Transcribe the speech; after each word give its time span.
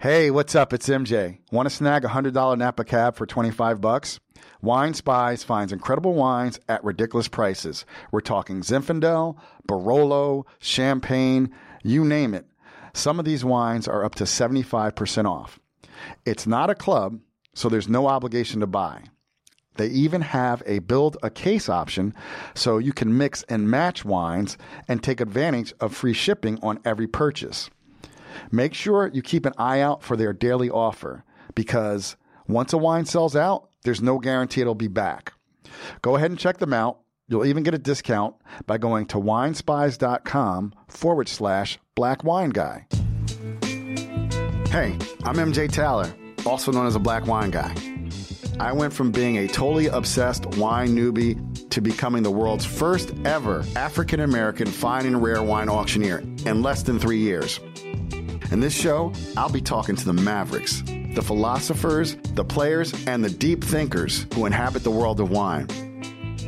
Hey, 0.00 0.30
what's 0.30 0.54
up? 0.54 0.72
It's 0.72 0.88
MJ. 0.88 1.40
Want 1.52 1.68
to 1.68 1.74
snag 1.74 2.06
a 2.06 2.08
$100 2.08 2.56
Napa 2.56 2.84
cab 2.84 3.16
for 3.16 3.26
25 3.26 3.82
bucks? 3.82 4.18
Wine 4.62 4.94
Spies 4.94 5.44
finds 5.44 5.74
incredible 5.74 6.14
wines 6.14 6.58
at 6.70 6.82
ridiculous 6.82 7.28
prices. 7.28 7.84
We're 8.10 8.22
talking 8.22 8.62
Zinfandel, 8.62 9.36
Barolo, 9.68 10.44
Champagne, 10.58 11.50
you 11.82 12.02
name 12.02 12.32
it. 12.32 12.46
Some 12.94 13.18
of 13.18 13.26
these 13.26 13.44
wines 13.44 13.86
are 13.86 14.02
up 14.02 14.14
to 14.14 14.24
75% 14.24 15.26
off. 15.26 15.60
It's 16.24 16.46
not 16.46 16.70
a 16.70 16.74
club, 16.74 17.20
so 17.52 17.68
there's 17.68 17.86
no 17.86 18.06
obligation 18.06 18.60
to 18.60 18.66
buy. 18.66 19.02
They 19.74 19.88
even 19.88 20.22
have 20.22 20.62
a 20.64 20.78
build 20.78 21.18
a 21.22 21.28
case 21.28 21.68
option 21.68 22.14
so 22.54 22.78
you 22.78 22.94
can 22.94 23.18
mix 23.18 23.42
and 23.50 23.70
match 23.70 24.02
wines 24.02 24.56
and 24.88 25.02
take 25.02 25.20
advantage 25.20 25.74
of 25.78 25.94
free 25.94 26.14
shipping 26.14 26.58
on 26.62 26.80
every 26.86 27.06
purchase. 27.06 27.68
Make 28.50 28.74
sure 28.74 29.10
you 29.12 29.22
keep 29.22 29.46
an 29.46 29.54
eye 29.58 29.80
out 29.80 30.02
for 30.02 30.16
their 30.16 30.32
daily 30.32 30.70
offer 30.70 31.24
because 31.54 32.16
once 32.48 32.72
a 32.72 32.78
wine 32.78 33.04
sells 33.04 33.36
out, 33.36 33.68
there's 33.82 34.02
no 34.02 34.18
guarantee 34.18 34.60
it'll 34.60 34.74
be 34.74 34.88
back. 34.88 35.32
Go 36.02 36.16
ahead 36.16 36.30
and 36.30 36.38
check 36.38 36.58
them 36.58 36.72
out. 36.72 37.00
You'll 37.28 37.46
even 37.46 37.62
get 37.62 37.74
a 37.74 37.78
discount 37.78 38.34
by 38.66 38.78
going 38.78 39.06
to 39.06 39.16
winespies.com 39.18 40.74
forward 40.88 41.28
slash 41.28 41.78
black 41.94 42.24
wine 42.24 42.50
guy. 42.50 42.86
Hey, 44.70 44.96
I'm 45.24 45.36
MJ 45.36 45.70
Taylor, 45.70 46.12
also 46.44 46.72
known 46.72 46.86
as 46.86 46.96
a 46.96 47.00
black 47.00 47.26
wine 47.26 47.50
guy. 47.50 47.74
I 48.58 48.72
went 48.72 48.92
from 48.92 49.10
being 49.10 49.38
a 49.38 49.48
totally 49.48 49.86
obsessed 49.86 50.44
wine 50.56 50.88
newbie 50.88 51.68
to 51.70 51.80
becoming 51.80 52.22
the 52.22 52.30
world's 52.30 52.64
first 52.64 53.14
ever 53.24 53.64
African 53.76 54.20
American 54.20 54.66
fine 54.66 55.06
and 55.06 55.22
rare 55.22 55.42
wine 55.42 55.68
auctioneer 55.68 56.18
in 56.18 56.62
less 56.62 56.82
than 56.82 56.98
three 56.98 57.18
years. 57.18 57.58
In 58.50 58.58
this 58.58 58.74
show, 58.74 59.12
I'll 59.36 59.48
be 59.48 59.60
talking 59.60 59.94
to 59.94 60.04
the 60.04 60.12
mavericks, 60.12 60.82
the 61.14 61.22
philosophers, 61.22 62.16
the 62.34 62.44
players, 62.44 62.92
and 63.06 63.24
the 63.24 63.30
deep 63.30 63.62
thinkers 63.62 64.26
who 64.34 64.44
inhabit 64.44 64.82
the 64.82 64.90
world 64.90 65.20
of 65.20 65.30
wine. 65.30 65.68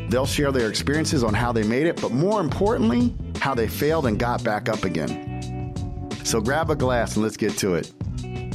They'll 0.08 0.26
share 0.26 0.50
their 0.50 0.68
experiences 0.68 1.22
on 1.22 1.32
how 1.32 1.52
they 1.52 1.62
made 1.62 1.86
it, 1.86 2.00
but 2.00 2.10
more 2.10 2.40
importantly, 2.40 3.14
how 3.38 3.54
they 3.54 3.68
failed 3.68 4.06
and 4.06 4.18
got 4.18 4.42
back 4.42 4.68
up 4.68 4.82
again. 4.82 6.10
So 6.24 6.40
grab 6.40 6.70
a 6.70 6.76
glass 6.76 7.14
and 7.14 7.22
let's 7.22 7.36
get 7.36 7.56
to 7.58 7.76
it. 7.76 7.92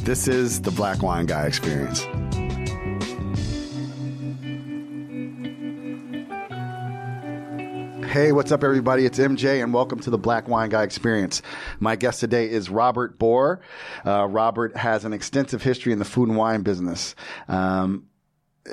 This 0.04 0.28
is 0.28 0.62
the 0.62 0.72
Black 0.72 1.02
Wine 1.02 1.26
Guy 1.26 1.46
Experience. 1.46 2.06
Hey, 8.18 8.32
what's 8.32 8.52
up, 8.52 8.64
everybody? 8.64 9.06
It's 9.06 9.20
MJ, 9.20 9.62
and 9.62 9.72
welcome 9.72 10.00
to 10.00 10.10
the 10.10 10.18
Black 10.18 10.48
Wine 10.48 10.70
Guy 10.70 10.82
Experience. 10.82 11.44
My 11.80 11.96
guest 11.96 12.20
today 12.20 12.50
is 12.50 12.68
Robert 12.68 13.20
Bohr. 13.20 13.60
Uh, 14.04 14.26
Robert 14.26 14.76
has 14.76 15.06
an 15.06 15.14
extensive 15.14 15.62
history 15.62 15.94
in 15.94 16.00
the 16.00 16.04
food 16.04 16.28
and 16.28 16.36
wine 16.36 16.64
business. 16.64 17.14
Um, 17.48 18.08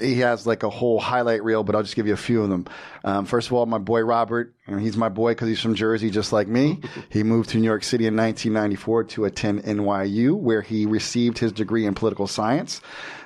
he 0.00 0.20
has 0.20 0.46
like 0.46 0.62
a 0.62 0.70
whole 0.70 0.98
highlight 0.98 1.44
reel, 1.44 1.62
but 1.62 1.74
I'll 1.74 1.82
just 1.82 1.94
give 1.94 2.06
you 2.06 2.14
a 2.14 2.16
few 2.16 2.42
of 2.42 2.48
them. 2.48 2.66
Um, 3.04 3.26
first 3.26 3.48
of 3.48 3.52
all, 3.52 3.66
my 3.66 3.76
boy 3.78 4.00
Robert, 4.00 4.54
and 4.66 4.80
he's 4.80 4.96
my 4.96 5.10
boy 5.10 5.32
because 5.32 5.48
he's 5.48 5.60
from 5.60 5.74
Jersey, 5.74 6.08
just 6.08 6.32
like 6.32 6.48
me. 6.48 6.80
he 7.10 7.22
moved 7.22 7.50
to 7.50 7.58
New 7.58 7.64
York 7.64 7.84
City 7.84 8.06
in 8.06 8.16
1994 8.16 9.04
to 9.04 9.24
attend 9.26 9.64
NYU, 9.64 10.34
where 10.34 10.62
he 10.62 10.86
received 10.86 11.38
his 11.38 11.52
degree 11.52 11.84
in 11.84 11.94
political 11.94 12.26
science. 12.26 12.80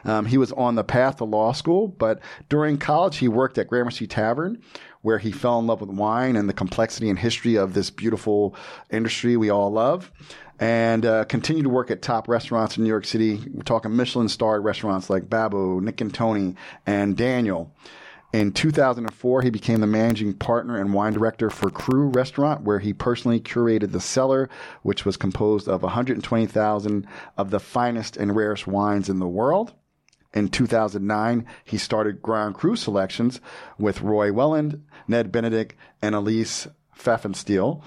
Um, 0.04 0.26
he 0.26 0.38
was 0.38 0.52
on 0.52 0.74
the 0.74 0.84
path 0.84 1.18
to 1.18 1.24
law 1.24 1.52
school, 1.52 1.88
but 1.88 2.20
during 2.48 2.78
college, 2.78 3.18
he 3.18 3.28
worked 3.28 3.58
at 3.58 3.68
Gramercy 3.68 4.06
Tavern, 4.06 4.60
where 5.08 5.16
he 5.16 5.32
fell 5.32 5.58
in 5.58 5.66
love 5.66 5.80
with 5.80 5.88
wine 5.88 6.36
and 6.36 6.50
the 6.50 6.52
complexity 6.52 7.08
and 7.08 7.18
history 7.18 7.54
of 7.54 7.72
this 7.72 7.88
beautiful 7.88 8.54
industry 8.90 9.38
we 9.38 9.48
all 9.48 9.72
love 9.72 10.12
and 10.60 11.06
uh, 11.06 11.24
continue 11.24 11.62
to 11.62 11.70
work 11.70 11.90
at 11.90 12.02
top 12.02 12.28
restaurants 12.28 12.76
in 12.76 12.84
New 12.84 12.90
York 12.90 13.06
City. 13.06 13.42
We're 13.50 13.62
talking 13.62 13.96
Michelin 13.96 14.28
starred 14.28 14.64
restaurants 14.64 15.08
like 15.08 15.30
Babbo, 15.30 15.80
Nick 15.80 16.02
and 16.02 16.12
Tony, 16.12 16.56
and 16.86 17.16
Daniel. 17.16 17.74
In 18.34 18.52
2004, 18.52 19.40
he 19.40 19.48
became 19.48 19.80
the 19.80 19.86
managing 19.86 20.34
partner 20.34 20.78
and 20.78 20.92
wine 20.92 21.14
director 21.14 21.48
for 21.48 21.70
Cru 21.70 22.08
Restaurant, 22.08 22.64
where 22.64 22.80
he 22.80 22.92
personally 22.92 23.40
curated 23.40 23.92
the 23.92 24.02
cellar, 24.02 24.50
which 24.82 25.06
was 25.06 25.16
composed 25.16 25.68
of 25.68 25.82
120,000 25.82 27.06
of 27.38 27.50
the 27.50 27.60
finest 27.60 28.18
and 28.18 28.36
rarest 28.36 28.66
wines 28.66 29.08
in 29.08 29.20
the 29.20 29.26
world. 29.26 29.72
In 30.34 30.50
2009, 30.50 31.46
he 31.64 31.78
started 31.78 32.20
Grand 32.20 32.54
Cru 32.54 32.76
Selections 32.76 33.40
with 33.78 34.02
Roy 34.02 34.30
Welland, 34.30 34.84
Ned 35.08 35.32
Benedict, 35.32 35.74
and 36.02 36.14
Elise 36.14 36.68
Pfeffenstiel. 36.96 37.82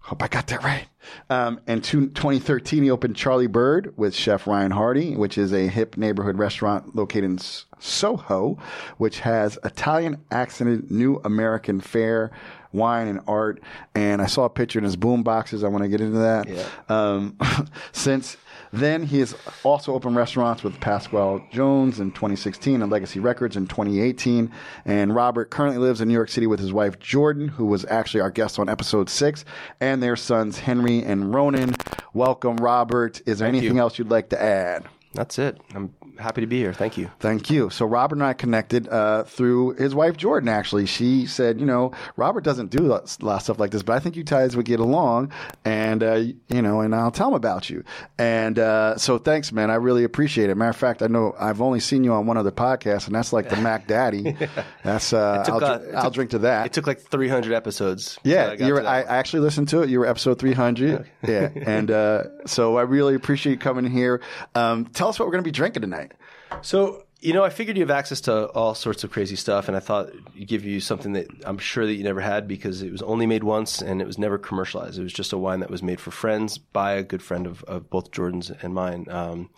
Hope 0.00 0.22
I 0.22 0.28
got 0.28 0.48
that 0.48 0.62
right. 0.62 0.86
Um, 1.30 1.60
and 1.66 1.82
two, 1.82 2.08
2013, 2.08 2.82
he 2.82 2.90
opened 2.90 3.16
Charlie 3.16 3.46
Bird 3.46 3.94
with 3.96 4.14
Chef 4.14 4.46
Ryan 4.46 4.72
Hardy, 4.72 5.14
which 5.14 5.38
is 5.38 5.52
a 5.52 5.68
hip 5.68 5.96
neighborhood 5.96 6.38
restaurant 6.38 6.94
located 6.96 7.24
in 7.24 7.38
Soho, 7.78 8.58
which 8.98 9.20
has 9.20 9.58
Italian 9.64 10.22
accented 10.30 10.90
new 10.90 11.20
American 11.24 11.80
fare, 11.80 12.32
wine, 12.72 13.06
and 13.06 13.20
art. 13.28 13.62
And 13.94 14.20
I 14.20 14.26
saw 14.26 14.44
a 14.44 14.50
picture 14.50 14.78
in 14.78 14.84
his 14.84 14.96
boom 14.96 15.22
boxes. 15.22 15.62
I 15.62 15.68
want 15.68 15.84
to 15.84 15.88
get 15.88 16.00
into 16.00 16.18
that. 16.18 16.48
Yeah. 16.48 16.68
Um, 16.88 17.38
since 17.92 18.36
then, 18.72 19.04
he 19.04 19.18
has 19.20 19.34
also 19.64 19.92
opened 19.94 20.16
restaurants 20.16 20.62
with 20.62 20.80
Pasquale 20.80 21.44
Jones 21.50 22.00
in 22.00 22.10
2016 22.12 22.80
and 22.80 22.90
Legacy 22.90 23.20
Records 23.20 23.56
in 23.56 23.66
2018. 23.66 24.50
And 24.86 25.14
Robert 25.14 25.50
currently 25.50 25.78
lives 25.78 26.00
in 26.00 26.08
New 26.08 26.14
York 26.14 26.30
City 26.30 26.46
with 26.46 26.58
his 26.58 26.72
wife 26.72 26.98
Jordan, 26.98 27.48
who 27.48 27.66
was 27.66 27.84
actually 27.86 28.20
our 28.22 28.30
guest 28.30 28.58
on 28.58 28.68
episode 28.68 29.10
six, 29.10 29.44
and 29.80 30.02
their 30.02 30.16
sons 30.16 30.58
Henry 30.60 31.02
and 31.02 31.34
Ronan. 31.34 31.74
Welcome, 32.14 32.56
Robert. 32.56 33.20
Is 33.26 33.40
there 33.40 33.46
Thank 33.48 33.58
anything 33.58 33.76
you. 33.76 33.82
else 33.82 33.98
you'd 33.98 34.10
like 34.10 34.30
to 34.30 34.42
add? 34.42 34.86
That's 35.14 35.38
it. 35.38 35.58
I'm 35.74 35.92
happy 36.18 36.40
to 36.40 36.46
be 36.46 36.58
here. 36.58 36.72
Thank 36.72 36.96
you. 36.96 37.10
Thank 37.20 37.50
you. 37.50 37.68
So 37.70 37.84
Robert 37.84 38.16
and 38.16 38.24
I 38.24 38.32
connected 38.32 38.88
uh, 38.88 39.24
through 39.24 39.72
his 39.74 39.94
wife 39.94 40.16
Jordan. 40.16 40.48
Actually, 40.48 40.86
she 40.86 41.26
said, 41.26 41.60
you 41.60 41.66
know, 41.66 41.92
Robert 42.16 42.44
doesn't 42.44 42.70
do 42.70 42.86
a 42.86 43.02
lot 43.20 43.34
of 43.36 43.42
stuff 43.42 43.58
like 43.58 43.70
this, 43.70 43.82
but 43.82 43.94
I 43.94 43.98
think 44.00 44.16
you 44.16 44.24
guys 44.24 44.56
would 44.56 44.64
get 44.66 44.80
along, 44.80 45.32
and 45.64 46.02
uh, 46.02 46.14
you 46.48 46.62
know, 46.62 46.80
and 46.80 46.94
I'll 46.94 47.10
tell 47.10 47.28
him 47.28 47.34
about 47.34 47.68
you. 47.68 47.84
And 48.18 48.58
uh, 48.58 48.96
so, 48.96 49.18
thanks, 49.18 49.52
man. 49.52 49.70
I 49.70 49.74
really 49.74 50.04
appreciate 50.04 50.48
it. 50.50 50.54
Matter 50.56 50.70
of 50.70 50.76
fact, 50.76 51.02
I 51.02 51.06
know 51.08 51.34
I've 51.38 51.60
only 51.60 51.80
seen 51.80 52.04
you 52.04 52.12
on 52.12 52.26
one 52.26 52.36
other 52.36 52.52
podcast, 52.52 53.06
and 53.06 53.14
that's 53.14 53.32
like 53.32 53.48
the 53.50 53.56
Mac 53.56 53.86
Daddy. 53.86 54.36
That's 54.84 55.12
uh, 55.12 55.44
I'll, 55.46 55.56
uh, 55.56 55.78
dr- 55.78 55.88
it 55.88 55.94
I'll 55.94 56.04
took- 56.04 56.14
drink 56.14 56.30
to 56.30 56.38
that. 56.40 56.66
It 56.66 56.72
took 56.72 56.86
like 56.86 57.00
300 57.00 57.52
episodes. 57.52 58.18
Yeah, 58.24 58.56
I 58.58 58.64
you 58.66 58.72
were, 58.74 58.80
to 58.82 58.88
I. 58.88 59.00
I 59.02 59.16
actually 59.18 59.40
listened 59.40 59.68
to 59.68 59.82
it. 59.82 59.88
You 59.90 60.00
were 60.00 60.06
episode 60.06 60.38
300. 60.38 61.08
Yeah. 61.26 61.50
And 61.54 61.90
uh, 61.90 62.24
so 62.46 62.76
I 62.76 62.82
really 62.82 63.14
appreciate 63.14 63.52
you 63.52 63.58
coming 63.58 63.88
here. 63.88 64.20
Um, 64.56 64.86
tell 65.02 65.08
us 65.08 65.18
what 65.18 65.26
we're 65.26 65.32
going 65.32 65.42
to 65.42 65.48
be 65.48 65.50
drinking 65.50 65.82
tonight. 65.82 66.12
So, 66.60 67.02
you 67.18 67.32
know, 67.32 67.42
I 67.42 67.50
figured 67.50 67.76
you 67.76 67.82
have 67.82 67.90
access 67.90 68.20
to 68.22 68.46
all 68.50 68.72
sorts 68.72 69.02
of 69.02 69.10
crazy 69.10 69.34
stuff, 69.34 69.66
and 69.66 69.76
I 69.76 69.80
thought 69.80 70.10
it'd 70.10 70.46
give 70.46 70.64
you 70.64 70.78
something 70.78 71.12
that 71.14 71.26
I'm 71.44 71.58
sure 71.58 71.84
that 71.86 71.94
you 71.94 72.04
never 72.04 72.20
had 72.20 72.46
because 72.46 72.82
it 72.82 72.92
was 72.92 73.02
only 73.02 73.26
made 73.26 73.42
once 73.42 73.82
and 73.82 74.00
it 74.00 74.06
was 74.06 74.16
never 74.16 74.38
commercialized. 74.38 75.00
It 75.00 75.02
was 75.02 75.12
just 75.12 75.32
a 75.32 75.38
wine 75.38 75.58
that 75.58 75.70
was 75.70 75.82
made 75.82 76.00
for 76.00 76.12
friends 76.12 76.56
by 76.56 76.92
a 76.92 77.02
good 77.02 77.20
friend 77.20 77.48
of, 77.48 77.64
of 77.64 77.90
both 77.90 78.12
Jordan's 78.12 78.50
and 78.50 78.74
mine. 78.74 79.06
Um, 79.10 79.50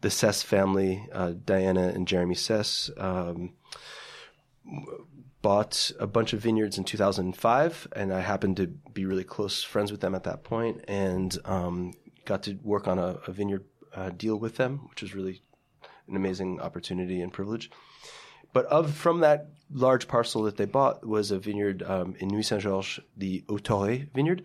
the 0.00 0.10
Seysses 0.10 0.44
family, 0.44 1.08
uh, 1.12 1.32
Diana 1.44 1.88
and 1.88 2.06
Jeremy 2.06 2.36
Seysses, 2.36 2.90
um, 3.02 3.54
bought 5.42 5.90
a 5.98 6.06
bunch 6.06 6.34
of 6.34 6.40
vineyards 6.40 6.78
in 6.78 6.84
2005, 6.84 7.88
and 7.96 8.12
I 8.12 8.20
happened 8.20 8.58
to 8.58 8.68
be 8.68 9.06
really 9.06 9.24
close 9.24 9.64
friends 9.64 9.90
with 9.90 10.00
them 10.00 10.14
at 10.14 10.22
that 10.22 10.44
point, 10.44 10.84
and 10.86 11.36
um, 11.44 11.94
got 12.24 12.44
to 12.44 12.58
work 12.62 12.88
on 12.88 12.98
a, 12.98 13.18
a 13.26 13.32
vineyard 13.32 13.64
uh, 13.94 14.10
deal 14.10 14.36
with 14.36 14.56
them, 14.56 14.86
which 14.90 15.02
was 15.02 15.14
really 15.14 15.42
an 16.08 16.16
amazing 16.16 16.60
opportunity 16.60 17.20
and 17.20 17.32
privilege. 17.32 17.70
But 18.52 18.66
of 18.66 18.94
from 18.94 19.20
that 19.20 19.48
large 19.72 20.06
parcel 20.06 20.44
that 20.44 20.56
they 20.56 20.64
bought 20.64 21.06
was 21.06 21.30
a 21.30 21.38
vineyard 21.38 21.82
um, 21.82 22.14
in 22.18 22.28
Nuits 22.28 22.48
Saint 22.48 22.62
Georges, 22.62 23.00
the 23.16 23.44
Aux 23.48 23.58
Thorey 23.58 24.08
vineyard. 24.14 24.42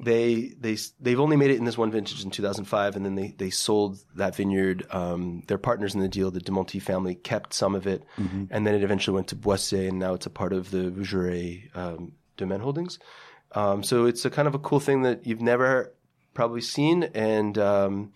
They 0.00 0.54
they 0.60 0.76
they've 1.00 1.18
only 1.18 1.36
made 1.36 1.50
it 1.50 1.56
in 1.56 1.64
this 1.64 1.78
one 1.78 1.90
vintage 1.90 2.22
in 2.24 2.30
2005, 2.30 2.96
and 2.96 3.04
then 3.04 3.14
they 3.16 3.34
they 3.36 3.50
sold 3.50 3.98
that 4.14 4.36
vineyard. 4.36 4.86
Um, 4.90 5.42
their 5.48 5.58
partners 5.58 5.94
in 5.94 6.00
the 6.00 6.08
deal, 6.08 6.30
the 6.30 6.40
de 6.40 6.52
Montille 6.52 6.82
family, 6.82 7.16
kept 7.16 7.52
some 7.52 7.74
of 7.74 7.86
it, 7.86 8.04
and 8.50 8.66
then 8.66 8.74
it 8.74 8.84
eventually 8.84 9.14
went 9.14 9.28
to 9.28 9.36
Boisset, 9.36 9.88
and 9.88 9.98
now 9.98 10.14
it's 10.14 10.26
a 10.26 10.30
part 10.30 10.52
of 10.52 10.70
the 10.70 10.90
Vougeraie 10.90 11.76
um, 11.76 12.12
Domaine 12.36 12.60
Holdings. 12.60 13.00
Um, 13.52 13.82
so 13.82 14.06
it's 14.06 14.24
a 14.24 14.30
kind 14.30 14.46
of 14.46 14.54
a 14.54 14.58
cool 14.60 14.78
thing 14.78 15.02
that 15.02 15.26
you've 15.26 15.40
never 15.40 15.92
probably 16.32 16.60
seen, 16.60 17.04
and 17.14 17.58
um, 17.58 18.12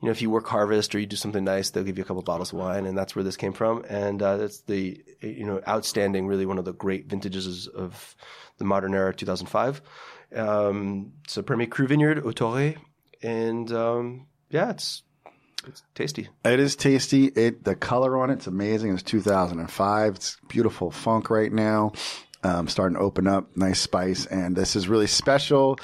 you 0.00 0.06
know, 0.06 0.12
if 0.12 0.20
you 0.20 0.28
work 0.28 0.46
harvest 0.46 0.94
or 0.94 0.98
you 0.98 1.06
do 1.06 1.16
something 1.16 1.44
nice, 1.44 1.70
they'll 1.70 1.84
give 1.84 1.96
you 1.96 2.04
a 2.04 2.06
couple 2.06 2.22
bottles 2.22 2.52
of 2.52 2.58
wine, 2.58 2.84
and 2.84 2.96
that's 2.96 3.16
where 3.16 3.24
this 3.24 3.36
came 3.36 3.54
from. 3.54 3.82
And 3.88 4.20
uh, 4.20 4.36
that's 4.36 4.60
the 4.60 5.02
you 5.22 5.46
know 5.46 5.62
outstanding, 5.66 6.26
really 6.26 6.44
one 6.44 6.58
of 6.58 6.66
the 6.66 6.74
great 6.74 7.06
vintages 7.06 7.66
of 7.66 8.14
the 8.58 8.64
modern 8.64 8.94
era, 8.94 9.14
2005. 9.14 9.80
Um, 10.34 11.12
a 11.34 11.42
Premier 11.42 11.66
Cru 11.66 11.86
Vineyard, 11.86 12.18
Aux 12.18 12.32
Thorey, 12.32 12.76
and 13.22 13.72
um, 13.72 14.26
yeah, 14.50 14.70
it's 14.70 15.02
it's 15.66 15.82
tasty. 15.94 16.28
It 16.44 16.60
is 16.60 16.76
tasty. 16.76 17.26
It 17.26 17.64
the 17.64 17.74
color 17.74 18.18
on 18.18 18.30
it's 18.30 18.46
amazing. 18.46 18.92
It's 18.92 19.02
2005. 19.02 20.14
It's 20.14 20.36
beautiful 20.48 20.90
funk 20.90 21.30
right 21.30 21.52
now. 21.52 21.92
Um, 22.42 22.68
starting 22.68 22.96
to 22.96 23.02
open 23.02 23.26
up, 23.26 23.56
nice 23.56 23.80
spice, 23.80 24.26
and 24.26 24.54
this 24.54 24.76
is 24.76 24.88
really 24.88 25.08
special. 25.08 25.78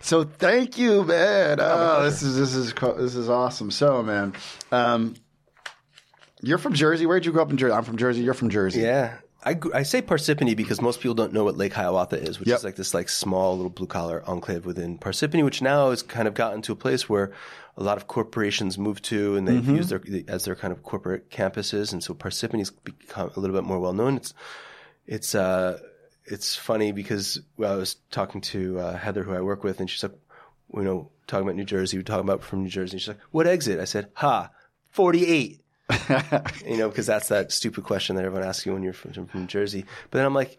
So 0.00 0.24
thank 0.24 0.78
you, 0.78 1.04
man. 1.04 1.58
Oh, 1.60 2.04
this 2.04 2.22
is 2.22 2.36
this 2.36 2.54
is 2.54 2.72
this 2.72 3.14
is 3.16 3.28
awesome. 3.28 3.70
So, 3.70 4.02
man, 4.02 4.32
um, 4.72 5.14
you're 6.40 6.58
from 6.58 6.74
Jersey. 6.74 7.04
Where'd 7.06 7.26
you 7.26 7.32
grow 7.32 7.42
up 7.42 7.50
in 7.50 7.56
Jersey? 7.56 7.72
I'm 7.74 7.84
from 7.84 7.96
Jersey. 7.96 8.22
You're 8.22 8.34
from 8.34 8.48
Jersey. 8.50 8.80
Yeah. 8.80 9.18
I, 9.44 9.56
I 9.72 9.82
say 9.84 10.02
Parsippany 10.02 10.56
because 10.56 10.80
most 10.80 11.00
people 11.00 11.14
don't 11.14 11.32
know 11.32 11.44
what 11.44 11.56
Lake 11.56 11.72
Hiawatha 11.72 12.20
is, 12.20 12.40
which 12.40 12.48
Yep. 12.48 12.58
is 12.58 12.64
like 12.64 12.74
this 12.76 12.92
like 12.92 13.08
small 13.08 13.54
little 13.56 13.70
blue 13.70 13.86
collar 13.86 14.22
enclave 14.26 14.66
within 14.66 14.98
Parsippany, 14.98 15.44
which 15.44 15.62
now 15.62 15.90
has 15.90 16.02
kind 16.02 16.26
of 16.26 16.34
gotten 16.34 16.60
to 16.62 16.72
a 16.72 16.76
place 16.76 17.08
where 17.08 17.32
a 17.76 17.82
lot 17.82 17.96
of 17.96 18.08
corporations 18.08 18.76
move 18.78 19.00
to 19.02 19.36
and 19.36 19.46
they've 19.46 19.66
used 19.68 19.90
their 19.90 20.02
as 20.26 20.44
their 20.44 20.56
kind 20.56 20.72
of 20.72 20.82
corporate 20.82 21.30
campuses, 21.30 21.92
and 21.92 22.02
so 22.02 22.14
Parsippany's 22.14 22.70
become 22.70 23.30
a 23.36 23.40
little 23.40 23.54
bit 23.54 23.64
more 23.64 23.78
well 23.78 23.92
known. 23.92 24.16
It's 24.16 24.34
it's 25.06 25.34
uh 25.36 25.78
it's 26.30 26.56
funny 26.56 26.92
because 26.92 27.40
well, 27.56 27.72
I 27.72 27.76
was 27.76 27.96
talking 28.10 28.40
to 28.42 28.78
uh, 28.78 28.96
Heather, 28.96 29.22
who 29.22 29.34
I 29.34 29.40
work 29.40 29.64
with, 29.64 29.80
and 29.80 29.88
she's 29.90 30.02
like, 30.02 30.12
you 30.74 30.82
know, 30.82 31.10
talking 31.26 31.44
about 31.46 31.56
New 31.56 31.64
Jersey, 31.64 31.96
we're 31.98 32.02
talking 32.02 32.28
about 32.28 32.42
from 32.42 32.62
New 32.62 32.68
Jersey. 32.70 32.92
And 32.94 33.00
she's 33.00 33.08
like, 33.08 33.20
what 33.30 33.46
exit? 33.46 33.80
I 33.80 33.84
said, 33.84 34.08
ha, 34.14 34.50
forty 34.90 35.26
eight 35.26 35.60
you 36.66 36.76
know, 36.76 36.88
because 36.88 37.06
that's 37.06 37.28
that 37.28 37.50
stupid 37.50 37.82
question 37.84 38.16
that 38.16 38.24
everyone 38.24 38.46
asks 38.46 38.66
you 38.66 38.72
when 38.74 38.82
you're 38.82 38.92
from, 38.92 39.12
from 39.12 39.40
New 39.40 39.46
Jersey. 39.46 39.84
But 40.10 40.18
then 40.18 40.26
I'm 40.26 40.34
like, 40.34 40.58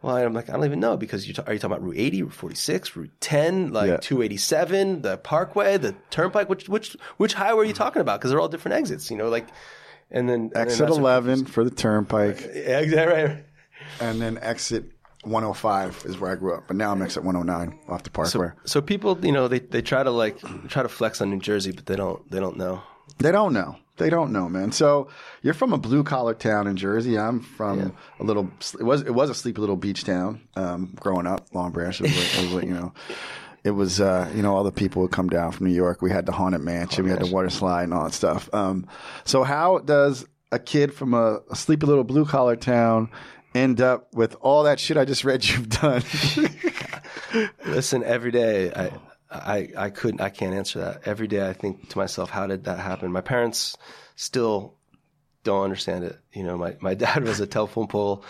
well, 0.00 0.16
I'm 0.16 0.32
like, 0.32 0.48
I 0.48 0.54
don't 0.54 0.64
even 0.64 0.80
know 0.80 0.96
because 0.96 1.28
you 1.28 1.34
ta- 1.34 1.42
are 1.46 1.52
you 1.52 1.58
talking 1.58 1.76
about 1.76 1.84
Route 1.86 1.98
80, 1.98 2.22
Route 2.22 2.32
46, 2.32 2.96
Route 2.96 3.10
10, 3.20 3.72
like 3.74 3.88
Yeah. 3.88 3.96
287, 3.98 5.02
the 5.02 5.18
Parkway, 5.18 5.76
the 5.76 5.94
Turnpike? 6.08 6.48
Which 6.48 6.68
which 6.70 6.96
which 7.18 7.34
highway 7.34 7.64
are 7.64 7.66
you 7.66 7.74
talking 7.74 8.00
about? 8.00 8.18
Because 8.20 8.30
they're 8.30 8.40
all 8.40 8.48
different 8.48 8.76
exits, 8.78 9.10
you 9.10 9.16
know, 9.18 9.28
like. 9.28 9.46
And 10.12 10.28
then 10.28 10.40
and 10.40 10.50
then 10.52 10.62
Exit 10.62 10.78
that's 10.80 10.90
what- 10.92 10.98
11 11.00 11.44
for 11.44 11.62
the 11.62 11.70
Turnpike, 11.70 12.40
Yeah, 12.40 12.80
exactly 12.80 13.22
right. 13.22 13.44
and 14.00 14.20
then 14.20 14.38
exit 14.38 14.90
105 15.22 16.04
is 16.06 16.18
where 16.18 16.32
I 16.32 16.34
grew 16.34 16.54
up. 16.54 16.64
But 16.66 16.76
now 16.76 16.92
I'm 16.92 17.02
at 17.02 17.14
109 17.16 17.78
off 17.88 18.02
the 18.02 18.10
Parkway. 18.10 18.48
So 18.64 18.80
people, 18.80 19.18
you 19.24 19.32
know, 19.32 19.48
they, 19.48 19.58
they 19.58 19.82
try 19.82 20.02
to 20.02 20.10
like 20.10 20.38
try 20.68 20.82
to 20.82 20.88
flex 20.88 21.20
on 21.20 21.30
New 21.30 21.40
Jersey, 21.40 21.72
but 21.72 21.86
they 21.86 21.96
don't 21.96 22.28
they 22.30 22.40
don't 22.40 22.56
know. 22.56 22.82
They 23.18 23.32
don't 23.32 23.52
know. 23.52 23.76
They 23.96 24.08
don't 24.08 24.32
know, 24.32 24.48
man. 24.48 24.72
So 24.72 25.08
you're 25.42 25.52
from 25.52 25.74
a 25.74 25.78
blue 25.78 26.02
collar 26.04 26.32
town 26.32 26.66
in 26.66 26.76
Jersey. 26.76 27.18
I'm 27.18 27.40
from 27.40 27.94
a 28.18 28.24
little. 28.24 28.50
It 28.78 28.82
was 28.82 29.02
it 29.02 29.10
was 29.10 29.28
a 29.28 29.34
sleepy 29.34 29.60
little 29.60 29.76
beach 29.76 30.04
town. 30.04 30.40
Um, 30.56 30.96
growing 30.98 31.26
up, 31.26 31.48
Long 31.52 31.70
Branch. 31.70 32.00
It 32.00 32.04
was, 32.04 32.16
like, 32.16 32.44
it 32.44 32.54
was 32.54 32.64
you 32.64 32.74
know. 32.74 32.94
It 33.62 33.72
was, 33.72 34.00
uh, 34.00 34.32
you 34.34 34.40
know, 34.40 34.56
all 34.56 34.64
the 34.64 34.72
people 34.72 35.02
would 35.02 35.10
come 35.10 35.28
down 35.28 35.52
from 35.52 35.66
New 35.66 35.74
York. 35.74 36.00
We 36.00 36.10
had 36.10 36.24
the 36.24 36.32
haunted 36.32 36.62
mansion, 36.62 37.04
we 37.04 37.10
had 37.10 37.20
the 37.20 37.30
water 37.30 37.50
slide, 37.50 37.82
and 37.82 37.92
all 37.92 38.04
that 38.04 38.14
stuff. 38.14 38.48
Um, 38.54 38.86
so 39.24 39.42
how 39.42 39.80
does 39.80 40.24
a 40.50 40.58
kid 40.58 40.94
from 40.94 41.12
a, 41.12 41.40
a 41.50 41.56
sleepy 41.56 41.84
little 41.84 42.04
blue 42.04 42.24
collar 42.24 42.56
town 42.56 43.10
end 43.54 43.80
up 43.80 44.12
with 44.14 44.36
all 44.40 44.64
that 44.64 44.80
shit 44.80 44.96
I 44.96 45.04
just 45.04 45.24
read 45.24 45.46
you've 45.46 45.68
done? 45.68 46.02
Listen, 47.66 48.04
every 48.04 48.30
day 48.30 48.72
I, 48.72 48.90
I, 49.30 49.68
I 49.76 49.90
couldn't, 49.90 50.20
I 50.20 50.30
can't 50.30 50.54
answer 50.54 50.80
that. 50.80 51.02
Every 51.06 51.28
day 51.28 51.48
I 51.48 51.52
think 51.52 51.88
to 51.90 51.98
myself, 51.98 52.30
how 52.30 52.46
did 52.46 52.64
that 52.64 52.78
happen? 52.78 53.12
My 53.12 53.20
parents 53.20 53.76
still 54.16 54.74
don't 55.44 55.64
understand 55.64 56.04
it. 56.04 56.18
You 56.32 56.44
know, 56.44 56.56
my, 56.56 56.76
my 56.80 56.94
dad 57.06 57.24
was 57.24 57.40
a 57.40 57.46
telephone 57.46 57.86
pole 57.86 58.24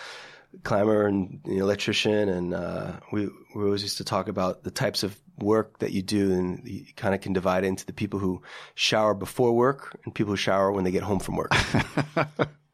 climber 0.63 1.07
and 1.07 1.41
you 1.45 1.59
know, 1.59 1.65
electrician, 1.65 2.29
and 2.29 2.55
uh, 2.55 2.93
we 3.13 3.29
we 3.55 3.65
always 3.65 3.83
used 3.83 3.99
to 3.99 4.05
talk 4.05 4.29
about 4.29 4.65
the 4.65 4.71
types 4.71 5.03
of 5.03 5.19
work 5.39 5.79
that 5.79 5.93
you 5.93 6.03
do, 6.03 6.33
and 6.33 6.67
you 6.67 6.85
kind 6.97 7.15
of 7.15 7.21
can 7.21 7.33
divide 7.33 7.65
it 7.65 7.69
into 7.69 7.87
the 7.87 7.93
people 7.93 8.19
who 8.19 8.43
shower 8.75 9.15
before 9.15 9.53
work 9.53 9.99
and 10.05 10.15
people 10.15 10.33
who 10.33 10.37
shower 10.37 10.73
when 10.73 10.85
they 10.85 10.91
get 10.91 11.03
home 11.03 11.21
from 11.21 11.37
work. 11.37 11.53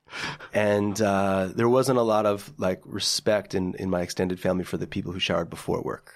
and 0.53 1.01
uh, 1.01 1.49
there 1.55 1.69
wasn't 1.69 1.99
a 1.99 2.03
lot 2.03 2.27
of 2.27 2.53
like 2.59 2.81
respect 2.85 3.55
in, 3.55 3.75
in 3.75 3.91
my 3.91 4.03
extended 4.03 4.41
family 4.41 4.65
for 4.65 4.77
the 4.77 4.87
people 4.87 5.13
who 5.13 5.21
showered 5.21 5.51
before 5.51 5.83
work. 5.83 6.15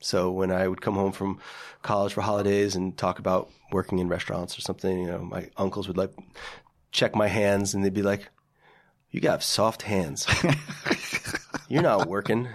So 0.00 0.30
when 0.30 0.50
I 0.52 0.68
would 0.68 0.80
come 0.80 0.94
home 0.94 1.12
from 1.12 1.40
college 1.82 2.12
for 2.12 2.20
holidays 2.20 2.76
and 2.76 2.96
talk 2.96 3.18
about 3.18 3.50
working 3.72 3.98
in 3.98 4.08
restaurants 4.08 4.56
or 4.56 4.60
something, 4.60 5.00
you 5.00 5.06
know, 5.06 5.18
my 5.18 5.50
uncles 5.56 5.88
would 5.88 5.96
like 5.96 6.12
check 6.92 7.14
my 7.14 7.26
hands 7.28 7.74
and 7.74 7.84
they'd 7.84 7.92
be 7.94 8.02
like, 8.02 8.28
"You 9.10 9.20
got 9.20 9.42
soft 9.42 9.82
hands. 9.82 10.26
You're 11.68 11.82
not 11.82 12.06
working." 12.08 12.48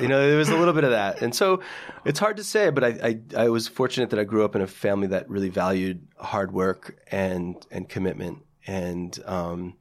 You 0.00 0.08
know, 0.08 0.28
there 0.28 0.38
was 0.38 0.48
a 0.50 0.56
little 0.56 0.72
bit 0.72 0.84
of 0.84 0.90
that, 0.90 1.20
and 1.20 1.34
so 1.34 1.60
it's 2.04 2.18
hard 2.20 2.36
to 2.36 2.44
say. 2.44 2.70
But 2.70 2.84
I, 2.84 2.88
I, 2.88 3.44
I 3.44 3.48
was 3.48 3.66
fortunate 3.68 4.10
that 4.10 4.18
I 4.20 4.24
grew 4.24 4.44
up 4.44 4.54
in 4.54 4.62
a 4.62 4.66
family 4.66 5.08
that 5.08 5.28
really 5.28 5.50
valued 5.50 6.06
hard 6.16 6.52
work 6.52 6.96
and 7.10 7.56
and 7.70 7.88
commitment, 7.88 8.44
and 8.66 9.18
um, 9.26 9.74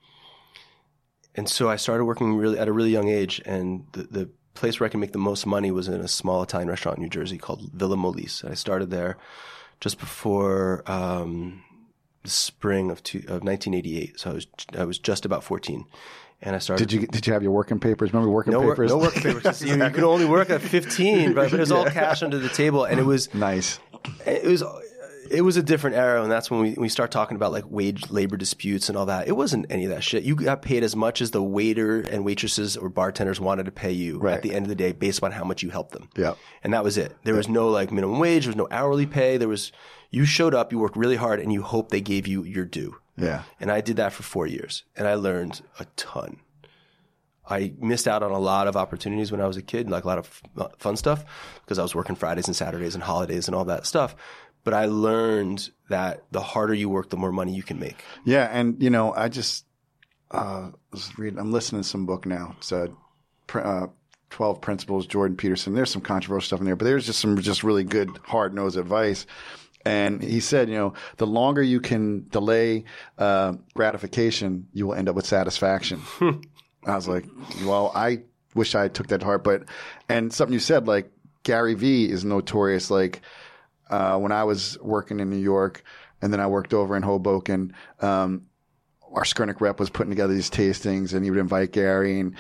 and 1.38 1.48
so 1.48 1.70
I 1.70 1.76
started 1.76 2.06
working 2.06 2.36
really 2.36 2.58
at 2.58 2.68
a 2.68 2.74
really 2.74 2.90
young 2.90 3.08
age, 3.08 3.42
and 3.46 3.86
the, 3.94 4.04
the 4.04 4.30
place 4.56 4.80
where 4.80 4.88
I 4.88 4.90
could 4.90 5.00
make 5.00 5.12
the 5.12 5.20
most 5.20 5.46
money 5.46 5.70
was 5.70 5.88
in 5.88 6.02
a 6.02 6.08
small 6.08 6.42
Italian 6.42 6.68
restaurant 6.68 6.98
in 6.98 7.04
New 7.04 7.10
Jersey 7.10 7.38
called 7.38 7.72
Villa 7.74 7.96
Molise. 7.96 8.44
I 8.50 8.56
started 8.56 8.90
there 8.90 9.18
just 9.80 10.00
before 10.00 10.84
um, 10.88 11.64
the 12.24 12.32
spring 12.32 12.90
of, 12.90 13.04
two, 13.04 13.20
of 13.20 13.44
1988, 13.44 14.20
so 14.20 14.32
I 14.32 14.34
was 14.34 14.48
I 14.80 14.84
was 14.84 14.98
just 14.98 15.26
about 15.26 15.44
14, 15.44 15.86
and 16.42 16.56
I 16.56 16.60
started. 16.60 16.88
did 16.88 17.00
you 17.00 17.08
did 17.08 17.28
you 17.28 17.34
have 17.34 17.44
your 17.44 17.52
working 17.52 17.80
papers? 17.80 18.12
Remember 18.12 18.32
working 18.32 18.54
no, 18.54 18.62
work, 18.62 18.78
papers? 18.78 18.90
no 18.90 18.98
working 18.98 19.22
papers. 19.22 19.62
You, 19.66 19.76
you 19.76 19.90
could 19.92 20.04
only 20.04 20.26
work 20.26 20.50
at 20.50 20.62
15, 20.62 21.36
but 21.36 21.54
it 21.54 21.60
was 21.60 21.72
all 21.72 21.86
cash 21.86 22.24
under 22.24 22.40
the 22.40 22.50
table, 22.50 22.84
and 22.84 23.00
it 23.00 23.06
was 23.06 23.32
nice. 23.36 23.80
it 24.26 24.44
was 24.44 24.64
it 25.32 25.42
was 25.42 25.58
a 25.58 25.64
different 25.64 25.96
era, 25.96 26.22
and 26.24 26.32
that's 26.32 26.50
when 26.52 26.62
we 26.62 26.74
we 26.78 26.90
start 26.90 27.12
talking 27.12 27.36
about 27.36 27.52
like 27.52 27.66
wage 27.70 28.10
labor 28.10 28.38
disputes 28.38 28.90
and 28.90 28.98
all 28.98 29.06
that. 29.08 29.28
It 29.28 29.34
wasn't 29.34 29.66
any 29.70 29.86
of 29.86 29.92
that 29.92 30.04
shit. 30.04 30.24
You 30.24 30.36
got 30.36 30.62
paid 30.62 30.84
as 30.84 30.96
much 30.96 31.22
as 31.22 31.32
the 31.32 31.42
waiter 31.44 32.02
and 32.02 32.24
waitresses 32.26 32.76
or 32.78 32.90
bartenders 32.90 33.40
wanted 33.40 33.66
to 33.66 33.72
pay 33.72 33.92
you 33.92 34.20
Right. 34.20 34.36
at 34.36 34.42
the 34.42 34.54
end 34.54 34.66
of 34.66 34.70
the 34.70 34.76
day, 34.76 34.92
based 34.92 35.24
on 35.24 35.32
how 35.32 35.44
much 35.44 35.64
you 35.64 35.70
helped 35.70 35.92
them. 35.92 36.10
Yeah. 36.16 36.34
and 36.64 36.74
that 36.74 36.84
was 36.84 36.98
it. 36.98 37.16
There 37.24 37.36
was 37.36 37.48
no 37.50 37.70
like 37.70 37.92
minimum 37.92 38.20
wage. 38.20 38.44
There 38.46 38.50
was 38.52 38.58
no 38.58 38.68
hourly 38.72 39.06
pay. 39.06 39.38
There 39.38 39.48
was 39.48 39.72
you 40.12 40.26
showed 40.26 40.54
up, 40.54 40.72
you 40.72 40.80
worked 40.80 40.96
really 40.98 41.18
hard, 41.18 41.40
and 41.40 41.52
you 41.52 41.62
hoped 41.62 41.92
they 41.92 42.02
gave 42.02 42.28
you 42.28 42.44
your 42.44 42.66
due. 42.66 42.96
Yeah. 43.18 43.44
And 43.60 43.72
I 43.72 43.82
did 43.82 43.98
that 43.98 44.14
for 44.14 44.24
four 44.24 44.48
years, 44.48 44.84
and 44.96 45.08
I 45.08 45.16
learned 45.16 45.62
a 45.80 45.86
ton. 45.96 46.38
I 47.50 47.74
missed 47.80 48.10
out 48.10 48.24
on 48.24 48.32
a 48.32 48.40
lot 48.40 48.68
of 48.68 48.76
opportunities 48.76 49.32
when 49.32 49.40
I 49.40 49.48
was 49.48 49.56
a 49.56 49.62
kid, 49.62 49.90
like 49.90 50.04
a 50.04 50.08
lot 50.08 50.18
of 50.18 50.42
f- 50.60 50.72
fun 50.80 50.98
stuff, 50.98 51.24
because 51.64 51.80
I 51.80 51.82
was 51.82 51.96
working 51.96 52.18
Fridays 52.18 52.48
and 52.48 52.56
Saturdays 52.56 52.94
and 52.94 53.02
holidays 53.04 53.48
and 53.48 53.56
all 53.56 53.64
that 53.66 53.86
stuff. 53.86 54.18
But 54.68 54.74
I 54.74 54.88
learned 54.88 55.70
that 55.88 56.26
the 56.32 56.42
harder 56.42 56.74
you 56.74 56.90
work, 56.90 57.10
the 57.10 57.16
more 57.16 57.32
money 57.32 57.56
you 57.56 57.64
can 57.64 57.80
make. 57.80 58.04
Yeah, 58.26 58.50
and 58.52 58.84
you 58.84 58.90
know, 58.90 59.14
I 59.14 59.30
just 59.30 59.64
uh, 60.32 60.72
was 60.92 61.18
reading. 61.18 61.40
I'm 61.40 61.54
listening 61.54 61.84
to 61.84 61.88
some 61.88 62.06
book 62.06 62.26
now. 62.26 62.54
It's 62.58 62.74
uh, 62.74 62.88
pr- 63.48 63.62
uh, 63.62 63.88
Twelve 64.30 64.60
Principles, 64.60 65.08
Jordan 65.08 65.38
Peterson. 65.38 65.74
There's 65.74 65.90
some 65.90 66.02
controversial 66.02 66.48
stuff 66.48 66.60
in 66.60 66.66
there, 66.66 66.76
but 66.76 66.84
there's 66.84 67.06
just 67.06 67.22
some 67.22 67.40
just 67.40 67.64
really 67.64 67.86
good 67.86 68.10
hard 68.26 68.54
nosed 68.54 68.76
advice. 68.76 69.26
And 69.86 70.22
he 70.22 70.42
said, 70.42 70.68
you 70.68 70.76
know, 70.76 70.96
the 71.16 71.28
longer 71.28 71.64
you 71.64 71.80
can 71.80 72.28
delay 72.28 72.84
uh, 73.18 73.54
gratification, 73.74 74.68
you 74.74 74.88
will 74.88 74.96
end 74.96 75.08
up 75.08 75.16
with 75.16 75.26
satisfaction. 75.26 76.02
I 76.86 76.94
was 76.94 77.08
like, 77.08 77.26
well, 77.64 77.94
I 77.96 78.24
wish 78.54 78.76
I 78.76 78.90
took 78.90 79.08
that 79.08 79.20
to 79.20 79.26
heart, 79.26 79.46
but 79.46 79.64
and 80.10 80.34
something 80.34 80.52
you 80.52 80.60
said, 80.60 80.88
like 80.88 81.10
Gary 81.44 81.74
Vee 81.74 82.12
is 82.12 82.26
notorious, 82.26 82.92
like 82.92 83.22
uh, 83.90 84.18
when 84.18 84.32
I 84.32 84.44
was 84.44 84.78
working 84.82 85.20
in 85.20 85.30
New 85.30 85.38
York, 85.38 85.84
and 86.22 86.32
then 86.34 86.40
I 86.40 86.48
worked 86.48 86.74
over 86.74 86.96
in 86.96 87.04
Hoboken. 87.04 87.74
Um, 88.02 88.48
our 89.14 89.24
Skurnik 89.24 89.62
rep 89.62 89.80
was 89.80 89.90
putting 89.90 90.10
together 90.12 90.34
these 90.34 90.50
tastings, 90.50 91.14
and 91.14 91.24
he 91.24 91.32
would 91.32 91.40
invite 91.40 91.72
Gary, 91.72 92.20
and 92.20 92.36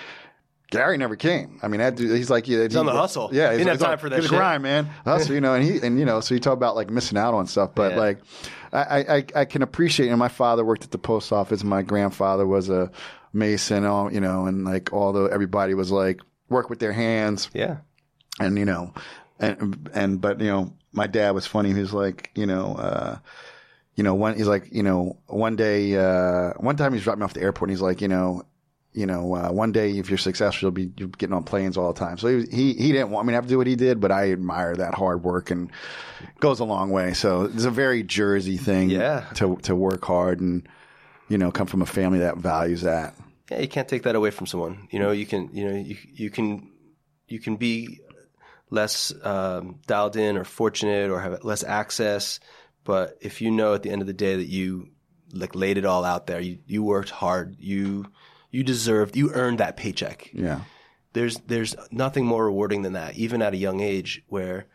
Gary 0.69 0.97
never 0.97 1.15
came. 1.15 1.59
I 1.63 1.69
mean, 1.69 1.79
that 1.79 1.95
dude, 1.95 2.11
he's 2.17 2.29
like, 2.29 2.47
yeah, 2.47 2.63
he's 2.63 2.75
on 2.75 2.85
the 2.85 2.91
hustle. 2.91 3.29
Yeah, 3.31 3.51
He 3.51 3.57
he's, 3.57 3.65
didn't 3.65 3.79
have 3.79 3.87
time 3.89 3.97
for 3.99 4.09
that 4.09 4.17
he's 4.19 4.25
shit. 4.29 4.37
grind, 4.37 4.63
man. 4.63 4.85
Hustle, 5.05 5.33
you 5.33 5.39
know, 5.39 5.53
and 5.53 5.63
he 5.63 5.79
and 5.79 5.97
you 5.97 6.03
know, 6.03 6.19
so 6.19 6.33
you 6.33 6.41
talk 6.41 6.53
about 6.53 6.75
like 6.75 6.89
missing 6.89 7.17
out 7.17 7.33
on 7.33 7.47
stuff, 7.47 7.71
but 7.73 7.93
Yeah. 7.93 7.97
like, 7.99 8.19
I, 8.73 8.99
I 9.17 9.25
I 9.41 9.45
can 9.45 9.61
appreciate. 9.61 10.09
And 10.09 10.19
my 10.19 10.27
father 10.27 10.65
worked 10.65 10.83
at 10.83 10.91
the 10.91 10.97
post 10.97 11.31
office. 11.31 11.63
My 11.63 11.83
grandfather 11.83 12.45
was 12.45 12.69
a 12.69 12.91
mason, 13.31 13.85
all 13.85 14.11
you 14.11 14.19
know, 14.19 14.45
and 14.45 14.65
like 14.65 14.91
although 14.91 15.27
everybody 15.27 15.73
was 15.73 15.89
like 15.89 16.19
work 16.49 16.69
with 16.69 16.79
their 16.79 16.91
hands, 16.91 17.49
Yeah. 17.53 17.77
and 18.41 18.57
you 18.57 18.65
know, 18.65 18.93
and 19.39 19.89
and 19.93 20.19
but 20.19 20.41
you 20.41 20.47
know, 20.47 20.73
my 20.97 21.07
dad 21.07 21.31
was 21.31 21.45
funny. 21.47 21.71
He 21.73 21.79
was 21.79 21.93
like, 21.93 22.31
you 22.35 22.45
know, 22.45 22.75
uh, 22.75 23.17
you 23.95 24.03
know, 24.03 24.13
one 24.15 24.35
he's 24.35 24.47
like, 24.47 24.67
you 24.71 24.83
know, 24.83 25.17
one 25.27 25.55
day, 25.55 25.95
uh, 25.95 26.51
one 26.57 26.75
time 26.75 26.93
he's 26.93 27.03
dropped 27.03 27.19
me 27.19 27.23
off 27.25 27.33
the 27.33 27.41
airport. 27.41 27.69
and 27.69 27.77
He's 27.77 27.81
like, 27.81 28.01
you 28.01 28.07
know, 28.07 28.43
you 28.93 29.05
know, 29.05 29.35
uh, 29.35 29.49
one 29.51 29.71
day 29.71 29.91
if 29.97 30.09
you're 30.09 30.17
successful, 30.17 30.65
you'll 30.67 30.71
be 30.71 30.91
you're 30.97 31.07
getting 31.09 31.33
on 31.35 31.43
planes 31.43 31.77
all 31.77 31.93
the 31.93 31.99
time. 31.99 32.17
So 32.17 32.27
he 32.27 32.35
was, 32.35 32.49
he 32.49 32.73
he 32.73 32.91
didn't 32.91 33.11
want 33.11 33.27
me 33.27 33.31
to 33.31 33.35
have 33.35 33.45
to 33.45 33.49
do 33.49 33.57
what 33.57 33.67
he 33.67 33.75
did, 33.75 33.99
but 33.99 34.11
I 34.11 34.31
admire 34.31 34.75
that 34.75 34.93
hard 34.95 35.23
work 35.23 35.51
and 35.51 35.71
goes 36.39 36.59
a 36.59 36.65
long 36.65 36.89
way. 36.89 37.13
So 37.13 37.43
it's 37.43 37.65
a 37.65 37.71
very 37.71 38.01
Jersey 38.03 38.57
thing, 38.57 38.89
Yeah. 38.89 39.25
to 39.35 39.55
to 39.63 39.75
work 39.75 40.03
hard 40.03 40.39
and 40.41 40.67
you 41.29 41.37
know 41.37 41.51
come 41.51 41.67
from 41.67 41.81
a 41.83 41.85
family 41.85 42.19
that 42.19 42.37
values 42.37 42.81
that. 42.81 43.13
Yeah, 43.51 43.59
you 43.59 43.67
can't 43.67 43.87
take 43.87 44.03
that 44.03 44.15
away 44.15 44.31
from 44.31 44.45
someone. 44.47 44.87
You 44.91 44.99
know, 44.99 45.11
you 45.11 45.25
can, 45.25 45.49
you 45.53 45.65
know, 45.69 45.75
you 45.77 45.95
you 46.13 46.29
can, 46.29 46.69
you 47.27 47.39
can 47.39 47.55
be 47.55 47.99
less 48.69 49.13
um, 49.23 49.79
dialed 49.87 50.15
in 50.15 50.37
or 50.37 50.43
fortunate 50.43 51.09
or 51.09 51.21
have 51.21 51.43
less 51.43 51.63
access, 51.63 52.39
but 52.83 53.17
if 53.21 53.41
you 53.41 53.51
know 53.51 53.73
at 53.73 53.83
the 53.83 53.89
end 53.89 54.01
of 54.01 54.07
the 54.07 54.13
day 54.13 54.35
that 54.35 54.47
you 54.47 54.89
like 55.33 55.55
laid 55.55 55.77
it 55.77 55.85
all 55.85 56.05
out 56.05 56.27
there, 56.27 56.39
you 56.39 56.59
you 56.65 56.83
worked 56.83 57.09
hard, 57.09 57.57
you 57.59 58.05
you 58.51 58.63
deserved, 58.63 59.15
you 59.15 59.31
earned 59.33 59.59
that 59.59 59.77
paycheck. 59.77 60.29
Yeah, 60.33 60.61
There's 61.13 61.37
there's 61.39 61.75
nothing 61.91 62.25
more 62.25 62.45
rewarding 62.45 62.81
than 62.81 62.93
that, 62.93 63.15
even 63.15 63.41
at 63.41 63.53
a 63.53 63.57
young 63.57 63.81
age 63.81 64.23
where 64.27 64.67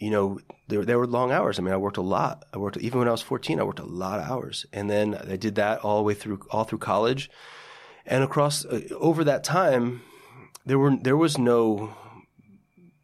you 0.00 0.10
know, 0.10 0.40
there, 0.66 0.84
there 0.84 0.98
were 0.98 1.06
long 1.06 1.30
hours. 1.30 1.58
I 1.58 1.62
mean, 1.62 1.74
I 1.74 1.76
worked 1.76 1.98
a 1.98 2.02
lot. 2.02 2.46
I 2.54 2.58
worked 2.58 2.78
even 2.78 2.98
when 2.98 3.08
I 3.08 3.12
was 3.12 3.20
14. 3.20 3.60
I 3.60 3.64
worked 3.64 3.80
a 3.80 3.84
lot 3.84 4.18
of 4.18 4.28
hours, 4.30 4.64
and 4.72 4.88
then 4.88 5.14
I 5.14 5.36
did 5.36 5.56
that 5.56 5.80
all 5.80 5.98
the 5.98 6.02
way 6.02 6.14
through 6.14 6.40
all 6.50 6.64
through 6.64 6.78
college, 6.78 7.30
and 8.06 8.24
across 8.24 8.64
uh, 8.64 8.80
over 8.96 9.24
that 9.24 9.44
time, 9.44 10.00
there 10.64 10.78
were 10.78 10.96
there 10.96 11.18
was 11.18 11.36
no 11.36 11.94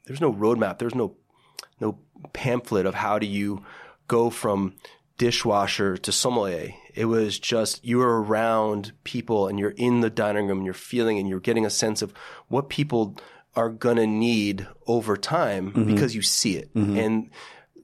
there's 0.06 0.20
no 0.20 0.32
roadmap. 0.32 0.78
There's 0.78 0.94
no 0.94 1.16
no 1.80 1.98
pamphlet 2.32 2.86
of 2.86 2.94
how 2.94 3.18
do 3.18 3.26
you 3.26 3.62
go 4.08 4.30
from 4.30 4.74
dishwasher 5.18 5.96
to 5.96 6.12
sommelier. 6.12 6.72
It 6.94 7.06
was 7.06 7.38
just 7.38 7.84
you 7.84 7.98
were 7.98 8.22
around 8.22 8.92
people 9.04 9.48
and 9.48 9.58
you're 9.58 9.70
in 9.70 10.00
the 10.00 10.10
dining 10.10 10.46
room 10.46 10.58
and 10.58 10.64
you're 10.64 10.74
feeling 10.74 11.18
and 11.18 11.28
you're 11.28 11.40
getting 11.40 11.66
a 11.66 11.70
sense 11.70 12.02
of 12.02 12.12
what 12.48 12.68
people 12.68 13.18
are 13.54 13.68
going 13.70 13.96
to 13.96 14.06
need 14.06 14.66
over 14.86 15.16
time 15.16 15.72
mm-hmm. 15.72 15.94
because 15.94 16.14
you 16.14 16.22
see 16.22 16.56
it. 16.56 16.72
Mm-hmm. 16.74 16.98
And 16.98 17.30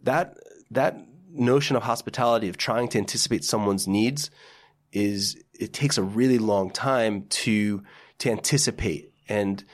that 0.02 0.36
that 0.70 0.98
notion 1.30 1.76
of 1.76 1.82
hospitality 1.82 2.48
of 2.48 2.56
trying 2.56 2.88
to 2.88 2.98
anticipate 2.98 3.44
someone's 3.44 3.88
needs 3.88 4.30
is 4.92 5.42
it 5.58 5.72
takes 5.72 5.96
a 5.96 6.02
really 6.02 6.38
long 6.38 6.70
time 6.70 7.26
to 7.28 7.82
to 8.18 8.30
anticipate 8.30 9.12
and 9.28 9.64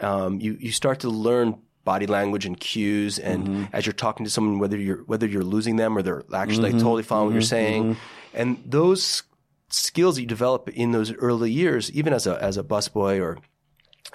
um, 0.00 0.40
you 0.40 0.56
you 0.58 0.72
start 0.72 1.00
to 1.00 1.08
learn 1.08 1.58
body 1.86 2.06
language 2.06 2.44
and 2.44 2.60
cues 2.60 3.18
and 3.18 3.46
mm-hmm. 3.46 3.64
as 3.72 3.86
you're 3.86 3.94
talking 3.94 4.24
to 4.24 4.30
someone 4.30 4.58
whether 4.58 4.76
you're 4.76 5.04
whether 5.04 5.26
you're 5.26 5.42
losing 5.42 5.76
them 5.76 5.96
or 5.96 6.02
they're 6.02 6.24
actually 6.34 6.70
like 6.70 6.82
totally 6.82 7.02
following 7.02 7.28
what 7.28 7.34
you're 7.34 7.40
mm-hmm. 7.40 7.48
saying 7.48 7.96
and 8.34 8.62
those 8.66 9.22
skills 9.70 10.16
that 10.16 10.20
you 10.20 10.26
develop 10.26 10.68
in 10.68 10.92
those 10.92 11.14
early 11.14 11.50
years 11.50 11.90
even 11.92 12.12
as 12.12 12.26
a 12.26 12.42
as 12.42 12.58
a 12.58 12.62
busboy 12.62 13.18
or 13.18 13.38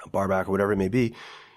a 0.04 0.08
barback 0.08 0.48
or 0.48 0.50
whatever 0.50 0.72
it 0.72 0.76
may 0.76 0.88
be, 0.88 1.14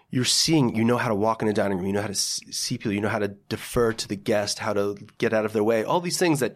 you're 0.10 0.26
seeing, 0.26 0.76
you 0.76 0.84
know 0.84 0.98
how 0.98 1.10
to 1.10 1.16
walk 1.16 1.42
in 1.42 1.48
a 1.48 1.54
dining 1.54 1.78
room, 1.78 1.88
you 1.88 1.94
know 1.94 2.02
how 2.02 2.08
to 2.08 2.16
see 2.16 2.78
people, 2.78 2.92
you 2.92 3.02
know 3.02 3.10
how 3.10 3.20
to 3.20 3.30
defer 3.50 3.94
to 3.94 4.08
the 4.08 4.16
guest, 4.16 4.60
how 4.60 4.74
to 4.74 4.96
get 5.18 5.34
out 5.34 5.46
of 5.46 5.54
their 5.54 5.64
way, 5.64 5.84
all 5.84 6.00
these 6.00 6.18
things 6.18 6.40
that 6.40 6.56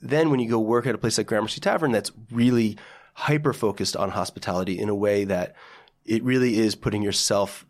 then 0.00 0.30
when 0.30 0.40
you 0.40 0.48
go 0.48 0.58
work 0.58 0.86
at 0.86 0.94
a 0.94 0.98
place 0.98 1.18
like 1.18 1.26
Gramercy 1.26 1.60
Tavern 1.60 1.92
that's 1.92 2.12
really 2.30 2.76
hyper 3.14 3.52
focused 3.52 3.96
on 3.96 4.10
hospitality 4.10 4.78
in 4.78 4.88
a 4.88 4.94
way 4.94 5.24
that 5.24 5.56
it 6.04 6.22
really 6.22 6.58
is 6.58 6.74
putting 6.74 7.02
yourself 7.02 7.66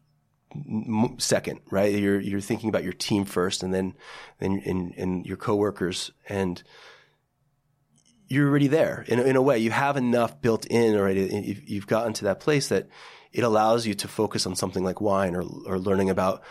second, 1.19 1.61
right? 1.71 1.95
You're 1.95 2.21
you're 2.21 2.41
thinking 2.41 2.69
about 2.69 2.85
your 2.85 2.93
team 2.93 3.25
first, 3.25 3.63
and 3.63 3.73
then 3.73 3.95
then 4.39 4.63
and, 4.65 4.95
and 4.97 5.27
your 5.27 5.37
coworkers, 5.37 6.11
and 6.29 6.63
you're 8.29 8.49
already 8.49 8.69
there 8.69 9.05
in 9.09 9.19
in 9.19 9.37
a 9.37 9.43
way. 9.43 9.59
You 9.59 9.71
have 9.71 9.97
enough 9.97 10.41
built 10.41 10.67
in 10.67 10.97
already. 10.97 11.63
You've 11.67 11.87
gotten 11.87 12.13
to 12.15 12.25
that 12.25 12.41
place 12.41 12.69
that 12.69 12.89
it 13.33 13.45
allows 13.45 13.87
you 13.87 13.95
to 13.95 14.09
focus 14.09 14.47
on 14.47 14.57
something 14.57 14.85
like 14.85 15.01
wine 15.01 15.35
or, 15.35 15.43
or 15.67 15.79
learning 15.79 16.11
about, 16.11 16.43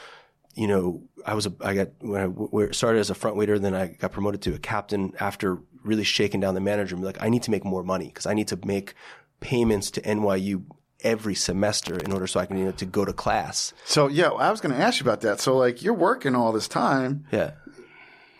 you 0.55 0.67
know, 0.67 1.03
I 1.25 1.33
was 1.33 1.45
a, 1.45 1.53
I 1.61 1.73
got, 1.73 1.89
when 1.99 2.51
I 2.69 2.71
started 2.71 2.99
as 2.99 3.09
a 3.09 3.15
front 3.15 3.35
waiter, 3.35 3.59
then 3.59 3.75
I 3.75 3.87
got 3.87 4.11
promoted 4.11 4.41
to 4.43 4.53
a 4.53 4.59
captain 4.59 5.13
after 5.19 5.59
really 5.83 6.03
shaking 6.03 6.39
down 6.39 6.53
the 6.53 6.61
manager 6.61 6.95
like, 6.95 7.21
I 7.21 7.29
need 7.29 7.43
to 7.43 7.51
make 7.51 7.65
more 7.65 7.83
money 7.83 8.07
because 8.07 8.25
I 8.25 8.33
need 8.33 8.47
to 8.49 8.59
make 8.65 8.93
payments 9.39 9.91
to 9.91 10.01
NYU 10.01 10.63
every 11.01 11.35
semester 11.35 11.97
in 11.97 12.11
order 12.11 12.27
so 12.27 12.39
I 12.39 12.45
can, 12.45 12.57
you 12.57 12.65
know, 12.65 12.71
to 12.71 12.85
go 12.85 13.05
to 13.05 13.13
class. 13.13 13.73
So 13.85 14.07
yeah, 14.07 14.29
I 14.29 14.51
was 14.51 14.61
going 14.61 14.75
to 14.75 14.81
ask 14.81 14.99
you 14.99 15.03
about 15.03 15.21
that. 15.21 15.39
So 15.39 15.57
like 15.57 15.81
you're 15.83 15.93
working 15.93 16.35
all 16.35 16.51
this 16.51 16.67
time. 16.67 17.25
Yeah. 17.31 17.51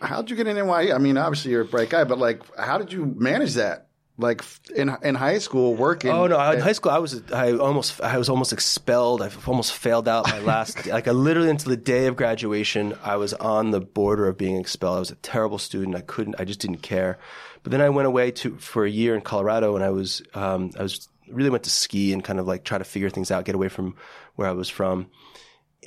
How'd 0.00 0.30
you 0.30 0.36
get 0.36 0.46
in 0.46 0.56
NYU? 0.56 0.94
I 0.94 0.98
mean, 0.98 1.16
obviously 1.16 1.50
you're 1.50 1.62
a 1.62 1.66
bright 1.66 1.90
guy, 1.90 2.04
but 2.04 2.18
like, 2.18 2.42
how 2.56 2.78
did 2.78 2.92
you 2.92 3.04
manage 3.04 3.54
that? 3.54 3.88
like 4.18 4.44
in 4.74 4.94
in 5.02 5.14
high 5.14 5.38
school 5.38 5.74
working. 5.74 6.10
Oh 6.10 6.26
no! 6.26 6.38
In 6.50 6.60
high 6.60 6.72
school, 6.72 6.90
I 6.90 6.98
was 6.98 7.22
I 7.30 7.52
almost 7.52 8.00
I 8.00 8.18
was 8.18 8.28
almost 8.28 8.52
expelled. 8.52 9.22
I 9.22 9.30
almost 9.46 9.72
failed 9.72 10.08
out 10.08 10.28
my 10.28 10.40
last 10.40 10.86
like 10.88 11.06
I 11.06 11.12
literally 11.12 11.50
until 11.50 11.70
the 11.70 11.76
day 11.76 12.06
of 12.06 12.16
graduation, 12.16 12.98
I 13.02 13.16
was 13.16 13.32
on 13.34 13.70
the 13.70 13.80
border 13.80 14.26
of 14.26 14.36
being 14.36 14.56
expelled. 14.56 14.96
I 14.96 15.00
was 15.00 15.10
a 15.12 15.16
terrible 15.16 15.58
student. 15.58 15.96
I 15.96 16.00
couldn't. 16.00 16.34
I 16.38 16.44
just 16.44 16.58
didn't 16.58 16.78
care. 16.78 17.18
But 17.62 17.72
then 17.72 17.80
I 17.80 17.88
went 17.90 18.06
away 18.06 18.32
to 18.32 18.56
for 18.58 18.84
a 18.84 18.90
year 18.90 19.14
in 19.14 19.20
Colorado, 19.20 19.76
and 19.76 19.84
I 19.84 19.90
was 19.90 20.20
um, 20.34 20.72
I 20.76 20.82
was 20.82 21.08
really 21.32 21.50
went 21.50 21.64
to 21.64 21.70
ski 21.70 22.12
and 22.12 22.22
kind 22.22 22.38
of 22.38 22.46
like 22.46 22.64
try 22.64 22.78
to 22.78 22.84
figure 22.84 23.10
things 23.10 23.30
out, 23.30 23.44
get 23.44 23.54
away 23.54 23.68
from 23.68 23.96
where 24.36 24.48
I 24.48 24.52
was 24.52 24.68
from. 24.68 25.10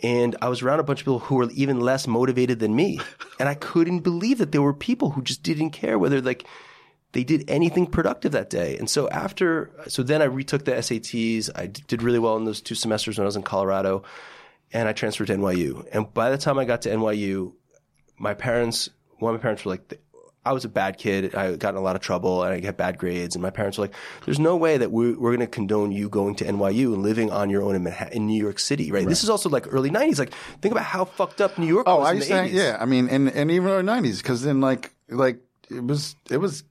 And 0.04 0.36
I 0.42 0.50
was 0.50 0.62
around 0.62 0.80
a 0.80 0.84
bunch 0.84 1.02
of 1.02 1.06
people 1.06 1.20
who 1.20 1.36
were 1.36 1.50
even 1.52 1.80
less 1.80 2.08
motivated 2.08 2.60
than 2.60 2.76
me, 2.76 3.00
and 3.40 3.50
I 3.50 3.56
couldn't 3.56 4.00
believe 4.00 4.38
that 4.38 4.52
there 4.52 4.62
were 4.62 4.74
people 4.74 5.12
who 5.12 5.22
just 5.22 5.44
didn't 5.44 5.72
care 5.72 6.00
whether 6.00 6.22
like 6.22 6.46
they 7.14 7.24
did 7.24 7.50
anything 7.50 7.86
productive 7.86 8.32
that 8.32 8.50
day. 8.50 8.78
And 8.78 8.90
so 8.90 9.10
after, 9.10 9.72
so 9.88 10.02
then 10.02 10.22
I 10.22 10.26
retook 10.26 10.66
the 10.66 10.72
SATs. 10.72 11.50
I 11.56 11.68
did 11.68 12.04
really 12.04 12.20
well 12.20 12.38
in 12.38 12.46
those 12.46 12.62
two 12.62 12.76
semesters 12.76 13.18
when 13.18 13.26
I 13.26 13.28
was 13.28 13.36
in 13.36 13.44
Colorado 13.44 14.04
and 14.72 14.88
I 14.88 14.94
transferred 14.94 15.28
to 15.28 15.36
NYU. 15.36 15.86
And 15.92 16.12
by 16.14 16.30
the 16.30 16.38
time 16.38 16.58
I 16.58 16.66
got 16.66 16.84
to 16.84 16.90
NYU, 16.90 17.54
my 18.18 18.34
parents, 18.34 18.90
one 19.20 19.36
of 19.36 19.40
my 19.40 19.42
parents 19.42 19.66
were 19.66 19.72
like, 19.72 20.00
I 20.44 20.54
was 20.54 20.66
a 20.66 20.70
bad 20.70 20.98
kid. 20.98 21.36
I 21.36 21.56
got 21.56 21.70
in 21.70 21.76
a 21.76 21.82
lot 21.82 21.96
of 21.96 22.02
trouble 22.02 22.44
and 22.44 22.54
I 22.54 22.66
had 22.66 22.76
bad 22.76 22.98
grades. 22.98 23.36
And 23.36 23.44
my 23.44 23.52
parents 23.52 23.78
were 23.78 23.84
like, 23.84 23.94
there's 24.26 24.40
no 24.40 24.58
way 24.58 24.78
that 24.78 24.92
we're, 24.92 25.18
we're 25.20 25.30
going 25.30 25.42
to 25.42 25.48
condone 25.48 25.92
you 25.92 26.10
going 26.10 26.36
to 26.36 26.46
NYU 26.46 26.94
and 26.94 27.04
living 27.04 27.30
on 27.32 27.50
your 27.50 27.62
own 27.62 27.76
in 27.76 27.84
Manhattan, 27.84 28.18
in 28.18 28.28
New 28.28 28.42
York 28.42 28.58
City, 28.58 28.92
right? 28.92 29.00
right? 29.00 29.08
This 29.08 29.24
is 29.24 29.30
also 29.30 29.50
like 29.50 29.72
early 29.72 29.92
90s. 29.92 30.18
Like, 30.18 30.34
think 30.62 30.72
about 30.72 30.86
how 30.86 31.06
fucked 31.06 31.42
up 31.42 31.60
New 31.60 31.68
York 31.68 31.84
oh, 31.88 32.00
was. 32.00 32.08
Oh, 32.08 32.10
I 32.10 32.20
saying, 32.20 32.56
yeah. 32.56 32.78
I 32.80 32.86
mean, 32.86 33.08
and, 33.10 33.30
and 33.30 33.52
even 33.52 33.70
early 33.70 33.84
90s, 33.84 34.18
because 34.18 34.42
then 34.42 34.62
like, 34.62 34.92
like, 35.10 35.42
it 35.70 35.84
was, 35.84 36.16
it 36.30 36.38
was 36.38 36.64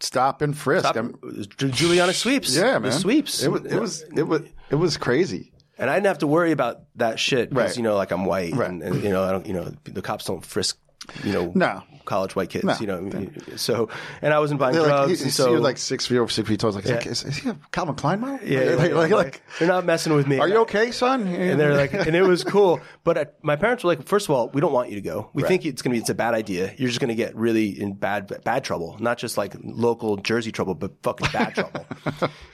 stop 0.00 0.40
and 0.40 0.56
frisk. 0.56 0.88
Stop, 0.88 0.96
Giuliani 0.96 2.14
sweeps. 2.14 2.56
Yeah, 2.56 2.78
man. 2.78 2.82
The 2.82 2.92
sweeps. 2.92 3.42
It 3.42 3.50
was, 3.50 3.64
it 3.66 3.78
was, 3.78 4.02
it 4.16 4.22
was, 4.22 4.42
it 4.70 4.76
was 4.76 4.96
crazy. 4.96 5.52
And 5.78 5.88
I 5.88 5.94
didn't 5.94 6.06
have 6.06 6.18
to 6.18 6.26
worry 6.26 6.52
about 6.52 6.82
that 6.96 7.20
shit 7.20 7.50
because, 7.50 7.70
right. 7.70 7.76
you 7.76 7.82
know, 7.82 7.94
like 7.94 8.10
I'm 8.10 8.24
white 8.24 8.54
right. 8.54 8.68
and, 8.68 8.82
and, 8.82 9.02
you 9.02 9.10
know, 9.10 9.22
I 9.22 9.30
don't, 9.30 9.46
you 9.46 9.52
know, 9.52 9.72
the 9.84 10.02
cops 10.02 10.24
don't 10.24 10.44
frisk, 10.44 10.78
you 11.24 11.32
know, 11.32 11.52
no. 11.54 11.82
college 12.04 12.34
white 12.34 12.50
kids, 12.50 12.64
no. 12.64 12.76
you 12.80 12.86
know, 12.86 13.30
so, 13.56 13.88
and 14.20 14.34
I 14.34 14.40
wasn't 14.40 14.60
buying 14.60 14.74
they're 14.74 14.84
drugs. 14.84 15.20
Like, 15.20 15.24
he, 15.24 15.30
so, 15.30 15.52
you're 15.52 15.60
like 15.60 15.78
six 15.78 16.06
feet 16.06 16.18
over 16.18 16.30
six 16.30 16.48
feet 16.48 16.60
tall. 16.60 16.72
Like, 16.72 16.84
yeah. 16.86 16.98
is, 16.98 17.24
is, 17.24 17.36
he 17.36 17.48
a 17.48 17.58
Calvin 17.72 17.94
Klein 17.94 18.20
model? 18.20 18.46
Yeah. 18.46 18.74
Like, 18.78 18.92
like, 18.92 19.10
like, 19.10 19.42
they're 19.58 19.68
not 19.68 19.84
messing 19.84 20.14
with 20.14 20.28
me. 20.28 20.38
Are 20.38 20.48
you 20.48 20.58
okay, 20.58 20.92
son? 20.92 21.26
And 21.26 21.58
they're 21.58 21.74
like, 21.74 21.92
and 21.92 22.14
it 22.14 22.22
was 22.22 22.44
cool. 22.44 22.80
But 23.02 23.18
I, 23.18 23.26
my 23.42 23.56
parents 23.56 23.82
were 23.82 23.88
like, 23.88 24.06
first 24.06 24.28
of 24.28 24.34
all, 24.34 24.50
we 24.50 24.60
don't 24.60 24.72
want 24.72 24.90
you 24.90 24.94
to 24.96 25.00
go. 25.00 25.30
We 25.32 25.42
right. 25.42 25.48
think 25.48 25.66
it's 25.66 25.82
going 25.82 25.90
to 25.90 25.94
be, 25.94 26.00
it's 26.00 26.10
a 26.10 26.14
bad 26.14 26.34
idea. 26.34 26.72
You're 26.76 26.88
just 26.88 27.00
going 27.00 27.08
to 27.08 27.16
get 27.16 27.34
really 27.34 27.80
in 27.80 27.94
bad, 27.94 28.32
bad 28.44 28.62
trouble. 28.62 28.96
Not 29.00 29.18
just 29.18 29.36
like 29.36 29.54
local 29.62 30.16
Jersey 30.16 30.52
trouble, 30.52 30.74
but 30.74 30.92
fucking 31.02 31.28
bad 31.32 31.54
trouble. 31.54 31.86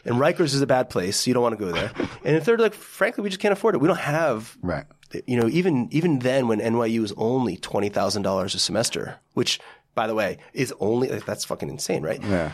and 0.04 0.16
Rikers 0.16 0.54
is 0.54 0.62
a 0.62 0.66
bad 0.66 0.88
place. 0.88 1.16
So 1.20 1.30
you 1.30 1.34
don't 1.34 1.42
want 1.42 1.58
to 1.58 1.64
go 1.64 1.72
there. 1.72 1.92
And 2.24 2.42
third, 2.42 2.60
like, 2.60 2.74
frankly, 2.74 3.22
we 3.22 3.28
just 3.28 3.40
can't 3.40 3.52
afford 3.52 3.74
it. 3.74 3.78
We 3.78 3.88
don't 3.88 3.98
have 3.98 4.56
right 4.62 4.86
you 5.26 5.38
know, 5.38 5.48
even 5.48 5.88
even 5.90 6.20
then 6.20 6.48
when 6.48 6.60
NYU 6.60 7.00
was 7.00 7.12
only 7.16 7.56
twenty 7.56 7.88
thousand 7.88 8.22
dollars 8.22 8.54
a 8.54 8.58
semester, 8.58 9.18
which 9.34 9.60
by 9.94 10.06
the 10.06 10.14
way, 10.14 10.38
is 10.52 10.74
only 10.80 11.08
like, 11.08 11.24
that's 11.24 11.44
fucking 11.44 11.68
insane, 11.68 12.02
right? 12.02 12.20
Yeah, 12.22 12.50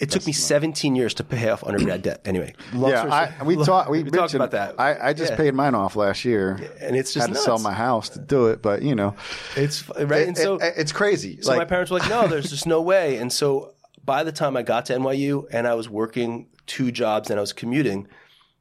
it 0.00 0.10
took 0.10 0.26
me 0.26 0.32
17 0.32 0.96
years 0.96 1.14
to 1.14 1.24
pay 1.24 1.50
off 1.50 1.62
undergrad 1.62 2.02
debt. 2.02 2.22
Anyway, 2.24 2.54
yeah, 2.72 3.32
I, 3.40 3.42
we, 3.44 3.56
talk, 3.62 3.88
we, 3.90 4.02
we 4.04 4.10
talked 4.10 4.34
about 4.34 4.52
that. 4.52 4.80
I, 4.80 5.08
I 5.08 5.12
just 5.12 5.32
yeah. 5.32 5.36
paid 5.36 5.54
mine 5.54 5.74
off 5.74 5.96
last 5.96 6.24
year, 6.24 6.58
and 6.80 6.96
it's 6.96 7.12
just 7.12 7.26
had 7.26 7.34
nuts. 7.34 7.44
to 7.44 7.44
sell 7.44 7.58
my 7.58 7.72
house 7.72 8.08
to 8.10 8.18
do 8.18 8.46
it. 8.46 8.62
But 8.62 8.82
you 8.82 8.94
know, 8.94 9.14
it's 9.54 9.86
right. 9.88 10.22
It, 10.22 10.28
and 10.28 10.36
so 10.36 10.56
it, 10.56 10.74
it's 10.76 10.92
crazy. 10.92 11.42
So 11.42 11.50
like, 11.50 11.58
my 11.58 11.64
parents 11.66 11.90
were 11.90 11.98
like, 11.98 12.08
"No, 12.08 12.26
there's 12.26 12.50
just 12.50 12.66
no 12.66 12.80
way." 12.92 13.18
And 13.18 13.32
so 13.32 13.74
by 14.04 14.24
the 14.24 14.32
time 14.32 14.56
I 14.56 14.62
got 14.62 14.86
to 14.86 14.94
NYU 14.94 15.46
and 15.52 15.66
I 15.66 15.74
was 15.74 15.88
working 15.88 16.46
two 16.66 16.90
jobs 16.90 17.28
and 17.28 17.38
I 17.38 17.42
was 17.42 17.52
commuting, 17.52 18.08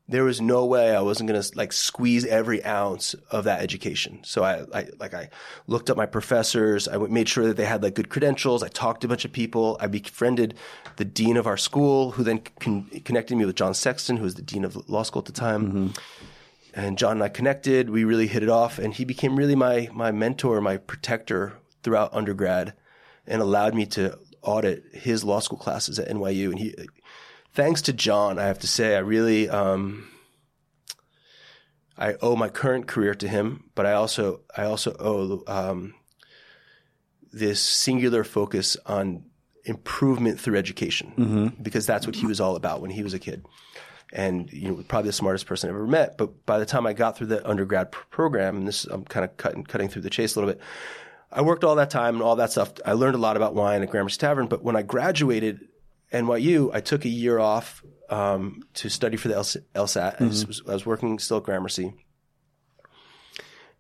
there 0.10 0.24
was 0.24 0.40
no 0.40 0.66
way 0.66 0.96
I 0.96 1.02
wasn't 1.02 1.30
going 1.30 1.42
to 1.42 1.58
like 1.58 1.74
squeeze 1.74 2.26
every 2.26 2.64
ounce 2.64 3.14
of 3.30 3.44
that 3.44 3.62
education. 3.62 4.20
So 4.24 4.44
I, 4.44 4.66
I, 4.74 4.88
like 5.00 5.14
I 5.14 5.30
looked 5.68 5.90
up 5.90 5.98
my 5.98 6.06
professors. 6.06 6.88
I 6.88 6.98
made 6.98 7.28
sure 7.28 7.46
that 7.48 7.58
they 7.58 7.66
had 7.66 7.84
like 7.84 7.96
good 7.96 8.10
credentials. 8.10 8.64
I 8.64 8.70
talked 8.70 9.02
to 9.02 9.08
a 9.08 9.10
bunch 9.10 9.26
of 9.26 9.34
people. 9.34 9.78
I 9.82 9.88
befriended 9.88 10.54
the 10.96 11.04
dean 11.06 11.36
of 11.36 11.46
our 11.46 11.58
school, 11.58 12.12
who 12.12 12.24
then 12.24 12.42
con- 12.60 12.86
connected 13.04 13.36
me 13.36 13.46
with 13.46 13.56
John 13.56 13.74
Sexton, 13.74 14.18
who 14.18 14.24
was 14.24 14.36
the 14.36 14.42
dean 14.42 14.64
of 14.64 14.90
law 14.90 15.04
school 15.04 15.22
at 15.22 15.26
the 15.26 15.34
time. 15.34 15.68
Mm-hmm. 15.68 15.88
And 16.74 16.98
John 16.98 17.14
and 17.14 17.24
I 17.24 17.30
connected. 17.30 17.90
We 17.90 18.04
really 18.04 18.28
hit 18.28 18.44
it 18.44 18.50
off, 18.50 18.80
and 18.80 18.94
he 18.94 19.04
became 19.04 19.36
really 19.36 19.56
my 19.56 19.90
my 19.94 20.12
mentor, 20.12 20.62
my 20.62 20.78
protector 20.78 21.54
throughout 21.84 22.14
undergrad, 22.14 22.74
and 23.26 23.42
allowed 23.42 23.74
me 23.74 23.86
to 23.88 24.18
audit 24.44 24.84
his 24.94 25.24
law 25.24 25.40
school 25.40 25.58
classes 25.58 26.00
at 26.00 26.08
NYU. 26.08 26.52
And 26.52 26.60
he 26.60 26.76
thanks 27.58 27.82
to 27.82 27.92
John, 27.92 28.38
I 28.38 28.46
have 28.46 28.60
to 28.60 28.68
say, 28.68 28.96
I 28.96 29.00
really, 29.00 29.50
um, 29.50 30.08
I 31.98 32.14
owe 32.22 32.36
my 32.36 32.50
current 32.50 32.86
career 32.86 33.16
to 33.16 33.28
him, 33.28 33.72
but 33.74 33.88
I 33.88 33.94
also, 33.94 34.42
I 34.56 34.66
also 34.66 34.96
owe, 35.00 35.44
um, 35.48 35.96
this 37.34 37.60
singular 37.60 38.24
focus 38.24 38.78
on 38.86 39.26
improvement 39.66 40.40
through 40.40 40.56
education 40.56 41.14
mm-hmm. 41.18 41.62
because 41.64 41.88
that's 41.88 42.06
what 42.06 42.16
he 42.16 42.28
was 42.28 42.40
all 42.40 42.56
about 42.56 42.80
when 42.80 42.92
he 42.92 43.02
was 43.02 43.16
a 43.16 43.20
kid. 43.20 43.44
And, 44.14 44.54
you 44.54 44.70
know, 44.70 44.84
probably 44.88 45.10
the 45.10 45.14
smartest 45.14 45.48
person 45.48 45.70
I 45.70 45.74
ever 45.74 45.88
met. 45.88 46.16
But 46.16 46.46
by 46.46 46.60
the 46.60 46.66
time 46.66 46.86
I 46.86 46.94
got 46.94 47.18
through 47.18 47.28
the 47.28 47.46
undergrad 47.46 47.92
pr- 47.92 48.06
program, 48.12 48.58
and 48.58 48.68
this, 48.68 48.86
I'm 48.86 49.04
kind 49.04 49.26
of 49.26 49.36
cutting, 49.36 49.64
cutting 49.64 49.90
through 49.90 50.04
the 50.04 50.12
chase 50.12 50.36
a 50.36 50.40
little 50.40 50.54
bit. 50.54 50.62
I 51.32 51.42
worked 51.42 51.64
all 51.64 51.76
that 51.76 51.90
time 51.90 52.16
and 52.16 52.24
all 52.24 52.36
that 52.36 52.52
stuff. 52.52 52.74
I 52.86 52.94
learned 52.94 53.16
a 53.16 53.20
lot 53.20 53.36
about 53.36 53.56
wine 53.56 53.82
at 53.82 53.90
Gramercy 53.90 54.20
Tavern, 54.20 54.48
but 54.48 54.64
when 54.64 54.76
I 54.76 54.84
graduated, 54.84 55.68
NYU, 56.12 56.72
I 56.74 56.82
took 56.82 57.06
a 57.06 57.10
year 57.10 57.40
off 57.40 57.84
um, 58.10 58.62
to 58.76 58.90
study 58.90 59.18
for 59.18 59.28
the 59.28 59.36
LSAT. 59.36 59.66
Mm-hmm. 59.76 60.24
I, 60.24 60.28
was, 60.28 60.62
I, 60.68 60.74
was, 60.74 60.86
working 60.86 61.20
still 61.20 61.38
at 61.38 61.44
Gramercy. 61.44 61.94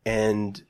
And 0.05 0.61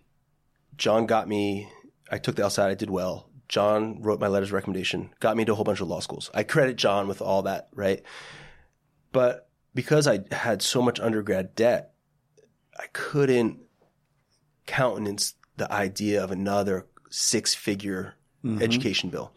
John 0.78 1.06
got 1.06 1.28
me. 1.28 1.70
I 2.12 2.18
took 2.20 2.36
the 2.36 2.44
LSAT. 2.44 2.66
I 2.66 2.76
did 2.76 2.90
well. 2.90 3.30
John 3.50 4.02
wrote 4.02 4.20
my 4.20 4.28
letters 4.28 4.50
of 4.50 4.54
recommendation. 4.54 5.10
Got 5.20 5.38
me 5.38 5.46
to 5.46 5.54
a 5.54 5.56
whole 5.56 5.64
bunch 5.64 5.82
of 5.82 5.88
law 5.88 6.00
schools. 6.00 6.30
I 6.34 6.44
credit 6.44 6.76
John 6.76 7.08
with 7.08 7.22
all 7.22 7.44
that, 7.44 7.70
right? 7.74 8.04
But 9.12 9.50
because 9.74 10.08
I 10.08 10.20
had 10.32 10.62
so 10.62 10.82
much 10.82 11.00
undergrad 11.00 11.56
debt, 11.56 11.94
I 12.78 12.86
couldn't 12.94 13.60
countenance 14.66 15.36
the 15.56 15.72
idea 15.72 16.24
of 16.24 16.32
another 16.32 16.86
six 17.10 17.56
figure 17.56 18.16
education 18.62 19.10
bill. 19.10 19.32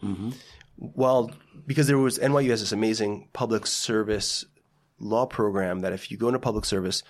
Well, 0.81 1.31
because 1.67 1.85
there 1.85 1.99
was 1.99 2.17
NYU 2.17 2.49
has 2.49 2.59
this 2.59 2.71
amazing 2.71 3.29
public 3.33 3.67
service 3.67 4.45
law 4.97 5.27
program 5.27 5.81
that 5.81 5.93
if 5.93 6.09
you 6.09 6.17
go 6.17 6.27
into 6.27 6.39
public 6.39 6.65
service, 6.65 7.03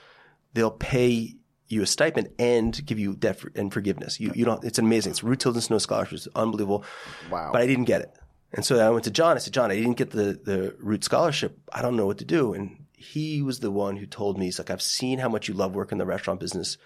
they'll 0.54 0.72
pay 0.72 1.36
you 1.70 1.82
a 1.82 1.86
stipend 1.86 2.30
and 2.38 2.86
give 2.86 3.00
you 3.00 3.16
debt 3.16 3.40
for, 3.40 3.50
and 3.56 3.72
forgiveness. 3.72 4.20
You, 4.20 4.34
you 4.36 4.44
don't, 4.44 4.62
it's 4.66 4.78
amazing. 4.78 5.12
It's 5.12 5.24
Root 5.24 5.40
Tilden 5.40 5.62
Snow 5.62 5.78
scholarship. 5.78 6.18
It's 6.18 6.28
unbelievable. 6.36 6.84
Wow. 7.30 7.52
But 7.54 7.62
I 7.62 7.68
didn't 7.68 7.86
get 7.86 8.02
it. 8.02 8.14
And 8.54 8.66
so 8.66 8.78
I 8.86 8.90
went 8.90 9.06
to 9.06 9.12
John. 9.12 9.38
I 9.38 9.40
said, 9.40 9.54
John, 9.54 9.72
I 9.72 9.76
didn't 9.76 9.94
get 9.96 10.12
the, 10.12 10.38
the 10.44 10.76
Root 10.80 11.06
scholarship. 11.06 11.58
I 11.72 11.82
don't 11.82 11.96
know 11.96 12.06
what 12.06 12.18
to 12.18 12.26
do. 12.26 12.54
And 12.54 12.88
he 12.92 13.42
was 13.42 13.62
the 13.62 13.72
one 13.72 13.96
who 13.96 14.06
told 14.06 14.38
me, 14.38 14.46
he's 14.46 14.60
like, 14.60 14.70
I've 14.70 14.82
seen 14.82 15.20
how 15.20 15.30
much 15.30 15.48
you 15.48 15.54
love 15.54 15.74
work 15.74 15.94
in 15.94 15.98
the 15.98 16.06
restaurant 16.06 16.42
business. 16.42 16.78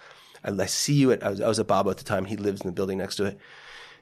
I, 0.44 0.52
I 0.52 0.68
see 0.68 0.94
you 0.94 1.12
at, 1.12 1.24
I 1.24 1.30
was, 1.30 1.42
I 1.42 1.48
was 1.48 1.60
at 1.60 1.66
Bobo 1.66 1.90
at 1.90 1.98
the 1.98 2.04
time. 2.04 2.26
He 2.26 2.38
lives 2.38 2.62
in 2.62 2.68
the 2.68 2.74
building 2.74 3.00
next 3.00 3.16
to 3.16 3.26
it. 3.26 3.40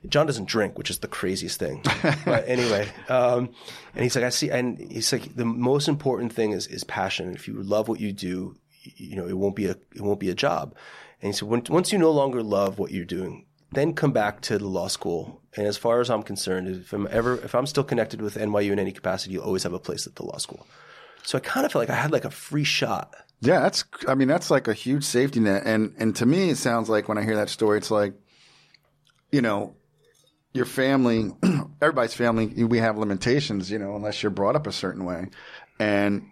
John 0.07 0.25
doesn't 0.25 0.47
drink, 0.47 0.77
which 0.77 0.89
is 0.89 0.99
the 0.99 1.07
craziest 1.07 1.59
thing. 1.59 1.81
but 2.25 2.47
anyway, 2.47 2.89
um, 3.09 3.49
and 3.93 4.03
he's 4.03 4.15
like, 4.15 4.25
I 4.25 4.29
see, 4.29 4.49
and 4.49 4.77
he's 4.77 5.11
like, 5.11 5.35
the 5.35 5.45
most 5.45 5.87
important 5.87 6.33
thing 6.33 6.51
is, 6.51 6.67
is 6.67 6.83
passion. 6.83 7.33
If 7.33 7.47
you 7.47 7.61
love 7.61 7.87
what 7.87 7.99
you 7.99 8.11
do, 8.11 8.55
you 8.81 9.15
know, 9.15 9.25
it 9.25 9.37
won't 9.37 9.55
be 9.55 9.67
a, 9.67 9.75
it 9.95 10.01
won't 10.01 10.19
be 10.19 10.29
a 10.29 10.35
job. 10.35 10.75
And 11.21 11.27
he 11.27 11.37
said, 11.37 11.47
when, 11.47 11.63
once 11.69 11.93
you 11.93 11.97
no 11.97 12.11
longer 12.11 12.43
love 12.43 12.79
what 12.79 12.91
you're 12.91 13.05
doing, 13.05 13.45
then 13.71 13.93
come 13.93 14.11
back 14.11 14.41
to 14.41 14.57
the 14.57 14.67
law 14.67 14.87
school. 14.87 15.41
And 15.55 15.65
as 15.65 15.77
far 15.77 16.01
as 16.01 16.09
I'm 16.09 16.23
concerned, 16.23 16.67
if 16.67 16.93
I'm 16.93 17.07
ever, 17.09 17.35
if 17.35 17.55
I'm 17.55 17.65
still 17.65 17.83
connected 17.83 18.21
with 18.21 18.35
NYU 18.35 18.71
in 18.71 18.79
any 18.79 18.91
capacity, 18.91 19.33
you'll 19.33 19.43
always 19.43 19.63
have 19.63 19.73
a 19.73 19.79
place 19.79 20.05
at 20.05 20.15
the 20.15 20.25
law 20.25 20.37
school. 20.37 20.65
So 21.23 21.37
I 21.37 21.41
kind 21.41 21.65
of 21.65 21.71
felt 21.71 21.81
like 21.81 21.89
I 21.89 21.99
had 21.99 22.11
like 22.11 22.25
a 22.25 22.29
free 22.29 22.65
shot. 22.65 23.13
Yeah, 23.39 23.59
that's. 23.59 23.83
I 24.07 24.15
mean, 24.15 24.27
that's 24.27 24.51
like 24.51 24.67
a 24.67 24.73
huge 24.73 25.03
safety 25.03 25.39
net, 25.39 25.63
and 25.65 25.93
and 25.97 26.15
to 26.17 26.25
me, 26.25 26.49
it 26.49 26.57
sounds 26.57 26.89
like 26.89 27.07
when 27.09 27.17
I 27.17 27.23
hear 27.23 27.35
that 27.35 27.49
story, 27.49 27.77
it's 27.77 27.91
like, 27.91 28.13
you 29.31 29.41
know, 29.41 29.75
your 30.53 30.65
family, 30.65 31.31
everybody's 31.81 32.13
family, 32.13 32.63
we 32.63 32.77
have 32.79 32.97
limitations, 32.97 33.71
you 33.71 33.79
know, 33.79 33.95
unless 33.95 34.21
you're 34.23 34.29
brought 34.29 34.55
up 34.55 34.67
a 34.67 34.71
certain 34.71 35.03
way, 35.05 35.27
and 35.79 36.23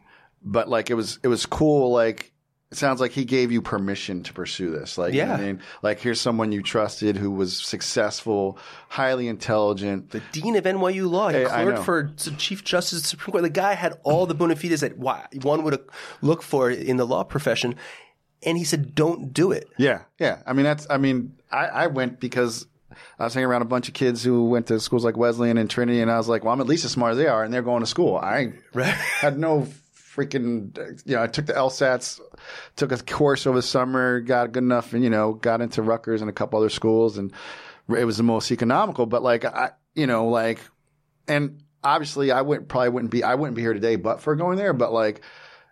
but 0.43 0.69
like 0.69 0.89
it 0.89 0.95
was 0.95 1.19
it 1.23 1.27
was 1.27 1.45
cool, 1.45 1.91
like. 1.91 2.27
It 2.73 2.77
sounds 2.77 3.01
like 3.01 3.11
he 3.11 3.25
gave 3.25 3.51
you 3.51 3.61
permission 3.61 4.23
to 4.23 4.31
pursue 4.31 4.71
this. 4.71 4.97
Like, 4.97 5.13
you 5.13 5.25
know 5.25 5.33
I 5.33 5.39
Yeah. 5.39 5.45
mean, 5.45 5.61
like 5.83 5.99
here's 5.99 6.21
someone 6.21 6.53
you 6.53 6.61
trusted 6.63 7.17
who 7.17 7.29
was 7.29 7.57
successful, 7.61 8.57
highly 8.87 9.27
intelligent. 9.27 10.11
The 10.11 10.21
dean 10.31 10.55
of 10.55 10.63
NYU 10.63 11.11
law, 11.11 11.27
he 11.27 11.39
Hey, 11.39 11.43
clerked 11.47 11.83
for 11.83 12.13
Chief 12.37 12.63
Justice 12.63 12.99
of 12.99 13.03
the 13.03 13.09
Supreme 13.09 13.33
Court. 13.33 13.43
The 13.43 13.49
guy 13.49 13.73
had 13.73 13.99
all 14.03 14.25
the 14.25 14.33
bona 14.35 14.55
fides 14.55 14.79
that 14.79 14.97
one 14.97 15.63
would 15.63 15.73
uh, 15.73 15.77
look 16.21 16.41
for 16.41 16.71
in 16.71 16.95
the 16.95 17.05
law 17.05 17.25
profession. 17.25 17.75
And 18.41 18.57
he 18.57 18.63
said, 18.63 18.95
don't 18.95 19.33
do 19.33 19.51
it. 19.51 19.67
Yeah, 19.77 20.03
yeah. 20.17 20.41
I 20.47 20.53
mean, 20.53 20.63
that's. 20.63 20.87
I 20.89 20.95
mean, 20.95 21.33
I, 21.51 21.65
I 21.67 21.87
went 21.87 22.21
because 22.21 22.67
I 23.19 23.23
was 23.25 23.33
hanging 23.33 23.47
around 23.47 23.61
a 23.61 23.65
bunch 23.65 23.87
of 23.87 23.93
kids 23.93 24.23
who 24.23 24.45
went 24.45 24.67
to 24.67 24.79
schools 24.79 25.03
like 25.03 25.17
Wesleyan 25.17 25.57
and 25.57 25.69
Trinity, 25.69 26.01
and 26.01 26.11
I 26.11 26.17
was 26.17 26.27
like, 26.27 26.43
well, 26.43 26.53
I'm 26.53 26.61
at 26.61 26.67
least 26.67 26.85
as 26.85 26.91
smart 26.91 27.11
as 27.11 27.17
they 27.17 27.27
are, 27.27 27.43
and 27.43 27.53
they're 27.53 27.61
going 27.61 27.81
to 27.81 27.87
school. 27.87 28.17
I 28.17 28.53
Right. 28.73 28.87
had 28.93 29.37
no 29.37 29.67
freaking. 29.95 30.77
You 31.05 31.15
know, 31.15 31.23
I 31.23 31.27
took 31.27 31.45
the 31.45 31.53
LSATs, 31.53 32.19
took 32.75 32.91
a 32.91 32.97
course 32.97 33.47
over 33.47 33.57
the 33.57 33.61
summer, 33.61 34.19
got 34.19 34.51
good 34.51 34.63
enough, 34.63 34.93
and 34.93 35.03
you 35.03 35.09
know, 35.09 35.33
got 35.33 35.61
into 35.61 35.81
Rutgers 35.81 36.21
and 36.21 36.29
a 36.29 36.33
couple 36.33 36.59
other 36.59 36.69
schools, 36.69 37.17
and 37.17 37.31
it 37.89 38.05
was 38.05 38.17
the 38.17 38.23
most 38.23 38.51
economical. 38.51 39.05
But 39.05 39.23
like, 39.23 39.45
I, 39.45 39.71
you 39.95 40.07
know, 40.07 40.27
like, 40.27 40.59
and 41.27 41.61
obviously, 41.83 42.31
I 42.31 42.41
wouldn't 42.41 42.67
probably 42.67 42.89
wouldn't 42.89 43.11
be 43.11 43.23
I 43.23 43.35
wouldn't 43.35 43.55
be 43.55 43.61
here 43.61 43.73
today, 43.73 43.95
but 43.95 44.21
for 44.21 44.35
going 44.35 44.57
there. 44.57 44.73
But 44.73 44.93
like, 44.93 45.21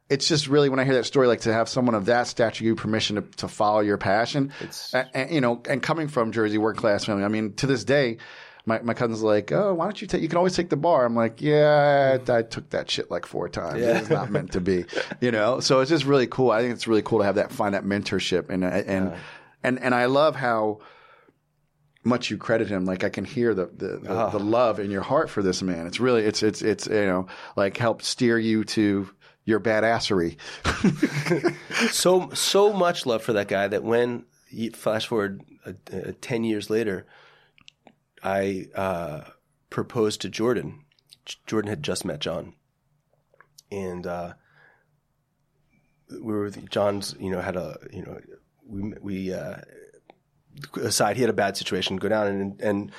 it's 0.10 0.28
just 0.28 0.48
really 0.48 0.69
when 0.69 0.80
I 0.80 0.86
hear 0.86 0.95
that 0.95 1.06
story, 1.06 1.28
like 1.28 1.41
to 1.41 1.54
have 1.54 1.69
someone 1.69 1.95
of 1.95 2.06
that 2.06 2.28
stature 2.28 2.63
give 2.63 2.67
you 2.67 2.76
permission 2.76 3.17
to, 3.17 3.22
to 3.38 3.48
follow 3.48 3.82
your 3.82 3.98
passion, 3.98 4.52
and, 4.93 5.10
and, 5.13 5.32
you 5.32 5.39
know, 5.39 5.62
and 5.69 5.82
coming 5.82 6.08
from 6.08 6.32
Jersey 6.32 6.58
working 6.58 6.82
class 6.82 7.06
family, 7.06 7.24
I 7.24 7.28
mean, 7.28 7.54
to 7.56 7.67
this 7.67 7.84
day. 7.84 8.17
My, 8.65 8.82
my 8.82 8.93
cousin's 8.93 9.24
like, 9.24 9.52
oh, 9.52 9.74
why 9.74 9.86
don't 9.86 10.00
you 10.00 10.06
take? 10.06 10.22
You 10.22 10.28
can 10.28 10.38
always 10.38 10.56
take 10.56 10.69
the 10.69 10.76
bar. 10.76 11.04
I'm 11.04 11.15
like, 11.15 11.41
yeah, 11.41 12.19
I 12.28 12.41
took 12.43 12.69
that 12.69 12.91
shit 12.91 13.10
like 13.10 13.26
four 13.26 13.50
times. 13.50 13.82
It's 13.82 14.10
not 14.10 14.30
meant 14.30 14.52
to 14.52 14.62
be, 14.62 14.86
you 15.22 15.32
know. 15.32 15.60
So 15.60 15.80
it's 15.80 15.89
just 15.89 16.06
really 16.06 16.28
cool. 16.28 16.52
I 16.52 16.62
think 16.62 16.74
it's 16.74 16.86
really 16.86 17.02
cool 17.02 17.19
to 17.19 17.26
have 17.26 17.36
that, 17.36 17.52
find 17.52 17.74
that 17.74 17.84
mentorship, 17.84 18.50
and 18.50 18.63
uh, 18.63 18.67
and 18.67 19.15
and 19.63 19.80
and 19.80 19.95
I 19.95 20.06
love 20.06 20.36
how 20.36 20.82
much 22.04 22.30
you 22.30 22.38
credit 22.38 22.67
him. 22.67 22.86
Like 22.86 23.04
I 23.04 23.10
can 23.10 23.26
hear 23.26 23.56
the 23.56 23.67
the, 23.67 23.88
the, 23.88 24.08
the 24.08 24.13
ah. 24.13 24.38
love 24.38 24.80
in 24.80 24.91
your 24.91 25.02
heart 25.02 25.30
for 25.30 25.41
this 25.41 25.63
man. 25.63 25.88
It's 25.88 26.00
really 26.00 26.24
it's 26.24 26.43
it's 26.43 26.62
it's 26.62 26.86
you 26.86 27.06
know 27.06 27.28
like 27.56 27.78
helped 27.78 28.04
steer 28.04 28.38
you 28.38 28.65
to 28.65 29.10
your 29.50 29.60
badassery. 29.60 30.38
so 31.92 32.30
so 32.34 32.72
much 32.72 33.06
love 33.06 33.24
for 33.24 33.34
that 33.34 33.48
guy 33.48 33.68
that 33.68 33.84
when 33.84 34.26
flash 34.74 35.08
forward 35.08 35.44
uh, 35.66 35.74
uh, 35.94 36.12
10 36.22 36.44
years 36.44 36.70
later 36.70 37.06
i 38.24 38.66
uh, 38.76 39.22
proposed 39.70 40.22
to 40.22 40.30
jordan 40.30 40.86
jordan 41.46 41.70
had 41.70 41.84
just 41.84 42.04
met 42.04 42.20
john 42.20 42.54
and 43.72 44.08
uh, 44.08 44.34
we 46.10 46.34
were 46.34 46.44
with 46.46 46.70
john's 46.70 47.16
you 47.20 47.30
know 47.30 47.42
had 47.42 47.56
a 47.56 47.78
you 47.92 48.02
know 48.02 48.20
we 48.68 48.94
we 49.02 49.36
aside 50.82 51.16
he 51.16 51.22
had 51.22 51.30
a 51.30 51.34
bad 51.34 51.56
situation 51.56 51.98
go 51.98 52.10
down 52.10 52.28
and 52.28 52.62
and 52.62 52.92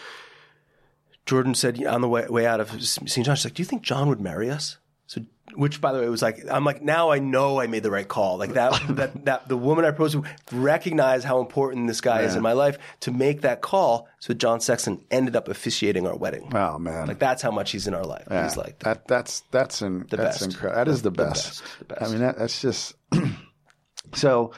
jordan 1.27 1.55
said 1.55 1.85
on 1.85 2.01
the 2.01 2.09
way, 2.09 2.27
way 2.29 2.47
out 2.47 2.61
of 2.61 2.71
St. 2.83 3.27
john 3.27 3.35
she's 3.35 3.45
like 3.45 3.55
do 3.55 3.63
you 3.63 3.67
think 3.67 3.83
john 3.83 4.09
would 4.09 4.21
marry 4.21 4.51
us 4.51 4.79
so, 5.11 5.21
which 5.55 5.81
by 5.81 5.91
the 5.91 5.99
way 5.99 6.09
was 6.09 6.23
like, 6.23 6.45
I'm 6.49 6.65
like, 6.65 6.83
now 6.83 7.11
I 7.11 7.19
know 7.19 7.59
I 7.61 7.67
made 7.67 7.83
the 7.83 7.91
right 7.91 8.07
call. 8.07 8.37
Like 8.39 8.53
that, 8.53 8.81
that, 8.91 9.25
that 9.25 9.49
the 9.49 9.57
woman 9.57 9.85
I 9.85 9.91
proposed 9.91 10.13
to 10.15 10.25
recognize 10.53 11.25
how 11.25 11.41
important 11.41 11.89
this 11.89 12.01
guy 12.01 12.23
is 12.23 12.37
in 12.37 12.43
my 12.43 12.53
life 12.53 12.79
to 13.01 13.11
make 13.11 13.41
that 13.41 13.61
call. 13.61 14.07
So 14.21 14.35
John 14.35 14.61
Sexton 14.61 15.05
ended 15.11 15.35
up 15.35 15.49
officiating 15.49 16.07
our 16.07 16.17
wedding. 16.17 16.53
Oh 16.55 16.79
man, 16.79 17.09
Like 17.09 17.19
that's 17.19 17.43
how 17.43 17.51
much 17.51 17.73
he's 17.73 17.89
in 17.89 17.95
our 17.95 18.05
life. 18.05 18.29
He's 18.31 18.57
like, 18.57 18.79
that. 18.85 19.09
That's 19.09 19.41
that's 19.51 19.83
in, 19.83 20.07
that's 20.09 20.39
best. 20.39 20.43
incredible. 20.43 20.85
That 20.85 20.89
is 20.89 21.03
the 21.03 21.11
best. 21.11 21.45
best. 21.45 21.79
The 21.81 21.85
best. 21.87 22.03
I 22.03 22.09
mean, 22.09 22.21
that, 22.21 22.39
that's 22.39 22.63
just 22.63 22.95
so. 24.15 24.53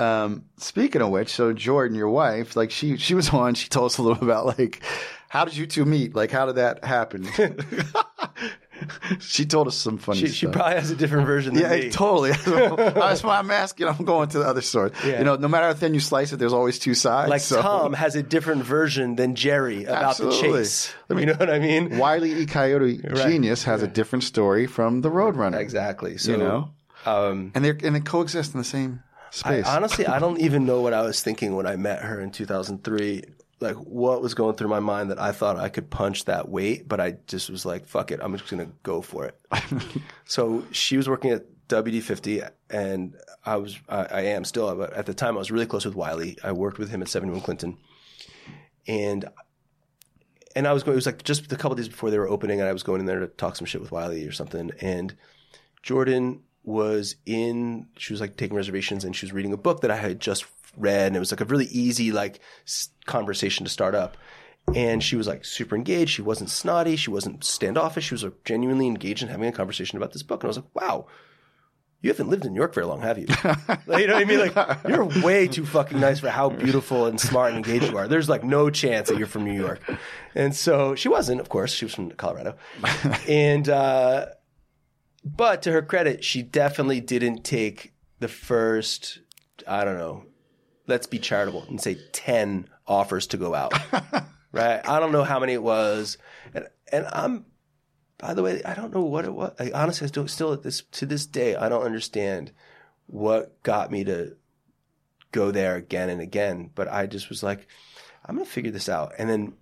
Um, 0.00 0.46
speaking 0.56 1.02
of 1.02 1.10
which, 1.10 1.28
so 1.28 1.52
Jordan, 1.52 1.96
your 1.96 2.08
wife, 2.08 2.56
like 2.56 2.70
she 2.70 2.96
she 2.96 3.14
was 3.14 3.28
on. 3.34 3.54
She 3.54 3.68
told 3.68 3.86
us 3.86 3.98
a 3.98 4.02
little 4.02 4.24
about 4.24 4.46
like 4.58 4.82
how 5.28 5.44
did 5.44 5.54
you 5.54 5.66
two 5.66 5.84
meet? 5.84 6.14
Like 6.14 6.30
how 6.30 6.46
did 6.46 6.56
that 6.56 6.82
happen? 6.82 7.28
she 9.20 9.44
told 9.46 9.68
us 9.68 9.76
some 9.76 9.98
funny 9.98 10.20
she, 10.20 10.26
stuff. 10.28 10.36
she 10.36 10.46
probably 10.48 10.74
has 10.74 10.90
a 10.90 10.96
different 10.96 11.26
version 11.26 11.54
than 11.54 11.62
Yeah, 11.62 11.76
me. 11.86 11.90
totally. 11.90 12.32
That's 12.46 13.22
why 13.22 13.38
I'm 13.38 13.50
asking. 13.50 13.88
I'm 13.88 14.04
going 14.04 14.28
to 14.30 14.38
the 14.38 14.44
other 14.46 14.60
story. 14.62 14.90
Yeah. 15.04 15.18
You 15.18 15.24
know, 15.24 15.36
no 15.36 15.48
matter 15.48 15.66
how 15.66 15.74
thin 15.74 15.94
you 15.94 16.00
slice 16.00 16.32
it, 16.32 16.38
there's 16.38 16.52
always 16.52 16.78
two 16.78 16.94
sides. 16.94 17.30
Like 17.30 17.40
so. 17.40 17.60
Tom 17.62 17.92
has 17.92 18.16
a 18.16 18.22
different 18.22 18.64
version 18.64 19.16
than 19.16 19.34
Jerry 19.34 19.84
about 19.84 20.16
the 20.18 20.26
Absolutely. 20.28 20.58
chase. 20.60 20.94
You 21.10 21.26
know 21.26 21.34
what 21.34 21.50
I 21.50 21.58
mean? 21.58 21.98
Wile 21.98 22.24
E. 22.24 22.46
Coyote 22.46 22.98
Genius 23.14 23.64
has 23.64 23.82
a 23.82 23.88
different 23.88 24.24
story 24.24 24.66
from 24.66 25.00
the 25.02 25.10
Roadrunner. 25.10 25.58
Exactly. 25.60 26.16
So, 26.18 26.32
You 26.32 26.36
know, 26.38 26.70
um, 27.06 27.52
and 27.54 27.64
they 27.64 27.70
and 27.70 27.94
they 27.96 28.00
coexist 28.00 28.54
in 28.54 28.58
the 28.58 28.64
same 28.64 29.02
I, 29.04 29.30
space. 29.34 29.66
honestly, 29.66 30.06
I 30.06 30.18
don't 30.18 30.38
even 30.40 30.66
know 30.66 30.80
what 30.80 30.92
I 30.92 31.02
was 31.02 31.20
thinking 31.22 31.54
when 31.56 31.66
I 31.66 31.76
met 31.76 32.00
her 32.02 32.20
in 32.20 32.30
2003. 32.30 33.24
Like, 33.62 33.76
what 33.76 34.20
was 34.20 34.34
going 34.34 34.56
through 34.56 34.68
my 34.68 34.80
mind 34.80 35.10
that 35.10 35.20
I 35.20 35.32
thought 35.32 35.56
I 35.56 35.68
could 35.68 35.88
punch 35.88 36.26
that 36.26 36.48
weight, 36.48 36.88
but 36.88 37.00
I 37.00 37.16
just 37.26 37.48
was 37.48 37.64
like, 37.64 37.86
fuck 37.86 38.10
it, 38.10 38.20
I'm 38.22 38.36
just 38.36 38.50
going 38.50 38.66
to 38.66 38.72
go 38.82 39.00
for 39.00 39.26
it. 39.26 39.38
so 40.24 40.64
she 40.72 40.96
was 40.96 41.08
working 41.08 41.30
at 41.30 41.46
WD50, 41.68 42.50
and 42.70 43.16
I 43.46 43.56
was, 43.56 43.78
I, 43.88 44.04
I 44.04 44.20
am 44.22 44.44
still, 44.44 44.74
but 44.74 44.92
at 44.92 45.06
the 45.06 45.14
time 45.14 45.36
I 45.36 45.38
was 45.38 45.50
really 45.50 45.66
close 45.66 45.84
with 45.84 45.94
Wylie. 45.94 46.36
I 46.44 46.52
worked 46.52 46.78
with 46.78 46.90
him 46.90 47.02
at 47.02 47.08
71 47.08 47.40
Clinton. 47.40 47.78
And 48.88 49.28
and 50.54 50.66
I 50.66 50.72
was 50.72 50.82
going. 50.82 50.94
It 50.94 50.96
was 50.96 51.06
like 51.06 51.22
just 51.24 51.50
a 51.52 51.56
couple 51.56 51.76
days 51.76 51.88
before 51.88 52.10
they 52.10 52.18
were 52.18 52.28
opening, 52.28 52.60
and 52.60 52.68
I 52.68 52.72
was 52.72 52.82
going 52.82 53.00
in 53.00 53.06
there 53.06 53.20
to 53.20 53.26
talk 53.26 53.56
some 53.56 53.66
shit 53.66 53.80
with 53.80 53.92
Wylie 53.92 54.26
or 54.26 54.32
something. 54.32 54.70
And 54.80 55.14
Jordan 55.82 56.42
was 56.62 57.16
in. 57.26 57.86
She 57.96 58.12
was 58.12 58.20
like 58.20 58.36
taking 58.36 58.56
reservations, 58.56 59.04
and 59.04 59.14
she 59.14 59.26
was 59.26 59.32
reading 59.32 59.52
a 59.52 59.56
book 59.56 59.80
that 59.80 59.90
I 59.90 59.96
had 59.96 60.20
just 60.20 60.44
read, 60.76 61.08
and 61.08 61.16
it 61.16 61.20
was 61.20 61.32
like 61.32 61.40
a 61.40 61.44
really 61.46 61.66
easy 61.66 62.12
like 62.12 62.40
conversation 63.06 63.64
to 63.64 63.70
start 63.70 63.94
up. 63.94 64.16
And 64.74 65.02
she 65.02 65.16
was 65.16 65.26
like 65.26 65.44
super 65.44 65.74
engaged. 65.74 66.10
She 66.10 66.22
wasn't 66.22 66.50
snotty. 66.50 66.94
She 66.96 67.10
wasn't 67.10 67.42
standoffish. 67.42 68.06
She 68.06 68.14
was 68.14 68.22
like, 68.22 68.44
genuinely 68.44 68.86
engaged 68.86 69.22
in 69.22 69.28
having 69.28 69.48
a 69.48 69.52
conversation 69.52 69.96
about 69.96 70.12
this 70.12 70.22
book. 70.22 70.42
And 70.42 70.48
I 70.48 70.50
was 70.50 70.56
like, 70.58 70.74
wow, 70.74 71.06
you 72.00 72.10
haven't 72.10 72.28
lived 72.28 72.44
in 72.44 72.52
New 72.52 72.58
York 72.58 72.74
very 72.74 72.86
long, 72.86 73.00
have 73.00 73.18
you? 73.18 73.26
Like, 73.86 74.02
you 74.02 74.06
know 74.06 74.14
what 74.14 74.22
I 74.22 74.24
mean? 74.24 74.38
Like, 74.38 74.78
you're 74.88 75.04
way 75.22 75.48
too 75.48 75.66
fucking 75.66 75.98
nice 75.98 76.20
for 76.20 76.28
how 76.28 76.48
beautiful 76.48 77.06
and 77.06 77.20
smart 77.20 77.52
and 77.52 77.64
engaged 77.64 77.90
you 77.90 77.98
are. 77.98 78.08
There's 78.08 78.28
like 78.28 78.44
no 78.44 78.70
chance 78.70 79.08
that 79.08 79.18
you're 79.18 79.26
from 79.26 79.44
New 79.44 79.52
York. 79.52 79.80
And 80.34 80.54
so 80.54 80.94
she 80.94 81.08
wasn't, 81.08 81.40
of 81.40 81.48
course. 81.48 81.72
She 81.72 81.84
was 81.84 81.94
from 81.94 82.10
Colorado. 82.12 82.56
And, 83.28 83.68
uh, 83.68 84.26
but 85.24 85.62
to 85.62 85.72
her 85.72 85.82
credit, 85.82 86.24
she 86.24 86.42
definitely 86.42 87.00
didn't 87.00 87.44
take 87.44 87.94
the 88.18 88.28
first, 88.28 89.20
I 89.66 89.84
don't 89.84 89.98
know, 89.98 90.24
let's 90.86 91.06
be 91.06 91.18
charitable 91.18 91.64
and 91.68 91.80
say 91.80 91.98
10 92.12 92.68
offers 92.86 93.26
to 93.28 93.36
go 93.36 93.54
out. 93.54 93.72
right? 94.52 94.86
I 94.86 95.00
don't 95.00 95.12
know 95.12 95.24
how 95.24 95.40
many 95.40 95.54
it 95.54 95.62
was, 95.62 96.18
and 96.54 96.68
and 96.92 97.06
I'm. 97.10 97.46
By 98.18 98.34
the 98.34 98.42
way, 98.44 98.62
I 98.62 98.74
don't 98.74 98.94
know 98.94 99.02
what 99.02 99.24
it 99.24 99.34
was. 99.34 99.52
I 99.58 99.72
honestly, 99.72 100.06
I 100.06 100.10
don't, 100.10 100.28
still 100.28 100.52
at 100.52 100.62
this 100.62 100.82
to 100.92 101.06
this 101.06 101.26
day, 101.26 101.56
I 101.56 101.68
don't 101.68 101.82
understand 101.82 102.52
what 103.06 103.60
got 103.64 103.90
me 103.90 104.04
to 104.04 104.36
go 105.32 105.50
there 105.50 105.74
again 105.74 106.08
and 106.08 106.20
again. 106.20 106.70
But 106.72 106.86
I 106.86 107.06
just 107.06 107.28
was 107.28 107.42
like, 107.42 107.66
I'm 108.24 108.36
gonna 108.36 108.46
figure 108.46 108.70
this 108.70 108.88
out. 108.88 109.12
And 109.18 109.28
then 109.28 109.54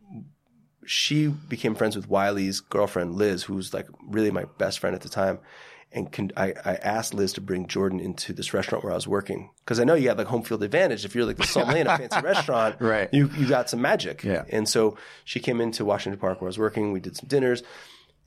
she 0.84 1.28
became 1.28 1.74
friends 1.74 1.96
with 1.96 2.10
Wylie's 2.10 2.60
girlfriend 2.60 3.14
Liz, 3.14 3.44
who 3.44 3.54
was 3.54 3.72
like 3.72 3.86
really 4.06 4.30
my 4.30 4.44
best 4.58 4.78
friend 4.78 4.94
at 4.94 5.02
the 5.02 5.08
time. 5.08 5.38
And 5.92 6.32
I, 6.36 6.54
I 6.64 6.74
asked 6.76 7.14
Liz 7.14 7.32
to 7.32 7.40
bring 7.40 7.66
Jordan 7.66 7.98
into 7.98 8.32
this 8.32 8.54
restaurant 8.54 8.84
where 8.84 8.92
I 8.92 8.96
was 8.96 9.08
working 9.08 9.50
because 9.64 9.80
I 9.80 9.84
know 9.84 9.94
you 9.94 10.08
have 10.08 10.18
like 10.18 10.28
home 10.28 10.42
field 10.42 10.62
advantage 10.62 11.04
if 11.04 11.16
you're 11.16 11.24
like 11.24 11.36
the 11.36 11.44
sommelier 11.46 11.80
in 11.80 11.86
a 11.88 11.98
fancy 11.98 12.20
restaurant, 12.24 12.76
Right. 12.80 13.08
You 13.12 13.28
you 13.36 13.48
got 13.48 13.68
some 13.68 13.80
magic, 13.82 14.22
Yeah. 14.22 14.44
And 14.50 14.68
so 14.68 14.96
she 15.24 15.40
came 15.40 15.60
into 15.60 15.84
Washington 15.84 16.20
Park 16.20 16.40
where 16.40 16.46
I 16.46 16.50
was 16.50 16.58
working. 16.58 16.92
We 16.92 17.00
did 17.00 17.16
some 17.16 17.28
dinners, 17.28 17.64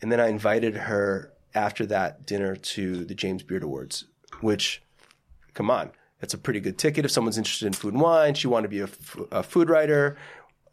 and 0.01 0.11
then 0.11 0.19
I 0.19 0.27
invited 0.27 0.75
her 0.75 1.31
after 1.55 1.85
that 1.85 2.25
dinner 2.25 2.55
to 2.57 3.05
the 3.05 3.15
James 3.15 3.43
Beard 3.43 3.63
Awards, 3.63 4.05
which 4.41 4.81
come 5.53 5.69
on, 5.71 5.91
that's 6.19 6.33
a 6.33 6.37
pretty 6.37 6.59
good 6.59 6.77
ticket 6.77 7.05
if 7.05 7.11
someone's 7.11 7.37
interested 7.37 7.67
in 7.67 7.73
food 7.73 7.93
and 7.93 8.01
wine. 8.01 8.33
She 8.33 8.47
wanted 8.47 8.63
to 8.63 8.69
be 8.69 8.79
a, 8.81 8.85
f- 8.85 9.17
a 9.31 9.43
food 9.43 9.69
writer. 9.69 10.17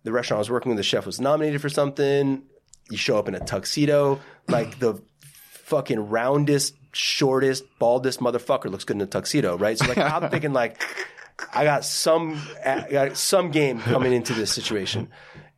The 0.03 0.11
restaurant 0.11 0.39
I 0.39 0.41
was 0.41 0.51
working 0.51 0.71
with, 0.71 0.77
the 0.79 0.83
chef 0.83 1.07
was 1.07 1.21
nominated 1.21 1.61
for 1.61 1.69
something. 1.69 2.43
You 2.91 2.97
show 2.97 3.19
up 3.19 3.29
in 3.29 3.35
a 3.37 3.41
tuxedo, 3.41 4.19
like 4.49 4.79
the 4.81 5.01
fucking 5.53 6.09
roundest, 6.09 6.75
shortest, 6.93 7.65
baldest 7.79 8.21
motherfucker 8.21 8.71
looks 8.71 8.85
good 8.85 8.97
in 8.97 9.03
a 9.03 9.07
tuxedo, 9.07 9.57
right? 9.57 9.79
So 9.79 9.87
like 9.87 9.99
I'm 9.99 10.31
thinking 10.31 10.53
like 10.53 10.83
I 11.53 11.65
got 11.65 11.85
some 11.85 12.41
I 12.65 12.89
got 12.91 13.17
some 13.17 13.51
game 13.51 13.81
coming 13.81 14.13
into 14.13 14.35
this 14.35 14.53
situation. 14.53 15.09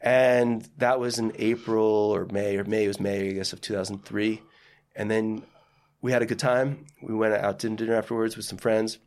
And 0.01 0.69
that 0.79 0.99
was 0.99 1.19
in 1.19 1.33
April 1.37 1.85
or 1.85 2.27
May 2.27 2.57
or 2.57 2.65
May 2.65 2.85
it 2.85 2.89
was 2.89 3.01
May 3.01 3.31
I 3.31 3.33
guess 3.33 3.53
of 3.53 3.61
2003. 3.61 4.43
And 4.95 5.11
then 5.11 5.45
we 6.01 6.13
had 6.13 6.23
a 6.23 6.27
good 6.27 6.39
time. 6.39 6.87
We 7.01 7.15
went 7.15 7.35
out 7.35 7.61
to 7.61 7.71
dinner 7.71 7.95
afterwards 7.95 8.37
with 8.37 8.45
some 8.45 8.59
friends, 8.59 8.99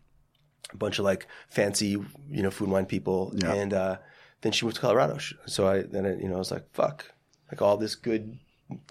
a 0.74 0.78
bunch 0.78 0.98
of 0.98 1.06
like 1.06 1.28
fancy, 1.50 1.90
you 2.30 2.44
know, 2.44 2.50
food 2.50 2.66
and 2.66 2.74
wine 2.74 2.86
people. 2.86 3.34
Yeah. 3.36 3.54
And 3.54 3.74
uh, 3.74 3.98
then 4.42 4.52
she 4.52 4.66
moved 4.66 4.76
to 4.78 4.82
Colorado. 4.82 5.18
So 5.46 5.68
I 5.68 5.82
then 5.82 6.06
I, 6.06 6.16
you 6.16 6.30
know 6.30 6.36
I 6.36 6.40
was 6.40 6.52
like, 6.52 6.72
fuck, 6.74 7.12
like 7.52 7.62
all 7.62 7.78
this 7.78 7.96
good, 7.96 8.40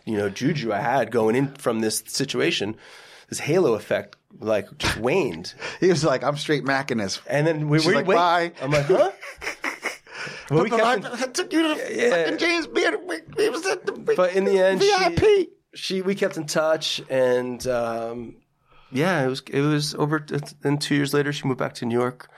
you 0.05 0.19
know, 0.19 0.29
juju 0.29 0.73
I 0.73 0.81
had 0.81 1.11
going 1.11 1.35
in 1.35 1.55
from 1.55 1.81
this 1.81 2.03
situation, 2.07 2.77
this 3.37 3.41
halo 3.47 3.75
effect 3.75 4.17
like 4.41 4.67
just 4.79 4.97
waned. 4.99 5.55
He 5.81 5.89
was 5.89 6.05
like, 6.05 6.23
I'm 6.25 6.37
straight 6.37 6.65
macking 6.65 6.99
this. 6.99 7.21
And 7.29 7.47
then 7.47 7.69
we 7.69 7.79
She's 7.79 7.87
were 7.89 7.95
like, 7.95 8.07
wait. 8.07 8.15
"Bye." 8.17 8.53
I'm 8.63 8.71
like, 8.71 8.87
huh? 8.87 9.11
Well, 10.51 10.63
we 10.65 10.71
kept 10.71 11.05
in- 11.05 11.07
I 11.07 11.27
took 11.27 11.53
you 11.53 11.63
to 11.75 11.95
Yeah. 11.95 12.11
fucking 12.25 12.39
James 12.39 12.67
Beard. 12.67 12.95
It 13.39 13.53
was 13.53 13.65
at 13.67 13.87
the 13.87 13.93
but 13.93 14.35
in 14.35 14.45
the 14.45 14.59
end, 14.59 14.83
she- 14.83 15.09
VIP. 15.15 15.49
she 15.75 16.03
we 16.03 16.15
kept 16.15 16.37
in 16.37 16.47
touch 16.47 17.01
and 17.11 17.67
um, 17.67 18.37
yeah 18.93 19.25
it 19.25 19.29
was 19.29 19.43
it 19.51 19.61
was 19.63 19.95
over 19.97 20.25
then 20.63 20.79
two 20.79 20.95
years 20.95 21.13
later 21.13 21.33
she 21.33 21.47
moved 21.49 21.59
back 21.59 21.75
to 21.75 21.85
new 21.87 21.99
york 21.99 22.29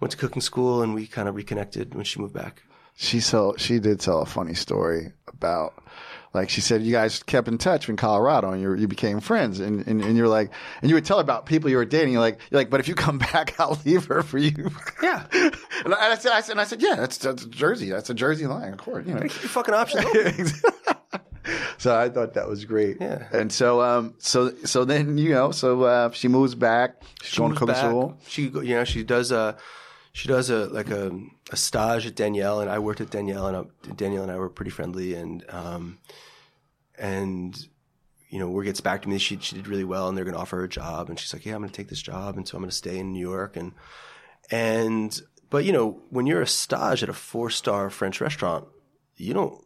went 0.00 0.10
to 0.12 0.16
cooking 0.16 0.40
school 0.40 0.80
and 0.82 0.94
we 0.94 1.06
kind 1.06 1.28
of 1.28 1.34
reconnected 1.34 1.94
when 1.94 2.04
she 2.04 2.18
moved 2.20 2.32
back 2.32 2.62
She 2.96 3.20
so 3.20 3.54
she 3.58 3.78
did 3.80 4.00
tell 4.00 4.22
a 4.22 4.26
funny 4.26 4.54
story 4.54 5.12
about 5.28 5.74
like 6.34 6.50
she 6.50 6.60
said 6.60 6.82
you 6.82 6.92
guys 6.92 7.22
kept 7.22 7.48
in 7.48 7.56
touch 7.58 7.88
in 7.88 7.96
Colorado 7.96 8.50
and 8.50 8.60
you 8.60 8.74
you 8.74 8.88
became 8.88 9.20
friends. 9.20 9.60
And, 9.60 9.86
and, 9.86 10.02
and 10.02 10.16
you're 10.16 10.28
like 10.28 10.50
and 10.82 10.90
you 10.90 10.96
would 10.96 11.04
tell 11.04 11.18
her 11.18 11.22
about 11.22 11.46
people 11.46 11.70
you 11.70 11.76
were 11.76 11.84
dating. 11.84 12.12
You're 12.12 12.20
like 12.20 12.38
you're 12.50 12.60
like 12.60 12.70
but 12.70 12.80
if 12.80 12.88
you 12.88 12.94
come 12.94 13.18
back 13.32 13.58
I'll 13.58 13.78
leave 13.86 14.06
her 14.06 14.22
for 14.22 14.38
you. 14.38 14.70
Yeah. 15.02 15.26
And 15.84 15.92
I, 15.92 16.12
I 16.12 16.14
said 16.14 16.32
I 16.32 16.40
said 16.40 16.52
and 16.52 16.60
I 16.60 16.64
said 16.64 16.82
yeah 16.82 16.94
that's 16.94 17.18
that's 17.18 17.44
Jersey. 17.46 17.90
That's 17.90 18.08
a 18.08 18.14
Jersey 18.14 18.46
line 18.46 18.72
of 18.72 18.78
course 18.78 19.06
you 19.06 19.14
know. 19.14 19.20
Your 19.20 19.28
fucking 19.28 19.74
options 19.74 20.62
so 21.78 21.94
I 21.94 22.08
thought 22.08 22.34
that 22.34 22.48
was 22.48 22.64
great. 22.64 22.98
Yeah. 23.00 23.26
and 23.32 23.52
so 23.52 23.82
um 23.82 24.14
so 24.18 24.54
so 24.64 24.84
then 24.84 25.18
you 25.18 25.30
know 25.30 25.50
so 25.50 25.82
uh, 25.82 26.10
she 26.12 26.28
moves 26.28 26.54
back. 26.54 27.02
She's 27.22 27.38
going 27.38 27.52
to 27.52 27.58
cooking 27.58 27.74
school. 27.74 28.18
She, 28.26 28.42
you 28.44 28.74
know, 28.74 28.84
she 28.84 29.02
does 29.02 29.30
a, 29.32 29.56
she 30.14 30.28
does 30.28 30.48
a 30.48 30.66
like 30.66 30.90
a, 30.90 31.10
a 31.50 31.56
stage 31.56 32.06
at 32.06 32.14
Daniel, 32.14 32.60
and 32.60 32.70
I 32.70 32.78
worked 32.78 33.00
at 33.00 33.10
Daniel, 33.10 33.46
and 33.46 33.56
I, 33.56 33.92
Daniel 33.94 34.22
and 34.22 34.30
I 34.30 34.36
were 34.36 34.48
pretty 34.48 34.70
friendly, 34.70 35.14
and 35.14 35.44
um, 35.50 35.98
and 36.96 37.66
you 38.30 38.38
know, 38.38 38.48
word 38.48 38.64
gets 38.64 38.80
back 38.80 39.02
to 39.02 39.08
me. 39.08 39.18
She 39.18 39.38
she 39.40 39.56
did 39.56 39.66
really 39.66 39.82
well, 39.82 40.08
and 40.08 40.16
they're 40.16 40.24
going 40.24 40.36
to 40.36 40.40
offer 40.40 40.58
her 40.58 40.64
a 40.64 40.68
job, 40.68 41.10
and 41.10 41.18
she's 41.18 41.32
like, 41.34 41.44
yeah, 41.44 41.56
I'm 41.56 41.62
going 41.62 41.70
to 41.70 41.76
take 41.76 41.88
this 41.88 42.00
job, 42.00 42.36
and 42.36 42.46
so 42.46 42.56
I'm 42.56 42.62
going 42.62 42.70
to 42.70 42.76
stay 42.76 42.96
in 42.96 43.12
New 43.12 43.20
York, 43.20 43.56
and 43.56 43.72
and 44.52 45.20
but 45.50 45.64
you 45.64 45.72
know, 45.72 46.00
when 46.10 46.26
you're 46.26 46.42
a 46.42 46.46
stage 46.46 47.02
at 47.02 47.08
a 47.08 47.12
four 47.12 47.50
star 47.50 47.90
French 47.90 48.20
restaurant, 48.20 48.68
you 49.16 49.34
don't 49.34 49.60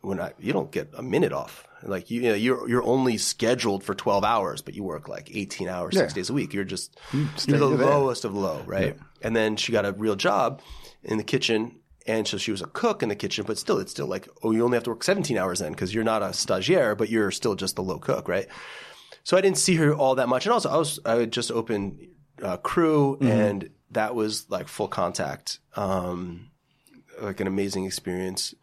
when 0.00 0.20
I, 0.20 0.32
you 0.38 0.52
don't 0.52 0.70
get 0.70 0.90
a 0.96 1.02
minute 1.02 1.32
off. 1.32 1.64
Like 1.82 2.08
you, 2.08 2.22
you 2.22 2.28
know, 2.28 2.34
you're 2.34 2.68
you're 2.68 2.84
only 2.84 3.18
scheduled 3.18 3.82
for 3.82 3.94
12 3.94 4.22
hours, 4.24 4.62
but 4.62 4.74
you 4.74 4.84
work 4.84 5.08
like 5.08 5.28
18 5.34 5.68
hours, 5.68 5.94
six 6.02 6.12
days 6.14 6.30
a 6.30 6.32
week. 6.32 6.52
You're 6.54 6.64
just 6.64 6.96
you're 7.46 7.58
the 7.58 7.66
lowest 7.86 8.24
of 8.24 8.34
low, 8.34 8.62
right? 8.66 8.96
And 9.22 9.34
then 9.34 9.56
she 9.56 9.72
got 9.72 9.84
a 9.84 9.92
real 9.92 10.16
job 10.16 10.60
in 11.02 11.18
the 11.18 11.24
kitchen, 11.24 11.80
and 12.06 12.26
so 12.26 12.38
she 12.38 12.50
was 12.50 12.62
a 12.62 12.66
cook 12.66 13.02
in 13.02 13.08
the 13.08 13.16
kitchen. 13.16 13.44
But 13.46 13.58
still, 13.58 13.78
it's 13.78 13.90
still 13.90 14.06
like, 14.06 14.28
oh, 14.42 14.52
you 14.52 14.64
only 14.64 14.76
have 14.76 14.84
to 14.84 14.90
work 14.90 15.04
17 15.04 15.36
hours 15.36 15.58
then 15.58 15.72
because 15.72 15.92
you're 15.94 16.04
not 16.04 16.22
a 16.22 16.26
stagiaire, 16.26 16.96
but 16.96 17.10
you're 17.10 17.30
still 17.30 17.54
just 17.54 17.76
the 17.76 17.82
low 17.82 17.98
cook, 17.98 18.28
right? 18.28 18.46
So 19.24 19.36
I 19.36 19.40
didn't 19.42 19.58
see 19.58 19.74
her 19.76 19.94
all 19.94 20.14
that 20.14 20.28
much, 20.28 20.46
and 20.46 20.52
also 20.52 20.70
I 20.70 20.76
was 20.76 20.98
I 21.04 21.16
had 21.16 21.32
just 21.32 21.50
opened 21.50 22.08
uh, 22.42 22.56
Cru, 22.56 23.18
and 23.20 23.70
that 23.90 24.14
was 24.14 24.48
like 24.48 24.68
full 24.68 24.88
contact, 24.88 25.58
um, 25.74 26.50
like 27.20 27.40
an 27.40 27.46
amazing 27.46 27.84
experience. 27.84 28.54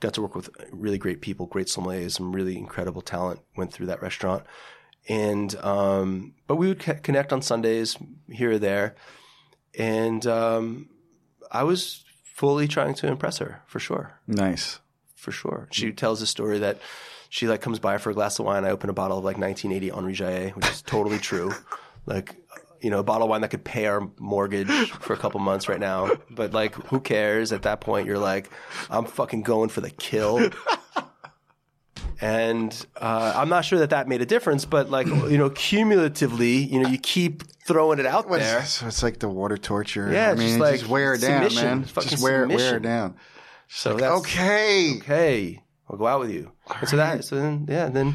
Got 0.00 0.14
to 0.14 0.22
work 0.22 0.34
with 0.34 0.48
really 0.72 0.98
great 0.98 1.20
people, 1.20 1.46
great 1.46 1.66
sommeliers, 1.66 2.12
some 2.12 2.34
really 2.34 2.56
incredible 2.56 3.02
talent. 3.02 3.40
Went 3.56 3.72
through 3.72 3.86
that 3.86 4.00
restaurant, 4.02 4.44
and 5.08 5.54
um, 5.56 6.34
but 6.46 6.56
we 6.56 6.68
would 6.68 6.80
co- 6.80 6.94
connect 7.02 7.32
on 7.32 7.42
Sundays 7.42 7.98
here 8.30 8.52
or 8.52 8.58
there, 8.58 8.94
and 9.78 10.26
um, 10.26 10.88
I 11.50 11.62
was 11.64 12.04
fully 12.22 12.68
trying 12.68 12.94
to 12.94 13.06
impress 13.06 13.38
her 13.38 13.62
for 13.66 13.78
sure 13.78 14.18
nice 14.26 14.80
for 15.24 15.32
sure. 15.32 15.68
She 15.72 15.92
tells 15.92 16.22
a 16.22 16.26
story 16.26 16.60
that 16.60 16.78
she 17.30 17.48
like 17.48 17.62
comes 17.62 17.80
by 17.80 17.98
for 17.98 18.10
a 18.10 18.14
glass 18.14 18.38
of 18.38 18.44
wine. 18.44 18.64
I 18.64 18.70
open 18.70 18.90
a 18.90 18.92
bottle 18.92 19.18
of 19.18 19.24
like 19.24 19.38
1980 19.38 19.90
Henri 19.90 20.14
Jayer, 20.14 20.54
which 20.54 20.68
is 20.68 20.82
totally 20.82 21.18
true. 21.18 21.52
Like, 22.06 22.36
you 22.82 22.90
know, 22.90 22.98
a 22.98 23.02
bottle 23.02 23.22
of 23.22 23.30
wine 23.30 23.40
that 23.40 23.48
could 23.48 23.64
pay 23.64 23.86
our 23.86 24.10
mortgage 24.18 24.68
for 24.90 25.14
a 25.14 25.16
couple 25.16 25.40
months 25.40 25.70
right 25.70 25.80
now. 25.80 26.10
But 26.28 26.52
like, 26.52 26.74
who 26.74 27.00
cares? 27.00 27.50
At 27.50 27.62
that 27.62 27.80
point, 27.80 28.06
you're 28.06 28.18
like, 28.18 28.50
I'm 28.90 29.06
fucking 29.06 29.40
going 29.40 29.70
for 29.70 29.80
the 29.80 29.88
kill. 29.88 30.50
And 32.24 32.86
uh, 32.96 33.34
I'm 33.36 33.50
not 33.50 33.66
sure 33.66 33.80
that 33.80 33.90
that 33.90 34.08
made 34.08 34.22
a 34.22 34.26
difference, 34.26 34.64
but 34.64 34.88
like, 34.88 35.06
you 35.06 35.36
know, 35.36 35.50
cumulatively, 35.50 36.56
you 36.56 36.80
know, 36.80 36.88
you 36.88 36.96
keep 36.96 37.42
throwing 37.66 37.98
it 37.98 38.06
out 38.06 38.30
there. 38.30 38.64
So 38.64 38.86
it's 38.86 39.02
like 39.02 39.18
the 39.18 39.28
water 39.28 39.58
torture. 39.58 40.10
Yeah, 40.10 40.30
I 40.30 40.34
mean, 40.34 40.58
just 40.58 40.58
just, 40.58 40.82
like 40.82 40.90
wear 40.90 41.12
it 41.12 41.20
down, 41.20 41.54
man. 41.54 41.84
Just 41.84 42.22
wear, 42.22 42.46
wear 42.46 42.58
submission. 42.58 42.76
it 42.76 42.82
down. 42.82 43.16
So 43.68 43.96
that's 43.98 44.20
Okay, 44.20 44.96
okay. 44.96 45.62
I'll 45.90 45.98
go 45.98 46.06
out 46.06 46.20
with 46.20 46.30
you. 46.30 46.50
And 46.80 46.88
so 46.88 46.96
that, 46.96 47.24
so 47.24 47.36
then, 47.36 47.66
yeah, 47.68 47.90
then 47.90 48.14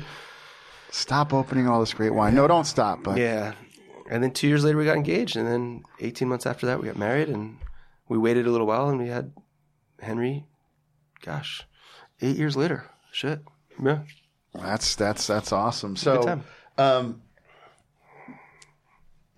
stop 0.89 1.31
opening 1.31 1.67
all 1.67 1.79
this 1.79 1.93
great 1.93 2.13
wine. 2.13 2.33
No, 2.33 2.47
don't 2.47 2.65
stop. 2.65 3.03
But 3.03 3.19
Yeah. 3.19 3.53
And 4.09 4.23
then 4.23 4.31
two 4.31 4.47
years 4.47 4.63
later, 4.63 4.79
we 4.79 4.85
got 4.85 4.95
engaged. 4.95 5.37
And 5.37 5.45
then 5.45 5.83
18 5.99 6.27
months 6.27 6.47
after 6.47 6.65
that, 6.65 6.81
we 6.81 6.87
got 6.87 6.97
married. 6.97 7.29
And 7.29 7.59
we 8.07 8.17
waited 8.17 8.47
a 8.47 8.51
little 8.51 8.65
while 8.65 8.89
and 8.89 8.97
we 8.97 9.07
had 9.07 9.33
Henry, 10.01 10.45
gosh, 11.21 11.67
eight 12.21 12.37
years 12.37 12.57
later. 12.57 12.89
Shit. 13.11 13.41
Yeah. 13.83 13.99
that's 14.53 14.95
that's 14.95 15.27
that's 15.27 15.51
awesome. 15.51 15.95
So, 15.95 16.41
um, 16.77 17.21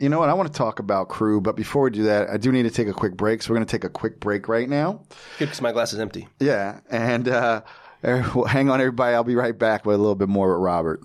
you 0.01 0.09
know 0.09 0.19
what? 0.19 0.29
I 0.29 0.33
want 0.33 0.51
to 0.51 0.57
talk 0.57 0.79
about 0.79 1.09
Cru, 1.09 1.39
but 1.41 1.55
before 1.55 1.83
we 1.83 1.91
do 1.91 2.03
that, 2.03 2.29
I 2.29 2.37
do 2.37 2.51
need 2.51 2.63
to 2.63 2.71
take 2.71 2.87
a 2.87 2.93
quick 2.93 3.15
break. 3.15 3.41
So 3.41 3.51
we're 3.51 3.57
going 3.57 3.67
to 3.67 3.71
take 3.71 3.83
a 3.83 3.89
quick 3.89 4.19
break 4.19 4.47
right 4.47 4.67
now. 4.67 5.03
Good 5.37 5.45
because 5.45 5.61
my 5.61 5.71
glass 5.71 5.93
is 5.93 5.99
empty. 5.99 6.27
Yeah, 6.39 6.79
and 6.89 7.27
uh, 7.27 7.61
er, 8.03 8.21
hang 8.47 8.69
on, 8.69 8.79
everybody. 8.81 9.13
I'll 9.13 9.23
be 9.23 9.35
right 9.35 9.57
back 9.57 9.85
with 9.85 9.95
a 9.95 9.99
little 9.99 10.15
bit 10.15 10.29
more 10.29 10.53
with 10.53 10.63
Robert. 10.63 11.01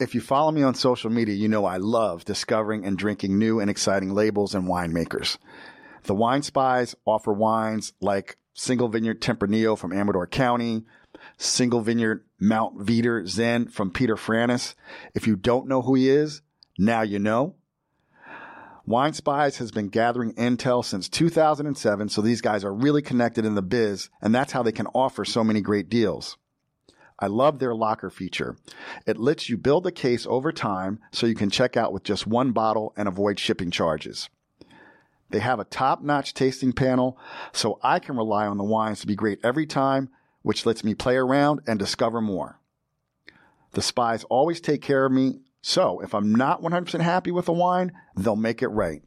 If 0.00 0.14
you 0.14 0.20
follow 0.20 0.52
me 0.52 0.62
on 0.62 0.74
social 0.74 1.10
media, 1.10 1.34
you 1.34 1.48
know 1.48 1.66
I 1.66 1.76
love 1.76 2.24
discovering 2.24 2.84
and 2.84 2.96
drinking 2.96 3.36
new 3.38 3.60
and 3.60 3.68
exciting 3.68 4.14
labels 4.14 4.54
and 4.54 4.66
winemakers. 4.68 5.36
The 6.04 6.14
Wine 6.14 6.42
Spies 6.42 6.94
offer 7.04 7.32
wines 7.32 7.92
like 8.00 8.38
Single 8.54 8.88
Vineyard 8.88 9.20
Tempranillo 9.20 9.76
from 9.76 9.92
Amador 9.92 10.26
County, 10.26 10.86
Single 11.38 11.80
Vineyard 11.80 12.24
Mount 12.40 12.78
Veeder 12.78 13.26
Zen 13.26 13.68
from 13.68 13.92
Peter 13.92 14.16
Franus. 14.16 14.74
If 15.14 15.26
you 15.26 15.36
don't 15.36 15.68
know 15.68 15.82
who 15.82 15.94
he 15.94 16.10
is, 16.10 16.42
now 16.76 17.02
you 17.02 17.18
know. 17.18 17.54
Wine 18.84 19.12
Spies 19.12 19.58
has 19.58 19.70
been 19.70 19.88
gathering 19.88 20.32
intel 20.34 20.84
since 20.84 21.08
2007, 21.08 22.08
so 22.08 22.20
these 22.20 22.40
guys 22.40 22.64
are 22.64 22.74
really 22.74 23.02
connected 23.02 23.44
in 23.44 23.54
the 23.54 23.62
biz, 23.62 24.10
and 24.20 24.34
that's 24.34 24.52
how 24.52 24.62
they 24.62 24.72
can 24.72 24.86
offer 24.88 25.24
so 25.24 25.44
many 25.44 25.60
great 25.60 25.88
deals. 25.88 26.38
I 27.20 27.26
love 27.26 27.58
their 27.58 27.74
locker 27.74 28.10
feature. 28.10 28.56
It 29.06 29.18
lets 29.18 29.48
you 29.48 29.56
build 29.56 29.86
a 29.86 29.92
case 29.92 30.26
over 30.26 30.52
time 30.52 31.00
so 31.12 31.26
you 31.26 31.34
can 31.34 31.50
check 31.50 31.76
out 31.76 31.92
with 31.92 32.02
just 32.02 32.26
one 32.26 32.52
bottle 32.52 32.92
and 32.96 33.06
avoid 33.06 33.38
shipping 33.38 33.70
charges. 33.70 34.28
They 35.30 35.40
have 35.40 35.60
a 35.60 35.64
top 35.64 36.02
notch 36.02 36.32
tasting 36.32 36.72
panel, 36.72 37.18
so 37.52 37.78
I 37.82 37.98
can 37.98 38.16
rely 38.16 38.46
on 38.46 38.56
the 38.56 38.64
wines 38.64 39.00
to 39.00 39.06
be 39.06 39.14
great 39.14 39.40
every 39.44 39.66
time, 39.66 40.08
which 40.42 40.66
lets 40.66 40.84
me 40.84 40.94
play 40.94 41.16
around 41.16 41.60
and 41.66 41.78
discover 41.78 42.20
more. 42.20 42.60
The 43.72 43.82
spies 43.82 44.24
always 44.24 44.60
take 44.60 44.82
care 44.82 45.04
of 45.04 45.12
me, 45.12 45.40
so 45.60 46.00
if 46.00 46.14
I'm 46.14 46.34
not 46.34 46.62
100% 46.62 47.00
happy 47.00 47.30
with 47.30 47.48
a 47.48 47.52
wine, 47.52 47.92
they'll 48.16 48.36
make 48.36 48.62
it 48.62 48.68
right. 48.68 49.02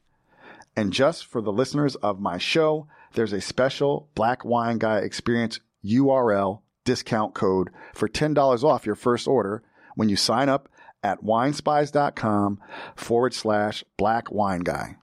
And 0.75 0.93
just 0.93 1.25
for 1.25 1.41
the 1.41 1.51
listeners 1.51 1.95
of 1.95 2.19
my 2.19 2.37
show, 2.37 2.87
there's 3.13 3.33
a 3.33 3.41
special 3.41 4.09
Black 4.15 4.45
Wine 4.45 4.77
Guy 4.77 4.99
Experience 4.99 5.59
URL 5.83 6.61
discount 6.85 7.33
code 7.33 7.69
for 7.93 8.07
$10 8.07 8.63
off 8.63 8.85
your 8.85 8.95
first 8.95 9.27
order 9.27 9.63
when 9.95 10.09
you 10.09 10.15
sign 10.15 10.49
up 10.49 10.69
at 11.03 11.23
winespies.com 11.23 12.59
forward 12.95 13.33
slash 13.33 13.83
black 13.97 14.31
wine 14.31 14.61
guy. 14.61 14.97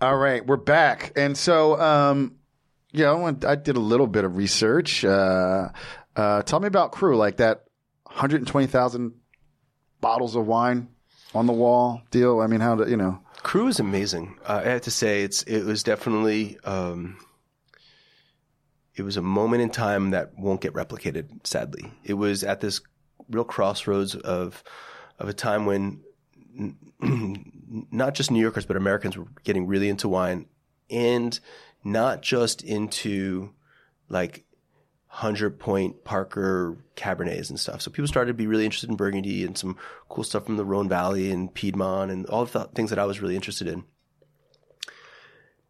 All 0.00 0.16
right, 0.16 0.46
we're 0.46 0.56
back. 0.56 1.12
And 1.16 1.36
so, 1.36 1.80
um, 1.80 2.37
you 2.92 3.04
know, 3.04 3.26
I 3.46 3.54
did 3.54 3.76
a 3.76 3.80
little 3.80 4.06
bit 4.06 4.24
of 4.24 4.36
research. 4.36 5.04
Uh, 5.04 5.68
uh, 6.16 6.42
tell 6.42 6.60
me 6.60 6.66
about 6.66 6.92
Cru, 6.92 7.16
like 7.16 7.36
that 7.36 7.64
120,000 8.04 9.12
bottles 10.00 10.34
of 10.36 10.46
wine 10.46 10.88
on 11.34 11.46
the 11.46 11.52
wall 11.52 12.02
deal. 12.10 12.40
I 12.40 12.46
mean, 12.46 12.60
how 12.60 12.76
do 12.76 12.88
you 12.88 12.96
know? 12.96 13.20
Cru 13.42 13.68
is 13.68 13.78
amazing. 13.78 14.38
Uh, 14.44 14.62
I 14.64 14.68
have 14.70 14.82
to 14.82 14.90
say, 14.90 15.22
it's 15.22 15.42
it 15.42 15.64
was 15.64 15.82
definitely 15.82 16.58
um, 16.64 17.18
it 18.96 19.02
was 19.02 19.16
a 19.16 19.22
moment 19.22 19.62
in 19.62 19.70
time 19.70 20.10
that 20.10 20.36
won't 20.36 20.60
get 20.60 20.72
replicated. 20.72 21.46
Sadly, 21.46 21.92
it 22.04 22.14
was 22.14 22.42
at 22.42 22.60
this 22.60 22.80
real 23.30 23.44
crossroads 23.44 24.14
of 24.14 24.64
of 25.18 25.28
a 25.28 25.32
time 25.32 25.66
when 25.66 26.02
n- 26.58 26.76
not 27.90 28.14
just 28.14 28.30
New 28.30 28.40
Yorkers 28.40 28.66
but 28.66 28.76
Americans 28.76 29.16
were 29.16 29.26
getting 29.44 29.66
really 29.66 29.88
into 29.88 30.08
wine, 30.08 30.46
and 30.90 31.38
not 31.92 32.22
just 32.22 32.62
into 32.62 33.50
like 34.08 34.44
hundred 35.10 35.58
point 35.58 36.04
Parker 36.04 36.76
Cabernets 36.96 37.50
and 37.50 37.58
stuff. 37.58 37.80
So 37.82 37.90
people 37.90 38.06
started 38.08 38.28
to 38.28 38.34
be 38.34 38.46
really 38.46 38.64
interested 38.64 38.90
in 38.90 38.96
Burgundy 38.96 39.44
and 39.44 39.56
some 39.56 39.76
cool 40.08 40.22
stuff 40.24 40.44
from 40.46 40.56
the 40.56 40.64
Rhone 40.64 40.88
Valley 40.88 41.30
and 41.30 41.52
Piedmont 41.52 42.10
and 42.10 42.26
all 42.26 42.44
the 42.44 42.64
things 42.74 42.90
that 42.90 42.98
I 42.98 43.04
was 43.04 43.20
really 43.20 43.34
interested 43.34 43.66
in. 43.66 43.84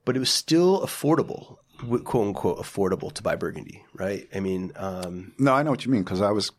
But 0.05 0.17
it 0.17 0.21
was 0.21 0.31
still 0.31 0.81
affordable, 0.81 1.59
quote 2.05 2.27
unquote, 2.29 2.59
affordable 2.59 3.13
to 3.13 3.23
buy 3.23 3.37
Burgundy, 3.37 3.85
right? 3.95 4.27
I 4.35 4.41
mean, 4.41 4.73
um, 4.77 5.33
No, 5.39 5.53
I 5.55 5.63
know 5.63 5.71
what 5.71 5.85
you 5.85 5.93
mean 5.93 6.03
because 6.03 6.21
I 6.21 6.31
was 6.31 6.51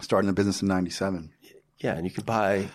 starting 0.00 0.28
a 0.28 0.32
business 0.32 0.60
in 0.62 0.68
97. 0.68 1.30
yeah, 1.78 1.94
and 1.94 2.04
you 2.04 2.10
could 2.10 2.26
buy. 2.26 2.68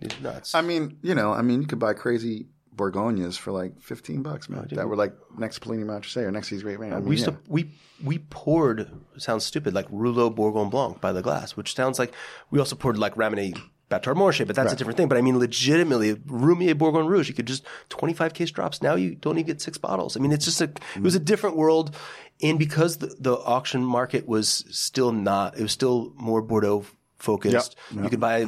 It's 0.00 0.20
nuts. 0.20 0.54
I 0.54 0.60
mean, 0.60 0.98
you 1.02 1.14
know, 1.14 1.32
I 1.32 1.42
mean, 1.42 1.60
you 1.62 1.66
could 1.66 1.78
buy 1.78 1.94
crazy 1.94 2.46
Bourgognes 2.74 3.36
for 3.36 3.52
like 3.52 3.80
15 3.80 4.22
bucks, 4.22 4.48
man. 4.48 4.66
Oh, 4.70 4.76
that 4.76 4.88
were 4.88 4.96
like 4.96 5.14
next 5.38 5.60
Puligny 5.60 5.84
Montrachet 5.84 6.22
or 6.22 6.30
next 6.30 6.48
to 6.48 6.54
these 6.54 6.62
great 6.62 6.80
man. 6.80 6.92
I 6.92 6.96
mean, 6.96 7.06
we 7.06 7.14
used 7.16 7.26
yeah. 7.26 7.32
to 7.32 7.38
we 7.48 7.70
we 8.02 8.18
poured 8.18 8.90
sounds 9.16 9.44
stupid 9.44 9.74
like 9.74 9.88
Roulot 9.88 10.34
Bourgogne 10.34 10.70
Blanc 10.70 11.00
by 11.00 11.12
the 11.12 11.22
glass, 11.22 11.56
which 11.56 11.74
sounds 11.74 11.98
like 11.98 12.12
we 12.50 12.58
also 12.58 12.76
poured 12.76 12.98
like 12.98 13.14
Ramonet 13.14 13.56
Batard 13.90 14.16
Morche, 14.16 14.46
but 14.46 14.56
that's 14.56 14.72
a 14.72 14.76
different 14.76 14.96
thing. 14.96 15.08
But 15.08 15.18
I 15.18 15.20
mean, 15.20 15.38
legitimately, 15.38 16.14
Roumier 16.14 16.76
Bourgogne 16.76 17.06
Rouge, 17.06 17.28
you 17.28 17.34
could 17.34 17.46
just 17.46 17.64
25 17.90 18.34
case 18.34 18.50
drops. 18.50 18.82
Now 18.82 18.94
you 18.94 19.14
don't 19.14 19.36
even 19.36 19.46
get 19.46 19.60
six 19.60 19.78
bottles. 19.78 20.16
I 20.16 20.20
mean, 20.20 20.32
it's 20.32 20.44
just 20.44 20.60
a 20.60 20.72
it 20.96 21.02
was 21.02 21.14
a 21.14 21.20
different 21.20 21.56
world, 21.56 21.94
and 22.42 22.58
because 22.58 22.98
the, 22.98 23.14
the 23.18 23.34
auction 23.34 23.84
market 23.84 24.26
was 24.26 24.64
still 24.70 25.12
not, 25.12 25.58
it 25.58 25.62
was 25.62 25.72
still 25.72 26.12
more 26.16 26.42
Bordeaux 26.42 26.86
focused. 27.18 27.76
You 27.90 28.08
could 28.08 28.20
buy 28.20 28.46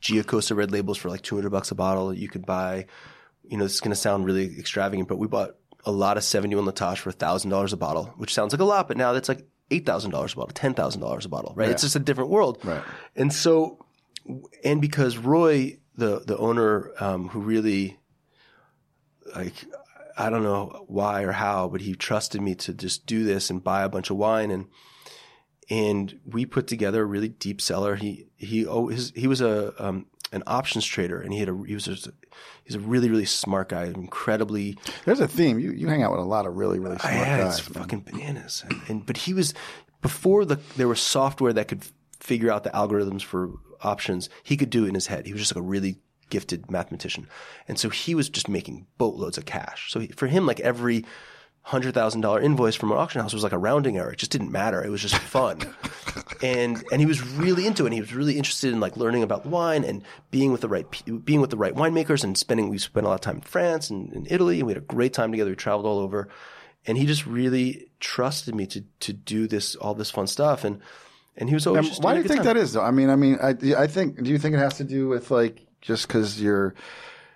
Giacosa 0.00 0.54
red 0.54 0.70
labels 0.70 0.98
for 0.98 1.08
like 1.08 1.22
200 1.22 1.50
bucks 1.50 1.70
a 1.70 1.74
bottle. 1.74 2.12
You 2.12 2.28
could 2.28 2.44
buy, 2.46 2.86
you 3.48 3.56
know, 3.56 3.64
this 3.64 3.74
is 3.74 3.80
going 3.80 3.90
to 3.90 3.96
sound 3.96 4.24
really 4.24 4.58
extravagant, 4.58 5.08
but 5.08 5.18
we 5.18 5.26
bought 5.26 5.56
a 5.84 5.92
lot 5.92 6.16
of 6.16 6.24
71 6.24 6.64
La 6.64 6.72
Tache 6.72 6.98
for 6.98 7.12
$1,000 7.12 7.72
a 7.72 7.76
bottle, 7.76 8.06
which 8.16 8.32
sounds 8.32 8.52
like 8.52 8.60
a 8.60 8.64
lot, 8.64 8.88
but 8.88 8.96
now 8.96 9.12
that's 9.12 9.28
like 9.28 9.46
$8,000 9.70 10.06
a 10.06 10.10
bottle, 10.10 10.46
$10,000 10.46 11.24
a 11.24 11.28
bottle, 11.28 11.52
right? 11.56 11.70
It's 11.70 11.82
just 11.82 11.96
a 11.96 12.00
different 12.00 12.30
world. 12.30 12.58
Right. 12.64 12.82
And 13.16 13.32
so, 13.32 13.84
and 14.62 14.80
because 14.80 15.18
Roy, 15.18 15.78
the, 15.96 16.20
the 16.20 16.36
owner, 16.38 16.92
um, 16.98 17.28
who 17.28 17.40
really, 17.40 17.98
like, 19.34 19.54
I 20.16 20.30
don't 20.30 20.42
know 20.42 20.84
why 20.86 21.22
or 21.22 21.32
how, 21.32 21.68
but 21.68 21.80
he 21.80 21.94
trusted 21.94 22.40
me 22.40 22.54
to 22.56 22.72
just 22.72 23.06
do 23.06 23.24
this 23.24 23.50
and 23.50 23.62
buy 23.62 23.82
a 23.82 23.88
bunch 23.88 24.10
of 24.10 24.16
wine 24.16 24.50
and, 24.50 24.66
and 25.70 26.20
we 26.26 26.46
put 26.46 26.66
together 26.66 27.02
a 27.02 27.06
really 27.06 27.28
deep 27.28 27.60
cellar. 27.60 27.96
He 27.96 28.26
he 28.36 28.66
oh 28.66 28.88
his, 28.88 29.12
he 29.14 29.26
was 29.26 29.40
a 29.40 29.72
um, 29.82 30.06
an 30.32 30.42
options 30.46 30.84
trader, 30.84 31.20
and 31.20 31.32
he 31.32 31.40
had 31.40 31.48
a 31.48 31.62
he 31.66 31.74
was 31.74 31.84
just, 31.84 32.08
he's 32.64 32.74
a 32.74 32.80
really 32.80 33.10
really 33.10 33.24
smart 33.24 33.68
guy, 33.68 33.84
incredibly. 33.84 34.78
There's 35.04 35.20
a 35.20 35.28
theme. 35.28 35.58
You, 35.58 35.72
you 35.72 35.88
hang 35.88 36.02
out 36.02 36.12
with 36.12 36.20
a 36.20 36.24
lot 36.24 36.46
of 36.46 36.56
really, 36.56 36.78
really 36.78 36.96
oh, 36.96 36.98
smart 36.98 37.14
yeah, 37.14 37.38
guys. 37.38 37.58
it's 37.58 37.74
man. 37.74 37.82
fucking 37.82 38.00
bananas. 38.00 38.64
And, 38.68 38.80
and 38.88 39.06
but 39.06 39.16
he 39.16 39.34
was 39.34 39.54
before 40.02 40.44
the 40.44 40.58
there 40.76 40.88
was 40.88 41.00
software 41.00 41.52
that 41.52 41.68
could 41.68 41.84
figure 42.20 42.50
out 42.50 42.64
the 42.64 42.70
algorithms 42.70 43.22
for 43.22 43.52
options. 43.82 44.28
He 44.42 44.56
could 44.56 44.70
do 44.70 44.84
it 44.84 44.88
in 44.88 44.94
his 44.94 45.06
head. 45.06 45.26
He 45.26 45.32
was 45.32 45.42
just 45.42 45.54
like 45.54 45.62
a 45.62 45.66
really 45.66 45.98
gifted 46.30 46.70
mathematician, 46.70 47.28
and 47.68 47.78
so 47.78 47.90
he 47.90 48.14
was 48.14 48.28
just 48.28 48.48
making 48.48 48.86
boatloads 48.98 49.38
of 49.38 49.44
cash. 49.44 49.92
So 49.92 50.00
he, 50.00 50.08
for 50.08 50.26
him, 50.26 50.46
like 50.46 50.60
every 50.60 51.04
hundred 51.64 51.94
thousand 51.94 52.20
dollar 52.20 52.40
invoice 52.40 52.74
from 52.74 52.92
an 52.92 52.98
auction 52.98 53.22
house 53.22 53.32
was 53.32 53.42
like 53.42 53.52
a 53.52 53.58
rounding 53.58 53.96
error. 53.96 54.12
It 54.12 54.18
just 54.18 54.30
didn't 54.30 54.52
matter. 54.52 54.84
It 54.84 54.90
was 54.90 55.00
just 55.00 55.16
fun. 55.16 55.60
and 56.42 56.84
and 56.92 57.00
he 57.00 57.06
was 57.06 57.26
really 57.26 57.66
into 57.66 57.84
it. 57.84 57.86
And 57.86 57.94
he 57.94 58.00
was 58.00 58.14
really 58.14 58.36
interested 58.36 58.72
in 58.72 58.80
like 58.80 58.98
learning 58.98 59.22
about 59.22 59.46
wine 59.46 59.82
and 59.82 60.02
being 60.30 60.52
with 60.52 60.60
the 60.60 60.68
right 60.68 60.86
being 61.24 61.40
with 61.40 61.48
the 61.50 61.56
right 61.56 61.74
winemakers 61.74 62.22
and 62.22 62.36
spending. 62.36 62.68
We 62.68 62.76
spent 62.76 63.06
a 63.06 63.08
lot 63.08 63.14
of 63.14 63.22
time 63.22 63.36
in 63.36 63.42
France 63.42 63.88
and 63.88 64.12
in 64.12 64.26
Italy, 64.28 64.58
and 64.60 64.66
we 64.66 64.74
had 64.74 64.82
a 64.82 64.86
great 64.86 65.14
time 65.14 65.30
together. 65.30 65.50
We 65.50 65.56
traveled 65.56 65.86
all 65.86 65.98
over, 65.98 66.28
and 66.86 66.98
he 66.98 67.06
just 67.06 67.26
really 67.26 67.88
trusted 67.98 68.54
me 68.54 68.66
to 68.66 68.84
to 69.00 69.14
do 69.14 69.46
this 69.46 69.74
all 69.74 69.94
this 69.94 70.10
fun 70.10 70.26
stuff. 70.26 70.64
And 70.64 70.80
and 71.36 71.48
he 71.48 71.54
was 71.54 71.66
always. 71.66 71.88
just 71.88 72.02
Why 72.02 72.14
do 72.14 72.20
you 72.20 72.28
think 72.28 72.38
time. 72.38 72.46
that 72.46 72.56
is, 72.56 72.74
though? 72.74 72.82
I 72.82 72.90
mean, 72.90 73.10
I 73.10 73.16
mean, 73.16 73.38
I, 73.42 73.54
I 73.76 73.86
think. 73.86 74.22
Do 74.22 74.30
you 74.30 74.38
think 74.38 74.54
it 74.54 74.58
has 74.58 74.76
to 74.78 74.84
do 74.84 75.08
with 75.08 75.30
like 75.30 75.66
just 75.80 76.06
because 76.06 76.40
you're? 76.40 76.74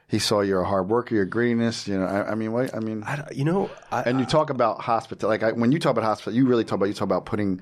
He 0.09 0.19
saw 0.19 0.41
you're 0.41 0.63
a 0.63 0.67
hard 0.67 0.89
worker, 0.89 1.15
your 1.15 1.27
greediness. 1.27 1.87
You 1.87 1.99
know, 1.99 2.07
I, 2.07 2.33
I 2.33 2.35
mean, 2.35 2.53
what? 2.53 2.75
I 2.75 2.81
mean, 2.81 3.05
I 3.05 3.29
you 3.31 3.45
know, 3.45 3.71
I, 3.93 4.03
and 4.03 4.19
you 4.19 4.27
talk 4.27 4.49
about 4.49 4.81
hospital. 4.81 5.29
Like 5.29 5.43
I, 5.43 5.53
when 5.53 5.71
you 5.71 5.79
talk 5.79 5.93
about 5.93 6.05
hospital, 6.05 6.33
you 6.33 6.47
really 6.47 6.65
talk 6.65 6.77
about 6.77 6.87
you 6.87 6.95
talk 6.95 7.05
about 7.05 7.27
putting 7.27 7.61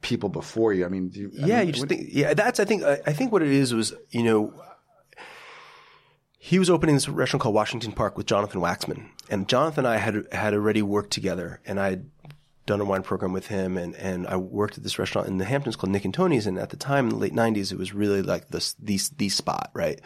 people 0.00 0.28
before 0.28 0.72
you. 0.72 0.84
I 0.84 0.88
mean, 0.88 1.08
do 1.08 1.20
you, 1.20 1.30
yeah, 1.34 1.58
mean, 1.58 1.66
you 1.66 1.72
just 1.72 1.88
think, 1.88 2.08
yeah, 2.10 2.34
that's, 2.34 2.60
I 2.60 2.64
think, 2.64 2.82
I, 2.82 3.00
I 3.06 3.12
think 3.12 3.32
what 3.32 3.42
it 3.42 3.48
is 3.48 3.74
was, 3.74 3.92
you 4.10 4.22
know, 4.22 4.54
he 6.38 6.58
was 6.58 6.70
opening 6.70 6.96
this 6.96 7.08
restaurant 7.08 7.42
called 7.42 7.54
Washington 7.54 7.92
Park 7.92 8.16
with 8.16 8.26
Jonathan 8.26 8.60
Waxman. 8.60 9.08
And 9.30 9.48
Jonathan 9.48 9.84
and 9.84 9.94
I 9.94 9.98
had, 9.98 10.26
had 10.32 10.54
already 10.54 10.82
worked 10.82 11.10
together 11.10 11.60
and 11.64 11.78
I 11.78 11.90
had 11.90 12.10
done 12.66 12.80
a 12.80 12.84
wine 12.84 13.02
program 13.02 13.32
with 13.32 13.48
him 13.48 13.76
and, 13.76 13.94
and 13.96 14.26
I 14.26 14.36
worked 14.36 14.76
at 14.76 14.82
this 14.82 14.98
restaurant 14.98 15.28
in 15.28 15.38
the 15.38 15.44
Hamptons 15.44 15.76
called 15.76 15.90
Nick 15.90 16.04
and 16.04 16.14
Tony's. 16.14 16.46
And 16.46 16.58
at 16.58 16.70
the 16.70 16.76
time 16.76 17.06
in 17.06 17.10
the 17.10 17.16
late 17.16 17.34
nineties, 17.34 17.70
it 17.70 17.78
was 17.78 17.92
really 17.92 18.22
like 18.22 18.48
this, 18.48 18.74
the, 18.74 19.00
the 19.16 19.28
spot, 19.28 19.70
right? 19.74 20.00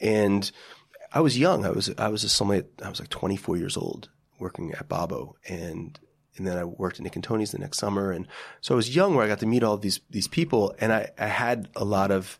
And 0.00 0.50
I 1.12 1.20
was 1.20 1.38
young. 1.38 1.64
I 1.64 1.70
was, 1.70 1.90
I 1.98 2.08
was 2.08 2.24
a 2.24 2.28
sommelier. 2.28 2.64
I 2.84 2.88
was 2.88 3.00
like 3.00 3.08
24 3.08 3.56
years 3.56 3.76
old 3.76 4.08
working 4.38 4.72
at 4.72 4.88
Babbo 4.88 5.36
and, 5.48 5.98
and 6.36 6.46
then 6.46 6.56
I 6.56 6.64
worked 6.64 6.98
at 6.98 7.02
Nick 7.02 7.16
and 7.16 7.24
Tony's 7.24 7.50
the 7.50 7.58
next 7.58 7.78
summer. 7.78 8.12
And 8.12 8.28
so 8.60 8.74
I 8.74 8.76
was 8.76 8.94
young 8.94 9.14
where 9.14 9.24
I 9.24 9.28
got 9.28 9.40
to 9.40 9.46
meet 9.46 9.64
all 9.64 9.76
these, 9.76 10.00
these 10.10 10.28
people 10.28 10.74
and 10.78 10.92
I, 10.92 11.10
I 11.18 11.26
had 11.26 11.68
a 11.74 11.84
lot 11.84 12.10
of 12.10 12.38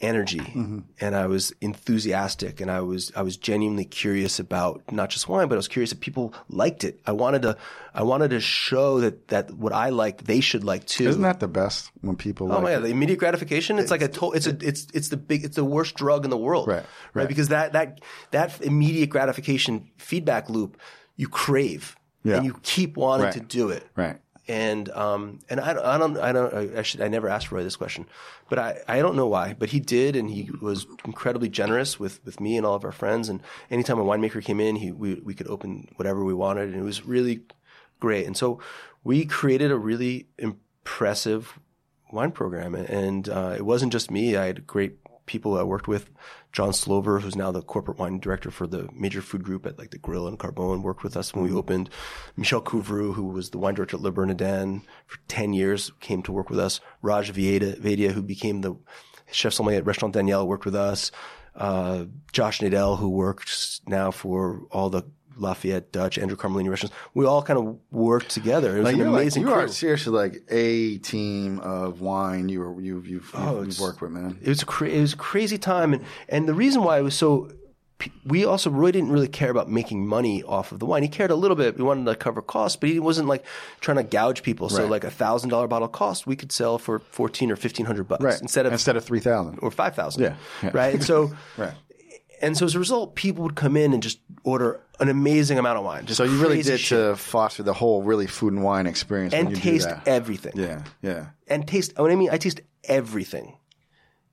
energy 0.00 0.38
mm-hmm. 0.40 0.80
and 1.00 1.14
I 1.16 1.26
was 1.26 1.52
enthusiastic 1.60 2.60
and 2.60 2.70
I 2.70 2.80
was, 2.80 3.12
I 3.16 3.22
was 3.22 3.36
genuinely 3.36 3.84
curious 3.84 4.38
about 4.38 4.82
not 4.90 5.10
just 5.10 5.28
wine, 5.28 5.48
but 5.48 5.54
I 5.54 5.56
was 5.56 5.68
curious 5.68 5.92
if 5.92 6.00
people 6.00 6.34
liked 6.48 6.84
it. 6.84 7.00
I 7.06 7.12
wanted 7.12 7.42
to, 7.42 7.56
I 7.94 8.02
wanted 8.02 8.30
to 8.30 8.40
show 8.40 9.00
that, 9.00 9.28
that 9.28 9.52
what 9.52 9.72
I 9.72 9.90
liked, 9.90 10.26
they 10.26 10.40
should 10.40 10.64
like 10.64 10.84
too. 10.86 11.08
isn't 11.08 11.22
that 11.22 11.40
the 11.40 11.48
best 11.48 11.90
when 12.00 12.16
people? 12.16 12.52
Oh 12.52 12.60
like, 12.60 12.72
yeah, 12.72 12.78
the 12.80 12.88
immediate 12.88 13.18
gratification. 13.18 13.78
It's 13.78 13.90
like 13.90 14.02
a 14.02 14.08
to- 14.08 14.32
it's 14.32 14.46
a 14.46 14.56
it's 14.60 14.86
it's 14.92 15.08
the 15.08 15.16
big 15.16 15.44
it's 15.44 15.56
the 15.56 15.64
worst 15.64 15.94
drug 15.94 16.24
in 16.24 16.30
the 16.30 16.36
world. 16.36 16.68
Right, 16.68 16.84
right. 17.14 17.28
Because 17.28 17.48
that 17.48 17.72
that 17.72 18.00
that 18.32 18.60
immediate 18.60 19.10
gratification 19.10 19.90
feedback 19.96 20.50
loop 20.50 20.78
you 21.16 21.28
crave 21.28 21.96
Yeah. 22.24 22.36
and 22.36 22.44
you 22.44 22.56
keep 22.62 22.96
wanting 22.96 23.26
Right. 23.26 23.34
to 23.34 23.40
do 23.40 23.70
it. 23.70 23.84
Right. 23.96 24.18
And 24.48 24.88
um 24.90 25.40
and 25.48 25.60
I 25.60 25.70
I 25.94 25.98
don't 25.98 26.16
I 26.18 26.32
don't 26.32 26.76
I 26.78 26.82
should 26.82 27.00
I 27.00 27.08
never 27.08 27.28
asked 27.28 27.50
Roy 27.50 27.64
this 27.64 27.76
question, 27.76 28.06
but 28.48 28.58
I 28.58 28.78
I 28.86 28.98
don't 29.00 29.16
know 29.16 29.26
why, 29.26 29.54
but 29.58 29.70
he 29.70 29.80
did, 29.80 30.14
and 30.14 30.30
he 30.30 30.50
was 30.60 30.86
incredibly 31.04 31.48
generous 31.48 31.98
with 31.98 32.24
with 32.24 32.40
me 32.40 32.56
and 32.56 32.64
all 32.64 32.74
of 32.74 32.84
our 32.84 32.92
friends. 32.92 33.28
And 33.28 33.42
anytime 33.70 33.98
a 33.98 34.04
winemaker 34.04 34.42
came 34.44 34.60
in, 34.60 34.76
he 34.76 34.92
we 34.92 35.14
we 35.16 35.34
could 35.34 35.48
open 35.48 35.88
whatever 35.96 36.24
we 36.24 36.34
wanted, 36.34 36.68
and 36.68 36.80
it 36.80 36.84
was 36.84 37.04
really 37.04 37.40
great. 37.98 38.26
And 38.26 38.36
so 38.36 38.60
we 39.02 39.24
created 39.24 39.70
a 39.70 39.76
really 39.78 40.28
impressive 40.38 41.58
wine 42.12 42.32
program, 42.32 42.74
and 42.74 43.28
uh, 43.28 43.54
it 43.56 43.64
wasn't 43.64 43.92
just 43.92 44.10
me. 44.10 44.36
I 44.36 44.46
had 44.46 44.66
great 44.66 44.98
people 45.26 45.58
I 45.58 45.64
worked 45.64 45.88
with. 45.88 46.10
John 46.56 46.72
Slover, 46.72 47.20
who's 47.20 47.36
now 47.36 47.52
the 47.52 47.60
corporate 47.60 47.98
wine 47.98 48.18
director 48.18 48.50
for 48.50 48.66
the 48.66 48.88
major 48.94 49.20
food 49.20 49.44
group 49.44 49.66
at 49.66 49.78
like 49.78 49.90
the 49.90 49.98
Grill 49.98 50.26
and 50.26 50.38
Carbone, 50.38 50.80
worked 50.80 51.02
with 51.02 51.14
us 51.14 51.34
when 51.34 51.44
we 51.44 51.52
opened. 51.52 51.90
Michel 52.34 52.62
Couvreux, 52.62 53.12
who 53.12 53.24
was 53.24 53.50
the 53.50 53.58
wine 53.58 53.74
director 53.74 53.98
at 53.98 54.02
Le 54.02 54.10
Bernardin 54.10 54.80
for 55.06 55.18
10 55.28 55.52
years, 55.52 55.92
came 56.00 56.22
to 56.22 56.32
work 56.32 56.48
with 56.48 56.58
us. 56.58 56.80
Raj 57.02 57.30
Vaidya 57.30 58.12
who 58.12 58.22
became 58.22 58.62
the 58.62 58.74
chef 59.30 59.52
sommelier 59.52 59.80
at 59.80 59.84
Restaurant 59.84 60.14
Daniel, 60.14 60.48
worked 60.48 60.64
with 60.64 60.74
us. 60.74 61.12
uh, 61.56 62.06
Josh 62.32 62.60
Nadel, 62.60 62.98
who 62.98 63.10
works 63.10 63.82
now 63.86 64.10
for 64.10 64.62
all 64.70 64.88
the 64.88 65.02
Lafayette 65.36 65.92
Dutch, 65.92 66.18
Andrew 66.18 66.36
Carmellini 66.36 66.68
restaurants. 66.70 66.96
We 67.14 67.26
all 67.26 67.42
kind 67.42 67.58
of 67.58 67.76
worked 67.90 68.30
together. 68.30 68.76
It 68.76 68.80
was 68.80 68.84
Like, 68.84 68.92
an 68.94 68.98
you're 69.00 69.10
like- 69.10 69.20
amazing 69.22 69.42
you 69.42 69.48
crew. 69.48 69.56
are 69.56 69.68
seriously 69.68 70.12
like 70.12 70.42
a 70.50 70.98
team 70.98 71.60
of 71.60 72.00
wine 72.00 72.48
you 72.48 72.60
were 72.60 72.80
you've 72.80 73.06
you've, 73.06 73.30
Oh, 73.34 73.62
you've, 73.62 73.78
worked 73.80 74.00
with, 74.00 74.12
man. 74.12 74.38
it 74.42 74.48
was 74.48 74.62
a 74.62 74.66
cra- 74.66 74.88
it 74.88 75.00
was 75.00 75.12
a 75.12 75.16
crazy 75.16 75.58
time, 75.58 75.92
and 75.92 76.04
and 76.28 76.48
the 76.48 76.54
reason 76.54 76.82
why 76.82 76.98
it 76.98 77.02
was 77.02 77.14
so. 77.14 77.50
We 78.26 78.44
also 78.44 78.68
really 78.68 78.92
didn't 78.92 79.10
really 79.10 79.26
care 79.26 79.50
about 79.50 79.70
making 79.70 80.06
money 80.06 80.42
off 80.42 80.70
of 80.70 80.80
the 80.80 80.84
wine. 80.84 81.02
He 81.02 81.08
cared 81.08 81.30
a 81.30 81.34
little 81.34 81.56
bit. 81.56 81.78
We 81.78 81.82
wanted 81.82 82.04
to 82.04 82.14
cover 82.14 82.42
costs, 82.42 82.76
but 82.76 82.90
he 82.90 83.00
wasn't 83.00 83.26
like 83.26 83.42
trying 83.80 83.96
to 83.96 84.02
gouge 84.02 84.42
people. 84.42 84.68
So 84.68 84.82
Right. 84.82 84.90
like 84.90 85.04
a 85.04 85.10
thousand 85.10 85.48
dollar 85.48 85.66
bottle 85.66 85.88
cost, 85.88 86.26
we 86.26 86.36
could 86.36 86.52
sell 86.52 86.76
for 86.76 86.98
fourteen 86.98 87.50
or 87.50 87.56
fifteen 87.56 87.86
hundred 87.86 88.06
bucks 88.06 88.22
Right. 88.22 88.38
instead 88.42 88.66
of 88.66 88.72
instead 88.72 88.96
of 88.98 89.04
three 89.06 89.20
thousand. 89.20 89.60
or 89.62 89.70
five 89.70 89.94
thousand. 89.94 90.24
Yeah, 90.24 90.34
yeah. 90.62 90.70
right. 90.74 90.92
And 90.92 91.02
so 91.02 91.32
Right. 91.56 91.72
And 92.40 92.56
so 92.56 92.64
as 92.64 92.74
a 92.74 92.78
result, 92.78 93.14
people 93.14 93.42
would 93.44 93.56
come 93.56 93.76
in 93.76 93.92
and 93.92 94.02
just 94.02 94.20
order 94.44 94.80
an 95.00 95.08
amazing 95.08 95.58
amount 95.58 95.78
of 95.78 95.84
wine. 95.84 96.06
So 96.08 96.24
you 96.24 96.40
really 96.40 96.62
did 96.62 96.80
shit. 96.80 96.98
to 96.98 97.16
foster 97.16 97.62
the 97.62 97.72
whole 97.72 98.02
really 98.02 98.26
food 98.26 98.52
and 98.52 98.62
wine 98.62 98.86
experience 98.86 99.32
when 99.32 99.48
and 99.48 99.56
taste 99.56 99.88
everything. 100.06 100.52
Yeah, 100.54 100.84
yeah. 101.02 101.26
and 101.48 101.66
taste. 101.66 101.98
What 101.98 102.10
I 102.10 102.16
mean, 102.16 102.30
I 102.30 102.38
taste 102.38 102.60
everything, 102.84 103.56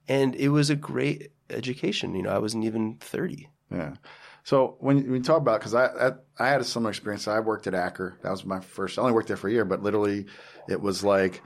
and 0.07 0.35
it 0.35 0.49
was 0.49 0.69
a 0.69 0.75
great 0.75 1.31
education. 1.49 2.15
You 2.15 2.23
know, 2.23 2.31
I 2.31 2.39
wasn't 2.39 2.65
even 2.65 2.97
thirty. 2.99 3.49
Yeah. 3.71 3.95
So 4.43 4.75
when 4.79 4.97
you 4.97 5.21
talk 5.21 5.37
about, 5.37 5.61
because 5.61 5.73
I, 5.73 5.85
I 5.85 6.11
I 6.37 6.47
had 6.49 6.61
a 6.61 6.65
similar 6.65 6.89
experience. 6.89 7.27
I 7.27 7.39
worked 7.39 7.67
at 7.67 7.73
Acker. 7.73 8.17
That 8.21 8.31
was 8.31 8.45
my 8.45 8.59
first. 8.59 8.97
I 8.97 9.01
only 9.01 9.13
worked 9.13 9.29
there 9.29 9.37
for 9.37 9.47
a 9.47 9.51
year, 9.51 9.65
but 9.65 9.81
literally, 9.81 10.25
it 10.67 10.81
was 10.81 11.03
like 11.03 11.41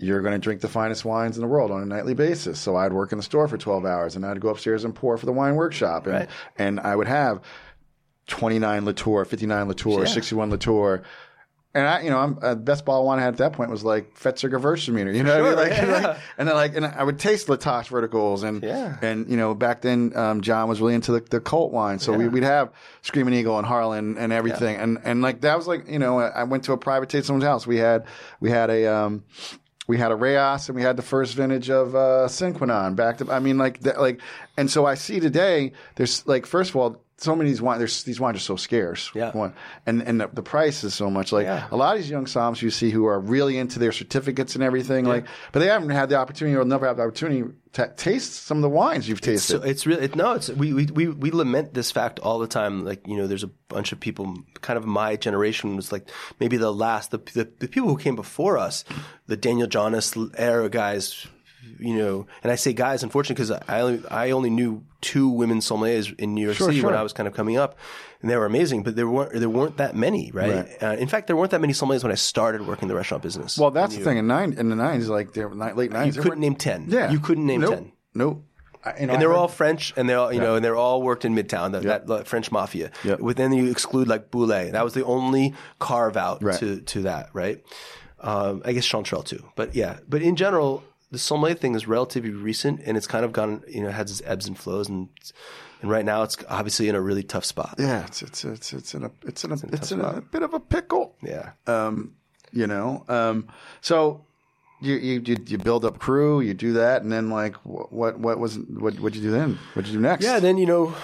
you're 0.00 0.20
going 0.22 0.32
to 0.32 0.38
drink 0.38 0.60
the 0.60 0.68
finest 0.68 1.04
wines 1.04 1.36
in 1.36 1.42
the 1.42 1.46
world 1.48 1.70
on 1.70 1.82
a 1.82 1.86
nightly 1.86 2.14
basis. 2.14 2.58
So 2.58 2.74
I'd 2.76 2.92
work 2.92 3.12
in 3.12 3.18
the 3.18 3.22
store 3.24 3.46
for 3.48 3.58
12 3.58 3.84
hours, 3.84 4.16
and 4.16 4.24
I'd 4.26 4.40
go 4.40 4.48
upstairs 4.48 4.84
and 4.84 4.94
pour 4.94 5.16
for 5.18 5.26
the 5.26 5.32
wine 5.32 5.54
workshop, 5.56 6.06
and 6.06 6.14
Right. 6.14 6.28
and 6.58 6.80
I 6.80 6.96
would 6.96 7.08
have 7.08 7.40
29 8.26 8.84
Latour, 8.84 9.24
59 9.24 9.68
Latour, 9.68 10.06
61 10.06 10.50
Latour. 10.50 11.02
And 11.72 11.86
I, 11.86 12.00
you 12.00 12.10
know, 12.10 12.18
I'm 12.18 12.36
uh, 12.42 12.56
best 12.56 12.84
bottle 12.84 13.02
of 13.02 13.06
wine 13.06 13.20
I 13.20 13.22
had 13.22 13.34
at 13.34 13.38
that 13.38 13.52
point 13.52 13.70
was 13.70 13.84
like 13.84 14.18
Fetzer 14.18 14.50
Gewürztraminer, 14.50 15.14
you 15.14 15.22
know 15.22 15.40
what 15.40 15.46
I 15.46 15.48
mean? 15.50 15.70
Like, 15.70 15.70
yeah, 15.70 16.08
like- 16.08 16.16
and 16.36 16.48
then 16.48 16.56
like, 16.56 16.74
and 16.74 16.84
I 16.84 17.04
would 17.04 17.20
taste 17.20 17.48
La 17.48 17.54
Tache 17.54 17.86
verticals 17.88 18.42
and, 18.42 18.60
Yeah. 18.60 18.96
and, 19.02 19.28
you 19.30 19.36
know, 19.36 19.54
back 19.54 19.80
then, 19.80 20.10
um, 20.16 20.40
John 20.40 20.68
was 20.68 20.80
really 20.80 20.94
into 20.94 21.12
the, 21.12 21.20
the 21.20 21.38
cult 21.40 21.70
wine. 21.72 22.00
So 22.00 22.12
we, 22.12 22.26
we'd 22.26 22.42
have 22.42 22.72
Screaming 23.02 23.34
Eagle 23.34 23.56
and 23.56 23.64
Harlan 23.64 24.18
and 24.18 24.32
everything. 24.32 24.78
And, 24.78 24.98
and 25.04 25.22
like, 25.22 25.42
that 25.42 25.56
was 25.56 25.68
like, 25.68 25.88
you 25.88 26.00
know, 26.00 26.18
I 26.18 26.42
went 26.42 26.64
to 26.64 26.72
a 26.72 26.76
private 26.76 27.08
taste 27.08 27.28
someone's 27.28 27.44
house. 27.44 27.68
We 27.68 27.76
had, 27.76 28.04
we 28.40 28.50
had 28.50 28.68
a, 28.68 28.86
um, 28.92 29.22
we 29.90 29.98
had 29.98 30.12
a 30.12 30.14
Rayas 30.14 30.68
and 30.68 30.76
we 30.76 30.82
had 30.82 30.96
the 30.96 31.02
first 31.02 31.34
vintage 31.34 31.68
of 31.68 31.96
uh, 31.96 32.28
Sine 32.28 32.54
Qua 32.54 32.66
Non 32.66 32.94
back 32.94 33.18
to, 33.18 33.28
I 33.28 33.40
mean, 33.40 33.58
like, 33.58 33.80
that, 33.80 34.00
like, 34.00 34.20
and 34.56 34.70
so 34.70 34.86
I 34.86 34.94
see 34.94 35.18
today, 35.18 35.72
there's 35.96 36.24
like, 36.28 36.46
first 36.46 36.70
of 36.70 36.76
all, 36.76 37.02
so 37.22 37.36
many 37.36 37.50
of 37.50 37.54
these 37.54 37.62
wines, 37.62 38.04
these 38.04 38.18
wines 38.18 38.36
are 38.38 38.40
so 38.40 38.56
scarce. 38.56 39.10
Yeah. 39.14 39.30
One. 39.32 39.52
And, 39.84 40.02
and 40.02 40.20
the, 40.20 40.28
the 40.32 40.42
price 40.42 40.82
is 40.84 40.94
so 40.94 41.10
much. 41.10 41.32
Like, 41.32 41.44
Yeah. 41.44 41.66
a 41.70 41.76
lot 41.76 41.94
of 41.96 42.02
these 42.02 42.10
young 42.10 42.24
somms 42.24 42.62
you 42.62 42.70
see 42.70 42.90
who 42.90 43.04
are 43.06 43.20
really 43.20 43.58
into 43.58 43.78
their 43.78 43.92
certificates 43.92 44.54
and 44.54 44.64
everything, 44.64 45.04
like, 45.04 45.26
but 45.52 45.60
they 45.60 45.66
haven't 45.66 45.90
had 45.90 46.08
the 46.08 46.16
opportunity 46.16 46.56
or 46.56 46.64
never 46.64 46.86
have 46.86 46.96
the 46.96 47.02
opportunity 47.02 47.44
to 47.72 47.92
taste 47.96 48.46
some 48.46 48.56
of 48.58 48.62
the 48.62 48.68
wines 48.70 49.08
you've 49.08 49.20
tasted. 49.20 49.60
So 49.60 49.62
it's 49.62 49.86
really 49.86 50.04
it, 50.06 50.16
no. 50.16 50.32
It's 50.32 50.48
we, 50.48 50.72
we 50.72 50.86
we 50.86 51.06
we 51.08 51.30
lament 51.30 51.72
this 51.74 51.92
fact 51.92 52.18
all 52.18 52.40
the 52.40 52.48
time. 52.48 52.84
Like 52.84 53.06
you 53.06 53.16
know, 53.16 53.28
there's 53.28 53.44
a 53.44 53.50
bunch 53.68 53.92
of 53.92 54.00
people, 54.00 54.34
kind 54.60 54.76
of 54.76 54.86
my 54.86 55.14
generation 55.14 55.76
was 55.76 55.92
like 55.92 56.08
maybe 56.40 56.56
the 56.56 56.72
last 56.72 57.12
the 57.12 57.18
the, 57.18 57.48
the 57.60 57.68
people 57.68 57.88
who 57.88 57.96
came 57.96 58.16
before 58.16 58.58
us, 58.58 58.84
the 59.28 59.36
Daniel 59.36 59.68
Johnnes 59.68 60.16
era 60.36 60.68
guys. 60.68 61.26
You 61.78 61.96
know, 61.96 62.26
and 62.42 62.50
I 62.50 62.56
say 62.56 62.72
guys, 62.72 63.02
unfortunately, 63.02 63.42
because 63.44 63.62
I 63.68 63.80
only 63.80 64.02
I 64.10 64.30
only 64.32 64.50
knew 64.50 64.82
two 65.00 65.28
women 65.28 65.58
sommeliers 65.58 66.14
in 66.18 66.34
New 66.34 66.44
York 66.44 66.56
Sure, 66.56 66.68
City 66.68 66.82
when. 66.82 66.94
I 66.94 67.02
was 67.02 67.12
kind 67.12 67.26
of 67.26 67.34
coming 67.34 67.56
up, 67.56 67.78
and 68.20 68.30
they 68.30 68.36
were 68.36 68.46
amazing. 68.46 68.82
But 68.82 68.96
there 68.96 69.08
weren't 69.08 69.32
there 69.38 69.48
weren't 69.48 69.76
that 69.78 69.94
many, 69.94 70.30
right? 70.32 70.54
Right. 70.54 70.82
Uh, 70.82 70.96
in 70.96 71.08
fact, 71.08 71.26
there 71.26 71.36
weren't 71.36 71.50
that 71.52 71.60
many 71.60 71.72
sommeliers 71.72 72.02
when 72.02 72.12
I 72.12 72.16
started 72.16 72.66
working 72.66 72.88
the 72.88 72.94
restaurant 72.94 73.22
business. 73.22 73.56
well, 73.58 73.70
that's 73.70 73.96
the 73.96 74.02
thing. 74.04 74.18
In 74.18 74.26
nine 74.26 74.54
in 74.54 74.68
the 74.70 74.76
nineties, 74.76 75.08
like 75.08 75.32
they're 75.32 75.48
late 75.48 75.92
nineties, 75.92 76.16
you 76.16 76.22
couldn't 76.22 76.40
name 76.40 76.54
ten. 76.56 76.86
Yeah, 76.88 77.10
you 77.10 77.20
couldn't 77.20 77.46
name 77.46 77.60
nope. 77.60 77.74
ten. 77.74 77.92
Nope. 78.14 78.44
I, 78.82 78.98
you 79.00 79.06
know, 79.06 79.12
and 79.12 79.20
they're 79.20 79.28
heard- 79.28 79.36
all 79.36 79.48
French, 79.48 79.92
and 79.96 80.08
they're 80.08 80.18
all 80.18 80.32
you 80.32 80.40
know, 80.40 80.54
and 80.54 80.64
they're 80.64 80.76
all 80.76 81.02
worked 81.02 81.26
in 81.26 81.34
Midtown, 81.34 81.72
that, 81.72 81.82
that, 81.82 82.06
that 82.06 82.26
French 82.26 82.50
mafia. 82.50 82.90
Yep. 83.04 83.20
Then 83.36 83.52
you 83.52 83.70
exclude 83.70 84.08
like 84.08 84.30
Bouley. 84.30 84.72
That 84.72 84.84
was 84.84 84.94
the 84.94 85.04
only 85.04 85.52
carve 85.78 86.16
out 86.16 86.42
Right. 86.42 86.58
to 86.60 86.80
to 86.80 87.02
that, 87.02 87.28
right? 87.34 87.62
Um, 88.22 88.62
I 88.64 88.72
guess 88.72 88.86
Chanterelle 88.86 89.24
too, 89.24 89.44
but 89.54 89.74
yeah. 89.74 89.98
But 90.08 90.22
in 90.22 90.36
general, 90.36 90.82
the 91.10 91.18
sommelier 91.18 91.54
thing 91.54 91.74
is 91.74 91.86
relatively 91.86 92.30
recent, 92.30 92.80
and 92.84 92.96
it's 92.96 93.06
kind 93.06 93.24
of 93.24 93.32
gone, 93.32 93.62
you 93.68 93.82
know, 93.82 93.90
has 93.90 94.10
its 94.10 94.22
ebbs 94.24 94.46
and 94.46 94.58
flows, 94.58 94.88
and 94.88 95.08
and 95.82 95.90
right 95.90 96.04
now 96.04 96.22
it's 96.22 96.36
obviously 96.48 96.88
in 96.88 96.94
a 96.94 97.00
really 97.00 97.22
tough 97.22 97.44
spot. 97.44 97.74
Yeah, 97.78 98.06
it's 98.06 98.22
it's 98.22 98.44
it's 98.44 98.72
it's 98.72 98.94
in 98.94 99.04
a 99.04 99.10
it's 99.24 99.44
in 99.44 99.52
a 99.52 99.54
it's 99.72 99.92
in 99.92 100.00
a, 100.00 100.10
spot. 100.10 100.30
bit 100.30 100.42
of 100.42 100.54
a 100.54 100.60
pickle. 100.60 101.16
Yeah. 101.22 101.52
Um, 101.66 102.14
you 102.52 102.66
know. 102.66 103.04
Um, 103.08 103.48
so 103.80 104.24
you, 104.80 104.94
you 104.94 105.36
you 105.46 105.58
build 105.58 105.84
up 105.84 105.98
Cru, 105.98 106.40
you 106.40 106.54
do 106.54 106.72
that, 106.74 107.02
and 107.02 107.12
then 107.12 107.30
like 107.30 107.56
what 107.64 108.18
what 108.18 108.38
was 108.38 108.58
what 108.58 108.98
what'd 109.00 109.16
you 109.16 109.22
do 109.22 109.30
then? 109.30 109.58
What'd 109.74 109.90
you 109.90 109.98
do 109.98 110.02
next? 110.02 110.24
Yeah, 110.24 110.38
then 110.40 110.56
you 110.58 110.66
know, 110.66 110.94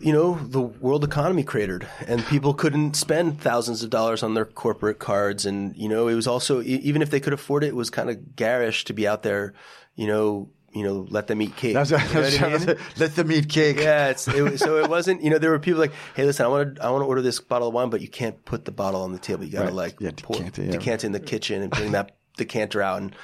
you 0.00 0.12
know, 0.12 0.34
the 0.42 0.60
world 0.60 1.04
economy 1.04 1.42
cratered, 1.42 1.86
and 2.06 2.24
people 2.26 2.54
couldn't 2.54 2.94
spend 2.96 3.40
thousands 3.40 3.82
of 3.82 3.90
dollars 3.90 4.22
on 4.22 4.34
their 4.34 4.44
corporate 4.44 4.98
cards, 4.98 5.44
and 5.46 5.76
you 5.76 5.88
know, 5.88 6.08
it 6.08 6.14
was 6.14 6.26
also 6.26 6.62
even 6.62 7.02
if 7.02 7.10
they 7.10 7.20
could 7.20 7.32
afford 7.32 7.64
it, 7.64 7.68
it 7.68 7.76
was 7.76 7.90
kind 7.90 8.10
of 8.10 8.36
garish 8.36 8.84
to 8.84 8.92
be 8.92 9.06
out 9.08 9.22
there, 9.22 9.54
you 9.94 10.06
know, 10.06 10.48
you 10.72 10.84
know, 10.84 11.06
let 11.10 11.26
them 11.26 11.40
eat 11.40 11.56
cake. 11.56 11.72
That's 11.74 11.90
You 11.90 11.96
know 11.96 12.04
I 12.04 12.54
I 12.54 12.58
mean? 12.58 12.76
Let 12.98 13.16
them 13.16 13.32
eat 13.32 13.48
cake. 13.48 13.78
Yeah, 13.78 14.08
it's 14.08 14.28
it, 14.28 14.58
so 14.58 14.76
it 14.78 14.90
wasn't. 14.90 15.22
You 15.22 15.30
know, 15.30 15.38
there 15.38 15.50
were 15.50 15.58
people 15.58 15.80
like, 15.80 15.92
"Hey, 16.14 16.24
listen, 16.24 16.44
I 16.44 16.48
want 16.50 16.76
to, 16.76 16.82
I 16.84 16.90
want 16.90 17.00
to 17.02 17.06
order 17.06 17.22
this 17.22 17.40
bottle 17.40 17.68
of 17.68 17.74
wine, 17.74 17.88
but 17.88 18.02
you 18.02 18.08
can't 18.08 18.44
put 18.44 18.66
the 18.66 18.72
bottle 18.72 19.00
on 19.02 19.12
the 19.12 19.18
table. 19.18 19.44
You 19.44 19.52
got 19.52 19.60
to 19.60 19.64
Right. 19.66 19.74
like 19.74 20.00
Yeah, 20.00 20.10
pour, 20.22 20.36
decant 20.36 20.58
it, 20.58 20.64
yeah. 20.66 20.70
decant 20.72 21.02
it 21.04 21.06
in 21.06 21.12
the 21.12 21.20
kitchen 21.20 21.62
and 21.62 21.70
bring 21.70 21.92
that 21.92 22.15
decanter 22.36 22.82
out." 22.82 23.00
And 23.00 23.16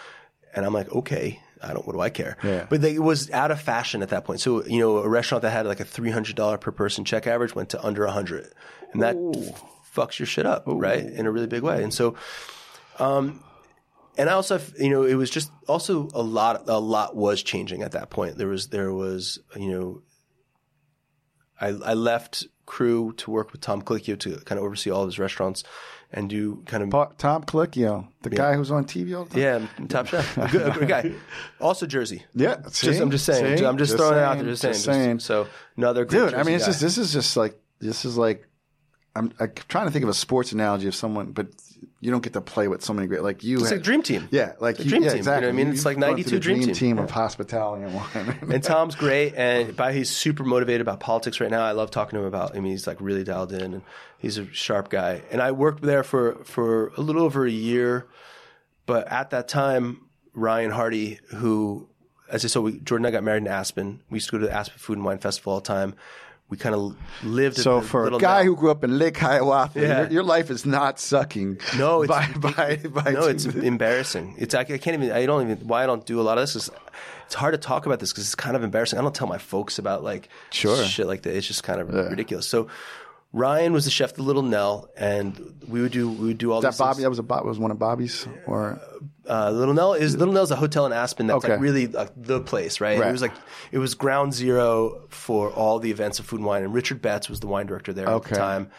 and 0.55 0.67
I'm 0.67 0.75
like, 0.75 0.91
okay, 0.93 1.41
I 1.63 1.73
don't. 1.73 1.87
What 1.87 1.95
do 1.95 2.01
I 2.01 2.11
care? 2.11 2.37
Yeah. 2.43 2.67
But 2.69 2.83
they, 2.83 2.95
it 2.95 3.03
was 3.03 3.31
out 3.31 3.51
of 3.51 3.61
fashion 3.61 4.03
at 4.03 4.11
that 4.11 4.25
point. 4.25 4.41
So 4.41 4.65
you 4.65 4.79
know, 4.79 4.99
a 4.99 5.09
restaurant 5.09 5.43
that 5.43 5.51
had 5.51 5.67
like 5.67 5.81
a 5.81 5.85
three 5.85 6.11
hundred 6.11 6.37
dollar 6.37 6.59
per 6.59 6.73
person 6.73 7.05
check 7.05 7.27
average 7.27 7.55
went 7.55 7.71
to 7.71 7.85
under 7.85 8.05
a 8.05 8.11
hundred, 8.11 8.53
and 8.93 9.03
that 9.03 9.17
fucks 9.95 10.19
your 10.19 10.27
shit 10.27 10.47
up, 10.47 10.65
right, 10.67 11.05
in 11.05 11.27
a 11.27 11.31
really 11.31 11.47
big 11.47 11.63
way. 11.63 11.83
And 11.83 11.93
so, 11.93 12.17
um, 12.99 13.43
and 14.17 14.29
I 14.29 14.33
also, 14.33 14.61
you 14.79 14.91
know, 14.91 15.05
it 15.05 15.15
was 15.15 15.31
just 15.31 15.51
also 15.69 16.09
a 16.15 16.23
lot. 16.23 16.69
A 16.69 16.81
lot 16.81 17.15
was 17.17 17.43
changing 17.43 17.83
at 17.83 17.93
that 17.93 18.11
point. 18.11 18.39
There 18.39 18.49
was, 18.49 18.69
there 18.69 18.93
was, 18.93 19.39
you 19.57 19.71
know, 19.71 20.03
I, 21.61 21.69
I 21.69 21.95
left 21.95 22.47
Cru 22.67 23.13
to 23.15 23.31
work 23.31 23.53
with 23.53 23.61
Tom 23.61 23.83
Colicchio 23.83 24.19
to 24.21 24.37
kind 24.45 24.59
of 24.59 24.65
oversee 24.65 24.91
all 24.91 25.03
of 25.03 25.09
his 25.09 25.19
restaurants 25.19 25.63
and 26.13 26.29
do 26.29 26.63
kind 26.67 26.83
of 26.83 26.91
Pa- 26.91 27.13
Tom 27.19 27.45
Colicchio, 27.45 28.07
the 28.23 28.31
guy 28.31 28.55
who's 28.55 28.71
on 28.71 28.85
TV 28.85 29.17
all 29.17 29.25
the 29.25 29.31
time. 29.31 29.69
yeah, 29.79 29.87
top 29.87 30.07
chef, 30.07 30.37
a 30.37 30.49
good, 30.49 30.69
a 30.69 30.71
good 30.79 30.89
guy. 30.89 31.13
Also 31.61 31.87
Jersey. 31.87 32.25
Yeah, 32.35 32.57
see? 32.69 32.89
Just, 32.89 33.01
I'm 33.01 33.11
just 33.11 33.25
saying. 33.25 33.59
See? 33.59 33.65
I'm 33.65 33.79
just, 33.79 33.97
throwing 33.97 34.15
it 34.17 34.21
out 34.21 34.37
there. 34.39 34.47
Just 34.47 34.63
saying. 34.63 34.75
Just 34.75 34.85
saying. 34.85 35.19
so 35.21 35.47
another 35.77 36.05
great 36.05 36.19
Dude, 36.31 36.35
I 36.35 36.43
mean, 36.43 36.57
it's 36.57 36.65
guy. 36.65 36.71
just 36.71 36.81
this 36.81 36.99
is 36.99 37.13
just 37.13 37.37
like 37.37 37.59
this 37.79 38.05
is 38.05 38.17
like 38.17 38.47
I'm, 39.15 39.33
I'm 39.39 39.53
trying 39.69 39.87
to 39.87 39.93
think 39.93 40.03
of 40.03 40.09
a 40.09 40.15
sports 40.15 40.53
analogy 40.53 40.89
of 40.89 40.95
someone, 40.95 41.33
but 41.33 41.49
you 42.01 42.11
don't 42.11 42.23
get 42.23 42.33
to 42.33 42.41
play 42.41 42.69
with 42.69 42.83
so 42.83 42.93
many 42.93 43.07
great 43.07 43.23
like 43.23 43.43
you. 43.45 43.59
It's 43.59 43.69
had- 43.69 43.77
like 43.77 43.85
dream 43.85 44.03
team. 44.03 44.29
Yeah, 44.31 44.53
like 44.61 44.79
you, 44.79 44.85
dream 44.87 45.03
yeah, 45.03 45.11
team, 45.11 45.19
you 45.19 45.25
know 45.25 45.35
what. 45.35 45.45
I 45.45 45.53
mean? 45.53 45.69
It's 45.69 45.85
like 45.85 45.99
92 45.99 46.29
through 46.29 46.39
the 46.39 46.43
dream 46.43 46.75
team. 46.75 46.99
of 46.99 47.11
hospitality 47.11 47.85
and 47.85 47.95
wine. 47.95 48.39
And 48.53 48.63
Tom's 48.63 48.95
great, 48.95 49.35
and 49.35 49.75
by 49.83 49.93
he's 49.93 50.11
super 50.11 50.45
motivated 50.45 50.81
about 50.81 51.01
politics 51.01 51.41
right 51.41 51.51
now. 51.51 51.65
I 51.65 51.73
love 51.73 51.91
talking 51.91 52.17
to 52.17 52.21
him 52.23 52.27
about. 52.27 52.57
I 52.57 52.61
mean, 52.61 52.73
he's 52.73 52.87
like 52.87 53.01
really 53.01 53.25
dialed 53.25 53.53
in, 53.53 53.75
and 53.75 53.83
he's 54.19 54.39
a 54.39 54.53
sharp 54.53 54.89
guy. 54.91 55.23
And 55.31 55.41
I 55.41 55.53
worked 55.53 55.83
there 55.83 56.03
for 56.03 56.37
for 56.45 56.89
a 56.97 57.01
little 57.01 57.23
over 57.23 57.47
a 57.47 57.51
year, 57.51 58.07
but 58.87 59.07
at 59.09 59.31
that 59.31 59.49
time, 59.49 60.03
Ryan 60.35 60.71
Hardy, 60.71 61.19
who, 61.35 61.89
as 62.31 62.45
I 62.45 62.49
said, 62.49 62.63
we, 62.63 62.79
Jordan 62.81 63.07
and 63.07 63.15
I 63.15 63.17
got 63.17 63.25
married 63.25 63.43
in 63.43 63.49
Aspen. 63.49 64.03
We 64.11 64.17
used 64.17 64.27
to 64.31 64.33
go 64.33 64.39
to 64.39 64.47
the 64.47 64.53
Aspen 64.53 64.79
Food 64.79 64.97
and 64.99 65.05
Wine 65.05 65.19
Festival 65.19 65.53
all 65.55 65.61
the 65.61 65.67
time. 65.67 65.95
We 66.53 66.59
kind 66.59 66.75
of 66.75 66.95
lived. 67.25 67.57
so 67.57 67.81
for 67.81 68.07
a 68.09 68.19
guy 68.19 68.45
who 68.45 68.55
grew 68.55 68.71
up 68.71 68.85
in 68.85 68.99
Lake 68.99 69.17
Hiawatha, 69.17 69.81
Yeah. 69.81 70.01
your, 70.03 70.11
your 70.17 70.23
life 70.23 70.51
is 70.51 70.67
not 70.67 71.01
sucking. 71.01 71.59
No, 71.79 72.03
it's 72.03 72.11
by, 72.11 72.27
by, 72.39 72.77
by 73.01 73.11
no, 73.13 73.23
it's 73.33 73.47
embarrassing. 73.47 74.35
It's 74.37 74.55
I, 74.55 74.61
I 74.61 74.65
can't 74.77 74.89
even. 75.03 75.11
I 75.13 75.25
don't 75.25 75.43
even. 75.51 75.67
Why 75.67 75.83
I 75.85 75.87
don't 75.87 76.05
do 76.05 76.21
a 76.21 76.25
lot 76.29 76.37
of 76.37 76.43
this 76.43 76.55
is 76.57 76.71
it's 77.25 77.35
hard 77.35 77.55
to 77.55 77.59
talk 77.59 77.87
about 77.87 78.01
this 78.01 78.13
because 78.13 78.25
it's 78.25 78.35
kind 78.35 78.55
of 78.55 78.63
embarrassing. 78.63 78.99
I 78.99 79.03
don't 79.03 79.15
tell 79.15 79.27
my 79.29 79.39
folks 79.39 79.79
about 79.79 80.05
like 80.05 80.29
Sure. 80.51 80.77
shit 80.85 81.07
like 81.07 81.23
that. 81.23 81.35
It's 81.35 81.47
just 81.47 81.63
kind 81.63 81.81
of 81.81 81.89
ridiculous. 81.89 82.47
So 82.47 82.69
Ryan 83.33 83.73
was 83.73 83.87
the 83.87 83.91
chef, 83.91 84.11
of 84.11 84.17
the 84.17 84.23
Little 84.25 84.43
Nell, 84.43 84.91
and 84.97 85.55
we 85.67 85.81
would 85.81 85.93
do 85.93 86.09
we 86.11 86.27
would 86.29 86.39
do 86.39 86.53
all 86.53 86.61
that 86.61 86.73
these 86.73 86.79
Bobby. 86.79 86.97
things. 86.97 87.03
That 87.05 87.09
was 87.11 87.19
a 87.19 87.23
Bob. 87.23 87.45
Was 87.47 87.59
one 87.59 87.71
of 87.71 87.79
Bobby's 87.79 88.27
or 88.47 88.79
Uh, 89.27 89.51
Little 89.51 89.73
Nell 89.73 89.95
is 89.95 90.17
Little 90.17 90.35
Nell's 90.35 90.51
a 90.51 90.57
hotel 90.57 90.85
in 90.85 90.93
Aspen 90.93 91.29
that's 91.29 91.45
Okay. 91.45 91.55
like 91.55 91.61
really 91.63 91.87
like 91.87 92.11
the 92.17 92.41
place, 92.41 92.81
right? 92.81 92.99
Right. 92.99 93.09
It 93.09 93.13
was 93.13 93.23
like 93.23 93.33
it 93.71 93.79
was 93.79 93.95
ground 93.95 94.35
zero 94.35 95.07
for 95.09 95.51
all 95.51 95.79
the 95.79 95.91
events 95.91 96.19
of 96.19 96.27
food 96.27 96.41
and 96.41 96.47
wine, 96.47 96.63
and 96.63 96.75
Richard 96.75 97.01
Betts 97.01 97.29
was 97.31 97.41
the 97.41 97.47
wine 97.47 97.67
director 97.67 97.93
there 97.93 98.09
at 98.09 98.23
the 98.25 98.35
time, 98.35 98.71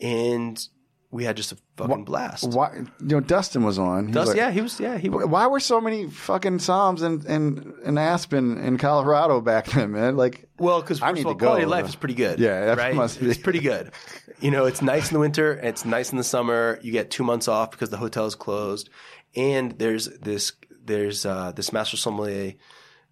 and 0.00 0.68
we 1.10 1.24
had 1.24 1.36
just 1.36 1.52
a 1.52 1.56
fucking 1.76 2.04
blast. 2.04 2.48
Why, 2.50 2.74
you 2.74 2.86
know, 3.00 3.20
Dustin 3.20 3.62
was 3.64 3.78
on. 3.78 4.08
He 4.08 4.14
was 4.14 4.28
like, 4.28 4.36
yeah, 4.36 4.50
he 4.50 4.60
was. 4.60 4.78
Yeah, 4.80 4.98
he. 4.98 5.08
Was. 5.08 5.26
Why 5.26 5.46
were 5.46 5.60
so 5.60 5.80
many 5.80 6.10
fucking 6.10 6.58
somms 6.58 7.02
in, 7.02 7.26
in, 7.30 7.74
in 7.84 7.98
Aspen 7.98 8.58
in 8.58 8.76
Colorado 8.78 9.40
back 9.40 9.66
then, 9.66 9.92
man? 9.92 10.16
Like, 10.16 10.48
Well, 10.58 10.80
because 10.80 11.00
I 11.02 11.12
need 11.12 11.20
of 11.20 11.26
all, 11.26 11.34
to 11.34 11.38
go, 11.38 11.46
quality 11.46 11.64
of 11.64 11.70
life 11.70 11.88
is 11.88 11.94
pretty 11.94 12.14
good. 12.14 12.38
Yeah, 12.38 12.74
right. 12.74 12.94
must 12.94 13.20
be. 13.20 13.28
It's 13.30 13.38
pretty 13.38 13.60
good. 13.60 13.92
You 14.38 14.50
know, 14.50 14.66
it's 14.66 14.82
nice 14.82 15.10
in 15.10 15.14
the 15.14 15.20
winter. 15.20 15.54
and 15.54 15.68
It's 15.68 15.86
nice 15.86 16.10
in 16.12 16.18
the 16.18 16.24
summer. 16.24 16.78
You 16.82 16.92
get 16.92 17.10
two 17.10 17.24
months 17.24 17.48
off 17.48 17.70
because 17.70 17.88
the 17.88 17.96
hotel 17.96 18.26
is 18.26 18.34
closed, 18.34 18.90
and 19.34 19.72
there's 19.78 20.08
this 20.18 20.52
there's 20.84 21.24
uh, 21.24 21.52
this 21.52 21.72
master 21.72 21.96
sommelier, 21.96 22.52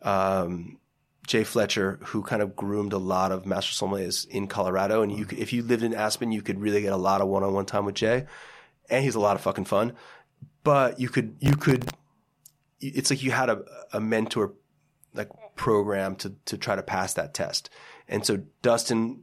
um, 0.03 0.79
Jay 1.27 1.45
Fletcher, 1.45 1.99
who 2.03 2.23
kind 2.23 2.43
of 2.43 2.55
groomed 2.55 2.93
a 2.93 2.99
lot 2.99 3.33
of 3.33 3.47
master 3.47 3.73
sommeliers 3.73 4.27
in 4.29 4.47
Colorado. 4.47 5.03
And 5.03 5.11
you, 5.11 5.25
could, 5.25 5.39
if 5.39 5.53
you 5.53 5.63
lived 5.63 5.83
in 5.83 5.95
Aspen, 5.95 6.33
you 6.33 6.43
could 6.43 6.61
really 6.61 6.83
get 6.83 6.93
a 6.93 6.99
lot 6.99 7.21
of 7.21 7.29
one 7.29 7.43
on 7.43 7.53
one 7.53 7.67
time 7.67 7.85
with 7.85 7.95
Jay, 7.95 8.27
and 8.91 9.05
he's 9.05 9.15
a 9.15 9.21
lot 9.21 9.37
of 9.37 9.43
fucking 9.43 9.65
fun. 9.65 9.95
But 10.63 11.01
you 11.01 11.09
could 11.09 11.37
you 11.41 11.57
could 11.57 11.91
it's 12.81 13.11
like 13.11 13.23
you 13.23 13.31
had 13.31 13.51
a, 13.51 13.63
a 13.93 14.01
mentor 14.01 14.55
like 15.15 15.31
program 15.57 16.17
to 16.17 16.35
to 16.47 16.59
try 16.59 16.77
to 16.77 16.83
pass 16.83 17.15
that 17.15 17.35
test. 17.35 17.71
And 18.09 18.25
so 18.25 18.43
Dustin 18.63 19.23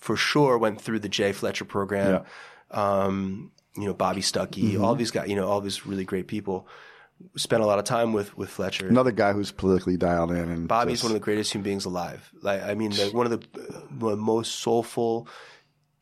for 0.00 0.16
sure 0.16 0.58
went 0.58 0.80
through 0.80 1.00
the 1.00 1.08
Jay 1.08 1.32
Fletcher 1.32 1.64
program. 1.64 2.24
Um, 2.70 3.52
you 3.76 3.84
know, 3.84 3.94
Bobby 3.94 4.20
Stuckey, 4.20 4.78
all 4.80 4.94
these 4.94 5.10
guys, 5.10 5.28
you 5.28 5.36
know, 5.36 5.48
all 5.48 5.60
these 5.60 5.86
really 5.86 6.04
great 6.04 6.26
people. 6.26 6.68
Spent 7.36 7.62
a 7.62 7.66
lot 7.66 7.78
of 7.78 7.84
time 7.84 8.12
with 8.12 8.36
with 8.36 8.48
Fletcher. 8.50 8.86
another 8.88 9.10
guy 9.12 9.32
who's 9.32 9.50
politically 9.50 9.96
dialed 9.96 10.30
in. 10.30 10.48
And 10.48 10.68
Bobby's 10.68 10.94
just- 10.94 11.04
one 11.04 11.10
of 11.12 11.14
the 11.14 11.24
greatest 11.24 11.52
human 11.52 11.64
beings 11.64 11.84
alive. 11.84 12.30
Like, 12.42 12.62
I 12.62 12.74
mean, 12.74 12.90
the, 12.90 13.10
one 13.12 13.26
of 13.26 13.40
the, 14.00 14.16
most 14.16 14.56
soulful, 14.60 15.28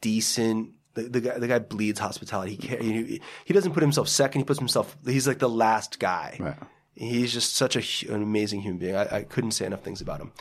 decent. 0.01 0.71
The, 0.95 1.03
the 1.03 1.21
guy, 1.21 1.39
the 1.39 1.49
guy 1.49 1.59
bleeds 1.59 2.01
hospitality. 2.01 2.57
He, 2.57 2.69
he 2.93 3.23
he 3.45 3.55
doesn't 3.55 3.73
put 3.73 3.83
himself 3.83 4.09
second. 4.09 4.41
He 4.41 4.45
puts 4.45 4.59
himself. 4.59 4.97
He's 5.05 5.27
like 5.29 5.39
the 5.39 5.49
last 5.49 5.99
guy. 5.99 6.37
Right. 6.41 6.57
He's 6.95 7.33
just 7.33 7.55
such 7.57 7.77
a, 7.77 8.12
an 8.14 8.23
amazing 8.23 8.62
human 8.62 8.79
being. 8.79 8.97
I, 8.97 9.17
I 9.19 9.23
couldn't 9.23 9.51
say 9.51 9.67
enough 9.67 9.83
things 9.83 10.01
about 10.01 10.21
him. 10.21 10.33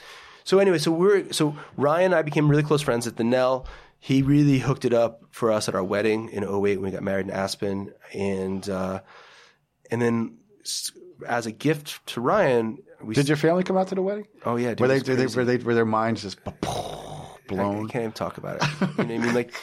So 0.45 0.59
anyway, 0.59 0.77
so 0.77 0.91
we're 0.91 1.33
so 1.33 1.57
Ryan 1.75 2.05
and 2.05 2.15
I 2.15 2.21
became 2.21 2.47
really 2.49 2.63
close 2.63 2.81
friends 2.81 3.07
at 3.07 3.17
the 3.17 3.23
Nell. 3.25 3.67
He 3.99 4.21
really 4.21 4.59
hooked 4.59 4.85
it 4.85 4.93
up 4.93 5.23
for 5.31 5.51
us 5.51 5.67
at 5.67 5.75
our 5.75 5.83
wedding 5.83 6.29
in 6.29 6.43
08 6.43 6.77
when 6.77 6.81
we 6.81 6.91
got 6.91 7.01
married 7.03 7.25
in 7.25 7.31
Aspen, 7.33 7.91
and 8.13 8.69
uh, 8.69 9.01
and 9.91 10.01
then 10.01 10.37
as 11.27 11.45
a 11.45 11.51
gift 11.51 12.05
to 12.07 12.21
Ryan, 12.21 12.77
we 13.01 13.13
Did 13.15 13.27
your 13.27 13.37
family 13.37 13.63
come 13.63 13.77
out 13.77 13.87
to 13.89 13.95
the 13.95 14.01
wedding? 14.01 14.27
oh 14.45 14.55
yeah, 14.55 14.69
dude, 14.69 14.79
Were 14.81 14.87
they, 14.87 14.95
was 14.95 15.03
they, 15.05 15.39
were 15.39 15.45
they, 15.45 15.57
were 15.57 15.73
their 15.75 15.85
minds 15.85 16.21
just 16.23 16.39
blown? 16.43 17.85
I 17.85 17.91
can't 17.91 17.95
even 17.95 18.11
talk 18.11 18.37
about 18.37 18.57
it. 18.57 18.63
You 18.81 18.87
know 18.87 18.93
what 18.95 18.99
I 18.99 19.17
mean? 19.25 19.33
Like, 19.35 19.53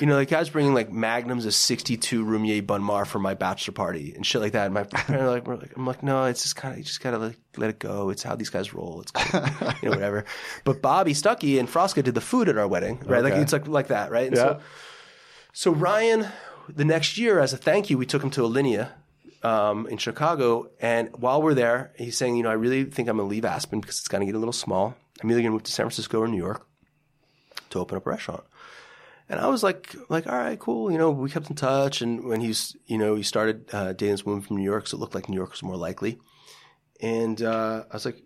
you 0.00 0.06
know, 0.06 0.14
like 0.16 0.28
guys 0.28 0.48
bringing 0.50 0.74
like 0.74 0.90
magnums 0.90 1.44
of 1.46 1.54
62 1.54 2.24
Roumier 2.24 2.66
Bonnes 2.66 2.84
Mares 2.84 3.08
for 3.08 3.18
my 3.18 3.34
bachelor 3.34 3.72
party 3.74 4.12
and 4.16 4.24
shit 4.26 4.40
like 4.40 4.52
that. 4.52 4.64
And 4.66 4.74
my 4.74 4.82
parents 4.90 5.30
like, 5.30 5.46
we're 5.46 5.56
like, 5.56 5.76
I'm 5.76 5.86
like, 5.86 6.02
no, 6.02 6.24
it's 6.24 6.42
just 6.42 6.56
kind 6.56 6.72
of, 6.72 6.78
you 6.78 6.84
just 6.84 7.00
gotta 7.00 7.18
like, 7.18 7.38
let 7.56 7.70
it 7.70 7.78
go. 7.78 8.10
It's 8.10 8.22
how 8.22 8.34
these 8.36 8.50
guys 8.50 8.72
roll. 8.74 9.02
It's 9.02 9.10
cool. 9.12 9.40
you 9.82 9.90
know, 9.90 9.94
whatever. 9.96 10.24
But 10.64 10.82
Bobby 10.82 11.12
Stuckey 11.12 11.60
and 11.60 11.68
Frasca 11.68 12.02
did 12.02 12.14
the 12.14 12.20
food 12.20 12.48
at 12.48 12.56
our 12.58 12.66
wedding, 12.66 13.00
right? 13.06 13.22
Like 13.22 13.34
it's 13.34 13.52
like 13.52 13.68
like 13.68 13.88
that, 13.88 14.10
right? 14.10 14.26
And 14.26 14.36
Yeah. 14.36 14.42
so, 14.42 14.60
so 15.52 15.70
Ryan, 15.72 16.26
the 16.68 16.84
next 16.84 17.16
year, 17.18 17.38
as 17.40 17.52
a 17.52 17.56
thank 17.56 17.88
you, 17.90 17.96
we 17.98 18.06
took 18.06 18.22
him 18.22 18.30
to 18.30 18.40
Alinea 18.42 18.90
um, 19.46 19.86
in 19.86 19.96
Chicago. 19.96 20.70
And 20.80 21.10
while 21.16 21.40
we're 21.40 21.54
there, 21.54 21.92
he's 21.96 22.16
saying, 22.16 22.36
you 22.36 22.42
know, 22.42 22.50
I 22.50 22.54
really 22.54 22.84
think 22.84 23.08
I'm 23.08 23.16
going 23.16 23.28
to 23.28 23.30
leave 23.30 23.44
Aspen 23.44 23.80
because 23.80 23.98
it's 23.98 24.08
going 24.08 24.20
to 24.20 24.26
get 24.26 24.34
a 24.34 24.38
little 24.38 24.52
small. 24.52 24.96
I'm 25.22 25.30
either 25.30 25.40
going 25.40 25.52
to 25.52 25.52
move 25.52 25.62
to 25.64 25.72
San 25.72 25.84
Francisco 25.84 26.18
or 26.18 26.26
New 26.26 26.36
York 26.36 26.66
to 27.70 27.78
open 27.78 27.96
up 27.96 28.06
a 28.06 28.10
restaurant. 28.10 28.42
And 29.28 29.38
I 29.40 29.46
was 29.46 29.62
like, 29.62 29.94
like, 30.08 30.26
all 30.26 30.36
right, 30.36 30.58
cool. 30.58 30.90
You 30.90 30.98
know, 30.98 31.10
we 31.10 31.30
kept 31.30 31.48
in 31.48 31.56
touch. 31.56 32.02
And 32.02 32.24
when 32.24 32.40
he's, 32.40 32.76
you 32.86 32.98
know, 32.98 33.14
he 33.14 33.22
started 33.22 33.72
uh, 33.72 33.92
dating 33.92 34.14
this 34.14 34.26
woman 34.26 34.42
from 34.42 34.56
New 34.56 34.64
York, 34.64 34.88
so 34.88 34.96
it 34.96 35.00
looked 35.00 35.14
like 35.14 35.28
New 35.28 35.36
York 35.36 35.52
was 35.52 35.62
more 35.62 35.76
likely. 35.76 36.18
And 37.00 37.40
uh, 37.40 37.84
I 37.90 37.94
was 37.94 38.04
like, 38.04 38.22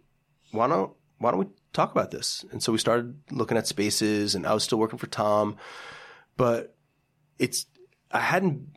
why 0.53 0.68
don't 0.68 0.93
why 1.18 1.31
don't 1.31 1.41
we 1.41 1.47
talk 1.75 1.93
about 1.93 2.11
this? 2.11 2.47
And 2.51 2.62
so 2.62 2.73
we 2.73 2.79
started 2.79 3.14
looking 3.31 3.59
at 3.59 3.66
spaces, 3.66 4.35
and 4.35 4.47
I 4.47 4.55
was 4.55 4.64
still 4.64 4.79
working 4.79 4.99
for 4.99 5.07
Tom, 5.07 5.57
but 6.37 6.75
it's 7.39 7.66
I 8.11 8.21
hadn't 8.21 8.68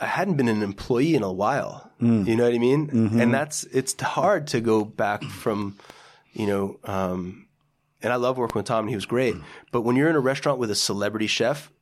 I 0.00 0.06
hadn't 0.06 0.36
been 0.36 0.48
an 0.48 0.62
employee 0.62 1.14
in 1.14 1.22
a 1.22 1.32
while. 1.32 1.90
Hmm. 1.98 2.24
You 2.24 2.36
know 2.36 2.44
what 2.44 2.54
I 2.54 2.58
mean? 2.58 2.88
Mm-hmm. 2.88 3.20
And 3.20 3.34
that's 3.34 3.64
it's 3.64 4.00
hard 4.00 4.46
to 4.48 4.60
go 4.60 4.84
back 4.84 5.22
from, 5.24 5.76
you 6.32 6.46
know, 6.46 6.78
um, 6.84 7.48
and 8.00 8.12
I 8.12 8.16
love 8.16 8.38
working 8.38 8.60
with 8.60 8.66
Tom, 8.66 8.84
and 8.84 8.90
he 8.90 8.94
was 8.94 9.06
great. 9.06 9.34
Hmm. 9.34 9.42
But 9.72 9.80
when 9.82 9.96
you're 9.96 10.08
in 10.08 10.16
a 10.16 10.20
restaurant 10.20 10.58
with 10.58 10.70
a 10.70 10.76
celebrity 10.76 11.26
chef, 11.26 11.72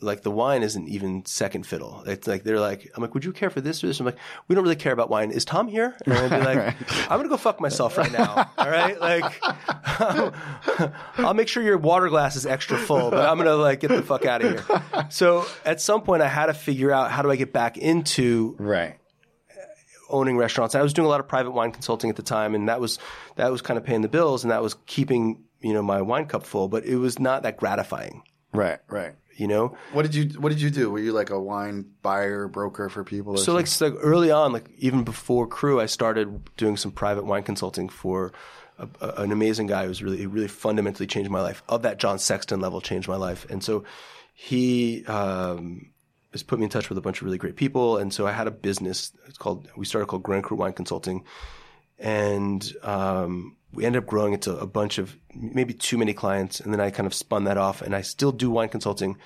like 0.00 0.22
the 0.22 0.30
wine 0.30 0.62
isn't 0.62 0.88
even 0.88 1.24
second 1.24 1.66
fiddle. 1.66 2.02
It's 2.06 2.26
like 2.26 2.44
they're 2.44 2.60
like, 2.60 2.90
I'm 2.94 3.02
like, 3.02 3.14
would 3.14 3.24
you 3.24 3.32
care 3.32 3.48
for 3.48 3.62
this 3.62 3.82
or 3.82 3.86
this? 3.86 3.98
I'm 3.98 4.06
like, 4.06 4.18
we 4.46 4.54
don't 4.54 4.62
really 4.62 4.76
care 4.76 4.92
about 4.92 5.08
wine. 5.08 5.30
Is 5.30 5.44
Tom 5.44 5.68
here? 5.68 5.96
And 6.04 6.14
I'd 6.14 6.30
be 6.30 6.36
like, 6.44 7.10
I'm 7.10 7.18
gonna 7.18 7.28
go 7.28 7.38
fuck 7.38 7.60
myself 7.60 7.96
right 7.96 8.12
now. 8.12 8.50
All 8.58 8.68
right, 8.68 9.00
like, 9.00 9.40
I'll 11.18 11.34
make 11.34 11.48
sure 11.48 11.62
your 11.62 11.78
water 11.78 12.08
glass 12.08 12.36
is 12.36 12.44
extra 12.44 12.76
full, 12.76 13.10
but 13.10 13.26
I'm 13.26 13.38
gonna 13.38 13.56
like 13.56 13.80
get 13.80 13.88
the 13.88 14.02
fuck 14.02 14.26
out 14.26 14.44
of 14.44 14.50
here. 14.50 15.06
So 15.08 15.46
at 15.64 15.80
some 15.80 16.02
point, 16.02 16.22
I 16.22 16.28
had 16.28 16.46
to 16.46 16.54
figure 16.54 16.92
out 16.92 17.10
how 17.10 17.22
do 17.22 17.30
I 17.30 17.36
get 17.36 17.54
back 17.54 17.78
into 17.78 18.54
right. 18.58 18.96
owning 20.10 20.36
restaurants. 20.36 20.74
I 20.74 20.82
was 20.82 20.92
doing 20.92 21.06
a 21.06 21.08
lot 21.08 21.20
of 21.20 21.28
private 21.28 21.52
wine 21.52 21.72
consulting 21.72 22.10
at 22.10 22.16
the 22.16 22.22
time, 22.22 22.54
and 22.54 22.68
that 22.68 22.80
was 22.80 22.98
that 23.36 23.50
was 23.50 23.62
kind 23.62 23.78
of 23.78 23.84
paying 23.84 24.02
the 24.02 24.08
bills, 24.08 24.44
and 24.44 24.50
that 24.50 24.62
was 24.62 24.74
keeping 24.84 25.42
you 25.60 25.72
know 25.72 25.82
my 25.82 26.02
wine 26.02 26.26
cup 26.26 26.44
full. 26.44 26.68
But 26.68 26.84
it 26.84 26.96
was 26.96 27.18
not 27.18 27.44
that 27.44 27.56
gratifying, 27.56 28.22
Right. 28.52 28.78
Right. 28.88 29.14
You 29.36 29.48
know. 29.48 29.76
What 29.92 30.02
did 30.02 30.14
you 30.14 30.40
What 30.40 30.48
did 30.48 30.60
you 30.60 30.70
do? 30.70 30.90
Were 30.90 30.98
you 30.98 31.12
like 31.12 31.30
a 31.30 31.38
wine 31.38 31.84
buyer, 32.02 32.48
broker 32.48 32.88
for 32.88 33.04
people? 33.04 33.36
So 33.36 33.52
like, 33.52 33.66
so 33.66 33.88
like 33.88 33.98
early 34.00 34.30
on, 34.30 34.52
like 34.52 34.70
even 34.78 35.04
before 35.04 35.46
Cru, 35.46 35.78
I 35.80 35.86
started 35.86 36.48
doing 36.56 36.76
some 36.78 36.90
private 36.90 37.26
wine 37.26 37.42
consulting 37.42 37.88
for 37.90 38.32
a, 38.78 38.88
a- 39.00 39.22
an 39.22 39.32
amazing 39.32 39.66
guy 39.66 39.86
who's 39.86 40.02
really 40.02 40.26
really 40.26 40.48
fundamentally 40.48 41.06
changed 41.06 41.30
my 41.30 41.42
life. 41.42 41.62
Of 41.68 41.82
that 41.82 41.98
John 41.98 42.18
Sexton 42.18 42.60
level, 42.60 42.80
changed 42.80 43.08
my 43.08 43.16
life. 43.16 43.46
And 43.50 43.62
so 43.62 43.84
he 44.32 45.04
um, 45.06 45.90
has 46.32 46.42
put 46.42 46.58
me 46.58 46.64
in 46.64 46.70
touch 46.70 46.88
with 46.88 46.96
a 46.98 47.02
bunch 47.02 47.20
of 47.20 47.24
really 47.26 47.38
great 47.38 47.56
people. 47.56 47.98
And 47.98 48.12
so 48.14 48.26
I 48.26 48.32
had 48.32 48.46
a 48.46 48.50
business. 48.50 49.12
It's 49.26 49.38
called 49.38 49.68
we 49.76 49.84
started 49.84 50.06
called 50.06 50.22
Grand 50.22 50.44
Cru 50.44 50.56
Wine 50.56 50.72
Consulting, 50.72 51.24
and 51.98 52.72
um, 52.82 53.55
we 53.72 53.84
ended 53.84 54.02
up 54.02 54.08
growing 54.08 54.32
it 54.32 54.42
to 54.42 54.56
a 54.58 54.66
bunch 54.66 54.98
of 54.98 55.16
maybe 55.34 55.74
too 55.74 55.98
many 55.98 56.14
clients. 56.14 56.60
And 56.60 56.72
then 56.72 56.80
I 56.80 56.90
kind 56.90 57.06
of 57.06 57.14
spun 57.14 57.44
that 57.44 57.58
off, 57.58 57.82
and 57.82 57.94
I 57.94 58.00
still 58.00 58.32
do 58.32 58.50
wine 58.50 58.68
consulting 58.68 59.16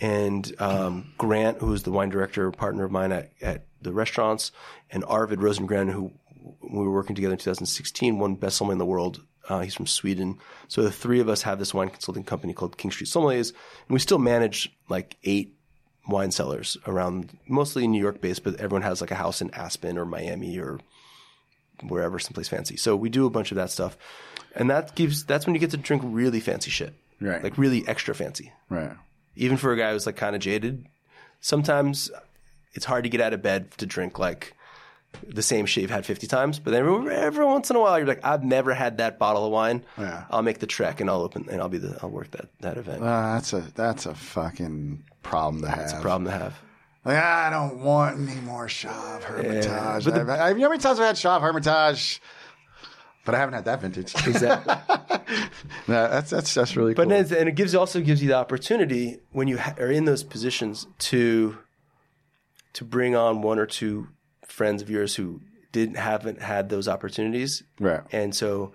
and 0.00 0.52
um, 0.60 1.12
Grant, 1.18 1.58
who 1.58 1.72
is 1.72 1.84
the 1.84 1.92
wine 1.92 2.08
director, 2.08 2.50
partner 2.50 2.84
of 2.84 2.90
mine 2.90 3.12
at, 3.12 3.32
at 3.40 3.66
the 3.80 3.92
restaurants, 3.92 4.50
and 4.90 5.04
Arvid 5.04 5.38
Rosengren, 5.38 5.90
who 5.90 6.12
we 6.62 6.78
were 6.78 6.92
working 6.92 7.14
together 7.14 7.34
in 7.34 7.38
2016, 7.38 8.18
won 8.18 8.34
best 8.34 8.56
sommelier 8.56 8.72
in 8.72 8.78
the 8.78 8.86
world. 8.86 9.22
Uh, 9.48 9.60
he's 9.60 9.74
from 9.74 9.86
Sweden. 9.86 10.38
So 10.68 10.82
the 10.82 10.90
three 10.90 11.20
of 11.20 11.28
us 11.28 11.42
have 11.42 11.58
this 11.58 11.74
wine 11.74 11.90
consulting 11.90 12.24
company 12.24 12.54
called 12.54 12.78
King 12.78 12.90
Street 12.90 13.08
Sommeliers, 13.08 13.50
and 13.50 13.94
we 13.94 13.98
still 13.98 14.18
manage 14.18 14.74
like 14.88 15.16
eight 15.24 15.56
wine 16.08 16.30
cellars 16.30 16.76
around, 16.86 17.38
mostly 17.46 17.86
New 17.86 18.00
York 18.00 18.20
based, 18.20 18.42
but 18.42 18.56
everyone 18.56 18.82
has 18.82 19.00
like 19.00 19.10
a 19.10 19.16
house 19.16 19.40
in 19.40 19.50
Aspen 19.52 19.98
or 19.98 20.04
Miami 20.04 20.58
or 20.58 20.80
wherever, 21.82 22.18
someplace 22.18 22.48
fancy. 22.48 22.76
So 22.76 22.96
we 22.96 23.08
do 23.08 23.26
a 23.26 23.30
bunch 23.30 23.50
of 23.52 23.56
that 23.56 23.70
stuff, 23.70 23.96
and 24.54 24.70
that 24.70 24.94
gives 24.94 25.24
that's 25.24 25.46
when 25.46 25.54
you 25.54 25.60
get 25.60 25.70
to 25.70 25.76
drink 25.76 26.02
really 26.04 26.40
fancy 26.40 26.70
shit, 26.70 26.94
Right. 27.20 27.42
Like 27.42 27.58
really 27.58 27.86
extra 27.88 28.14
fancy 28.14 28.52
right. 28.68 28.92
even 29.36 29.56
for 29.56 29.72
a 29.72 29.76
guy 29.76 29.92
who's 29.92 30.06
like 30.06 30.16
kind 30.16 30.34
of 30.36 30.42
jaded, 30.42 30.86
sometimes 31.40 32.10
it's 32.72 32.84
hard 32.84 33.04
to 33.04 33.10
get 33.10 33.20
out 33.20 33.32
of 33.32 33.42
bed 33.42 33.70
to 33.78 33.86
drink 33.86 34.18
like 34.18 34.54
the 35.26 35.42
same 35.42 35.64
shit 35.64 35.82
you've 35.82 35.90
had 35.90 36.04
50 36.04 36.26
times. 36.26 36.58
But 36.58 36.72
then 36.72 36.80
every, 36.80 37.14
every 37.14 37.44
once 37.44 37.70
in 37.70 37.76
a 37.76 37.80
while, 37.80 37.98
you're 37.98 38.06
like, 38.06 38.24
I've 38.24 38.42
never 38.42 38.74
had 38.74 38.98
that 38.98 39.18
bottle 39.18 39.46
of 39.46 39.52
wine. 39.52 39.84
Yeah. 39.96 40.24
I'll 40.30 40.42
make 40.42 40.58
the 40.58 40.66
trek 40.66 41.00
and 41.00 41.08
I'll 41.08 41.22
open 41.22 41.46
and 41.50 41.60
I'll 41.60 41.68
be 41.68 41.78
the, 41.78 41.96
I'll 42.02 42.10
work 42.10 42.30
that, 42.32 42.48
that 42.60 42.76
event. 42.78 43.02
Uh, 43.02 43.34
that's 43.34 43.52
a 43.52 43.60
that's 43.74 44.06
a 44.06 44.14
fucking 44.14 45.04
problem 45.22 45.62
to 45.62 45.68
have. 45.68 46.02
Problem 46.02 46.24
to 46.24 46.36
have. 46.36 46.58
Like, 47.04 47.16
I 47.16 47.50
don't 47.50 47.80
want 47.80 48.18
any 48.18 48.40
more 48.40 48.66
Chave 48.66 49.22
Hermitage. 49.22 50.04
but 50.04 50.14
the- 50.14 50.20
I've, 50.22 50.28
I've, 50.30 50.56
you 50.56 50.62
know 50.62 50.66
how 50.68 50.70
many 50.70 50.80
times 50.82 50.98
I've 51.00 51.06
had 51.06 51.16
Chave 51.16 51.42
Hermitage? 51.42 52.20
But 53.26 53.34
I 53.34 53.38
haven't 53.38 53.54
had 53.54 53.64
that 53.66 53.80
vintage. 53.80 54.14
Exactly. 54.26 54.74
No, 55.88 56.08
that's 56.08 56.30
that's 56.30 56.52
that's 56.54 56.76
really 56.76 56.92
But 56.94 57.08
cool. 57.08 57.22
then, 57.22 57.38
and 57.38 57.48
it 57.48 57.54
gives 57.54 57.74
also 57.74 58.00
gives 58.00 58.22
you 58.22 58.28
the 58.28 58.34
opportunity 58.36 59.18
when 59.32 59.48
you 59.48 59.56
ha- 59.58 59.74
are 59.78 59.90
in 59.90 60.04
those 60.04 60.22
positions 60.22 60.86
to 60.98 61.58
to 62.74 62.84
bring 62.84 63.14
on 63.16 63.40
one 63.42 63.58
or 63.58 63.66
two 63.66 64.08
friends 64.46 64.82
of 64.82 64.90
yours 64.90 65.14
who 65.14 65.40
didn't 65.72 65.96
haven't 65.96 66.40
had 66.42 66.68
those 66.68 66.86
opportunities, 66.88 67.62
Right. 67.80 68.02
And 68.12 68.34
so 68.34 68.72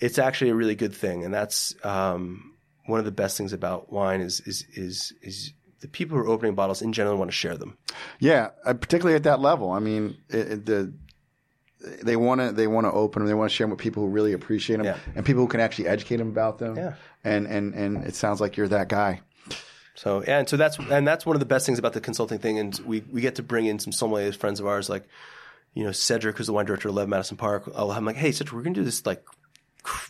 it's 0.00 0.18
actually 0.18 0.50
a 0.50 0.54
really 0.54 0.74
good 0.74 0.94
thing, 0.94 1.24
and 1.24 1.32
that's 1.32 1.74
um, 1.84 2.54
one 2.86 2.98
of 2.98 3.04
the 3.04 3.12
best 3.12 3.36
things 3.36 3.52
about 3.52 3.92
wine 3.92 4.20
is 4.20 4.40
is 4.40 4.64
is 4.74 5.12
is 5.22 5.52
the 5.80 5.88
people 5.88 6.16
who 6.16 6.22
are 6.24 6.28
opening 6.28 6.54
bottles 6.54 6.82
in 6.82 6.92
general 6.92 7.16
want 7.16 7.30
to 7.30 7.36
share 7.36 7.56
them. 7.56 7.76
Yeah, 8.20 8.50
uh, 8.64 8.74
particularly 8.74 9.16
at 9.16 9.22
that 9.24 9.40
level. 9.40 9.70
I 9.70 9.78
mean, 9.78 10.16
it, 10.28 10.36
it- 10.52 10.66
the 10.66 10.92
they 12.02 12.16
want 12.16 12.40
to 12.40 12.52
they 12.52 12.66
want 12.66 12.86
to 12.86 12.92
open 12.92 13.20
them. 13.20 13.28
They 13.28 13.34
want 13.34 13.50
to 13.50 13.54
share 13.54 13.64
them 13.66 13.70
with 13.72 13.78
people 13.80 14.02
who 14.02 14.08
really 14.08 14.32
appreciate 14.32 14.76
them 14.78 14.86
Yeah. 14.86 14.96
and 15.14 15.24
people 15.26 15.42
who 15.42 15.48
can 15.48 15.60
actually 15.60 15.86
educate 15.88 16.16
them 16.16 16.28
about 16.28 16.58
them. 16.58 16.76
Yeah. 16.76 16.94
And 17.22 17.46
and 17.46 17.74
and 17.74 18.04
it 18.04 18.14
sounds 18.14 18.40
like 18.40 18.56
you're 18.56 18.68
that 18.68 18.88
guy. 18.88 19.20
So 19.94 20.22
yeah, 20.26 20.38
and 20.38 20.48
so 20.48 20.56
that's 20.56 20.78
and 20.78 21.06
that's 21.06 21.24
one 21.26 21.36
of 21.36 21.40
the 21.40 21.46
best 21.46 21.64
things 21.66 21.78
about 21.78 21.92
the 21.92 22.00
consulting 22.00 22.38
thing, 22.38 22.58
and 22.58 22.78
we 22.84 23.00
we 23.12 23.20
get 23.20 23.36
to 23.36 23.42
bring 23.42 23.66
in 23.66 23.78
some 23.78 23.92
sommeliers, 23.92 24.34
friends 24.36 24.58
of 24.58 24.66
ours, 24.66 24.88
like 24.88 25.04
you 25.74 25.84
know 25.84 25.92
Cedric, 25.92 26.36
who's 26.38 26.46
the 26.48 26.52
wine 26.52 26.64
director 26.66 26.88
of 26.88 26.94
Eleven 26.94 27.10
Madison 27.10 27.36
Park. 27.36 27.70
I'll, 27.74 27.90
I'm 27.92 28.04
like, 28.04 28.16
hey 28.16 28.32
Cedric, 28.32 28.54
we're 28.54 28.62
gonna 28.62 28.74
do 28.74 28.84
this 28.84 29.04
like 29.06 29.24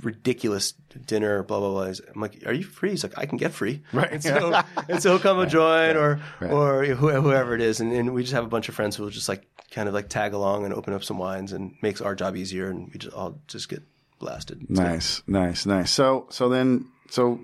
ridiculous 0.03 0.73
dinner, 1.07 1.43
blah 1.43 1.59
blah 1.61 1.71
blah. 1.73 1.93
I'm 2.15 2.21
like, 2.21 2.43
are 2.47 2.53
you 2.53 2.65
free? 2.65 2.91
He's 2.91 3.03
like, 3.03 3.17
I 3.19 3.27
can 3.27 3.39
get 3.39 3.53
free, 3.53 3.83
Right. 3.93 4.11
And 4.13 4.23
so, 4.23 4.61
and 4.89 5.03
so 5.03 5.11
he'll 5.11 5.19
come 5.19 5.39
and 5.41 5.51
join, 5.61 5.97
or 5.97 6.21
or 6.41 6.85
who- 6.85 7.11
whoever 7.21 7.55
it 7.55 7.61
is, 7.61 7.81
and, 7.81 7.93
and 7.93 8.15
we 8.15 8.23
just 8.23 8.35
have 8.35 8.45
a 8.45 8.49
bunch 8.49 8.69
of 8.69 8.75
friends 8.75 8.97
who 8.97 9.03
will 9.05 9.11
just 9.11 9.29
like 9.29 9.47
kind 9.71 9.89
of 9.89 9.95
like 9.95 10.09
tag 10.09 10.33
along 10.33 10.65
and 10.65 10.73
open 10.75 10.95
up 10.95 11.05
some 11.05 11.19
wines, 11.19 11.53
and 11.53 11.75
makes 11.83 12.01
our 12.01 12.15
job 12.15 12.37
easier, 12.37 12.71
and 12.71 12.91
we 12.93 12.99
just 12.99 13.15
all 13.15 13.39
just 13.49 13.69
get 13.69 13.83
blasted. 14.19 14.61
Good. 14.61 14.71
Nice, 14.71 15.23
nice, 15.27 15.67
nice. 15.67 15.91
So, 15.91 16.27
so 16.31 16.49
then, 16.49 16.87
so 17.11 17.39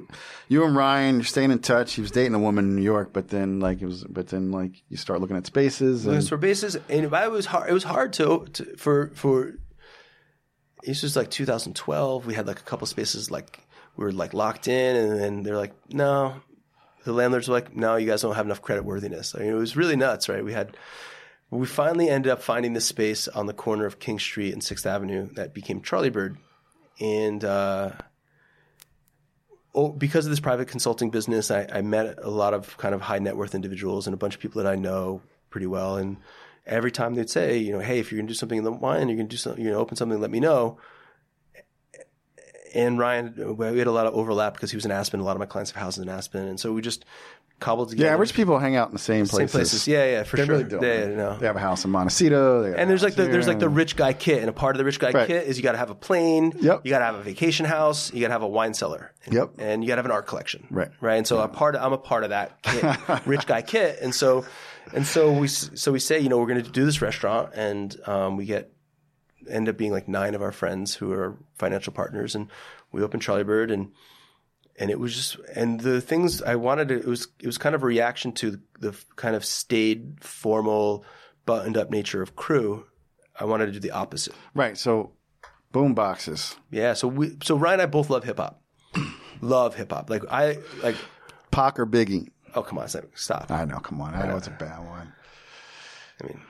you 0.49 0.65
and 0.65 0.75
Ryan, 0.75 1.17
you're 1.17 1.25
staying 1.25 1.51
in 1.51 1.59
touch. 1.59 1.93
He 1.95 2.01
was 2.01 2.11
dating 2.11 2.35
a 2.35 2.39
woman 2.39 2.65
in 2.65 2.77
New 2.77 2.83
York, 2.83 3.11
but 3.13 3.29
then, 3.29 3.61
like, 3.61 3.83
it 3.83 3.87
was, 3.87 4.05
but 4.05 4.29
then, 4.29 4.51
like, 4.51 4.73
you 4.89 4.97
start 4.97 5.21
looking 5.21 5.37
at 5.37 5.47
spaces. 5.47 6.07
And, 6.07 6.15
Looking 6.15 6.29
for 6.29 6.37
bases, 6.39 6.77
and 6.89 7.05
it 7.05 7.11
was 7.31 7.47
hard. 7.47 7.69
It 7.69 7.73
was 7.75 7.85
hard 7.85 8.13
to, 8.15 8.47
to 8.55 8.77
for 8.77 9.11
for. 9.15 9.53
This 10.83 11.03
was 11.03 11.17
like 11.17 11.31
2012. 11.31 12.27
We 12.27 12.35
had 12.35 12.47
like 12.47 12.59
a 12.59 12.65
couple 12.65 12.87
spaces 12.87 13.31
like 13.31 13.61
we 13.97 14.05
were 14.05 14.13
like 14.13 14.35
locked 14.35 14.69
in, 14.69 14.97
and 14.97 15.21
then 15.21 15.43
they're 15.43 15.57
like, 15.57 15.75
no. 15.93 16.35
The 17.05 17.13
landlords 17.13 17.49
were 17.49 17.55
like, 17.55 17.75
no, 17.75 17.97
you 17.97 18.07
guys 18.07 18.23
don't 18.23 18.35
have 18.35 18.47
enough 18.47 18.63
credit 18.63 18.85
worthiness. 18.85 19.35
I 19.35 19.41
mean, 19.41 19.49
it 19.49 19.55
was 19.55 19.77
really 19.77 19.97
nuts, 19.97 20.29
right? 20.29 20.45
We 20.45 20.53
had. 20.53 20.77
We 21.51 21.67
finally 21.67 22.09
ended 22.09 22.33
up 22.33 22.41
finding 22.41 22.73
this 22.73 22.87
space 22.87 23.29
on 23.29 23.45
the 23.45 23.53
corner 23.53 23.85
of 23.85 23.99
King 23.99 24.19
Street 24.19 24.55
and 24.55 24.65
Sixth 24.65 24.87
Avenue 24.87 25.29
that 25.35 25.53
became 25.53 25.83
Charlie 25.83 26.09
Bird, 26.09 26.39
and 26.99 27.45
uh, 27.45 27.91
oh, 29.75 29.91
because 29.91 30.27
of 30.27 30.31
this 30.31 30.41
private 30.41 30.69
consulting 30.69 31.11
business, 31.11 31.51
I, 31.51 31.67
I 31.73 31.83
met 31.83 32.19
a 32.23 32.31
lot 32.31 32.55
of 32.55 32.77
kind 32.79 32.95
of 32.95 33.01
high 33.01 33.19
net 33.19 33.37
worth 33.37 33.55
individuals 33.55 34.07
and 34.07 34.15
a 34.15 34.17
bunch 34.17 34.35
of 34.35 34.41
people 34.41 34.63
that 34.63 34.71
I 34.71 34.77
know 34.77 35.23
pretty 35.51 35.67
well. 35.67 35.97
And 35.97 36.17
every 36.67 36.91
time 36.93 37.15
they'd 37.15 37.31
say, 37.31 37.59
you 37.59 37.73
know, 37.73 37.81
hey, 37.81 37.99
if 37.99 38.11
you're 38.13 38.19
going 38.19 38.27
to 38.27 38.33
do 38.33 38.37
something 38.37 38.59
in 38.59 38.65
the 38.65 38.73
wine, 38.73 39.09
you're 39.09 39.17
going 39.17 39.29
to 39.29 39.31
do 39.31 39.37
something, 39.37 39.63
you're 39.63 39.73
going 39.73 39.79
to 39.79 39.83
open 39.83 39.97
something, 39.97 40.21
let 40.21 40.31
me 40.31 40.41
know. 40.41 40.79
And 42.75 42.99
Ryan, 42.99 43.57
we 43.59 43.79
had 43.79 43.87
a 43.87 43.93
lot 43.93 44.07
of 44.07 44.15
overlap 44.15 44.55
because 44.55 44.71
he 44.71 44.77
was 44.77 44.87
in 44.87 44.91
Aspen. 44.91 45.21
A 45.21 45.25
lot 45.25 45.37
of 45.37 45.41
my 45.41 45.47
clients 45.47 45.73
have 45.73 45.83
houses 45.83 46.03
in 46.03 46.09
Aspen, 46.09 46.47
and 46.49 46.59
so 46.59 46.73
we 46.73 46.81
just 46.81 47.05
cobbled 47.61 47.91
together. 47.91 48.09
yeah, 48.09 48.17
rich 48.17 48.33
people 48.35 48.59
hang 48.59 48.75
out 48.77 48.89
in 48.89 48.93
the 48.95 48.99
same 48.99 49.27
places. 49.27 49.53
same 49.53 49.59
places. 49.61 49.87
Yeah, 49.87 50.05
yeah, 50.07 50.23
for 50.25 50.37
They 50.39 50.47
sure. 50.47 50.57
really 50.57 50.69
do. 50.69 50.79
Yeah, 50.83 51.01
yeah, 51.11 51.15
no. 51.15 51.37
They 51.39 51.47
have 51.47 51.55
a 51.55 51.61
house 51.61 51.85
in 51.85 51.91
Montecito. 51.91 52.63
they 52.63 52.77
And 52.77 52.89
there's 52.89 53.03
like 53.03 53.15
the 53.15 53.25
there's 53.25 53.47
like 53.47 53.59
the 53.61 53.69
rich 53.69 53.95
guy 53.95 54.15
kit, 54.15 54.41
and 54.41 54.49
a 54.49 54.53
part 54.55 54.75
of 54.75 54.79
the 54.79 54.85
rich 54.87 54.99
guy 54.99 55.11
Right. 55.13 55.27
kit 55.27 55.47
is 55.47 55.59
you 55.59 55.63
got 55.63 55.73
to 55.73 55.79
have 55.79 55.91
a 55.91 55.95
plane, 55.95 56.55
Yep. 56.61 56.81
you 56.85 56.91
got 56.91 57.01
to 57.01 57.05
have 57.05 57.15
a 57.17 57.23
vacation 57.23 57.67
house, 57.67 58.11
you 58.15 58.21
got 58.23 58.29
to 58.29 58.33
have 58.33 58.43
a 58.43 58.49
wine 58.49 58.73
cellar, 58.73 59.13
and, 59.27 59.35
Yep. 59.35 59.51
and 59.59 59.85
you 59.85 59.89
got 59.89 59.97
to 59.97 59.99
have 59.99 60.07
an 60.07 60.11
art 60.11 60.27
collection, 60.27 60.67
Right. 60.71 60.89
Right, 61.03 61.17
and 61.17 61.27
so 61.27 61.41
a 61.41 61.49
part 61.49 61.75
of, 61.77 61.83
I'm 61.83 61.93
a 61.93 61.99
part 61.99 62.25
of 62.25 62.31
that 62.31 62.63
kit, 62.63 62.83
rich 63.27 63.47
guy 63.47 63.61
kit, 63.61 63.99
and 64.01 64.15
so 64.15 64.47
and 64.95 65.07
so 65.07 65.33
we 65.33 65.49
so 65.49 65.93
we 65.93 65.99
say 65.99 66.19
you 66.19 66.29
know 66.29 66.39
we're 66.39 66.47
going 66.47 66.63
to 66.63 66.71
do 66.71 66.85
this 66.85 67.01
restaurant, 67.03 67.51
and 67.55 67.97
um, 68.07 68.37
we 68.37 68.45
get 68.45 68.73
end 69.51 69.69
up 69.69 69.77
being 69.77 69.93
like 69.93 70.09
nine 70.09 70.35
of 70.35 70.43
our 70.43 70.53
friends 70.53 70.95
who 70.95 71.13
are 71.13 71.37
financial 71.59 71.93
partners, 71.93 72.35
and 72.35 72.49
we 72.93 73.03
open 73.03 73.21
Charlie 73.21 73.45
Bird, 73.45 73.71
and 73.71 73.93
and 74.79 74.91
it 74.91 74.99
was 74.99 75.15
just 75.15 75.37
and 75.55 75.81
the 75.81 76.01
things 76.01 76.43
I 76.43 76.57
wanted 76.57 76.89
to 76.89 76.99
it 77.01 77.07
was 77.07 77.29
it 77.41 77.47
was 77.47 77.59
kind 77.59 77.75
of 77.75 77.83
a 77.83 77.87
reaction 77.87 78.33
to 78.33 78.59
the 78.81 78.97
kind 79.17 79.37
of 79.37 79.45
staid, 79.45 80.19
formal, 80.21 81.05
buttoned 81.47 81.77
up 81.77 81.91
nature 81.91 82.23
of 82.23 82.37
Cru. 82.37 82.87
I 83.39 83.45
wanted 83.45 83.67
to 83.67 83.73
do 83.73 83.81
the 83.81 83.93
opposite. 83.93 84.35
right. 84.55 84.77
So, 84.77 85.13
boom 85.73 85.95
boxes, 85.95 86.57
Yeah, 86.71 86.93
so 86.95 87.09
we 87.09 87.37
so 87.43 87.57
Ryan 87.57 87.75
and 87.81 87.83
I 87.83 87.87
both 87.87 88.11
love 88.11 88.25
hip 88.25 88.39
hop. 88.39 88.63
love 89.41 89.75
hip 89.75 89.93
hop. 89.93 90.11
Like 90.11 90.23
I 90.31 90.59
like 90.83 90.97
Pac 91.51 91.79
or 91.79 91.87
Biggie. 91.87 92.29
Oh 92.55 92.63
come 92.63 92.79
on, 92.79 92.89
stop. 92.89 93.51
I 93.51 93.65
know. 93.65 93.79
Come 93.79 94.01
on. 94.01 94.15
I 94.15 94.27
know 94.27 94.37
it's 94.37 94.47
a 94.49 94.51
bad 94.51 94.79
one. 94.87 95.13
I 96.23 96.27
mean 96.27 96.41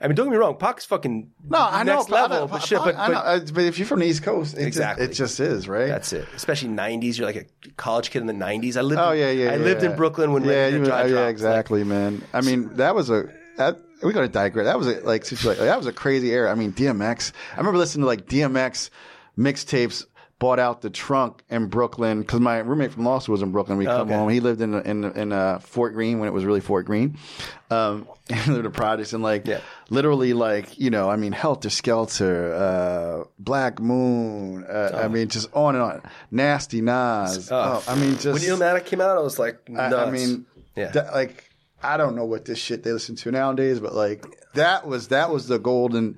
I 0.00 0.06
mean, 0.06 0.14
don't 0.14 0.26
get 0.26 0.32
me 0.32 0.36
wrong. 0.36 0.56
Pac's 0.56 0.84
fucking 0.84 1.32
No, 1.48 1.58
I 1.58 1.82
know. 1.82 1.96
next 1.96 2.08
level, 2.08 2.46
but 2.46 2.62
shit. 2.62 2.78
But, 2.78 2.96
I 2.96 3.08
know, 3.08 3.14
but 3.14 3.24
uh, 3.26 3.40
but 3.52 3.64
if 3.64 3.78
you're 3.78 3.86
from 3.86 3.98
the 3.98 4.06
East 4.06 4.22
Coast, 4.22 4.56
it 4.56 4.64
Exactly. 4.64 5.08
just, 5.08 5.18
it 5.18 5.22
just 5.24 5.40
is, 5.40 5.68
right? 5.68 5.88
that's 5.88 6.12
it. 6.12 6.28
Especially 6.36 6.68
'90s. 6.68 7.18
You're 7.18 7.26
like 7.26 7.36
a 7.66 7.70
college 7.72 8.10
kid 8.10 8.20
in 8.20 8.26
the 8.28 8.32
'90s. 8.32 8.76
I 8.76 8.82
lived. 8.82 9.00
Oh 9.00 9.10
in- 9.10 9.18
yeah, 9.18 9.30
yeah. 9.30 9.52
I 9.52 9.56
lived 9.56 9.82
yeah. 9.82 9.90
in 9.90 9.96
Brooklyn 9.96 10.32
when 10.32 10.44
yeah, 10.44 10.68
you- 10.68 10.84
Dry 10.84 11.02
oh, 11.02 11.06
yeah, 11.06 11.26
exactly, 11.26 11.82
man. 11.82 12.22
I 12.32 12.42
mean, 12.42 12.74
that 12.76 12.94
was 12.94 13.10
a 13.10 13.28
that, 13.56 13.80
we 14.04 14.12
got 14.12 14.20
to 14.20 14.28
digress. 14.28 14.66
That 14.66 14.78
was 14.78 14.86
a, 14.86 15.00
like 15.00 15.24
situation- 15.24 15.64
that 15.64 15.76
was 15.76 15.86
a 15.86 15.92
crazy 15.92 16.30
era. 16.30 16.52
I 16.52 16.54
mean, 16.54 16.72
DMX. 16.72 17.32
I 17.54 17.56
remember 17.56 17.78
listening 17.78 18.02
to 18.02 18.06
like 18.06 18.26
DMX 18.26 18.90
mixtapes. 19.36 20.04
Bought 20.40 20.60
out 20.60 20.82
the 20.82 20.90
trunk 20.90 21.42
in 21.50 21.66
Brooklyn 21.66 22.20
because 22.20 22.38
my 22.38 22.58
roommate 22.58 22.92
from 22.92 23.04
law 23.04 23.18
school 23.18 23.32
was 23.32 23.42
in 23.42 23.50
Brooklyn. 23.50 23.76
We 23.76 23.86
come 23.86 24.02
Okay. 24.02 24.14
home. 24.14 24.28
He 24.28 24.38
lived 24.38 24.60
in 24.60 24.72
in 24.74 25.04
in 25.16 25.32
uh, 25.32 25.58
Fort 25.58 25.94
Greene 25.94 26.20
when 26.20 26.28
it 26.28 26.32
was 26.32 26.44
really 26.44 26.60
Fort 26.60 26.86
Greene. 26.86 27.18
Um, 27.70 28.06
and 28.30 28.46
lived 28.46 28.64
in 28.64 28.70
projects 28.70 29.12
and 29.12 29.22
like 29.22 29.48
Yeah. 29.48 29.60
literally 29.90 30.34
like 30.34 30.78
you 30.78 30.90
know 30.90 31.10
I 31.10 31.16
mean 31.16 31.32
Helter 31.32 31.70
Skelter, 31.70 32.54
uh, 32.54 33.24
Black 33.40 33.80
Moon. 33.80 34.64
Uh, 34.64 35.00
I 35.02 35.08
mean 35.08 35.26
just 35.28 35.48
on 35.54 35.74
and 35.74 35.82
on. 35.82 36.02
Nasty 36.30 36.82
Nas. 36.82 37.50
Oh, 37.50 37.82
I 37.88 37.96
mean 37.96 38.12
just 38.18 38.26
when 38.26 38.42
Illmatic 38.58 38.84
came 38.86 39.00
out, 39.00 39.16
I 39.16 39.20
was 39.20 39.40
like, 39.40 39.58
I. 39.76 39.92
I 39.92 40.10
mean, 40.10 40.46
Yeah. 40.76 40.90
that- 40.92 41.12
like 41.14 41.50
I 41.82 41.96
don't 41.96 42.14
know 42.14 42.24
what 42.24 42.44
this 42.44 42.58
shit 42.58 42.84
they 42.84 42.92
listen 42.92 43.16
to 43.16 43.32
nowadays, 43.32 43.80
but 43.80 43.92
like 43.92 44.24
that 44.54 44.86
was 44.86 45.08
that 45.08 45.30
was 45.30 45.48
the 45.48 45.58
golden 45.58 46.16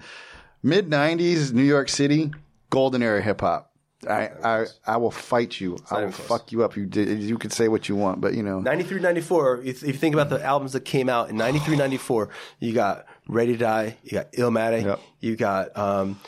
mid 0.63 0.91
'90s 0.91 1.53
New 1.55 1.63
York 1.63 1.89
City 1.89 2.33
golden 2.69 3.03
era 3.03 3.23
hip 3.23 3.41
hop. 3.41 3.70
I, 4.09 4.31
I 4.43 4.67
I 4.87 4.97
will 4.97 5.11
fight 5.11 5.61
you. 5.61 5.77
I 5.91 6.05
will 6.05 6.13
close. 6.13 6.27
fuck 6.27 6.53
you 6.53 6.65
up. 6.65 6.77
You 6.77 6.87
did, 6.87 7.21
you 7.21 7.37
could 7.37 7.53
say 7.53 7.69
what 7.69 7.89
you 7.89 7.97
want, 7.97 8.21
but 8.21 8.33
you 8.35 8.43
know 8.43 8.61
93, 8.61 9.01
94, 9.01 9.59
if, 9.59 9.67
if 9.83 9.83
you 9.89 9.93
think 9.93 10.15
about 10.15 10.31
the 10.31 10.43
albums 10.43 10.73
that 10.73 10.85
came 10.87 11.09
out 11.11 11.29
in 11.29 11.37
93, 11.37 11.77
94, 11.77 12.31
you 12.61 12.73
got 12.73 13.05
Ready 13.29 13.53
to 13.53 13.59
Die, 13.59 13.97
you 14.05 14.11
got 14.13 14.33
Illmatic, 14.33 14.85
Yep. 14.85 15.01
you 15.21 15.37
got 15.37 15.77
um, 15.77 16.19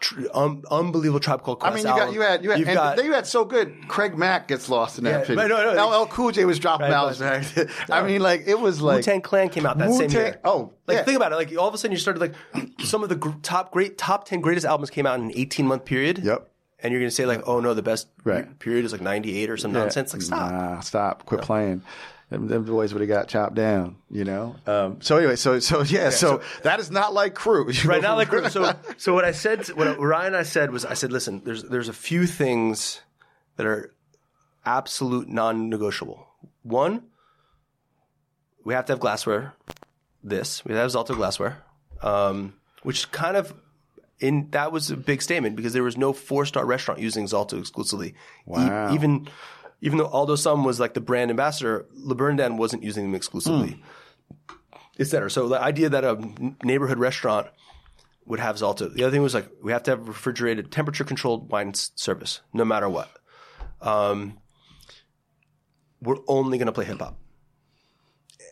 tr- 0.00 0.22
un- 0.32 0.64
unbelievable 0.70 1.20
Tribe 1.20 1.42
Called 1.42 1.58
I 1.62 1.68
mean, 1.70 1.78
you 1.78 1.84
got 1.84 2.12
you 2.14 2.20
had 2.22 2.42
you 2.42 2.50
had 2.50 2.58
You've 2.58 2.68
and 2.68 2.74
got, 2.76 3.04
you 3.04 3.12
had 3.12 3.26
so 3.26 3.44
good. 3.44 3.86
Craig 3.86 4.16
Mack 4.16 4.48
gets 4.48 4.68
lost 4.70 4.96
in 4.98 5.04
that 5.04 5.10
Yeah, 5.10 5.18
picture. 5.18 5.34
right, 5.36 5.48
no, 5.48 5.74
no. 5.74 6.02
LL 6.02 6.06
Cool 6.06 6.32
J 6.32 6.46
was 6.46 6.58
dropping 6.58 6.86
Right, 6.90 6.94
albums. 6.94 7.18
back. 7.18 7.68
I 7.90 8.02
mean, 8.02 8.22
like 8.22 8.44
it 8.46 8.58
was 8.58 8.80
like 8.80 8.96
Wu-Tang 8.96 9.20
Clan 9.20 9.50
came 9.50 9.66
out 9.66 9.76
that 9.78 9.90
same 9.90 10.08
Wu-Tang- 10.08 10.12
year. 10.24 10.40
oh, 10.42 10.72
like 10.86 10.96
yeah. 10.96 11.04
think 11.04 11.16
about 11.16 11.32
it. 11.32 11.36
Like 11.36 11.54
all 11.58 11.68
of 11.68 11.74
a 11.74 11.78
sudden, 11.78 11.92
you 11.92 11.98
started 11.98 12.20
like 12.20 12.34
some 12.80 13.02
of 13.02 13.10
the 13.10 13.16
gr- 13.16 13.30
top 13.42 13.70
great 13.72 13.98
top 13.98 14.24
ten 14.24 14.40
greatest 14.40 14.64
albums 14.64 14.88
came 14.88 15.04
out 15.06 15.18
in 15.20 15.26
an 15.26 15.32
eighteen 15.36 15.66
month 15.66 15.84
period. 15.84 16.18
Yep. 16.24 16.49
And 16.82 16.92
you're 16.92 17.00
gonna 17.00 17.10
say 17.10 17.26
like, 17.26 17.42
oh 17.46 17.60
no, 17.60 17.74
the 17.74 17.82
best 17.82 18.08
Right. 18.24 18.58
period 18.58 18.84
is 18.84 18.92
like 18.92 19.00
ninety 19.00 19.38
eight 19.42 19.50
or 19.50 19.56
some 19.56 19.72
nonsense. 19.72 20.12
Like 20.12 20.22
stop. 20.22 20.50
Nah, 20.52 20.80
stop. 20.80 21.26
Quit 21.26 21.42
playing. 21.42 21.82
Them, 22.30 22.46
them 22.46 22.64
boys 22.64 22.94
would 22.94 23.00
have 23.00 23.08
got 23.08 23.26
chopped 23.26 23.56
down, 23.56 23.96
you 24.08 24.24
know. 24.24 24.54
Um, 24.64 25.00
so 25.02 25.16
anyway, 25.16 25.34
so 25.34 25.58
so 25.58 25.82
yeah, 25.82 26.10
so, 26.10 26.42
that 26.62 26.78
is 26.78 26.88
not 26.88 27.12
like 27.12 27.34
Cru, 27.34 27.72
Right 27.84 28.00
now, 28.00 28.14
like 28.14 28.30
so. 28.50 28.72
So 28.98 29.14
what 29.14 29.24
I 29.24 29.32
said, 29.32 29.66
what 29.70 29.98
Ryan 29.98 30.28
and 30.28 30.36
I 30.36 30.44
said 30.44 30.70
was, 30.70 30.84
I 30.84 30.94
said, 30.94 31.10
listen, 31.10 31.42
there's 31.44 31.64
there's 31.64 31.88
a 31.88 31.92
few 31.92 32.26
things 32.28 33.00
that 33.56 33.66
are 33.66 33.92
absolute 34.64 35.28
non-negotiable. 35.28 36.24
One, 36.62 37.02
we 38.64 38.74
have 38.74 38.84
to 38.86 38.92
have 38.92 39.00
glassware. 39.00 39.54
This 40.22 40.64
we 40.64 40.72
have 40.72 40.90
to 40.92 40.98
have 40.98 41.06
Zalto 41.06 41.16
glassware, 41.16 41.62
um, 42.00 42.54
which 42.84 43.10
kind 43.10 43.36
of 43.36 43.52
in 44.20 44.48
that 44.50 44.70
was 44.72 44.90
a 44.90 44.96
big 44.96 45.22
statement 45.22 45.56
because 45.56 45.72
there 45.72 45.82
was 45.82 45.96
no 45.96 46.12
four 46.12 46.44
star 46.46 46.64
restaurant 46.66 47.00
using 47.00 47.24
Zalto 47.26 47.58
exclusively. 47.58 48.08
E- 48.08 48.14
Wow. 48.46 48.92
even 48.94 49.28
even 49.80 49.98
though 49.98 50.06
Aldo 50.06 50.36
Sohm 50.36 50.62
was 50.64 50.78
like 50.78 50.92
the 50.94 51.00
brand 51.00 51.30
ambassador, 51.30 51.86
Le 51.94 52.14
Bernardin 52.14 52.58
wasn't 52.58 52.82
using 52.82 53.04
them 53.04 53.14
exclusively, 53.14 53.82
et 54.98 55.06
cetera. 55.06 55.30
So 55.30 55.48
the 55.48 55.58
idea 55.60 55.88
that 55.88 56.04
a 56.04 56.18
neighborhood 56.62 56.98
restaurant 56.98 57.46
would 58.26 58.40
have 58.40 58.56
Zalto. 58.56 58.92
The 58.92 59.02
other 59.04 59.10
thing 59.10 59.22
was 59.22 59.32
like 59.34 59.48
we 59.62 59.72
have 59.72 59.82
to 59.84 59.92
have 59.92 60.06
refrigerated, 60.06 60.70
temperature 60.70 61.04
controlled 61.04 61.50
wine 61.50 61.72
service, 61.74 62.42
no 62.52 62.64
matter 62.64 62.88
what. 62.88 63.10
Um, 63.80 64.38
we're 66.02 66.18
only 66.28 66.58
going 66.58 66.66
to 66.66 66.72
play 66.72 66.84
hip 66.84 66.98
hop, 67.00 67.16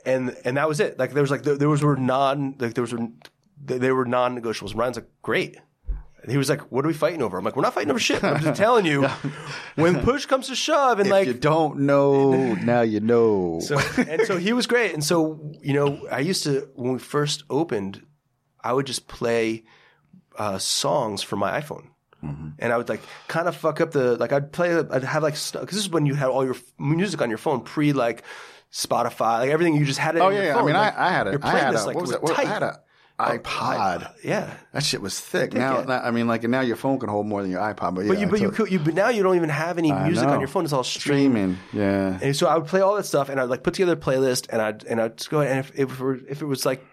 and 0.07 0.35
and 0.45 0.57
that 0.57 0.69
was 0.69 0.81
it. 0.81 0.99
Like 0.99 1.13
there 1.13 1.23
was 1.23 1.31
like 1.31 1.43
there, 1.43 1.57
there 1.57 1.69
was 1.69 1.83
were 1.83 1.97
non 1.97 2.57
like 2.59 2.75
there 2.75 2.83
was 2.83 2.95
they 3.65 3.79
they 3.79 3.93
were 3.93 4.05
non 4.05 4.41
negotiables. 4.41 4.75
Ryan's 4.77 4.97
like 4.97 5.09
great. 5.23 5.57
He 6.29 6.37
was 6.37 6.51
like, 6.51 6.61
"What 6.73 6.85
are 6.85 6.89
we 6.89 6.95
fighting 6.95 7.23
over?" 7.23 7.39
I'm 7.39 7.45
like, 7.45 7.57
"We're 7.57 7.63
not 7.63 7.75
fighting 7.75 7.91
over 7.91 8.01
shit. 8.01 8.23
I'm 8.23 8.41
just 8.43 8.59
telling 8.59 8.85
you, 8.85 9.07
when 9.77 10.01
push 10.01 10.27
comes 10.27 10.49
to 10.49 10.57
shove, 10.57 10.99
and 10.99 11.07
if 11.07 11.13
like 11.13 11.27
you 11.27 11.33
don't 11.33 11.81
know, 11.81 12.55
now 12.55 12.83
you 12.83 13.01
know. 13.01 13.61
so, 13.61 13.79
and 13.97 14.23
so 14.27 14.37
he 14.37 14.53
was 14.53 14.67
great. 14.67 14.93
And 14.93 15.03
so, 15.03 15.53
you 15.63 15.73
know, 15.73 16.07
I 16.11 16.19
used 16.21 16.43
to, 16.43 16.69
when 16.75 16.93
we 16.93 16.99
first 16.99 17.45
opened, 17.49 18.05
I 18.63 18.73
would 18.73 18.85
just 18.85 19.07
play 19.09 19.65
uh, 20.37 20.59
songs 20.59 21.23
from 21.23 21.39
my 21.39 21.59
iPhone. 21.61 21.89
And 22.21 22.73
I 22.73 22.77
would 22.77 22.89
like 22.89 23.01
kind 23.29 23.47
of 23.47 23.55
fuck 23.55 23.81
up 23.81 23.93
the, 23.93 24.17
like 24.17 24.33
I'd 24.33 24.51
play, 24.51 24.77
I'd 24.77 25.05
have 25.05 25.23
like, 25.23 25.35
because 25.35 25.67
this 25.69 25.77
is 25.77 25.89
when 25.89 26.05
you 26.05 26.15
had 26.15 26.29
all 26.29 26.45
your 26.45 26.57
f- 26.57 26.63
music 26.77 27.23
on 27.23 27.29
your 27.29 27.39
phone 27.39 27.61
pre 27.61 27.93
like 27.93 28.25
Spotify, 28.73 29.39
like 29.39 29.51
everything 29.51 29.77
you 29.77 29.85
just 29.85 30.01
had 30.01 30.17
it 30.17 30.19
oh 30.19 30.29
yeah, 30.29 30.43
yeah. 30.43 30.59
I 30.59 30.65
mean, 30.65 30.75
like, 30.75 30.99
I, 30.99 31.07
I 31.07 31.11
had 31.13 31.29
it 31.29 31.45
I 31.45 31.51
had 31.59 31.75
playlist, 31.75 31.85
a, 31.85 31.87
like, 31.87 31.95
what 31.95 32.01
was 32.03 32.11
was 32.11 32.11
that? 32.11 32.23
What, 32.23 32.39
I 32.39 32.45
had 32.45 32.63
a, 32.65 32.81
iPod. 33.19 34.13
Yeah. 34.23 34.55
That 34.73 34.85
shit 34.85 35.03
was 35.03 35.19
thick. 35.19 35.53
Now, 35.53 35.85
yeah. 35.87 36.01
I 36.05 36.11
mean, 36.11 36.29
like 36.29 36.45
now 36.45 36.61
your 36.61 36.77
phone 36.77 36.99
can 36.99 37.09
hold 37.09 37.27
more 37.27 37.43
than 37.43 37.51
your 37.51 37.61
iPod. 37.61 37.95
But 37.97 38.03
yeah, 38.03 38.09
But 38.09 38.19
you, 38.21 38.27
but 38.29 38.41
you, 38.41 38.51
could, 38.51 38.71
you, 38.71 38.79
but 38.79 38.95
now 38.95 39.09
you 39.09 39.23
don't 39.23 39.37
even 39.37 39.49
have 39.49 39.77
any 39.79 39.91
music 39.93 40.29
on 40.29 40.39
your 40.39 40.49
phone. 40.49 40.65
It's 40.65 40.73
all 40.73 40.85
streamed. 40.85 41.33
streaming. 41.33 41.59
Yeah. 41.73 42.19
And 42.23 42.37
so 42.37 42.47
I 42.47 42.57
would 42.57 42.69
play 42.69 42.81
all 42.81 42.95
that 42.97 43.07
stuff, 43.07 43.29
and 43.29 43.41
I'd 43.41 43.49
like 43.49 43.63
put 43.63 43.75
together 43.75 43.95
a 43.95 43.97
playlist, 43.97 44.47
and 44.51 44.63
I'd 44.63 44.85
and 44.85 45.01
I'd 45.01 45.17
just 45.19 45.31
go 45.31 45.41
ahead, 45.41 45.57
and 45.57 45.61
if 45.61 45.79
if 45.79 45.99
it, 45.99 46.01
were, 46.01 46.15
if 46.29 46.43
it 46.43 46.47
was 46.47 46.65
like 46.65 46.85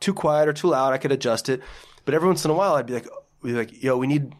too 0.00 0.14
quiet 0.14 0.48
or 0.48 0.52
too 0.52 0.68
loud, 0.68 0.92
I 0.94 0.98
could 0.98 1.12
adjust 1.12 1.48
it. 1.48 1.62
But 2.04 2.14
every 2.14 2.28
once 2.28 2.44
in 2.44 2.50
a 2.50 2.54
while, 2.54 2.74
I'd 2.74 2.86
be 2.86 2.94
like, 2.94 3.08
we'd 3.42 3.52
be 3.52 3.58
like, 3.58 3.82
yo, 3.82 3.96
we 3.96 4.06
need. 4.06 4.32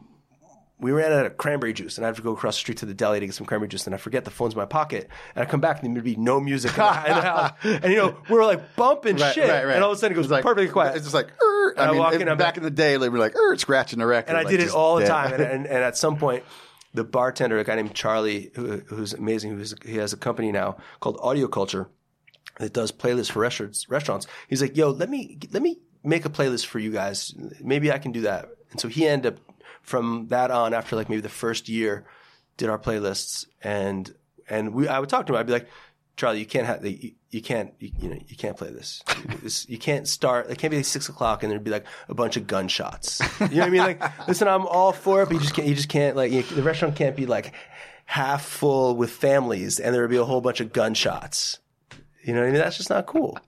We 0.80 0.92
ran 0.92 1.12
out 1.12 1.26
of 1.26 1.36
cranberry 1.36 1.72
juice, 1.72 1.96
and 1.98 2.04
I 2.04 2.08
have 2.08 2.16
to 2.16 2.22
go 2.22 2.32
across 2.32 2.54
the 2.54 2.60
street 2.60 2.78
to 2.78 2.86
the 2.86 2.94
deli 2.94 3.18
to 3.18 3.26
get 3.26 3.34
some 3.34 3.46
cranberry 3.46 3.68
juice, 3.68 3.86
and 3.86 3.94
I 3.94 3.98
forget 3.98 4.24
the 4.24 4.30
phone's 4.30 4.54
in 4.54 4.58
my 4.58 4.64
pocket, 4.64 5.08
and 5.34 5.42
I 5.42 5.50
come 5.50 5.60
back, 5.60 5.82
and 5.82 5.94
there'd 5.96 6.04
be 6.04 6.14
no 6.14 6.38
music 6.40 6.70
in 6.70 6.76
the, 6.76 7.06
in 7.08 7.14
the 7.16 7.20
house, 7.22 7.52
and 7.64 7.84
you 7.92 7.96
know 7.96 8.16
we're 8.28 8.44
like 8.44 8.76
bumping 8.76 9.16
Right, 9.16 9.34
shit, 9.34 9.48
right, 9.48 9.64
right. 9.64 9.74
and 9.74 9.82
all 9.82 9.90
of 9.90 9.96
a 9.96 10.00
sudden 10.00 10.12
it 10.12 10.16
goes 10.16 10.26
It's 10.26 10.32
like 10.32 10.44
perfectly 10.44 10.68
quiet. 10.68 10.94
It's 10.94 11.04
just 11.04 11.14
like, 11.14 11.30
"Er." 11.42 11.74
I 11.76 11.86
I 11.86 11.90
mean, 11.90 11.98
walk 11.98 12.14
it- 12.14 12.20
in, 12.22 12.28
I'm 12.28 12.36
back 12.38 12.48
like- 12.52 12.56
in 12.58 12.62
the 12.62 12.70
day, 12.70 12.96
they 12.96 13.08
were 13.08 13.18
like, 13.18 13.34
er, 13.34 13.56
scratching 13.56 13.98
the 13.98 14.06
record. 14.06 14.28
and 14.28 14.38
I 14.38 14.42
like 14.42 14.50
did 14.50 14.60
it 14.60 14.64
just- 14.64 14.76
all 14.76 14.96
the 14.96 15.02
yeah. 15.02 15.08
time. 15.08 15.32
And, 15.34 15.42
and, 15.54 15.66
and 15.66 15.82
at 15.84 15.96
some 15.96 16.16
point, 16.16 16.44
the 16.94 17.02
bartender, 17.04 17.58
a 17.58 17.64
guy 17.64 17.74
named 17.74 17.94
Charlie, 17.94 18.50
who, 18.54 18.78
who's 18.86 19.14
amazing, 19.14 19.56
who's 19.56 19.74
he 19.84 19.96
has 19.96 20.12
a 20.12 20.16
company 20.16 20.52
now 20.52 20.76
called 21.00 21.18
Audio 21.20 21.48
Culture 21.48 21.88
that 22.58 22.72
does 22.72 22.92
playlists 22.92 23.30
for 23.32 23.40
restaurants. 23.40 23.88
Restaurants. 23.90 24.26
He's 24.48 24.62
like, 24.62 24.76
"Yo, 24.76 24.90
let 24.90 25.10
me 25.10 25.38
let 25.50 25.62
me 25.62 25.78
make 26.04 26.24
a 26.24 26.30
playlist 26.30 26.66
for 26.66 26.78
you 26.78 26.90
guys. 26.92 27.34
Maybe 27.60 27.90
I 27.90 27.98
can 27.98 28.12
do 28.12 28.20
that." 28.22 28.48
And 28.70 28.80
so 28.80 28.88
he 28.88 29.06
ended 29.06 29.34
up 29.34 29.40
from 29.82 30.26
that 30.28 30.50
on 30.50 30.74
after 30.74 30.96
like 30.96 31.08
maybe 31.08 31.20
the 31.20 31.28
first 31.28 31.68
year, 31.68 32.04
did 32.56 32.68
our 32.68 32.78
playlists 32.78 33.46
and 33.62 34.14
and 34.48 34.74
we 34.74 34.88
I 34.88 34.98
would 34.98 35.08
talk 35.08 35.26
to 35.26 35.32
him. 35.34 35.38
I'd 35.38 35.46
be 35.46 35.52
like. 35.52 35.68
Charlie, 36.16 36.40
you 36.40 36.46
can't 36.46 36.66
have 36.66 36.84
you, 36.84 37.12
you 37.30 37.40
can't 37.40 37.74
you, 37.78 37.92
you 37.96 38.08
know 38.08 38.18
you 38.26 38.34
can't 38.36 38.56
play 38.56 38.72
this. 38.72 39.04
this. 39.40 39.68
You 39.68 39.78
can't 39.78 40.08
start. 40.08 40.50
It 40.50 40.58
can't 40.58 40.72
be 40.72 40.78
like 40.78 40.84
six 40.84 41.08
o'clock 41.08 41.44
and 41.44 41.52
there'd 41.52 41.62
be 41.62 41.70
like 41.70 41.86
a 42.08 42.14
bunch 42.14 42.36
of 42.36 42.48
gunshots. 42.48 43.20
You 43.38 43.46
know 43.46 43.60
what 43.60 43.66
I 43.66 43.70
mean? 43.70 43.80
Like, 43.82 44.02
listen, 44.28 44.48
I'm 44.48 44.66
all 44.66 44.90
for 44.90 45.22
it, 45.22 45.26
but 45.26 45.34
you 45.34 45.40
just 45.40 45.54
can't. 45.54 45.68
You 45.68 45.76
just 45.76 45.88
can't. 45.88 46.16
Like, 46.16 46.32
you, 46.32 46.42
the 46.42 46.64
restaurant 46.64 46.96
can't 46.96 47.14
be 47.14 47.26
like 47.26 47.52
half 48.06 48.44
full 48.44 48.96
with 48.96 49.10
families 49.10 49.78
and 49.78 49.94
there 49.94 50.00
would 50.00 50.10
be 50.10 50.16
a 50.16 50.24
whole 50.24 50.40
bunch 50.40 50.60
of 50.60 50.72
gunshots. 50.72 51.58
You 52.24 52.32
know 52.32 52.40
what 52.40 52.48
I 52.48 52.50
mean? 52.52 52.60
That's 52.60 52.78
just 52.78 52.90
not 52.90 53.06
cool. 53.06 53.38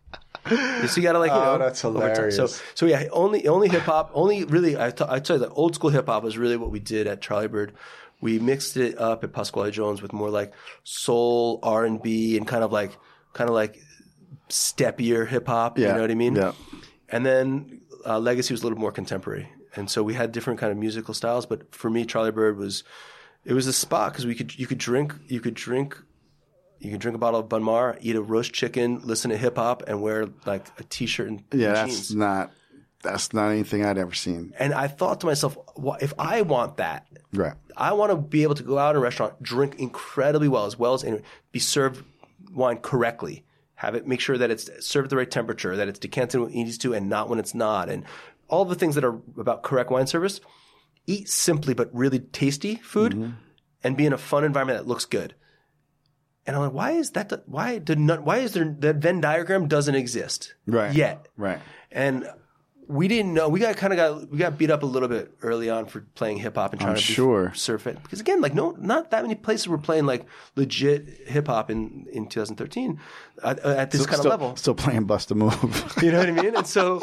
So 0.48 0.96
you 0.96 1.02
got 1.02 1.12
to 1.12 1.18
like, 1.18 1.30
you 1.30 1.36
Oh, 1.36 1.44
know, 1.44 1.58
that's 1.58 1.84
over 1.84 1.98
time. 2.00 2.10
hilarious. 2.10 2.36
So, 2.36 2.46
so 2.74 2.86
yeah, 2.86 3.04
only 3.12 3.46
only 3.46 3.68
hip 3.68 3.82
hop, 3.82 4.10
only 4.14 4.44
really. 4.44 4.76
I 4.78 4.90
t- 4.90 5.04
I 5.06 5.20
tell 5.20 5.36
you 5.36 5.40
that 5.40 5.50
old 5.52 5.74
school 5.74 5.90
hip 5.90 6.06
hop 6.06 6.22
was 6.22 6.38
really 6.38 6.56
what 6.56 6.70
we 6.70 6.80
did 6.80 7.06
at 7.06 7.20
Charlie 7.20 7.48
Bird. 7.48 7.72
We 8.20 8.38
mixed 8.38 8.76
it 8.76 8.98
up 8.98 9.24
at 9.24 9.32
Pasquale 9.32 9.70
Jones 9.70 10.02
with 10.02 10.12
more 10.12 10.30
like 10.30 10.52
soul 10.84 11.58
R 11.62 11.84
and 11.84 12.02
B 12.02 12.36
and 12.36 12.46
kind 12.46 12.64
of 12.64 12.72
like 12.72 12.96
kind 13.32 13.48
of 13.48 13.54
like 13.54 13.80
steppier 14.48 15.26
hip 15.26 15.46
hop. 15.46 15.78
Yeah. 15.78 15.88
You 15.88 15.94
know 15.94 16.00
what 16.02 16.10
I 16.10 16.14
mean? 16.14 16.36
Yeah. 16.36 16.52
And 17.08 17.24
then 17.26 17.80
uh, 18.06 18.18
Legacy 18.18 18.54
was 18.54 18.60
a 18.60 18.64
little 18.64 18.78
more 18.78 18.92
contemporary, 18.92 19.48
and 19.76 19.90
so 19.90 20.02
we 20.02 20.14
had 20.14 20.32
different 20.32 20.58
kind 20.60 20.72
of 20.72 20.78
musical 20.78 21.14
styles. 21.14 21.46
But 21.46 21.74
for 21.74 21.90
me, 21.90 22.04
Charlie 22.04 22.30
Bird 22.30 22.56
was 22.56 22.84
it 23.44 23.52
was 23.52 23.66
a 23.66 23.72
spot 23.72 24.12
because 24.12 24.26
we 24.26 24.34
could 24.34 24.58
you 24.58 24.66
could 24.66 24.78
drink 24.78 25.14
you 25.28 25.40
could 25.40 25.54
drink 25.54 25.96
you 26.80 26.90
can 26.90 26.98
drink 26.98 27.14
a 27.14 27.18
bottle 27.18 27.40
of 27.40 27.48
Bonnes 27.48 27.64
Mares, 27.64 27.98
eat 28.00 28.16
a 28.16 28.22
roast 28.22 28.52
chicken, 28.52 29.00
listen 29.04 29.30
to 29.30 29.36
hip 29.36 29.56
hop, 29.56 29.84
and 29.86 30.00
wear 30.02 30.28
like 30.46 30.66
a 30.78 30.84
t-shirt 30.84 31.28
and, 31.28 31.42
Yeah, 31.52 31.72
that's 31.72 31.92
jeans. 32.08 32.14
not 32.14 32.50
that's 33.02 33.32
not 33.32 33.48
anything 33.50 33.82
I'd 33.82 33.96
ever 33.96 34.12
seen. 34.12 34.52
And 34.58 34.74
I 34.74 34.86
thought 34.86 35.20
to 35.20 35.26
myself, 35.26 35.56
"Wha- 35.76 35.96
if 36.02 36.12
I 36.18 36.42
want 36.42 36.76
that, 36.76 37.06
Right. 37.32 37.54
I 37.76 37.94
want 37.94 38.10
to 38.10 38.16
be 38.16 38.42
able 38.42 38.56
to 38.56 38.62
go 38.62 38.76
out 38.76 38.90
in 38.90 38.96
a 38.96 39.00
restaurant, 39.00 39.42
drink 39.42 39.76
incredibly 39.78 40.48
well, 40.48 40.66
as 40.66 40.78
well 40.78 40.92
as 40.92 41.02
and 41.02 41.22
be 41.50 41.60
served 41.60 42.04
wine 42.52 42.76
correctly. 42.78 43.44
Have 43.76 43.94
it, 43.94 44.06
make 44.06 44.20
sure 44.20 44.36
that 44.36 44.50
it's 44.50 44.68
served 44.86 45.06
at 45.06 45.10
the 45.10 45.16
right 45.16 45.30
temperature, 45.30 45.74
that 45.76 45.88
it's 45.88 45.98
decanted 45.98 46.42
when 46.42 46.50
it 46.50 46.54
needs 46.56 46.76
to, 46.76 46.92
and 46.92 47.08
not 47.08 47.30
when 47.30 47.38
it's 47.38 47.54
not, 47.54 47.88
and 47.88 48.04
all 48.48 48.66
the 48.66 48.74
things 48.74 48.94
that 48.96 49.04
are 49.04 49.18
about 49.38 49.62
correct 49.62 49.90
wine 49.90 50.06
service. 50.06 50.40
Eat 51.06 51.30
simply 51.30 51.72
but 51.72 51.88
really 51.94 52.18
tasty 52.18 52.74
food, 52.76 53.12
mm-hmm. 53.14 53.30
and 53.82 53.96
be 53.96 54.04
in 54.04 54.12
a 54.12 54.18
fun 54.18 54.44
environment 54.44 54.78
that 54.78 54.86
looks 54.86 55.06
good. 55.06 55.34
And 56.46 56.56
I'm 56.56 56.62
like, 56.62 56.72
why 56.72 56.92
is 56.92 57.10
that? 57.10 57.32
Why 57.46 57.78
did 57.78 57.98
not? 57.98 58.22
Why 58.22 58.38
is 58.38 58.52
there 58.54 58.64
that 58.80 58.96
Venn 58.96 59.20
diagram 59.20 59.68
doesn't 59.68 59.94
exist 59.94 60.54
Right. 60.66 60.92
yet? 60.94 61.28
Right. 61.36 61.60
And 61.92 62.28
we 62.88 63.06
didn't 63.06 63.34
know. 63.34 63.48
We 63.48 63.60
got 63.60 63.76
kind 63.76 63.92
of 63.92 63.96
got 63.98 64.30
we 64.30 64.38
got 64.38 64.58
beat 64.58 64.70
up 64.70 64.82
a 64.82 64.86
little 64.86 65.08
bit 65.08 65.32
early 65.42 65.70
on 65.70 65.86
for 65.86 66.00
playing 66.16 66.38
hip 66.38 66.56
hop 66.56 66.72
and 66.72 66.80
trying 66.80 66.94
to 66.96 67.00
be- 67.00 67.12
sure. 67.14 67.52
surf 67.54 67.86
it 67.86 68.02
because 68.02 68.18
again, 68.20 68.40
like 68.40 68.52
no, 68.54 68.72
not 68.80 69.12
that 69.12 69.22
many 69.22 69.36
places 69.36 69.68
were 69.68 69.78
playing 69.78 70.06
like 70.06 70.24
legit 70.56 71.06
hip 71.28 71.46
hop 71.46 71.70
in 71.70 72.06
in 72.12 72.26
2013 72.26 72.98
at, 73.44 73.64
uh, 73.64 73.68
at 73.68 73.90
this 73.92 74.06
kind 74.06 74.18
still, 74.18 74.32
of 74.32 74.40
level. 74.40 74.56
Still 74.56 74.74
playing 74.74 75.04
Bust 75.04 75.30
a 75.30 75.34
Move. 75.36 75.94
You 76.02 76.10
know 76.10 76.18
what 76.18 76.28
I 76.28 76.32
mean? 76.32 76.56
And 76.56 76.66
so, 76.66 77.00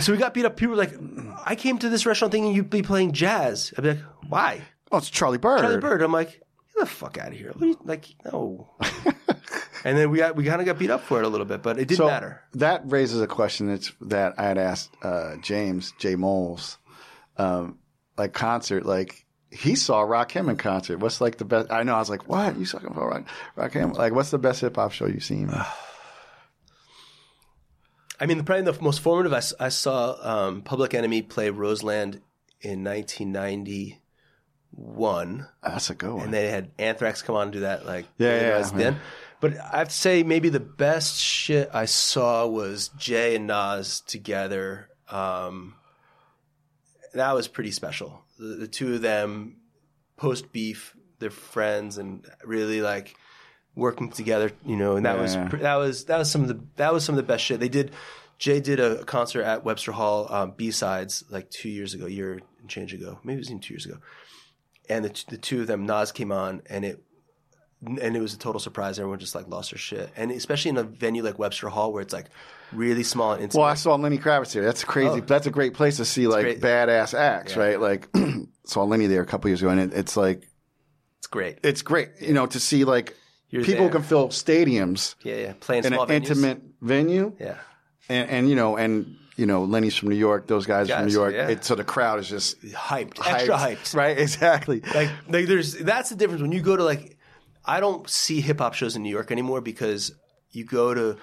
so 0.00 0.12
we 0.12 0.16
got 0.16 0.32
beat 0.32 0.46
up. 0.46 0.56
People 0.56 0.70
were 0.76 0.82
like, 0.82 0.94
"I 1.44 1.54
came 1.54 1.76
to 1.78 1.88
this 1.90 2.06
restaurant 2.06 2.32
thinking 2.32 2.54
you'd 2.54 2.70
be 2.70 2.82
playing 2.82 3.12
jazz." 3.12 3.74
I'd 3.76 3.82
be 3.82 3.88
like, 3.90 4.00
"Why?" 4.28 4.62
oh, 4.90 4.98
it's 4.98 5.10
Charlie 5.10 5.38
Bird. 5.38 5.60
Charlie 5.60 5.78
Bird. 5.80 6.00
I'm 6.00 6.12
like, 6.12 6.30
"Get 6.30 6.43
the 6.76 6.86
fuck 6.86 7.18
out 7.18 7.28
of 7.28 7.34
here!" 7.34 7.52
What 7.52 7.62
are 7.62 7.66
you- 7.66 7.78
like, 7.84 8.06
no. 8.24 8.68
and 9.84 9.96
then 9.98 10.10
we 10.10 10.18
got 10.18 10.36
we 10.36 10.44
kind 10.44 10.60
of 10.60 10.66
got 10.66 10.78
beat 10.78 10.90
up 10.90 11.02
for 11.02 11.18
it 11.20 11.24
a 11.24 11.28
little 11.28 11.46
bit, 11.46 11.62
but 11.62 11.78
it 11.78 11.86
didn't 11.88 11.98
So 11.98 12.06
matter. 12.06 12.42
that 12.54 12.82
raises 12.86 13.20
a 13.20 13.26
question 13.26 13.68
that's 13.68 13.92
that 14.02 14.34
I 14.38 14.44
had 14.44 14.58
asked 14.58 14.90
uh, 15.02 15.36
James 15.42 15.92
J 15.98 16.16
Moles, 16.16 16.78
um, 17.36 17.78
like 18.16 18.32
concert, 18.32 18.84
like 18.86 19.24
he 19.50 19.76
saw 19.76 20.04
Rakim 20.04 20.48
in 20.50 20.56
concert. 20.56 20.98
What's 20.98 21.20
like 21.20 21.38
the 21.38 21.44
best? 21.44 21.70
I 21.70 21.82
know 21.84 21.94
I 21.94 21.98
was 22.00 22.10
like, 22.10 22.28
what 22.28 22.56
you 22.58 22.66
talking 22.66 22.88
about 22.90 23.06
Rock, 23.06 23.24
Rakim? 23.56 23.94
Like, 23.96 24.12
what's 24.12 24.30
the 24.30 24.38
best 24.38 24.60
hip 24.62 24.74
hop 24.76 24.90
show 24.92 25.06
you've 25.06 25.22
seen? 25.24 25.48
I 28.20 28.26
mean, 28.26 28.42
probably 28.44 28.70
the 28.70 28.80
most 28.80 29.00
formative. 29.00 29.32
I 29.60 29.68
saw 29.70 30.16
um, 30.22 30.62
Public 30.62 30.94
Enemy 30.94 31.22
play 31.22 31.50
Roseland 31.50 32.20
in 32.60 32.84
1991, 34.76 35.46
That's 35.62 35.90
a 35.90 35.94
good 35.94 36.12
one. 36.14 36.24
and 36.24 36.34
they 36.34 36.48
had 36.48 36.70
Anthrax 36.78 37.22
come 37.22 37.36
on 37.36 37.44
and 37.44 37.52
do 37.52 37.60
that. 37.60 37.86
Like, 37.86 38.06
Yeah, 38.18 38.40
yeah, 38.40 38.58
yeah. 38.58 38.70
then. 38.74 38.96
But 39.40 39.58
I 39.58 39.78
have 39.78 39.88
to 39.88 39.94
say, 39.94 40.22
maybe 40.22 40.48
the 40.48 40.60
best 40.60 41.18
shit 41.18 41.68
I 41.74 41.84
saw 41.84 42.46
was 42.46 42.88
Jay 42.96 43.36
and 43.36 43.46
Nas 43.46 44.00
together. 44.00 44.88
Um, 45.10 45.74
that 47.12 47.32
was 47.34 47.46
pretty 47.48 47.70
special. 47.70 48.24
The, 48.38 48.46
the 48.46 48.68
two 48.68 48.94
of 48.94 49.02
them, 49.02 49.56
post 50.16 50.50
beef, 50.52 50.96
they're 51.18 51.30
friends 51.30 51.98
and 51.98 52.24
really 52.44 52.80
like 52.80 53.14
working 53.76 54.10
together. 54.10 54.50
You 54.64 54.76
know, 54.76 54.96
and 54.96 55.04
that 55.04 55.18
was 55.18 55.34
Yeah. 55.34 55.48
pr- 55.48 55.56
that 55.58 55.74
was 55.76 56.06
that 56.06 56.18
was 56.18 56.30
some 56.30 56.42
of 56.42 56.48
the 56.48 56.60
that 56.76 56.92
was 56.92 57.04
some 57.04 57.14
of 57.14 57.16
the 57.18 57.22
best 57.22 57.44
shit 57.44 57.60
they 57.60 57.68
did. 57.68 57.90
Jay 58.38 58.60
did 58.60 58.80
a 58.80 59.04
concert 59.04 59.42
at 59.42 59.62
Webster 59.64 59.92
Hall, 59.92 60.26
um, 60.32 60.54
B 60.56 60.70
sides, 60.70 61.22
like 61.30 61.50
two 61.50 61.68
years 61.68 61.94
ago, 61.94 62.06
a 62.06 62.10
year 62.10 62.32
and 62.60 62.68
change 62.68 62.92
ago, 62.94 63.18
maybe 63.22 63.36
it 63.36 63.40
was 63.40 63.50
even 63.50 63.60
two 63.60 63.74
years 63.74 63.86
ago. 63.86 63.98
And 64.88 65.04
the, 65.04 65.24
the 65.28 65.38
two 65.38 65.62
of 65.62 65.66
them, 65.66 65.86
Nas 65.86 66.12
came 66.12 66.30
on, 66.32 66.62
and 66.68 66.84
it 66.84 67.02
and 67.86 68.16
it 68.16 68.20
was 68.20 68.34
a 68.34 68.38
total 68.38 68.60
surprise. 68.60 68.98
Everyone 68.98 69.18
just 69.18 69.34
like 69.34 69.48
lost 69.48 69.70
their 69.72 69.78
shit, 69.78 70.10
and 70.16 70.30
especially 70.30 70.70
in 70.70 70.76
a 70.78 70.82
venue 70.82 71.22
like 71.22 71.38
Webster 71.38 71.68
Hall 71.68 71.92
where 71.92 72.02
it's 72.02 72.12
like 72.14 72.26
really 72.72 73.02
small 73.02 73.32
and 73.32 73.42
intimate. 73.42 73.60
well, 73.60 73.68
I 73.70 73.74
saw 73.74 73.94
Lenny 73.94 74.18
Kravitz 74.18 74.52
here. 74.52 74.64
That's 74.64 74.84
crazy. 74.84 75.20
Oh. 75.20 75.24
That's 75.26 75.46
a 75.46 75.50
great 75.50 75.74
place 75.74 75.96
to 75.98 76.04
see 76.04 76.26
like 76.26 76.40
Oh. 76.40 76.42
great. 76.42 76.60
badass 76.60 77.14
acts, 77.18 77.56
right? 77.56 77.80
Like 77.80 78.08
saw 78.64 78.84
Lenny 78.84 79.06
there 79.06 79.22
a 79.22 79.26
couple 79.26 79.48
years 79.50 79.60
ago, 79.62 79.70
and 79.70 79.80
it, 79.80 79.92
it's 79.94 80.16
like 80.16 80.48
it's 81.18 81.26
great. 81.26 81.58
it's 81.62 81.82
great, 81.82 82.10
you 82.20 82.32
know, 82.34 82.46
to 82.46 82.60
see 82.60 82.84
like 82.84 83.14
You're 83.50 83.64
people 83.64 83.84
there. 83.84 83.92
can 83.94 84.02
fill 84.02 84.28
stadiums 84.28 85.14
Yeah, 85.22 85.36
yeah. 85.36 85.52
Playing 85.60 85.84
in 85.84 85.92
small 85.92 86.02
an 86.04 86.08
venues. 86.10 86.14
intimate 86.14 86.62
venue. 86.80 87.32
Yeah. 87.40 87.56
and, 88.08 88.30
and 88.30 88.48
you 88.50 88.56
know, 88.56 88.76
and 88.76 89.16
you 89.36 89.46
know, 89.46 89.64
Lenny's 89.64 89.96
from 89.96 90.08
New 90.10 90.16
York. 90.16 90.46
Those 90.46 90.66
guys, 90.66 90.88
from 90.88 91.06
New 91.06 91.12
York. 91.12 91.34
yeah. 91.34 91.48
It, 91.48 91.64
so 91.64 91.74
the 91.74 91.84
crowd 91.84 92.18
is 92.20 92.28
just 92.28 92.60
Hyped. 92.62 93.18
Extra 93.26 93.56
hyped. 93.56 93.94
right? 93.94 94.16
Exactly. 94.18 94.80
Like, 94.94 95.10
like 95.28 95.46
there's 95.46 95.74
that's 95.74 96.10
the 96.10 96.16
difference 96.16 96.42
when 96.42 96.52
you 96.52 96.60
go 96.60 96.76
to 96.76 96.84
like 96.84 97.16
I 97.64 97.80
don't 97.80 98.08
see 98.08 98.40
hip 98.40 98.58
hop 98.58 98.74
shows 98.74 98.96
in 98.96 99.02
New 99.02 99.10
York 99.10 99.32
anymore 99.32 99.60
because 99.60 100.12
you 100.50 100.64
go 100.64 100.94
to 100.94 101.16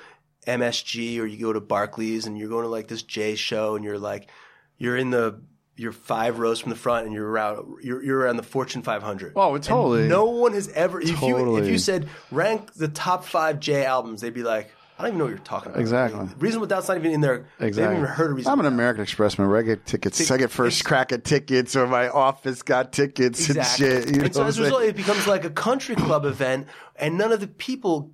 MSG 0.48 1.20
or 1.20 1.26
you 1.26 1.38
go 1.40 1.54
to 1.54 1.62
Barclays 1.62 2.26
and 2.26 2.38
you're 2.38 2.50
going 2.50 2.64
to 2.64 2.70
like 2.70 2.88
this 2.88 3.04
Jay 3.04 3.36
show 3.36 3.76
and 3.76 3.86
you're 3.86 4.00
like 4.00 4.30
you're 4.78 4.98
in 4.98 5.12
the 5.12 5.40
you're 5.78 5.92
five 5.92 6.40
rows 6.40 6.60
from 6.60 6.72
the 6.72 6.76
front 6.76 7.06
and 7.06 7.16
you're 7.16 7.28
around 7.28 7.78
you're 7.84 8.04
you're 8.04 8.20
around 8.20 8.38
the 8.38 8.44
Fortune 8.44 8.82
500. 8.82 9.34
Oh, 9.36 9.58
totally. 9.58 10.08
No 10.08 10.26
one 10.26 10.54
has 10.54 10.68
ever 10.70 11.00
if 11.00 11.22
you 11.22 11.58
if 11.58 11.68
you 11.68 11.78
said 11.78 12.10
rank 12.32 12.74
the 12.74 12.88
top 12.88 13.24
five 13.26 13.60
Jay 13.60 13.86
albums, 13.86 14.22
they'd 14.22 14.34
be 14.34 14.44
like, 14.44 14.72
I 15.02 15.06
don't 15.06 15.16
even 15.16 15.18
know 15.20 15.24
what 15.26 15.30
you're 15.32 15.40
talking 15.40 15.72
about. 15.72 15.82
Exactly. 15.82 16.30
Reasonable 16.38 16.68
Doubt's 16.68 16.88
not 16.88 16.98
even 16.98 17.12
in 17.12 17.22
there. 17.22 17.46
They 17.58 17.68
Exactly. 17.68 17.82
haven't 17.96 17.98
even 18.04 18.16
heard 18.16 18.40
of 18.40 18.48
I'm 18.48 18.60
an 18.60 18.66
American 18.68 19.02
Express 19.04 19.40
member. 19.40 19.58
I 19.58 19.64
get 19.64 19.86
tickets. 19.86 20.30
I 20.30 20.38
get 20.38 20.52
first 20.52 20.86
crack 20.86 21.12
at 21.12 21.24
tickets, 21.24 21.76
or 21.76 21.88
my 21.88 22.08
office 22.10 22.62
got 22.62 22.94
tickets 22.94 23.50
Exactly. 23.50 23.86
and 23.96 24.06
shit. 24.06 24.16
You 24.16 24.24
and 24.24 24.34
so 24.36 24.46
as 24.46 24.60
a 24.60 24.64
result, 24.64 24.84
it 24.84 24.96
becomes 24.96 25.26
like 25.26 25.44
a 25.44 25.50
country 25.50 25.96
club 25.96 26.26
event, 26.34 26.68
and 26.98 27.18
none 27.18 27.32
of 27.32 27.40
the 27.40 27.48
people 27.48 28.12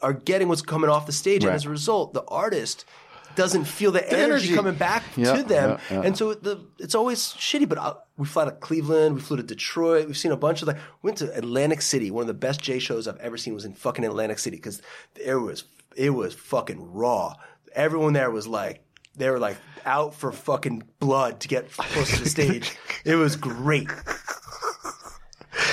are 0.00 0.12
getting 0.12 0.46
what's 0.48 0.62
coming 0.62 0.88
off 0.88 1.06
the 1.06 1.12
stage. 1.12 1.42
And 1.42 1.52
as 1.52 1.64
a 1.64 1.70
result, 1.70 2.14
the 2.14 2.24
artist 2.28 2.84
doesn't 3.34 3.64
feel 3.64 3.92
the, 3.92 4.04
energy, 4.08 4.22
energy. 4.48 4.54
coming 4.54 4.74
back 4.74 5.04
Yeah, 5.16 5.36
to 5.36 5.42
them, 5.44 5.78
yeah, 5.90 5.96
yeah. 6.00 6.02
and 6.06 6.16
so 6.16 6.34
the 6.34 6.60
it's 6.78 6.94
always 6.96 7.20
shitty. 7.20 7.68
But 7.68 7.78
uh, 7.78 7.94
we 8.16 8.26
fly 8.26 8.44
to 8.46 8.50
Cleveland, 8.50 9.14
we 9.14 9.20
flew 9.20 9.36
to 9.36 9.44
Detroit, 9.44 10.06
we've 10.08 10.16
seen 10.18 10.32
a 10.32 10.36
bunch 10.36 10.60
of 10.62 10.66
like 10.68 10.76
we 11.02 11.08
went 11.08 11.18
to 11.18 11.32
Atlantic 11.36 11.82
City. 11.82 12.10
One 12.10 12.22
of 12.22 12.26
the 12.26 12.34
best 12.34 12.60
Jay 12.60 12.80
shows 12.80 13.06
I've 13.06 13.16
ever 13.18 13.36
seen 13.36 13.54
was 13.54 13.64
in 13.64 13.74
fucking 13.74 14.04
Atlantic 14.04 14.40
City 14.40 14.56
because 14.56 14.82
it 15.14 15.34
was 15.36 15.64
it 15.98 16.10
was 16.10 16.32
fucking 16.34 16.92
raw. 16.92 17.34
Everyone 17.74 18.12
there 18.14 18.30
was 18.30 18.46
like 18.46 18.82
they 19.16 19.28
were 19.30 19.38
like 19.38 19.56
out 19.84 20.14
for 20.14 20.30
fucking 20.32 20.84
blood 21.00 21.40
to 21.40 21.48
get 21.48 21.70
close 21.72 22.10
to 22.16 22.22
the 22.22 22.28
stage. 22.30 22.76
It 23.04 23.16
was 23.16 23.36
great. 23.36 23.88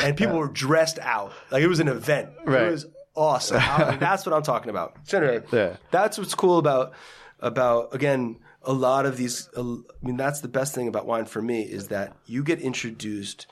And 0.04 0.18
people 0.18 0.38
were 0.38 0.48
dressed 0.48 1.00
out. 1.00 1.34
Like 1.52 1.64
it 1.64 1.68
was 1.68 1.80
an 1.80 1.88
event. 1.88 2.30
Right. 2.44 2.64
It 2.64 2.72
was 2.72 2.86
awesome. 3.16 3.58
I 3.62 3.92
mean, 3.92 4.00
that's 4.00 4.26
what 4.26 4.34
I'm 4.34 4.44
talking 4.44 4.70
about. 4.70 4.98
So 5.04 5.20
anyway, 5.22 5.46
Yeah. 5.52 5.78
that's 5.92 6.18
what's 6.18 6.36
cool 6.36 6.58
about 6.58 6.94
about 7.40 7.94
again 7.94 8.38
a 8.64 8.74
lot 8.74 9.06
of 9.06 9.18
these. 9.18 9.50
I 9.56 9.62
mean, 10.02 10.18
that's 10.18 10.42
the 10.42 10.48
best 10.48 10.74
thing 10.76 10.88
about 10.88 11.06
wine 11.06 11.26
for 11.26 11.42
me 11.42 11.62
is 11.62 11.90
that 11.90 12.16
you 12.26 12.44
get 12.44 12.60
introduced 12.62 13.48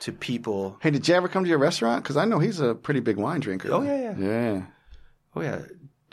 to 0.00 0.12
people. 0.12 0.76
Hey, 0.80 0.90
did 0.90 1.06
you 1.08 1.14
ever 1.14 1.28
come 1.28 1.44
to 1.44 1.48
your 1.50 1.58
restaurant? 1.58 2.02
Because 2.02 2.16
I 2.16 2.24
know 2.24 2.38
he's 2.38 2.60
a 2.60 2.74
pretty 2.74 3.00
big 3.00 3.16
wine 3.16 3.40
drinker. 3.40 3.70
Oh 3.72 3.82
yeah, 3.82 4.00
yeah. 4.00 4.14
Yeah. 4.18 4.62
Oh 5.36 5.42
yeah, 5.42 5.60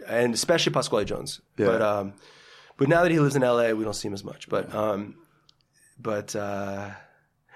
and 0.08 0.34
especially 0.34 0.74
Pasquale 0.74 1.06
Jones. 1.06 1.42
Yeah. 1.58 1.68
But 1.68 1.82
um, 1.82 2.14
but 2.78 2.88
now 2.88 3.04
that 3.04 3.12
he 3.12 3.20
lives 3.20 3.36
in 3.36 3.44
L.A., 3.44 3.74
we 3.74 3.84
don't 3.84 3.94
see 3.94 4.08
him 4.08 4.14
as 4.14 4.24
much. 4.24 4.50
But 4.50 4.74
um, 4.74 5.16
but 6.00 6.36
uh, 6.36 6.92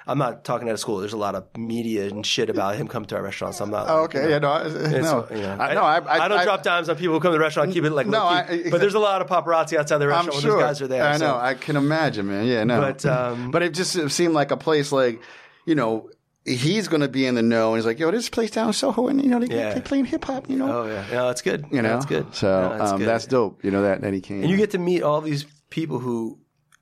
I'm 0.07 0.17
not 0.17 0.43
talking 0.43 0.67
out 0.67 0.73
of 0.73 0.79
school. 0.79 0.97
There's 0.97 1.13
a 1.13 1.17
lot 1.17 1.35
of 1.35 1.45
media 1.55 2.07
and 2.07 2.25
shit 2.25 2.49
about 2.49 2.75
him 2.75 2.87
coming 2.87 3.07
to 3.09 3.15
our 3.15 3.21
restaurant. 3.21 3.55
So 3.55 3.63
I'm 3.63 3.69
not. 3.69 3.87
Oh, 3.87 4.03
okay. 4.03 4.29
Yeah, 4.29 4.39
no. 4.39 4.51
I, 4.51 4.63
no. 4.67 5.27
you 5.29 5.41
know, 5.41 5.57
I, 5.59 5.73
no, 5.73 5.81
I, 5.81 5.99
I, 5.99 6.25
I 6.25 6.27
don't 6.27 6.43
drop 6.43 6.63
dimes 6.63 6.89
on 6.89 6.95
people 6.95 7.13
who 7.13 7.19
come 7.19 7.31
to 7.31 7.37
the 7.37 7.43
restaurant. 7.43 7.71
Keep 7.71 7.83
it 7.85 7.91
like 7.91 8.07
No, 8.07 8.27
exactly. 8.27 8.71
but 8.71 8.81
there's 8.81 8.95
a 8.95 8.99
lot 8.99 9.21
of 9.21 9.27
paparazzi 9.27 9.77
outside 9.77 9.99
the 9.99 10.05
I'm 10.05 10.09
restaurant 10.09 10.33
when 10.33 10.41
sure. 10.41 10.51
those 10.53 10.61
guys 10.63 10.81
are 10.81 10.87
there. 10.87 11.03
I 11.03 11.17
so- 11.17 11.27
know. 11.27 11.37
I 11.37 11.53
can 11.53 11.75
imagine, 11.75 12.27
man. 12.27 12.45
Yeah, 12.47 12.63
no. 12.63 12.81
But, 12.81 13.05
um, 13.05 13.51
but 13.51 13.61
it 13.61 13.73
just 13.73 14.09
seemed 14.09 14.33
like 14.33 14.51
a 14.51 14.57
place 14.57 14.91
like, 14.91 15.21
you 15.65 15.75
know, 15.75 16.09
he's 16.45 16.87
going 16.87 17.01
to 17.01 17.07
be 17.07 17.25
in 17.25 17.35
the 17.35 17.41
know. 17.41 17.69
And 17.69 17.77
he's 17.77 17.85
like, 17.85 17.99
yo, 17.99 18.09
this 18.11 18.29
place 18.29 18.51
down 18.51 18.67
in 18.67 18.73
Soho, 18.73 19.07
and, 19.07 19.21
you 19.23 19.29
know, 19.29 19.39
they, 19.39 19.55
Yeah. 19.55 19.73
they 19.73 19.81
playing 19.81 20.05
hip 20.05 20.25
hop, 20.25 20.49
you 20.49 20.57
know? 20.57 20.79
Oh 20.83 20.85
yeah, 20.87 21.05
no, 21.11 21.27
that's 21.27 21.41
good. 21.41 21.65
you 21.71 21.81
know? 21.81 21.89
that's 21.89 22.05
good. 22.05 22.33
So 22.35 22.47
No, 22.69 22.77
that's 22.77 22.91
um, 22.91 22.97
good. 22.99 23.07
that's 23.07 23.25
dope, 23.27 23.63
you 23.63 23.71
know, 23.71 23.83
that, 23.83 24.01
that 24.01 24.13
he 24.13 24.21
came. 24.21 24.41
And 24.41 24.49
you 24.49 24.57
get 24.57 24.71
to 24.71 24.77
meet 24.79 25.03
all 25.03 25.21
these 25.21 25.45
people 25.69 25.99
who 25.99 26.37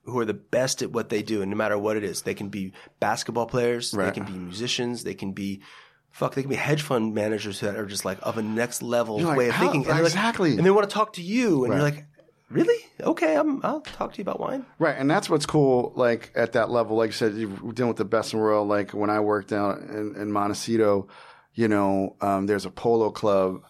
who 0.06 0.18
are 0.18 0.26
the 0.26 0.34
best 0.34 0.82
at 0.82 0.92
what 0.92 1.10
they 1.10 1.22
do, 1.22 1.42
and 1.44 1.52
no 1.52 1.58
matter 1.58 1.78
what 1.78 1.96
it 1.96 2.04
is, 2.04 2.24
they 2.24 2.34
can 2.34 2.50
be 2.50 2.72
basketball 3.00 3.46
players, 3.46 3.92
they 3.92 4.10
can 4.10 4.24
be 4.24 4.32
musicians, 4.32 5.04
they 5.04 5.14
can 5.14 5.34
be 5.34 5.62
fuck, 6.10 6.34
they 6.34 6.42
can 6.42 6.50
be 6.50 6.56
hedge 6.56 6.82
fund 6.82 7.14
managers 7.14 7.60
that 7.60 7.76
are 7.76 7.86
just 7.86 8.06
like 8.06 8.18
of 8.24 8.40
a 8.40 8.42
next 8.42 8.82
level 8.82 9.20
You're 9.20 9.28
like, 9.28 9.38
way 9.38 9.50
of 9.50 9.56
thinking. 9.56 9.82
And 9.82 9.86
they're 9.86 9.96
like- 9.98 10.06
exactly. 10.06 10.58
and 10.58 10.66
they 10.66 10.72
want 10.72 10.90
to 10.90 10.94
talk 10.94 11.14
to 11.14 11.22
you, 11.22 11.64
and 11.66 11.74
you're 11.74 11.84
like, 11.84 12.06
really? 12.50 12.86
Okay, 13.02 13.36
I'm, 13.36 13.60
I'll 13.64 13.82
talk 13.82 14.14
to 14.14 14.18
you 14.18 14.24
about 14.24 14.40
wine. 14.40 14.66
Right, 14.78 14.96
and 14.98 15.10
that's 15.10 15.30
what's 15.30 15.46
cool. 15.46 15.94
Like 15.96 16.32
at 16.36 16.54
that 16.54 16.70
level, 16.70 16.98
like 16.98 17.10
you 17.10 17.14
said, 17.14 17.36
you're 17.36 17.50
dealing 17.74 17.90
with 17.90 17.98
the 17.98 18.06
best 18.06 18.34
in 18.34 18.40
the 18.40 18.44
world. 18.44 18.68
Like 18.68 18.92
when 18.92 19.10
I 19.10 19.20
worked 19.20 19.50
down 19.50 19.84
in, 19.90 20.22
in 20.22 20.32
Montecito, 20.32 21.08
you 21.54 21.68
know, 21.68 22.16
um, 22.22 22.48
there's 22.48 22.66
a 22.66 22.72
polo 22.72 23.12
club, 23.12 23.64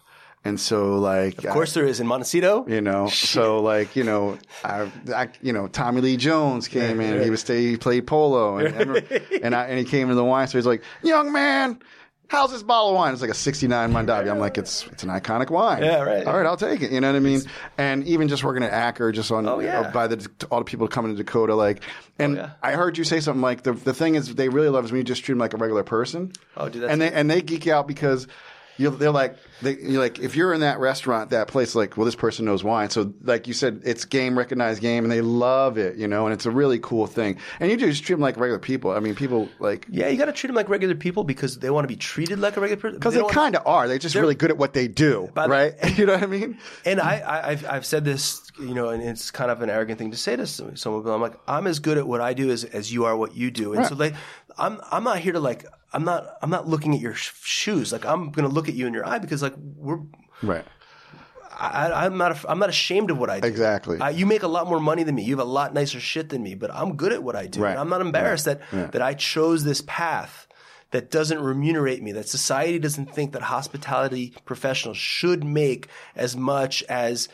and 0.44 0.58
so 0.58 0.98
like, 0.98 1.44
Of 1.44 1.50
course, 1.52 1.74
there 1.74 1.84
is 1.84 2.00
in 2.00 2.06
Montecito. 2.06 2.66
you 2.66 2.80
know, 2.80 3.08
so 3.10 3.60
like, 3.60 3.96
you 3.96 4.04
know, 4.04 4.38
I, 4.64 4.90
I 5.14 5.28
you 5.42 5.52
know, 5.52 5.66
Tommy 5.68 6.00
Lee 6.00 6.16
Jones 6.16 6.66
came 6.68 7.00
in. 7.00 7.22
He 7.22 7.30
was 7.30 7.40
stay, 7.40 7.62
he 7.70 7.76
played 7.76 8.06
polo, 8.06 8.58
and 8.58 8.74
and, 8.74 9.22
and, 9.42 9.54
I, 9.54 9.66
and 9.66 9.78
he 9.78 9.84
came 9.84 10.08
to 10.08 10.14
the 10.14 10.24
wine 10.24 10.48
store. 10.48 10.58
He's 10.58 10.66
like, 10.66 10.82
young 11.02 11.32
man. 11.32 11.80
How's 12.30 12.52
this 12.52 12.62
bottle 12.62 12.90
of 12.90 12.94
wine? 12.94 13.12
It's 13.12 13.20
like 13.22 13.30
a 13.32 13.34
69 13.34 13.92
Mondavi. 13.92 14.30
I'm 14.30 14.38
like, 14.38 14.56
it's 14.56 14.86
it's 14.86 15.02
an 15.02 15.08
iconic 15.08 15.50
wine. 15.50 15.82
Yeah, 15.82 16.02
right. 16.02 16.24
All 16.24 16.36
right, 16.36 16.46
I'll 16.46 16.56
take 16.56 16.80
it. 16.80 16.92
You 16.92 17.00
know 17.00 17.08
what 17.10 17.16
I 17.16 17.20
mean? 17.20 17.40
And 17.76 18.06
even 18.06 18.28
just 18.28 18.44
working 18.44 18.62
at 18.62 18.72
Acker, 18.72 19.10
just 19.10 19.32
on 19.32 19.48
Oh, 19.48 19.58
yeah. 19.58 19.90
by 19.90 20.06
the 20.06 20.30
all 20.48 20.60
the 20.60 20.64
people 20.64 20.86
coming 20.86 21.10
to 21.10 21.16
Dakota, 21.20 21.56
like, 21.56 21.82
and 22.20 22.36
yeah. 22.36 22.50
I 22.62 22.72
heard 22.72 22.96
you 22.96 23.02
say 23.02 23.18
something 23.18 23.42
like 23.42 23.64
the 23.64 23.72
the 23.72 23.92
thing 23.92 24.14
is 24.14 24.32
they 24.36 24.48
really 24.48 24.68
love 24.68 24.84
is 24.84 24.92
when 24.92 24.98
you 24.98 25.04
just 25.04 25.24
treat 25.24 25.32
them 25.32 25.40
like 25.40 25.54
a 25.54 25.56
regular 25.56 25.82
person. 25.82 26.32
Oh, 26.56 26.68
dude, 26.68 26.84
and 26.84 27.00
they 27.00 27.10
and 27.10 27.28
they 27.28 27.42
geek 27.42 27.66
out 27.66 27.88
because. 27.88 28.28
You're, 28.80 28.92
they're 28.92 29.10
like, 29.10 29.36
they, 29.62 29.76
you're 29.76 30.00
like, 30.00 30.18
if 30.20 30.34
you're 30.36 30.54
in 30.54 30.60
that 30.62 30.78
restaurant, 30.80 31.30
that 31.30 31.48
place, 31.48 31.74
like, 31.74 31.96
well, 31.96 32.06
this 32.06 32.14
person 32.14 32.46
knows 32.46 32.64
wine. 32.64 32.88
So, 32.88 33.12
like 33.22 33.46
you 33.46 33.52
said, 33.52 33.82
it's 33.84 34.06
game 34.06 34.38
recognized 34.38 34.80
game, 34.80 35.04
and 35.04 35.12
they 35.12 35.20
love 35.20 35.76
it, 35.76 35.96
you 35.96 36.08
know, 36.08 36.26
and 36.26 36.32
it's 36.32 36.46
a 36.46 36.50
really 36.50 36.78
cool 36.78 37.06
thing. 37.06 37.36
And 37.60 37.70
you 37.70 37.76
just 37.76 38.02
treat 38.04 38.14
them 38.14 38.22
like 38.22 38.38
regular 38.38 38.58
people. 38.58 38.90
I 38.92 39.00
mean, 39.00 39.14
people 39.14 39.48
like 39.58 39.86
Yeah, 39.90 40.08
you 40.08 40.16
got 40.16 40.24
to 40.26 40.32
treat 40.32 40.48
them 40.48 40.56
like 40.56 40.68
regular 40.70 40.94
people 40.94 41.24
because 41.24 41.58
they 41.58 41.68
want 41.70 41.84
to 41.84 41.88
be 41.88 41.96
treated 41.96 42.38
like 42.38 42.56
a 42.56 42.60
regular 42.60 42.80
person. 42.80 42.98
because 42.98 43.12
they, 43.14 43.20
don't- 43.20 43.30
kind 43.30 43.54
of 43.54 43.66
are. 43.66 43.86
They're 43.86 43.98
just 43.98 44.14
really 44.14 44.34
good 44.34 44.50
at 44.50 44.56
what 44.56 44.72
they 44.72 44.88
do, 44.88 45.28
By 45.34 45.44
the- 45.46 45.50
right? 45.52 45.74
you 45.98 46.06
know 46.06 46.14
what 46.14 46.22
I 46.22 46.26
mean? 46.26 46.58
And 46.86 47.00
I, 47.00 47.18
I, 47.20 47.48
I've, 47.50 47.66
I've 47.68 47.86
said 47.86 48.04
this, 48.06 48.50
you 48.58 48.74
know, 48.74 48.88
and 48.88 49.02
it's 49.02 49.30
kind 49.30 49.50
of 49.50 49.60
an 49.60 49.68
arrogant 49.68 49.98
thing 49.98 50.10
to 50.12 50.16
say 50.16 50.36
to 50.36 50.46
someone, 50.46 51.02
but 51.02 51.12
I'm 51.14 51.20
like, 51.20 51.34
I'm 51.46 51.66
as 51.66 51.80
good 51.80 51.98
at 51.98 52.06
what 52.06 52.20
I 52.22 52.32
do 52.32 52.50
as, 52.50 52.64
as 52.64 52.90
you 52.92 53.04
are 53.04 53.16
what 53.16 53.34
you 53.36 53.50
do. 53.50 53.74
And 53.74 53.84
so 53.86 53.94
like, 53.94 54.14
I'm, 54.56 54.80
I'm 54.90 55.04
not 55.04 55.18
here 55.18 55.34
to 55.34 55.40
like, 55.40 55.66
I'm 55.92 56.04
not, 56.04 56.26
I'm 56.42 56.50
not 56.50 56.68
looking 56.68 56.94
at 56.94 57.00
your 57.00 57.14
sh- 57.14 57.32
shoes. 57.42 57.92
Like 57.92 58.04
I'm 58.06 58.30
going 58.30 58.48
to 58.48 58.54
look 58.54 58.68
at 58.68 58.74
you 58.74 58.86
in 58.86 58.94
your 58.94 59.06
eye 59.06 59.18
because 59.18 59.42
like 59.42 59.54
we're, 59.56 59.98
Right. 60.42 60.64
I, 61.58 62.06
I'm 62.06 62.16
not, 62.16 62.30
af- 62.32 62.46
I'm 62.48 62.58
not 62.58 62.70
ashamed 62.70 63.10
of 63.10 63.18
what 63.18 63.28
I 63.28 63.40
do. 63.40 63.46
Exactly. 63.46 64.00
I, 64.00 64.10
you 64.10 64.24
make 64.24 64.42
a 64.42 64.48
lot 64.48 64.66
more 64.66 64.80
money 64.80 65.02
than 65.02 65.14
me. 65.14 65.24
You 65.24 65.36
have 65.36 65.46
a 65.46 65.50
lot 65.50 65.74
nicer 65.74 66.00
shit 66.00 66.30
than 66.30 66.42
me, 66.42 66.54
but 66.54 66.70
I'm 66.72 66.96
good 66.96 67.12
at 67.12 67.22
what 67.22 67.36
I 67.36 67.46
do. 67.46 67.60
Right. 67.60 67.72
And 67.72 67.78
I'm 67.80 67.90
not 67.90 68.00
embarrassed 68.00 68.46
that, 68.46 68.60
that 68.70 69.02
I 69.02 69.12
chose 69.14 69.62
this 69.64 69.82
path 69.86 70.46
that 70.92 71.10
doesn't 71.10 71.38
remunerate 71.40 72.02
me, 72.02 72.12
that 72.12 72.28
society 72.28 72.78
doesn't 72.78 73.14
think 73.14 73.32
that 73.32 73.42
hospitality 73.42 74.32
professionals 74.44 74.96
should 74.96 75.44
make 75.44 75.88
as 76.16 76.34
much 76.36 76.82
as 76.84 77.28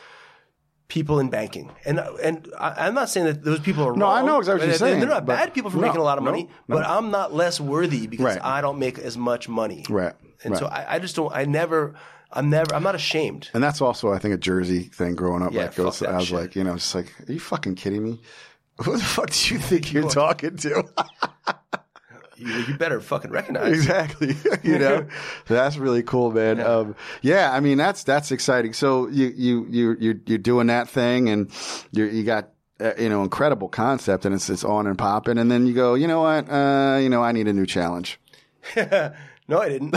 people 0.88 1.18
in 1.18 1.30
banking. 1.30 1.70
And 1.84 1.98
and 1.98 2.48
I, 2.58 2.86
I'm 2.86 2.94
not 2.94 3.08
saying 3.08 3.26
that 3.26 3.42
those 3.44 3.60
people 3.60 3.84
are 3.84 3.90
wrong. 3.90 3.98
No, 3.98 4.06
I 4.06 4.22
know 4.22 4.38
exactly 4.38 4.60
what 4.60 4.66
you're 4.66 4.78
They're- 4.78 4.88
saying, 4.88 5.00
They're 5.00 5.08
not 5.08 5.26
bad 5.26 5.52
people 5.54 5.70
for 5.70 5.78
no, 5.78 5.82
making 5.82 6.00
a 6.00 6.04
lot 6.04 6.18
of 6.18 6.24
money, 6.24 6.48
no. 6.68 6.76
but 6.76 6.86
I'm 6.86 7.10
not 7.10 7.32
less 7.34 7.60
worthy 7.60 8.06
because 8.06 8.24
Right. 8.26 8.44
I 8.44 8.60
don't 8.60 8.78
make 8.78 8.98
as 8.98 9.16
much 9.16 9.48
money. 9.48 9.84
Right. 9.88 10.14
And 10.44 10.52
right. 10.52 10.60
so 10.60 10.66
I, 10.66 10.94
I 10.94 10.98
just 10.98 11.16
don't. 11.16 11.32
I 11.34 11.44
never. 11.44 11.94
I'm 12.32 12.50
never. 12.50 12.74
I'm 12.74 12.82
not 12.82 12.94
ashamed. 12.94 13.50
And 13.54 13.62
that's 13.62 13.80
also, 13.80 14.12
I 14.12 14.18
think, 14.18 14.34
a 14.34 14.38
Jersey 14.38 14.80
thing 14.82 15.14
growing 15.14 15.42
up. 15.42 15.52
Yeah, 15.52 15.66
like, 15.66 15.78
it 15.78 15.84
was, 15.84 16.02
I 16.02 16.16
was 16.16 16.32
like, 16.32 16.56
you 16.56 16.64
know, 16.64 16.74
just 16.74 16.94
like, 16.94 17.12
are 17.28 17.32
you 17.32 17.40
fucking 17.40 17.76
kidding 17.76 18.02
me? 18.04 18.20
Who 18.84 18.96
the 18.96 19.02
fuck 19.02 19.30
do 19.30 19.54
you 19.54 19.60
think 19.60 19.92
you're 19.92 20.08
talking 20.10 20.56
to? 20.56 20.84
You, 22.36 22.48
you 22.68 22.76
better 22.76 23.00
fucking 23.00 23.30
recognize. 23.30 23.72
exactly. 23.72 24.36
you 24.62 24.78
know, 24.78 25.06
that's 25.46 25.76
really 25.76 26.02
cool, 26.02 26.32
man. 26.32 26.58
Yeah. 26.58 26.64
Um, 26.64 26.96
yeah, 27.22 27.52
I 27.52 27.60
mean, 27.60 27.78
that's 27.78 28.04
that's 28.04 28.30
exciting. 28.30 28.72
So 28.72 29.08
you 29.08 29.32
you 29.34 29.66
you 29.70 29.96
you're, 29.98 30.16
you're 30.26 30.38
doing 30.38 30.66
that 30.68 30.88
thing, 30.88 31.28
and 31.28 31.50
you 31.92 32.04
you 32.04 32.24
got. 32.24 32.50
Uh, 32.78 32.92
you 32.98 33.08
know, 33.08 33.22
incredible 33.22 33.70
concept, 33.70 34.26
and 34.26 34.34
it's 34.34 34.50
it's 34.50 34.62
on 34.62 34.86
and 34.86 34.98
popping, 34.98 35.38
and 35.38 35.50
then 35.50 35.66
you 35.66 35.72
go, 35.72 35.94
you 35.94 36.06
know 36.06 36.20
what, 36.20 36.46
uh, 36.50 36.98
you 37.00 37.08
know, 37.08 37.22
I 37.22 37.32
need 37.32 37.48
a 37.48 37.52
new 37.54 37.64
challenge. 37.64 38.20
no, 38.76 39.62
I 39.62 39.68
didn't. 39.70 39.94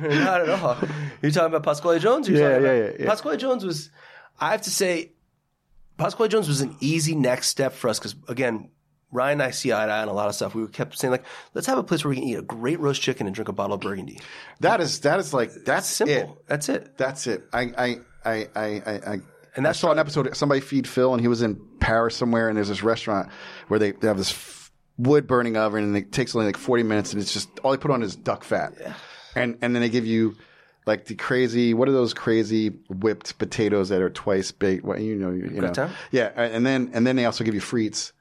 Not 0.00 0.40
at 0.42 0.48
all. 0.48 0.76
You're 1.22 1.30
talking 1.30 1.54
about 1.54 1.62
Pasquale 1.62 1.98
Jones? 1.98 2.28
You're 2.28 2.38
Yeah, 2.38 2.58
yeah, 2.58 2.72
yeah, 2.72 2.92
yeah. 2.98 3.06
Pasquale 3.06 3.36
Jones 3.36 3.64
was, 3.64 3.90
I 4.40 4.52
have 4.52 4.62
to 4.62 4.70
say, 4.70 5.12
Pasquale 5.96 6.28
Jones 6.28 6.48
was 6.48 6.60
an 6.60 6.76
easy 6.80 7.14
next 7.14 7.48
step 7.48 7.72
for 7.72 7.88
us 7.88 7.98
because, 7.98 8.14
again, 8.28 8.70
Ryan 9.10 9.32
and 9.40 9.42
I 9.44 9.50
see 9.52 9.72
eye 9.72 9.86
to 9.86 9.92
eye 9.92 10.02
on 10.02 10.08
a 10.08 10.12
lot 10.12 10.28
of 10.28 10.34
stuff. 10.34 10.54
We 10.54 10.66
kept 10.68 10.98
saying, 10.98 11.12
like, 11.12 11.24
let's 11.54 11.66
have 11.66 11.78
a 11.78 11.82
place 11.82 12.04
where 12.04 12.10
we 12.10 12.16
can 12.16 12.24
eat 12.24 12.34
a 12.38 12.42
great 12.42 12.78
roast 12.78 13.00
chicken 13.00 13.26
and 13.26 13.34
drink 13.34 13.48
a 13.48 13.52
bottle 13.52 13.74
of 13.74 13.80
Burgundy. 13.80 14.20
That 14.60 14.80
is 14.80 15.00
that 15.00 15.18
is 15.18 15.32
like 15.32 15.50
that's 15.64 15.86
Simple. 15.86 16.14
it. 16.16 16.46
That's 16.46 16.68
it. 16.68 16.98
That's 16.98 17.26
it. 17.26 17.44
I 17.52 17.62
I 17.76 17.96
I 18.24 18.48
I 18.54 18.70
I. 19.06 19.18
And 19.56 19.66
I 19.66 19.70
that's 19.70 19.78
saw 19.80 19.90
an 19.90 19.98
episode. 19.98 20.36
Somebody 20.36 20.60
feed 20.60 20.86
Phil, 20.86 21.12
and 21.14 21.20
he 21.20 21.26
was 21.26 21.42
in 21.42 21.60
Paris 21.80 22.14
somewhere, 22.16 22.48
and 22.48 22.56
there's 22.56 22.68
this 22.68 22.82
restaurant 22.82 23.28
where 23.68 23.80
they, 23.80 23.90
they 23.92 24.06
have 24.06 24.18
this 24.18 24.30
f- 24.30 24.70
wood 24.98 25.26
burning 25.26 25.56
oven, 25.56 25.82
and 25.82 25.96
it 25.96 26.12
takes 26.12 26.34
only 26.36 26.46
like 26.46 26.56
40 26.56 26.84
minutes, 26.84 27.12
and 27.12 27.20
it's 27.20 27.32
just 27.32 27.48
all 27.64 27.72
they 27.72 27.76
put 27.78 27.90
on 27.90 28.02
is 28.04 28.14
duck 28.14 28.44
fat, 28.44 28.74
and 29.34 29.58
and 29.62 29.74
then 29.74 29.82
they 29.82 29.88
give 29.88 30.06
you 30.06 30.36
like 30.86 31.06
the 31.06 31.14
crazy. 31.16 31.74
What 31.74 31.88
are 31.88 31.92
those 31.92 32.14
crazy 32.14 32.68
whipped 32.88 33.38
potatoes 33.38 33.88
that 33.88 34.00
are 34.00 34.10
twice 34.10 34.52
baked? 34.52 34.84
What 34.84 35.00
you 35.00 35.16
know, 35.16 35.30
you, 35.30 35.44
you 35.44 35.50
know, 35.50 35.72
Gratin? 35.72 35.90
yeah, 36.12 36.26
and 36.36 36.64
then 36.64 36.90
and 36.92 37.04
then 37.06 37.16
they 37.16 37.24
also 37.24 37.42
give 37.42 37.54
you 37.54 37.60
frites. 37.60 38.12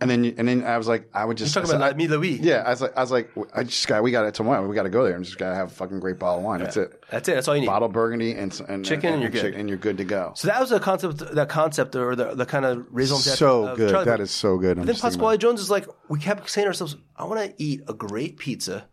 And 0.00 0.10
then, 0.10 0.24
you, 0.24 0.34
and 0.36 0.46
then 0.48 0.64
I 0.64 0.78
was 0.78 0.86
like, 0.88 1.08
I 1.14 1.24
would 1.24 1.36
just 1.36 1.52
said, 1.54 1.64
about 1.64 1.82
I- 1.82 1.92
Mi 1.94 2.06
Louis. 2.08 2.38
yeah. 2.40 2.62
I 2.66 2.70
was 2.70 2.80
like, 2.80 2.96
I 2.96 3.00
was 3.00 3.10
like, 3.10 3.30
I 3.54 3.64
just 3.64 3.86
got, 3.88 4.02
we 4.02 4.10
got 4.10 4.24
it 4.26 4.34
tomorrow. 4.34 4.66
We 4.66 4.74
got 4.74 4.82
to 4.84 4.88
go 4.90 5.04
there 5.04 5.14
and 5.16 5.24
just 5.24 5.38
got 5.38 5.50
to 5.50 5.54
have 5.54 5.68
a 5.68 5.74
fucking 5.74 6.00
great 6.00 6.18
bottle 6.18 6.38
of 6.38 6.44
wine. 6.44 6.60
That's 6.60 6.76
it. 6.76 7.02
That's 7.10 7.28
it. 7.28 7.34
That's 7.34 7.48
all 7.48 7.54
you 7.54 7.62
need. 7.62 7.66
Bottle 7.66 7.88
Burgundy 7.88 8.32
and 8.32 8.58
and 8.68 8.84
Chicken 8.84 9.14
and 9.14 9.22
you're 9.22 9.30
good. 9.30 9.54
and 9.54 9.68
you're 9.68 9.78
good 9.78 9.98
to 9.98 10.04
go. 10.04 10.32
So 10.36 10.48
that 10.48 10.60
was 10.60 10.70
the 10.70 10.80
concept, 10.80 11.18
that 11.34 11.48
concept 11.48 11.96
or 11.96 12.14
the, 12.16 12.34
the 12.34 12.46
kind 12.46 12.64
of 12.64 12.86
raison 12.90 13.18
d'etre 13.18 13.36
So 13.36 13.66
of 13.68 13.76
good. 13.76 13.90
Charlie. 13.90 14.04
That 14.06 14.20
is 14.20 14.30
so 14.30 14.58
good. 14.58 14.78
I'm 14.78 14.86
Then 14.86 14.96
Pasquale 14.96 15.38
Jones 15.38 15.60
is 15.60 15.70
like, 15.70 15.86
we 16.08 16.18
kept 16.18 16.48
saying 16.50 16.64
to 16.64 16.68
ourselves, 16.68 16.96
I 17.16 17.24
want 17.24 17.40
to 17.56 17.62
eat 17.62 17.82
a 17.88 17.94
great 17.94 18.36
pizza, 18.38 18.88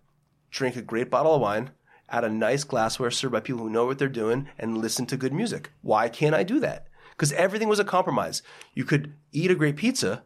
drink 0.49 0.75
a 0.75 0.81
great 0.81 1.09
bottle 1.09 1.35
of 1.35 1.41
wine, 1.41 1.71
at 2.09 2.23
a 2.25 2.29
nice 2.29 2.63
glassware 2.65 3.09
served 3.09 3.31
by 3.31 3.39
people 3.39 3.61
who 3.61 3.69
know 3.69 3.85
what 3.85 3.97
they're 3.97 4.09
doing, 4.09 4.47
and 4.59 4.77
listen 4.77 5.05
to 5.05 5.15
good 5.15 5.31
music. 5.33 5.71
Why 5.81 6.09
can't 6.09 6.35
I 6.35 6.43
do 6.43 6.59
that? 6.59 6.87
Because 7.11 7.31
everything 7.33 7.69
was 7.69 7.79
a 7.79 7.85
compromise. 7.85 8.41
You 8.73 8.83
could 8.83 9.13
eat 9.31 9.49
a 9.51 9.55
great 9.55 9.77
pizza, 9.77 10.23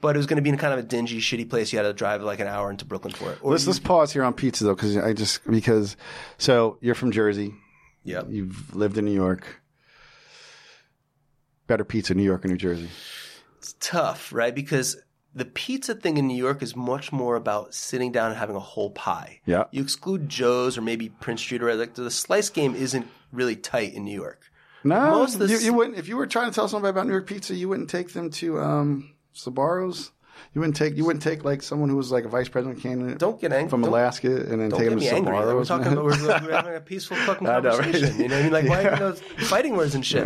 but 0.00 0.14
it 0.14 0.18
was 0.18 0.26
going 0.26 0.36
to 0.36 0.42
be 0.42 0.50
in 0.50 0.56
kind 0.58 0.72
of 0.72 0.78
a 0.78 0.82
dingy, 0.82 1.20
shitty 1.20 1.48
place. 1.50 1.72
You 1.72 1.78
had 1.78 1.84
to 1.84 1.92
drive 1.92 2.22
like 2.22 2.40
an 2.40 2.46
hour 2.46 2.70
into 2.70 2.84
Brooklyn 2.84 3.12
for 3.14 3.32
it. 3.32 3.38
Or 3.42 3.52
Let's 3.52 3.64
you- 3.64 3.68
let's 3.70 3.78
pause 3.80 4.12
here 4.12 4.22
on 4.24 4.32
pizza 4.34 4.64
though, 4.64 4.74
because 4.74 4.96
I 4.96 5.12
just 5.12 5.44
because 5.50 5.96
so 6.38 6.78
you're 6.80 6.94
from 6.94 7.10
Jersey, 7.10 7.54
yeah. 8.04 8.22
you've 8.28 8.74
lived 8.74 8.98
in 8.98 9.04
New 9.04 9.14
York. 9.14 9.60
Better 11.66 11.84
pizza, 11.84 12.14
New 12.14 12.22
York 12.22 12.44
or 12.44 12.48
New 12.48 12.56
Jersey? 12.56 12.88
It's 13.58 13.74
tough, 13.80 14.32
right? 14.32 14.54
Because 14.54 14.96
the 15.34 15.44
pizza 15.44 15.94
thing 15.94 16.16
in 16.16 16.26
New 16.26 16.36
York 16.36 16.62
is 16.62 16.74
much 16.74 17.12
more 17.12 17.36
about 17.36 17.74
sitting 17.74 18.10
down 18.10 18.30
and 18.30 18.38
having 18.38 18.56
a 18.56 18.60
whole 18.60 18.90
pie. 18.90 19.40
Yeah. 19.44 19.64
You 19.70 19.82
exclude 19.82 20.28
Joe's 20.28 20.78
or 20.78 20.80
maybe 20.80 21.10
Prince 21.10 21.42
Street 21.42 21.62
or 21.62 21.74
like 21.74 21.94
the 21.94 22.10
slice 22.10 22.48
game 22.48 22.74
isn't 22.74 23.06
really 23.32 23.54
tight 23.56 23.92
in 23.92 24.04
New 24.04 24.14
York. 24.18 24.50
No, 24.84 25.10
most 25.10 25.34
of 25.34 25.40
the 25.40 25.48
you, 25.48 25.58
you 25.58 25.74
wouldn't. 25.74 25.98
If 25.98 26.08
you 26.08 26.16
were 26.16 26.26
trying 26.26 26.48
to 26.50 26.54
tell 26.54 26.68
somebody 26.68 26.90
about 26.90 27.06
New 27.06 27.12
York 27.12 27.26
pizza, 27.26 27.54
you 27.54 27.68
wouldn't 27.68 27.90
take 27.90 28.12
them 28.14 28.30
to 28.30 28.60
um, 28.60 29.12
Sabaros. 29.38 30.10
You 30.54 30.60
wouldn't 30.60 30.76
take. 30.76 30.96
You 30.96 31.04
wouldn't 31.04 31.22
take 31.22 31.44
like 31.44 31.62
someone 31.62 31.88
who 31.88 31.96
was 31.96 32.12
like 32.12 32.24
a 32.24 32.28
vice 32.28 32.48
president 32.48 32.80
candidate. 32.80 33.18
Don't 33.18 33.40
get 33.40 33.52
angry 33.52 33.70
from 33.70 33.82
don't, 33.82 33.90
Alaska 33.90 34.28
and 34.28 34.60
then 34.60 34.68
don't 34.68 34.78
take 34.78 34.92
me 34.94 35.08
to 35.08 35.14
angry. 35.14 35.34
Sabaros. 35.34 35.54
We're 35.54 35.64
talking 35.64 35.92
about 35.92 36.04
we're, 36.04 36.46
we're 36.48 36.52
having 36.54 36.74
a 36.76 36.80
peaceful 36.80 37.16
fucking 37.26 37.48
I 37.48 37.60
know, 37.60 37.70
right? 37.70 37.82
conversation. 37.82 38.20
You 38.20 38.28
know 38.28 38.36
what 38.36 38.40
I 38.40 38.42
mean? 38.44 38.52
Like 38.52 38.68
why 38.68 38.82
Yeah. 38.82 38.94
you 38.94 39.00
know, 39.00 39.12
fighting 39.46 39.76
words 39.76 39.94
and 39.94 40.06
shit. 40.06 40.24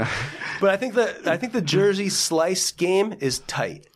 But 0.60 0.70
I 0.70 0.76
think 0.76 0.94
the 0.94 1.30
I 1.30 1.36
think 1.38 1.52
the 1.54 1.62
Jersey 1.62 2.08
slice 2.10 2.70
game 2.72 3.14
is 3.20 3.38
tight. 3.40 3.86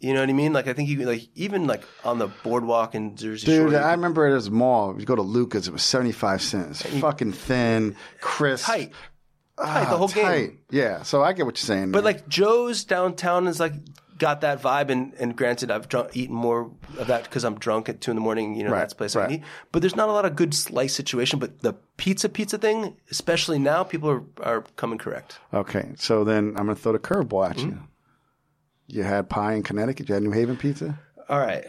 You 0.00 0.12
know 0.12 0.20
what 0.20 0.28
I 0.28 0.34
mean? 0.34 0.52
Like 0.52 0.68
I 0.68 0.74
think 0.74 0.90
you 0.90 0.98
like 1.06 1.28
even 1.34 1.66
like 1.66 1.82
on 2.04 2.18
the 2.18 2.26
boardwalk 2.42 2.94
in 2.94 3.16
Jersey 3.16 3.46
Shore. 3.46 3.64
Dude, 3.64 3.72
you 3.72 3.78
I 3.78 3.92
remember 3.92 4.26
at 4.26 4.34
his 4.34 4.50
mall. 4.50 4.94
You 5.00 5.06
go 5.06 5.16
to 5.16 5.22
Lucas, 5.22 5.66
it 5.66 5.72
was 5.72 5.82
seventy 5.82 6.12
five 6.12 6.42
cents. 6.42 6.82
Fucking 6.82 7.32
thin, 7.32 7.96
crisp, 8.20 8.66
tight. 8.66 8.92
ah, 9.56 9.64
tight, 9.64 9.90
the 9.90 9.96
whole 9.96 10.08
game. 10.08 10.58
Yeah, 10.70 11.04
so 11.04 11.22
I 11.22 11.32
get 11.32 11.46
what 11.46 11.56
you're 11.56 11.66
saying. 11.66 11.90
But 11.92 12.04
man. 12.04 12.12
like 12.12 12.28
Joe's 12.28 12.84
downtown 12.84 13.46
is 13.46 13.58
like 13.58 13.72
got 14.18 14.42
that 14.42 14.62
vibe, 14.62 14.90
and, 14.90 15.12
and 15.14 15.36
granted, 15.36 15.70
I've 15.70 15.88
drunk, 15.88 16.10
eaten 16.16 16.36
more 16.36 16.70
of 16.98 17.08
that 17.08 17.24
because 17.24 17.44
I'm 17.44 17.58
drunk 17.58 17.88
at 17.88 18.00
two 18.00 18.10
in 18.12 18.16
the 18.16 18.20
morning. 18.20 18.54
You 18.54 18.64
know, 18.64 18.70
Right, 18.70 18.80
that's 18.80 18.92
the 18.92 18.98
place 18.98 19.16
I 19.16 19.20
right. 19.20 19.28
can 19.30 19.38
eat. 19.40 19.44
But 19.72 19.82
there's 19.82 19.96
not 19.96 20.08
a 20.08 20.12
lot 20.12 20.24
of 20.24 20.36
good 20.36 20.54
slice 20.54 20.94
situation. 20.94 21.38
But 21.38 21.60
the 21.60 21.72
pizza 21.96 22.28
pizza 22.28 22.58
thing, 22.58 22.96
especially 23.10 23.58
now, 23.58 23.82
people 23.82 24.08
are 24.10 24.22
are 24.42 24.62
coming 24.76 24.98
correct. 24.98 25.38
okay, 25.52 25.92
so 25.96 26.24
then 26.24 26.48
I'm 26.50 26.66
gonna 26.66 26.76
throw 26.76 26.92
the 26.92 26.98
curveball 26.98 27.50
at 27.50 27.58
you. 27.58 27.66
Mm-hmm. 27.66 27.84
You 28.86 29.02
had 29.02 29.28
pie 29.30 29.54
in 29.54 29.62
Connecticut. 29.62 30.08
You 30.08 30.14
had 30.14 30.22
New 30.22 30.30
Haven 30.32 30.56
pizza. 30.56 30.98
All 31.28 31.38
right. 31.38 31.64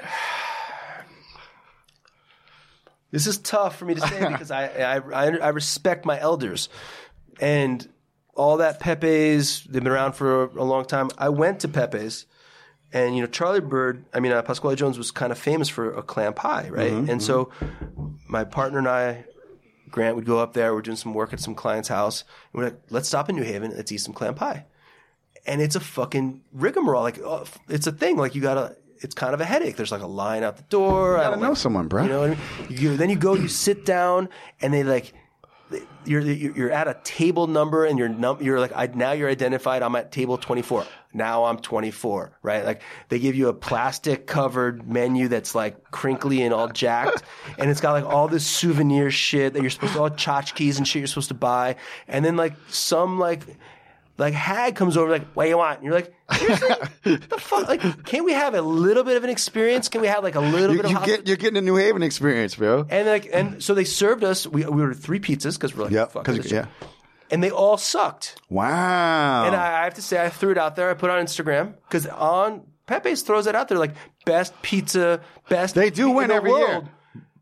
This 3.11 3.27
is 3.27 3.37
tough 3.37 3.77
for 3.77 3.85
me 3.85 3.95
to 3.95 4.01
say 4.01 4.27
because 4.31 4.51
I, 4.51 4.65
I 4.67 4.95
I 4.97 5.25
I 5.37 5.47
respect 5.49 6.05
my 6.05 6.19
elders, 6.19 6.69
and 7.39 7.87
all 8.33 8.57
that 8.57 8.79
Pepe's. 8.79 9.61
They've 9.61 9.81
been 9.83 9.91
around 9.91 10.13
for 10.13 10.43
a, 10.43 10.47
a 10.61 10.65
long 10.65 10.85
time. 10.85 11.09
I 11.17 11.29
went 11.29 11.61
to 11.61 11.67
Pepe's, 11.69 12.25
and 12.95 13.15
you 13.15 13.21
know 13.21 13.27
Charlie 13.27 13.59
Bird. 13.59 14.05
I 14.13 14.19
mean 14.19 14.31
uh, 14.31 14.41
Pasquale 14.41 14.75
Jones 14.75 14.97
was 14.97 15.11
kind 15.11 15.31
of 15.31 15.37
famous 15.37 15.69
for 15.69 15.93
a 15.93 16.01
clam 16.01 16.33
pie, 16.33 16.69
right? 16.69 16.91
and 16.91 17.21
so 17.21 17.51
my 18.27 18.43
partner 18.43 18.79
and 18.79 18.87
I, 18.87 19.25
Grant, 19.91 20.15
would 20.15 20.25
go 20.25 20.39
up 20.39 20.53
there. 20.53 20.73
We're 20.73 20.81
doing 20.81 20.97
some 20.97 21.13
work 21.13 21.31
at 21.33 21.39
some 21.39 21.53
client's 21.53 21.89
house, 21.89 22.23
and 22.51 22.59
we're 22.59 22.63
like, 22.69 22.79
let's 22.89 23.07
stop 23.07 23.29
in 23.29 23.35
New 23.35 23.43
Haven. 23.43 23.71
Let's 23.75 23.91
eat 23.91 23.99
some 23.99 24.13
clam 24.13 24.33
pie 24.33 24.65
and 25.45 25.61
it's 25.61 25.75
a 25.75 25.79
fucking 25.79 26.41
rigmarole. 26.53 27.03
Like 27.03 27.19
uh, 27.23 27.45
it's 27.69 27.87
a 27.87 27.91
thing. 27.91 28.17
Like 28.17 28.35
you 28.35 28.41
gotta. 28.41 28.75
It's 29.01 29.13
kind 29.13 29.33
of 29.33 29.41
a 29.41 29.45
headache. 29.45 29.75
There's 29.75 29.91
like 29.91 30.01
a 30.01 30.07
line 30.07 30.41
out 30.43 30.55
the 30.57 30.63
door. 30.63 31.17
I 31.17 31.23
gotta 31.23 31.31
don't 31.35 31.41
know 31.43 31.49
like- 31.49 31.57
someone, 31.57 31.87
bro. 31.87 32.03
You 32.03 32.09
know 32.09 32.19
what 32.21 32.29
I 32.31 32.69
mean? 32.69 32.79
You, 32.81 32.97
then 32.97 33.09
you 33.09 33.17
go, 33.17 33.33
you 33.35 33.47
sit 33.47 33.85
down, 33.85 34.29
and 34.61 34.73
they 34.73 34.83
like. 34.83 35.13
You're 36.05 36.21
you're 36.21 36.71
at 36.71 36.87
a 36.87 36.97
table 37.03 37.47
number, 37.47 37.85
and 37.85 37.97
you're 37.97 38.09
num- 38.09 38.41
you're 38.41 38.59
like 38.59 38.71
I, 38.75 38.87
now 38.87 39.13
you're 39.13 39.29
identified. 39.29 39.81
I'm 39.81 39.95
at 39.95 40.11
table 40.11 40.37
24. 40.37 40.85
Now 41.13 41.45
I'm 41.45 41.57
24. 41.57 42.37
Right? 42.43 42.63
Like 42.65 42.81
they 43.09 43.19
give 43.19 43.35
you 43.35 43.47
a 43.47 43.53
plastic 43.53 44.27
covered 44.27 44.87
menu 44.87 45.27
that's 45.27 45.55
like 45.55 45.91
crinkly 45.91 46.43
and 46.43 46.53
all 46.53 46.67
jacked, 46.67 47.23
and 47.57 47.69
it's 47.69 47.81
got 47.81 47.93
like 47.93 48.05
all 48.05 48.27
this 48.27 48.45
souvenir 48.45 49.09
shit 49.09 49.53
that 49.53 49.61
you're 49.61 49.71
supposed 49.71 49.93
to 49.93 50.01
all 50.01 50.09
tchotchkes 50.09 50.77
and 50.77 50.87
shit 50.87 50.99
you're 50.99 51.07
supposed 51.07 51.29
to 51.29 51.33
buy, 51.33 51.75
and 52.07 52.23
then 52.23 52.35
like 52.35 52.53
some 52.69 53.17
like 53.17 53.41
like 54.17 54.33
hag 54.33 54.75
comes 54.75 54.95
over 54.97 55.11
like 55.11 55.25
what 55.33 55.43
do 55.43 55.49
you 55.49 55.57
want? 55.57 55.79
And 55.79 55.85
you're 55.85 55.93
like 55.95 56.13
seriously? 56.37 56.69
The 57.03 57.37
fuck? 57.39 57.67
Like 57.67 58.05
can't 58.05 58.25
we 58.25 58.33
have 58.33 58.53
a 58.55 58.61
little 58.61 59.03
bit 59.03 59.17
of 59.17 59.23
an 59.23 59.29
experience? 59.29 59.89
Can 59.89 60.01
we 60.01 60.07
have 60.07 60.23
like 60.23 60.35
a 60.35 60.39
little 60.39 60.75
You, 60.75 60.81
bit 60.81 60.85
of 60.85 60.91
you 60.91 61.05
get 61.05 61.27
you're 61.27 61.37
getting 61.37 61.57
a 61.57 61.61
New 61.61 61.75
Haven 61.75 62.01
experience, 62.03 62.55
bro. 62.55 62.85
and 62.89 63.07
like 63.07 63.29
and 63.33 63.61
so 63.63 63.73
they 63.73 63.83
served 63.83 64.23
us 64.23 64.47
we, 64.47 64.65
we 64.65 64.81
ordered 64.81 64.99
three 64.99 65.19
pizzas 65.19 65.55
because 65.55 65.75
we're 65.75 65.83
like 65.85 65.93
Yeah, 65.93 66.05
fuck 66.05 66.27
it, 66.29 66.51
yeah. 66.51 66.65
and 67.31 67.43
they 67.43 67.51
all 67.51 67.77
sucked. 67.77 68.39
Wow. 68.49 69.45
and 69.45 69.55
I, 69.55 69.81
I 69.81 69.83
have 69.83 69.95
to 69.95 70.01
say 70.01 70.23
I 70.23 70.29
threw 70.29 70.51
it 70.51 70.57
out 70.57 70.75
there. 70.75 70.89
I 70.89 70.93
put 70.93 71.09
it 71.09 71.13
on 71.17 71.23
Instagram 71.25 71.73
because 71.87 72.07
on 72.07 72.63
Pepe's 72.87 73.21
throws 73.23 73.47
it 73.47 73.55
out 73.55 73.67
there 73.67 73.77
like 73.79 73.93
best 74.25 74.59
pizza 74.61 75.19
best 75.49 75.75
They 75.75 75.89
do 75.89 76.09
in 76.09 76.15
win 76.15 76.27
the 76.29 76.35
every 76.35 76.51
year. 76.51 76.83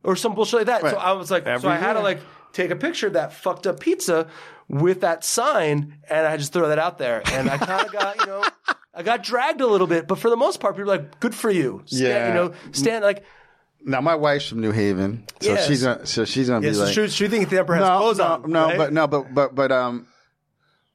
or 0.03 0.15
some 0.15 0.33
bullshit 0.35 0.67
like 0.67 0.81
that. 0.81 0.81
So 0.91 0.97
I 0.97 1.11
was 1.13 1.29
like 1.31 1.43
so 1.45 1.51
Every 1.51 1.69
I 1.69 1.75
had 1.77 1.93
to 1.93 1.99
like 2.01 2.19
take 2.51 2.71
a 2.71 2.75
picture 2.75 3.07
of 3.07 3.13
that 3.13 3.33
fucked 3.33 3.65
up 3.67 3.79
pizza 3.79 4.27
with 4.67 5.01
that 5.01 5.23
sign 5.23 5.97
and 6.09 6.25
I 6.25 6.37
just 6.37 6.53
throw 6.53 6.69
that 6.69 6.79
out 6.79 6.97
there 6.97 7.21
and 7.31 7.49
I 7.49 7.57
kind 7.57 7.85
of 7.85 7.91
got 7.91 8.19
you 8.19 8.25
know 8.25 8.43
I 8.95 9.03
got 9.03 9.23
dragged 9.23 9.61
a 9.61 9.67
little 9.67 9.87
bit 9.87 10.07
but 10.07 10.17
for 10.19 10.29
the 10.29 10.37
most 10.37 10.59
part 10.59 10.75
people 10.75 10.91
are 10.91 10.97
like 10.97 11.19
good 11.19 11.35
for 11.35 11.49
you 11.51 11.81
stand, 11.85 12.01
Yeah. 12.03 12.27
you 12.29 12.33
know 12.33 12.53
stand 12.71 13.03
like 13.03 13.23
now 13.85 13.99
my 14.01 14.15
wife's 14.15 14.47
from 14.47 14.61
New 14.61 14.71
Haven, 14.71 15.25
so 15.41 15.51
Yes. 15.53 15.67
she's 15.67 15.83
gonna 15.83 16.05
so 16.05 16.23
she's 16.25 16.47
gonna 16.47 16.65
yeah, 16.65 16.71
be 16.71 16.75
so 16.75 16.83
like 16.85 16.93
she, 16.93 17.07
she 17.09 17.27
thinks 17.27 17.51
the 17.51 17.59
emperor 17.59 17.75
has 17.75 17.87
no, 17.87 17.97
clothes 17.97 18.17
no, 18.19 18.23
on 18.25 18.49
no, 18.51 18.65
right? 18.67 18.77
but 18.77 18.93
no, 18.93 19.07
but 19.07 19.33
but 19.33 19.53
but 19.55 19.71
um, 19.73 20.07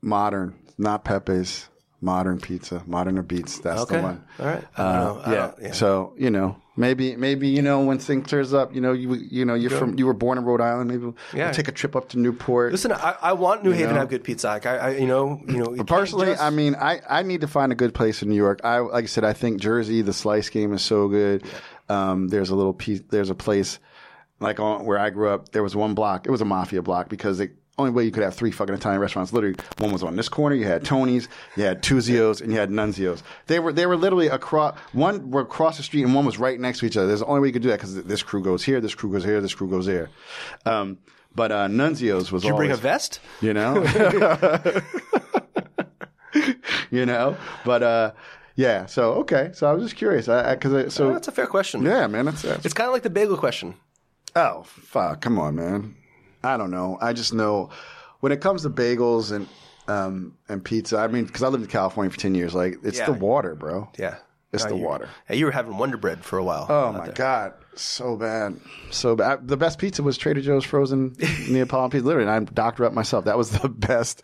modern, 0.00 0.54
not 0.78 1.04
Pepe's. 1.04 1.68
Modern 2.00 2.38
pizza, 2.38 2.82
modern 2.86 3.18
or 3.18 3.22
beats. 3.24 3.58
That's 3.58 3.80
okay 3.82 3.96
the 3.96 4.02
one. 4.02 4.24
all 4.38 4.46
right 4.46 4.64
Uh, 4.76 5.04
don't 5.04 5.16
know. 5.16 5.22
I 5.24 5.32
yeah. 5.34 5.52
yeah. 5.60 5.72
So 5.72 6.12
you 6.16 6.30
know, 6.30 6.54
maybe 6.76 7.16
maybe 7.16 7.48
you 7.48 7.60
know 7.60 7.80
when 7.80 7.98
things 7.98 8.28
clears 8.28 8.54
up, 8.54 8.72
you 8.72 8.80
know 8.80 8.92
you 8.92 9.14
you 9.14 9.44
know 9.44 9.54
you're 9.54 9.70
from 9.70 9.98
you 9.98 10.06
were 10.06 10.14
born 10.14 10.38
in 10.38 10.44
Rhode 10.44 10.60
Island. 10.60 10.88
Maybe 10.90 11.02
we'll, 11.06 11.16
Yeah. 11.34 11.46
we'll 11.46 11.54
take 11.54 11.66
a 11.66 11.72
trip 11.72 11.96
up 11.96 12.08
to 12.10 12.18
Newport. 12.20 12.70
Listen, 12.70 12.92
I, 12.92 13.16
I 13.20 13.32
want 13.32 13.64
New 13.64 13.72
Haven 13.72 13.88
know? 13.88 13.94
to 13.94 13.98
have 13.98 14.08
good 14.10 14.22
pizza. 14.22 14.46
Like 14.46 14.64
I, 14.66 14.76
I 14.76 14.90
you 14.90 15.08
know, 15.08 15.40
you 15.48 15.56
know. 15.58 15.84
Personally, 15.84 16.26
just- 16.28 16.40
I 16.42 16.50
mean, 16.50 16.76
I, 16.76 17.00
I 17.10 17.24
need 17.24 17.40
to 17.40 17.48
find 17.48 17.72
a 17.72 17.74
good 17.74 17.94
place 17.94 18.22
in 18.22 18.28
New 18.28 18.36
York. 18.36 18.60
I 18.62 18.78
like 18.78 19.02
I 19.04 19.06
said, 19.08 19.24
I 19.24 19.32
think 19.32 19.60
Jersey, 19.60 20.02
the 20.02 20.12
slice 20.12 20.48
game 20.50 20.72
is 20.72 20.82
so 20.82 21.08
good. 21.08 21.42
Um, 21.88 22.28
there's 22.28 22.50
a 22.50 22.54
little 22.54 22.74
piece, 22.74 23.02
there's 23.10 23.30
a 23.30 23.34
place 23.34 23.80
like 24.38 24.60
on 24.60 24.84
where 24.86 25.00
I 25.00 25.10
grew 25.10 25.30
up. 25.30 25.48
There 25.50 25.64
was 25.64 25.74
one 25.74 25.94
block. 25.94 26.26
It 26.26 26.30
was 26.30 26.40
a 26.42 26.44
mafia 26.44 26.80
block 26.80 27.08
because 27.08 27.38
the 27.38 27.50
only 27.78 27.90
way 27.92 28.04
you 28.04 28.10
could 28.10 28.22
have 28.22 28.34
three 28.34 28.50
fucking 28.50 28.74
Italian 28.74 29.00
restaurants. 29.00 29.32
Literally, 29.32 29.56
one 29.78 29.92
was 29.92 30.02
on 30.02 30.16
this 30.16 30.28
corner. 30.28 30.54
You 30.56 30.64
had 30.66 30.84
Tony's, 30.84 31.28
you 31.56 31.64
had 31.64 31.82
Tuzio's, 31.82 32.40
and 32.40 32.52
you 32.52 32.58
had 32.58 32.70
Nunzio's. 32.70 33.22
They 33.46 33.58
were 33.60 33.72
they 33.72 33.86
were 33.86 33.96
literally 33.96 34.26
across. 34.28 34.76
One 34.92 35.30
were 35.30 35.42
across 35.42 35.76
the 35.76 35.82
street, 35.82 36.02
and 36.04 36.14
one 36.14 36.24
was 36.26 36.38
right 36.38 36.58
next 36.58 36.80
to 36.80 36.86
each 36.86 36.96
other. 36.96 37.06
There's 37.06 37.20
the 37.20 37.26
only 37.26 37.40
way 37.40 37.46
you 37.48 37.52
could 37.52 37.62
do 37.62 37.68
that 37.68 37.76
because 37.78 38.02
this 38.04 38.22
crew 38.22 38.42
goes 38.42 38.64
here, 38.64 38.80
this 38.80 38.94
crew 38.94 39.10
goes 39.12 39.24
here, 39.24 39.40
this 39.40 39.54
crew 39.54 39.68
goes 39.70 39.86
there. 39.86 40.10
Um, 40.66 40.98
but 41.34 41.52
uh, 41.52 41.68
Nunzio's 41.68 42.32
was 42.32 42.42
Did 42.42 42.48
you 42.48 42.54
bring 42.56 42.70
a 42.72 42.76
vest? 42.76 43.20
you 43.40 43.54
know 43.54 43.84
you 46.90 47.04
know 47.06 47.36
but 47.64 47.82
uh 47.82 48.12
yeah 48.56 48.86
so 48.86 49.12
okay 49.14 49.50
so 49.52 49.68
i 49.68 49.72
was 49.72 49.82
just 49.84 49.96
curious 49.96 50.28
i 50.28 50.54
because 50.54 50.72
I, 50.74 50.88
so 50.88 51.12
That's 51.12 51.28
a 51.28 51.32
fair 51.32 51.46
question. 51.46 51.82
yeah 51.82 52.06
man 52.06 52.24
that's, 52.26 52.42
that's 52.42 52.64
It's 52.64 52.74
kind 52.74 52.88
of 52.88 52.92
like 52.92 53.02
the 53.02 53.10
bagel 53.10 53.36
question. 53.36 53.74
oh 54.36 54.62
fuck 54.64 55.20
come 55.20 55.38
on 55.38 55.54
man 55.56 55.96
i 56.48 56.56
don't 56.56 56.70
know. 56.70 56.98
I 57.00 57.12
just 57.12 57.32
know 57.34 57.70
when 58.20 58.32
it 58.32 58.40
comes 58.40 58.62
to 58.62 58.70
bagels 58.70 59.32
and 59.32 59.46
um 59.86 60.34
and 60.48 60.64
pizza 60.64 60.98
i 60.98 61.06
mean 61.06 61.24
because 61.24 61.42
i 61.42 61.48
lived 61.48 61.64
in 61.64 61.70
california 61.70 62.10
for 62.10 62.18
10 62.18 62.34
years 62.34 62.54
like 62.54 62.76
it's 62.82 62.98
Yeah. 62.98 63.06
the 63.06 63.12
water 63.12 63.54
bro. 63.54 63.88
Yeah, 63.98 64.16
it's 64.52 64.64
Uh, 64.64 64.68
the 64.68 64.76
you- 64.76 64.84
water 64.84 65.08
Hey, 65.26 65.36
you 65.36 65.44
were 65.46 65.52
having 65.52 65.76
Wonder 65.78 65.96
Bread 65.96 66.24
for 66.24 66.38
a 66.38 66.44
while. 66.44 66.66
Oh 66.68 66.92
my 66.92 67.06
there. 67.06 67.14
god, 67.14 67.52
so 67.74 68.16
bad, 68.16 68.56
so 68.90 69.14
bad. 69.14 69.46
The 69.46 69.56
best 69.56 69.78
pizza 69.78 70.02
was 70.02 70.16
Trader 70.18 70.40
Joe's 70.40 70.64
frozen 70.64 71.14
Neapolitan 71.48 71.90
pizza. 71.90 72.06
Literally, 72.06 72.28
and 72.28 72.48
I 72.48 72.52
doctored 72.52 72.86
up 72.86 72.92
myself. 72.92 73.24
That 73.26 73.36
was 73.38 73.50
the 73.50 73.68
best 73.68 74.22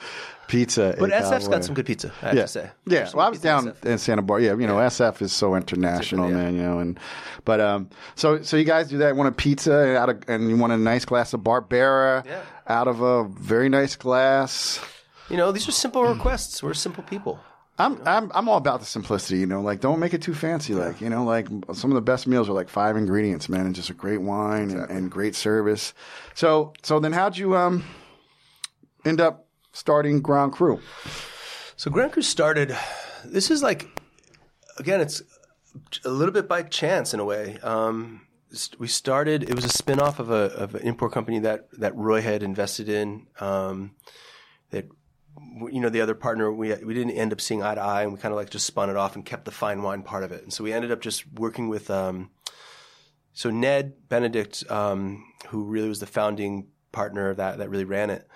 pizza. 0.48 0.94
But 0.98 1.10
in 1.10 1.22
SF's 1.22 1.48
got 1.48 1.64
some 1.64 1.74
good 1.74 1.86
pizza. 1.86 2.12
I 2.22 2.26
have 2.26 2.34
yeah. 2.34 2.42
to 2.42 2.48
say. 2.48 2.60
Yeah, 2.86 2.98
There's 3.00 3.14
well, 3.14 3.26
I 3.26 3.30
was 3.30 3.38
in 3.38 3.44
down 3.44 3.66
SF. 3.72 3.84
in 3.84 3.98
Santa 3.98 4.22
Barbara. 4.22 4.46
Yeah, 4.46 4.56
you 4.60 4.66
know, 4.66 4.76
SF 4.76 5.22
is 5.22 5.32
so 5.32 5.54
international, 5.54 6.28
yeah. 6.30 6.34
man. 6.36 6.54
You 6.56 6.62
know, 6.62 6.78
and 6.80 6.98
but 7.44 7.60
um, 7.60 7.88
so 8.14 8.42
so 8.42 8.56
you 8.56 8.64
guys 8.64 8.88
do 8.88 8.98
that. 8.98 9.14
Want 9.16 9.28
a 9.28 9.32
pizza 9.32 9.96
out 9.96 10.08
of, 10.08 10.22
and 10.28 10.48
you 10.48 10.56
want 10.56 10.72
a 10.72 10.76
nice 10.78 11.04
glass 11.04 11.32
of 11.34 11.40
Barbera 11.40 12.24
Yeah. 12.26 12.40
out 12.66 12.88
of 12.88 13.00
a 13.02 13.24
very 13.24 13.68
nice 13.68 13.94
glass. 13.96 14.80
You 15.30 15.36
know, 15.38 15.52
these 15.52 15.66
are 15.68 15.72
simple 15.72 16.02
requests. 16.04 16.62
We're 16.62 16.74
simple 16.74 17.02
people. 17.04 17.38
I'm 17.78 18.00
I'm 18.06 18.30
I'm 18.34 18.48
all 18.48 18.56
about 18.56 18.80
the 18.80 18.86
simplicity, 18.86 19.38
you 19.38 19.46
know. 19.46 19.60
Like, 19.60 19.80
don't 19.80 19.98
make 19.98 20.14
it 20.14 20.22
too 20.22 20.34
fancy. 20.34 20.74
Like, 20.74 21.00
you 21.00 21.10
know, 21.10 21.24
like 21.24 21.48
some 21.72 21.90
of 21.90 21.96
the 21.96 22.02
best 22.02 22.26
meals 22.26 22.48
are 22.48 22.52
like 22.52 22.68
five 22.68 22.96
ingredients, 22.96 23.48
man, 23.48 23.66
and 23.66 23.74
just 23.74 23.90
a 23.90 23.94
great 23.94 24.20
wine 24.20 24.70
and, 24.70 24.90
and 24.90 25.10
great 25.10 25.34
service. 25.34 25.92
So 26.34 26.72
so 26.82 27.00
then, 27.00 27.12
how'd 27.12 27.36
you 27.36 27.56
um 27.56 27.84
end 29.04 29.20
up 29.20 29.48
starting 29.72 30.22
Grand 30.22 30.52
Cru? 30.52 30.80
So 31.76 31.90
Grand 31.90 32.12
Cru 32.12 32.22
started. 32.22 32.76
This 33.24 33.50
is 33.50 33.62
like, 33.62 33.88
again, 34.78 35.00
it's 35.00 35.22
a 36.04 36.10
little 36.10 36.32
bit 36.32 36.46
by 36.46 36.62
chance 36.62 37.12
in 37.12 37.18
a 37.18 37.24
way. 37.24 37.58
Um, 37.62 38.20
we 38.78 38.86
started. 38.86 39.42
It 39.42 39.56
was 39.56 39.64
a 39.64 39.68
spinoff 39.68 40.20
of 40.20 40.30
a 40.30 40.52
of 40.54 40.76
an 40.76 40.82
import 40.82 41.10
company 41.10 41.40
that 41.40 41.68
that 41.78 41.96
Roy 41.96 42.20
had 42.20 42.44
invested 42.44 42.88
in. 42.88 43.26
Um, 43.40 43.96
that 44.70 44.86
you 45.54 45.80
know 45.80 45.88
the 45.88 46.00
other 46.00 46.14
partner 46.14 46.52
we 46.52 46.74
we 46.74 46.94
didn't 46.94 47.12
end 47.12 47.32
up 47.32 47.40
seeing 47.40 47.62
eye 47.62 47.74
to 47.74 47.80
eye, 47.80 48.02
and 48.02 48.12
we 48.12 48.18
kind 48.18 48.32
of 48.32 48.36
like 48.36 48.50
just 48.50 48.66
spun 48.66 48.90
it 48.90 48.96
off 48.96 49.14
and 49.14 49.24
kept 49.24 49.44
the 49.44 49.50
fine 49.50 49.82
wine 49.82 50.02
part 50.02 50.24
of 50.24 50.32
it. 50.32 50.42
And 50.42 50.52
so 50.52 50.64
we 50.64 50.72
ended 50.72 50.90
up 50.90 51.00
just 51.00 51.24
working 51.34 51.68
with. 51.68 51.90
Um, 51.90 52.30
so 53.32 53.50
Ned 53.50 54.08
Benedict, 54.08 54.62
um, 54.70 55.24
who 55.48 55.64
really 55.64 55.88
was 55.88 56.00
the 56.00 56.06
founding 56.06 56.68
partner 56.92 57.30
of 57.30 57.36
that 57.38 57.58
that 57.58 57.68
really 57.68 57.84
ran 57.84 58.10
it, 58.10 58.28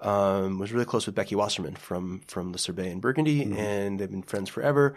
um, 0.00 0.58
was 0.58 0.72
really 0.72 0.84
close 0.84 1.06
with 1.06 1.14
Becky 1.14 1.34
Wasserman 1.34 1.76
from 1.76 2.20
from 2.26 2.52
the 2.52 2.58
Serbet 2.58 2.86
in 2.86 3.00
Burgundy, 3.00 3.42
and 3.42 3.98
they've 3.98 4.10
been 4.10 4.22
friends 4.22 4.50
forever. 4.50 4.94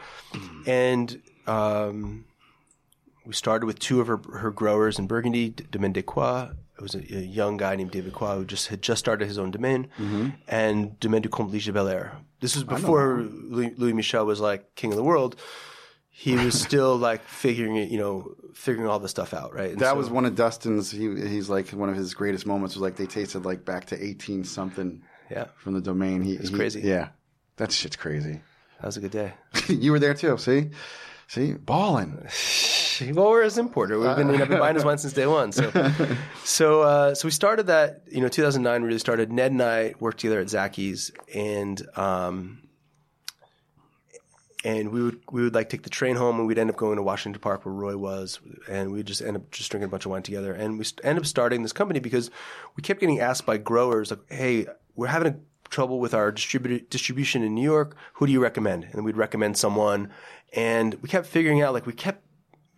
And 0.65 1.21
um, 1.47 2.25
we 3.25 3.33
started 3.33 3.65
with 3.65 3.79
two 3.79 3.99
of 4.01 4.07
her, 4.07 4.19
her 4.33 4.51
growers 4.51 4.99
in 4.99 5.07
Burgundy, 5.07 5.49
Domaine 5.49 5.93
de 5.93 6.01
Croix 6.01 6.49
it 6.77 6.81
was 6.81 6.95
a, 6.95 6.99
a 6.99 7.21
young 7.21 7.57
guy 7.57 7.75
named 7.75 7.91
David 7.91 8.13
Croix 8.13 8.35
who 8.35 8.45
just 8.45 8.67
had 8.67 8.81
just 8.81 8.99
started 8.99 9.27
his 9.27 9.37
own 9.39 9.51
domain, 9.51 9.87
Mm-hmm. 9.97 10.29
and 10.47 10.99
Domaine 10.99 11.21
du 11.23 11.29
Comte 11.29 11.51
Liger-Belair. 11.51 12.13
This 12.39 12.55
was 12.55 12.63
before 12.63 13.23
Louis, 13.23 13.73
Louis 13.77 13.93
Michel 13.93 14.25
was 14.25 14.39
like 14.39 14.75
king 14.75 14.91
of 14.91 14.97
the 14.97 15.03
world. 15.03 15.35
He 16.09 16.35
was 16.35 16.59
still 16.67 16.95
like 16.97 17.23
figuring 17.23 17.75
it, 17.77 17.89
you 17.89 17.97
know, 17.97 18.35
figuring 18.53 18.87
all 18.87 18.99
the 18.99 19.09
stuff 19.09 19.33
out, 19.33 19.53
right? 19.53 19.71
And 19.71 19.79
That 19.79 19.91
so- 19.91 19.97
was 19.97 20.09
one 20.09 20.25
of 20.25 20.35
Dustin's. 20.35 20.91
He, 20.91 20.99
he's 21.27 21.49
like 21.49 21.69
one 21.69 21.89
of 21.89 21.95
his 21.95 22.13
greatest 22.13 22.45
moments 22.45 22.75
was 22.75 22.81
like 22.81 22.95
they 22.95 23.05
tasted 23.07 23.45
like 23.45 23.65
back 23.65 23.85
to 23.85 24.03
eighteen 24.03 24.43
something 24.43 25.01
yeah, 25.31 25.45
from 25.57 25.73
the 25.73 25.81
domain. 25.81 26.21
He, 26.21 26.33
it's 26.33 26.49
crazy. 26.49 26.81
Yeah, 26.81 27.09
that 27.57 27.71
shit's 27.71 27.95
crazy. 27.95 28.41
that 28.79 28.85
was 28.85 28.97
a 28.97 29.01
good 29.01 29.11
day. 29.11 29.33
you 29.67 29.91
were 29.91 29.99
there 29.99 30.13
too. 30.13 30.37
See, 30.37 30.69
see, 31.27 31.53
balling. 31.53 32.27
Well, 33.13 33.29
we're 33.29 33.43
his 33.43 33.57
importer. 33.57 33.99
We've 33.99 34.15
been, 34.15 34.29
I've 34.29 34.49
been 34.49 34.59
buying 34.59 34.75
his 34.75 34.85
wine 34.85 34.97
since 34.97 35.13
day 35.13 35.27
one. 35.27 35.51
So, 35.51 35.71
so, 36.43 36.81
uh, 36.81 37.15
so 37.15 37.27
we 37.27 37.31
started 37.31 37.67
that. 37.67 38.03
You 38.09 38.21
know, 38.21 38.27
2009 38.27 38.81
we 38.81 38.87
really 38.87 38.99
started. 38.99 39.31
Ned 39.31 39.51
and 39.51 39.61
I 39.61 39.93
worked 39.99 40.19
together 40.19 40.39
at 40.39 40.47
Zachys, 40.47 41.11
and 41.33 41.81
um, 41.97 42.67
and 44.63 44.91
we 44.91 45.01
would 45.01 45.19
we 45.31 45.43
would 45.43 45.55
like 45.55 45.69
take 45.69 45.83
the 45.83 45.89
train 45.89 46.15
home, 46.15 46.39
and 46.39 46.47
we'd 46.47 46.57
end 46.57 46.69
up 46.69 46.75
going 46.75 46.97
to 46.97 47.03
Washington 47.03 47.39
Park 47.41 47.65
where 47.65 47.73
Roy 47.73 47.97
was, 47.97 48.39
and 48.69 48.91
we'd 48.91 49.05
just 49.05 49.21
end 49.21 49.37
up 49.37 49.49
just 49.51 49.71
drinking 49.71 49.87
a 49.87 49.89
bunch 49.89 50.05
of 50.05 50.11
wine 50.11 50.23
together. 50.23 50.53
And 50.53 50.77
we 50.77 50.85
end 51.03 51.17
up 51.17 51.25
starting 51.25 51.61
this 51.63 51.73
company 51.73 51.99
because 51.99 52.29
we 52.75 52.83
kept 52.83 52.99
getting 52.99 53.19
asked 53.19 53.45
by 53.45 53.57
growers 53.57 54.11
like, 54.11 54.19
"Hey, 54.29 54.67
we're 54.95 55.07
having 55.07 55.33
a 55.33 55.37
trouble 55.69 55.99
with 55.99 56.13
our 56.13 56.31
distribu- 56.31 56.89
distribution 56.89 57.43
in 57.43 57.53
New 57.53 57.63
York. 57.63 57.95
Who 58.15 58.25
do 58.25 58.31
you 58.31 58.41
recommend?" 58.41 58.87
And 58.91 59.05
we'd 59.05 59.17
recommend 59.17 59.57
someone, 59.57 60.11
and 60.53 60.95
we 60.95 61.09
kept 61.09 61.27
figuring 61.27 61.61
out 61.61 61.73
like 61.73 61.85
we 61.85 61.93
kept 61.93 62.26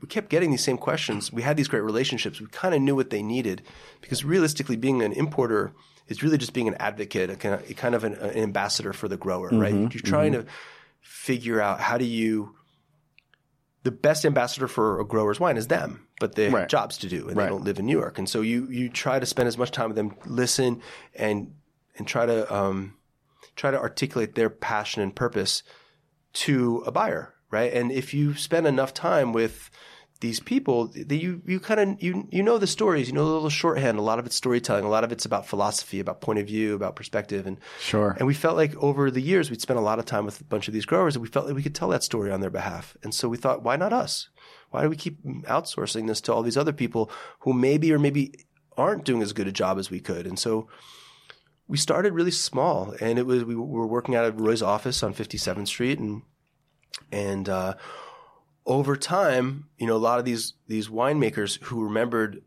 we 0.02 0.08
kept 0.08 0.30
getting 0.30 0.52
these 0.52 0.64
same 0.64 0.78
questions. 0.78 1.32
We 1.32 1.42
had 1.42 1.58
these 1.58 1.68
great 1.68 1.82
relationships. 1.84 2.40
We 2.40 2.48
kind 2.48 2.74
of 2.74 2.82
knew 2.82 2.96
what 2.96 3.10
they 3.10 3.22
needed 3.22 3.62
because 4.02 4.24
realistically, 4.24 4.78
being 4.78 5.02
an 5.02 5.12
importer 5.14 5.74
is 6.08 6.24
really 6.24 6.38
just 6.38 6.54
being 6.54 6.68
an 6.68 6.76
advocate, 6.80 7.30
a 7.30 7.36
kind 7.36 7.56
of, 7.56 7.70
a 7.70 7.74
kind 7.74 7.96
of 7.96 8.04
an, 8.04 8.14
an 8.16 8.38
ambassador 8.38 8.94
for 8.94 9.08
the 9.08 9.18
grower, 9.18 9.50
right? 9.52 9.74
You're 9.74 9.90
trying 9.90 10.32
to 10.32 10.46
figure 11.02 11.62
out 11.62 11.80
how 11.82 11.98
do 11.98 12.06
you. 12.06 12.56
The 13.84 13.92
best 13.92 14.26
ambassador 14.26 14.68
for 14.68 15.00
a 15.00 15.06
grower's 15.06 15.40
wine 15.40 15.56
is 15.56 15.68
them, 15.68 16.08
but 16.20 16.36
they 16.36 16.50
Right. 16.50 16.62
have 16.62 16.70
jobs 16.70 16.98
to 17.00 17.08
do, 17.08 17.28
and 17.30 17.38
Right. 17.38 17.46
they 17.46 17.50
don't 17.50 17.64
live 17.64 17.80
in 17.80 17.86
New 17.86 17.98
York. 17.98 18.18
And 18.18 18.28
so 18.28 18.42
you 18.42 18.68
you 18.70 18.90
try 18.90 19.20
to 19.20 19.26
spend 19.26 19.48
as 19.48 19.58
much 19.58 19.72
time 19.72 19.88
with 19.90 19.96
them, 19.96 20.16
listen, 20.26 20.82
and 21.16 21.54
and 21.98 22.08
try 22.08 22.26
to 22.26 22.54
um, 22.54 22.96
try 23.56 23.72
to 23.72 23.80
articulate 23.80 24.36
their 24.36 24.50
passion 24.50 25.02
and 25.02 25.16
purpose 25.16 25.64
to 26.34 26.84
a 26.86 26.92
buyer, 26.92 27.34
right? 27.52 27.72
And 27.74 27.92
if 27.92 28.14
you 28.14 28.34
spend 28.36 28.68
enough 28.68 28.94
time 28.94 29.34
with 29.34 29.70
these 30.22 30.42
people, 30.42 30.92
you 30.96 31.42
you 31.46 31.62
kind 31.62 31.80
of 31.80 32.04
you 32.04 32.28
you 32.30 32.44
know 32.44 32.58
the 32.58 32.68
stories, 32.68 33.08
you 33.08 33.14
know 33.14 33.26
the 33.26 33.32
little 33.32 33.50
shorthand. 33.50 33.98
A 33.98 34.02
lot 34.02 34.20
of 34.20 34.26
it's 34.26 34.36
storytelling, 34.36 34.84
a 34.84 34.90
lot 34.90 35.06
of 35.06 35.14
it's 35.14 35.24
about 35.26 35.48
philosophy, 35.48 36.02
about 36.02 36.20
point 36.20 36.40
of 36.40 36.46
view, 36.48 36.76
about 36.76 36.98
perspective, 36.98 37.48
and 37.48 37.58
Sure. 37.80 38.18
and 38.18 38.28
we 38.28 38.34
felt 38.34 38.58
like 38.58 38.76
over 38.84 39.10
the 39.10 39.22
years 39.22 39.50
we'd 39.50 39.62
spent 39.62 39.80
a 39.80 39.84
lot 39.84 39.98
of 39.98 40.04
time 40.06 40.26
with 40.26 40.42
a 40.42 40.44
bunch 40.44 40.68
of 40.68 40.74
these 40.74 40.86
growers, 40.86 41.16
and 41.16 41.24
we 41.24 41.30
felt 41.30 41.46
like 41.46 41.56
we 41.56 41.64
could 41.64 41.74
tell 41.76 41.88
that 41.90 42.04
story 42.04 42.32
on 42.32 42.42
their 42.42 42.50
behalf. 42.50 42.98
And 43.02 43.14
so 43.14 43.30
we 43.30 43.38
thought, 43.38 43.64
why 43.64 43.78
not 43.78 43.94
us? 43.94 44.28
Why 44.72 44.82
do 44.84 44.90
we 44.90 44.98
keep 44.98 45.24
outsourcing 45.46 46.08
this 46.08 46.20
to 46.22 46.34
all 46.34 46.44
these 46.44 46.58
other 46.58 46.74
people 46.74 47.10
who 47.40 47.54
maybe 47.54 47.94
or 47.94 47.98
maybe 47.98 48.34
aren't 48.78 49.06
doing 49.06 49.22
as 49.22 49.32
good 49.32 49.48
a 49.48 49.54
job 49.54 49.80
as 49.80 49.90
we 49.90 50.02
could? 50.02 50.28
And 50.28 50.38
so 50.38 50.68
we 51.70 51.78
started 51.78 52.14
really 52.14 52.32
small, 52.32 52.94
and 53.00 53.18
it 53.18 53.26
was 53.26 53.46
we 53.46 53.56
were 53.56 53.88
working 53.88 54.16
out 54.16 54.26
of 54.26 54.42
Roy's 54.42 54.62
office 54.62 55.02
on 55.02 55.14
57th 55.14 55.68
Street, 55.68 55.98
and 55.98 56.24
and 57.12 57.48
uh, 57.50 57.76
over 58.66 58.96
time, 58.96 59.66
you 59.78 59.88
know, 59.88 59.96
a 59.96 59.98
lot 59.98 60.20
of 60.20 60.26
these 60.26 60.54
these 60.68 60.90
winemakers 60.90 61.62
who 61.64 61.84
remembered, 61.84 62.42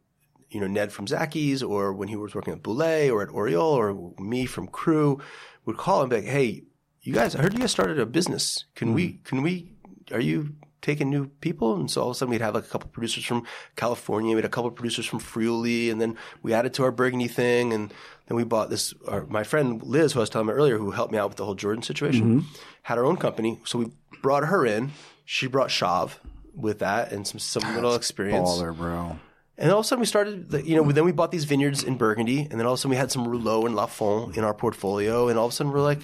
you 0.51 0.61
know, 0.61 0.67
Ned 0.67 0.93
from 0.93 1.07
Zachys, 1.07 1.69
or 1.69 1.93
when 1.93 2.09
he 2.09 2.17
was 2.17 2.35
working 2.35 2.53
at 2.53 2.63
Bouley 2.63 3.11
or 3.11 3.23
at 3.23 3.31
Oriole, 3.31 3.63
or 3.63 4.13
me 4.19 4.47
from 4.47 4.69
Cru, 4.69 5.21
would 5.65 5.77
call 5.77 6.03
and 6.03 6.11
be 6.11 6.17
like, 6.17 6.25
"Hey, 6.25 6.63
you 7.03 7.13
guys, 7.13 7.35
I 7.35 7.43
heard 7.43 7.55
you 7.55 7.61
guys 7.61 7.71
started 7.73 7.99
a 7.99 8.07
business. 8.07 8.65
Can 8.75 8.95
we? 8.95 9.21
Can 9.25 9.43
we? 9.43 9.73
Are 10.13 10.21
you?" 10.21 10.55
Taking 10.83 11.11
new 11.11 11.29
people, 11.41 11.77
and 11.77 11.91
so 11.91 12.03
all 12.03 12.11
of 12.11 12.17
a 12.17 12.19
sudden 12.19 12.31
we'd 12.31 12.41
have 12.41 12.55
like 12.55 12.65
a 12.65 12.69
couple 12.69 12.91
producers 12.91 13.25
from 13.25 13.47
California, 13.77 14.35
we 14.35 14.43
had 14.43 14.45
a 14.45 14.49
couple 14.49 14.71
producers 14.73 15.07
from 15.07 15.21
Friuli, 15.21 15.91
and 15.91 16.01
then 16.01 16.19
we 16.43 16.53
added 16.53 16.75
to 16.75 16.83
our 16.83 16.91
Burgundy 16.91 17.29
thing, 17.29 17.73
and 17.73 17.95
then 18.27 18.37
we 18.37 18.43
bought 18.43 18.69
this. 18.69 18.93
Our, 19.07 19.25
my 19.27 19.45
friend 19.45 19.81
Liz, 19.83 20.13
who 20.13 20.21
I 20.21 20.23
was 20.23 20.31
telling 20.31 20.49
you 20.49 20.55
earlier, 20.55 20.79
who 20.79 20.91
helped 20.91 21.13
me 21.13 21.19
out 21.19 21.29
with 21.29 21.39
the 21.39 21.45
whole 21.45 21.55
Jordan 21.55 21.83
situation, 21.83 22.41
mm-hmm. 22.41 22.55
had 22.83 22.99
her 22.99 23.05
own 23.05 23.17
company, 23.17 23.61
so 23.65 23.79
we 23.79 23.93
brought 24.23 24.45
her 24.45 24.67
in. 24.67 24.91
She 25.25 25.47
brought 25.47 25.71
Chave 25.71 26.19
with 26.55 26.81
that 26.81 27.13
and 27.13 27.27
some 27.27 27.39
some 27.39 27.75
little 27.75 27.95
experience. 27.95 28.51
Baller, 28.51 28.77
bro. 28.77 29.19
And 29.59 29.71
all 29.71 29.81
of 29.81 29.85
a 29.85 29.89
sudden 29.89 30.01
we 30.01 30.07
started, 30.07 30.51
the- 30.51 30.67
you 30.67 30.75
know, 30.75 30.91
then 30.91 31.05
we 31.05 31.13
bought 31.13 31.31
these 31.31 31.45
vineyards 31.45 31.85
in 31.85 31.97
Burgundy, 31.97 32.41
and 32.51 32.59
then 32.59 32.67
all 32.67 32.73
of 32.73 32.79
a 32.79 32.81
sudden 32.81 32.91
we 32.91 32.97
had 32.97 33.13
some 33.13 33.27
Roulot 33.27 33.67
and 33.67 33.77
Lafon 33.77 34.37
in 34.37 34.43
our 34.43 34.55
portfolio, 34.55 35.29
and 35.29 35.39
all 35.39 35.47
of 35.47 35.53
a 35.53 35.55
sudden 35.55 35.73
we're 35.73 35.81
like, 35.81 36.01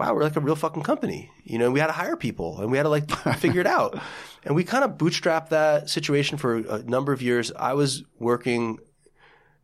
wow, 0.00 0.14
we're 0.14 0.22
like 0.22 0.36
a 0.36 0.40
real 0.40 0.56
fucking 0.56 0.82
company. 0.82 1.30
You 1.44 1.58
know, 1.58 1.70
we 1.70 1.78
had 1.78 1.88
to 1.88 1.92
hire 1.92 2.16
people, 2.16 2.60
and 2.60 2.70
we 2.70 2.78
had 2.78 2.84
to 2.84 2.88
like 2.88 3.10
figure 3.38 3.60
it 3.60 3.66
out. 3.66 4.00
And 4.44 4.56
we 4.56 4.64
kind 4.64 4.82
of 4.82 4.92
bootstrapped 4.92 5.50
that 5.50 5.90
situation 5.90 6.38
for 6.38 6.56
a 6.56 6.82
number 6.82 7.12
of 7.12 7.20
years. 7.20 7.52
I 7.54 7.74
was 7.74 8.02
working, 8.18 8.78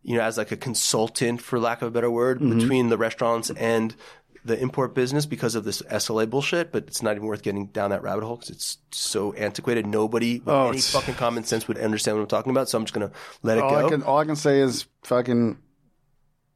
you 0.03 0.17
know, 0.17 0.23
as 0.23 0.37
like 0.37 0.53
a 0.53 0.57
consultant, 0.57 1.41
for 1.41 1.59
lack 1.59 1.81
of 1.81 1.89
a 1.89 1.91
better 1.91 2.11
word, 2.11 2.39
mm-hmm. 2.41 2.59
between 2.59 2.91
the 2.91 2.99
restaurants 2.99 3.49
and 3.51 3.97
the 4.45 4.61
import 4.61 4.95
business 4.95 5.25
because 5.25 5.55
of 5.55 5.65
this 5.65 5.81
SLA 5.83 6.29
bullshit, 6.29 6.71
but 6.71 6.85
it's 6.87 7.03
not 7.03 7.17
even 7.17 7.27
worth 7.27 7.43
getting 7.43 7.67
down 7.69 7.91
that 7.91 8.03
rabbit 8.03 8.23
hole 8.23 8.37
because 8.37 8.51
it's 8.51 8.79
so 8.93 9.33
antiquated. 9.33 9.87
Nobody 9.87 10.39
with 10.39 10.49
Oh, 10.49 10.69
any 10.69 10.77
it's- 10.77 10.93
fucking 10.93 11.15
common 11.15 11.45
sense 11.45 11.67
would 11.67 11.79
understand 11.79 12.19
what 12.19 12.23
I'm 12.23 12.29
talking 12.29 12.51
about. 12.51 12.69
So 12.69 12.77
I'm 12.77 12.85
just 12.85 12.93
gonna 12.95 13.11
let 13.43 13.57
it 13.57 13.65
All 13.65 13.71
go. 13.71 13.87
I 13.87 13.89
can 13.89 14.03
all 14.03 14.19
I 14.19 14.27
can 14.27 14.37
say 14.37 14.61
is 14.61 14.87
fucking. 15.03 15.57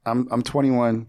I'm 0.06 0.28
I'm 0.30 0.42
21. 0.42 1.06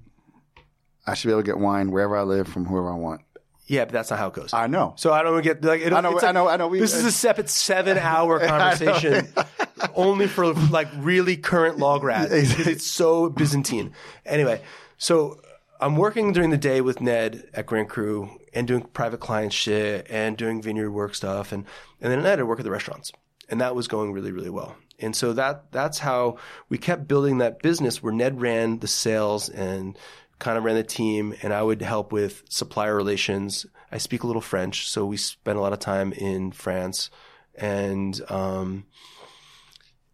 I 1.11 1.13
should 1.13 1.27
be 1.27 1.31
able 1.33 1.41
to 1.43 1.45
get 1.45 1.57
wine 1.59 1.91
wherever 1.91 2.15
I 2.15 2.23
live 2.23 2.47
from 2.47 2.65
whoever 2.65 2.89
I 2.91 2.95
want. 2.95 3.21
yeah, 3.67 3.85
but 3.85 3.93
that's 3.93 4.09
not 4.09 4.19
how 4.19 4.27
it 4.27 4.33
goes. 4.33 4.53
I 4.53 4.67
know. 4.67 4.93
so 4.97 5.11
I 5.13 5.23
don't 5.23 5.41
get 5.41 5.63
like 5.63 5.81
it, 5.81 5.93
I 5.93 6.01
know- 6.01 6.09
I 6.09 6.13
like- 6.21 6.33
know- 6.33 6.47
I 6.47 6.57
know. 6.57 6.67
We- 6.67 6.79
this 6.79 6.93
is 6.93 7.05
uh, 7.05 7.07
a 7.07 7.11
separate 7.11 7.49
seven-hour 7.49 8.39
conversation, 8.47 9.27
only 9.95 10.27
for 10.27 10.53
like 10.53 10.87
really 10.97 11.37
current 11.37 11.77
log 11.77 12.03
rats. 12.03 12.29
because 12.31 12.67
it's 12.67 12.87
so 12.87 13.29
Byzantine. 13.29 13.93
Anyway, 14.25 14.61
so 14.97 15.39
I'm 15.79 15.95
working 15.95 16.31
during 16.33 16.49
the 16.49 16.57
day 16.57 16.81
with 16.81 17.01
Ned 17.01 17.49
at 17.53 17.65
Grand 17.65 17.89
Cru 17.89 18.29
and 18.53 18.67
doing 18.67 18.81
private 18.93 19.19
client 19.19 19.53
shit 19.53 20.07
and 20.09 20.37
doing 20.37 20.61
vineyard 20.61 20.91
work 20.91 21.15
stuff, 21.15 21.51
and 21.51 21.65
and 22.01 22.11
then 22.11 22.19
at 22.19 22.23
night 22.25 22.39
I 22.39 22.43
work 22.43 22.59
at 22.59 22.65
the 22.65 22.71
restaurants, 22.71 23.11
and 23.49 23.59
that 23.61 23.75
was 23.75 23.87
going 23.87 24.13
really 24.13 24.31
really 24.31 24.49
well. 24.49 24.75
And 24.99 25.15
so 25.15 25.33
that 25.33 25.71
that's 25.71 25.99
how 25.99 26.37
we 26.69 26.77
kept 26.77 27.07
building 27.07 27.39
that 27.39 27.61
business 27.61 28.03
where 28.03 28.13
Ned 28.13 28.39
ran 28.41 28.79
the 28.79 28.87
sales 28.87 29.49
and 29.49 29.97
kind 30.41 30.57
of 30.57 30.63
ran 30.63 30.75
the 30.75 30.83
team 30.83 31.35
and 31.43 31.53
I 31.53 31.61
would 31.61 31.83
help 31.83 32.11
with 32.11 32.43
supplier 32.49 32.95
relations. 32.95 33.67
I 33.91 33.99
speak 33.99 34.23
a 34.23 34.27
little 34.27 34.41
French, 34.41 34.89
so 34.89 35.05
we 35.05 35.15
spent 35.15 35.57
a 35.57 35.61
lot 35.61 35.71
of 35.71 35.79
time 35.79 36.11
in 36.13 36.51
France 36.51 37.09
and 37.55 38.19
um 38.29 38.85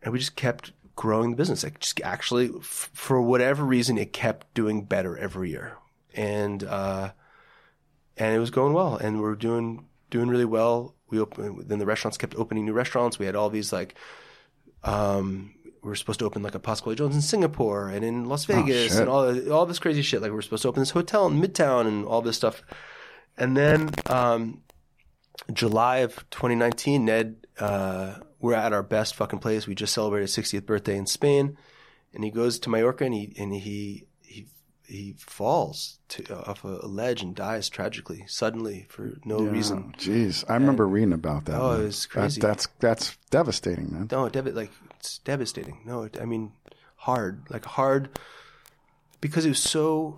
and 0.04 0.12
we 0.12 0.20
just 0.20 0.36
kept 0.36 0.74
growing 0.96 1.32
the 1.32 1.38
business. 1.38 1.64
Like 1.64 1.80
just 1.80 2.02
actually 2.02 2.50
f- 2.60 2.92
for 2.94 3.22
whatever 3.22 3.64
reason 3.64 3.98
it 3.98 4.12
kept 4.12 4.54
doing 4.54 4.84
better 4.84 5.18
every 5.18 5.50
year. 5.50 5.78
And 6.14 6.64
uh 6.64 7.12
and 8.18 8.36
it 8.36 8.40
was 8.40 8.52
going 8.52 8.74
well 8.74 8.98
and 8.98 9.22
we're 9.22 9.36
doing 9.36 9.86
doing 10.10 10.28
really 10.28 10.46
well. 10.46 10.94
We 11.10 11.20
open 11.22 11.64
then 11.68 11.80
the 11.80 11.86
restaurants 11.86 12.18
kept 12.18 12.36
opening 12.36 12.66
new 12.66 12.74
restaurants. 12.74 13.18
We 13.18 13.26
had 13.26 13.36
all 13.38 13.50
these 13.50 13.72
like 13.72 13.96
um, 14.84 15.54
we 15.88 15.92
were 15.92 15.96
supposed 15.96 16.20
to 16.20 16.26
open 16.26 16.44
like 16.44 16.54
a 16.56 16.60
Pasquale 16.60 16.96
Jones 16.98 17.16
in 17.16 17.22
Singapore 17.22 17.88
and 17.88 18.04
in 18.04 18.26
Las 18.26 18.44
Vegas 18.46 18.92
shit. 18.92 19.00
and 19.00 19.10
all 19.10 19.52
all 19.52 19.66
this 19.66 19.80
crazy 19.80 20.02
shit. 20.02 20.22
Like 20.22 20.32
we 20.32 20.36
were 20.36 20.42
supposed 20.42 20.64
to 20.64 20.68
open 20.68 20.82
this 20.82 20.92
hotel 20.92 21.26
in 21.28 21.42
Midtown 21.42 21.88
and 21.88 22.06
all 22.06 22.22
this 22.22 22.36
stuff. 22.36 22.62
And 23.38 23.56
then 23.56 23.92
um, 24.08 24.62
July 25.54 25.98
of 26.00 26.16
2019, 26.32 27.06
Ned, 27.06 27.48
uh, 27.60 28.16
we're 28.40 28.54
at 28.54 28.74
our 28.74 28.84
best 28.84 29.16
fucking 29.16 29.40
place. 29.40 29.66
We 29.68 29.76
just 29.76 29.94
celebrated 29.94 30.28
60th 30.30 30.66
birthday 30.66 30.98
in 30.98 31.06
Spain, 31.08 31.58
and 32.14 32.24
he 32.24 32.32
goes 32.32 32.60
to 32.60 32.70
Mallorca 32.70 33.06
and 33.06 33.14
he 33.14 33.34
and 33.38 33.54
he 33.54 34.08
he 34.22 34.48
he 34.86 35.16
falls 35.18 36.00
to, 36.10 36.36
off 36.50 36.64
a 36.64 36.68
ledge 36.68 37.22
and 37.22 37.36
dies 37.36 37.70
tragically, 37.70 38.26
suddenly 38.28 38.88
for 38.90 39.14
no 39.24 39.40
reason. 39.40 39.94
Jeez, 39.98 40.44
I 40.50 40.54
remember 40.56 40.88
reading 40.88 41.14
about 41.14 41.46
that. 41.46 41.60
Oh, 41.62 41.72
man. 41.74 41.82
it 41.82 41.84
was 41.86 42.04
That- 42.04 42.10
crazy. 42.10 42.42
that's 42.42 42.68
that's 42.80 43.18
devastating, 43.30 43.92
man. 43.92 44.08
No, 44.12 44.28
dev- 44.30 44.54
like 44.56 44.72
it's 45.08 45.18
devastating. 45.20 45.80
No, 45.86 46.04
it, 46.04 46.18
I 46.22 46.26
mean 46.26 46.52
hard, 46.98 47.44
like 47.50 47.66
hard, 47.66 48.10
because 49.22 49.46
it 49.46 49.50
was 49.50 49.60
so. 49.60 50.16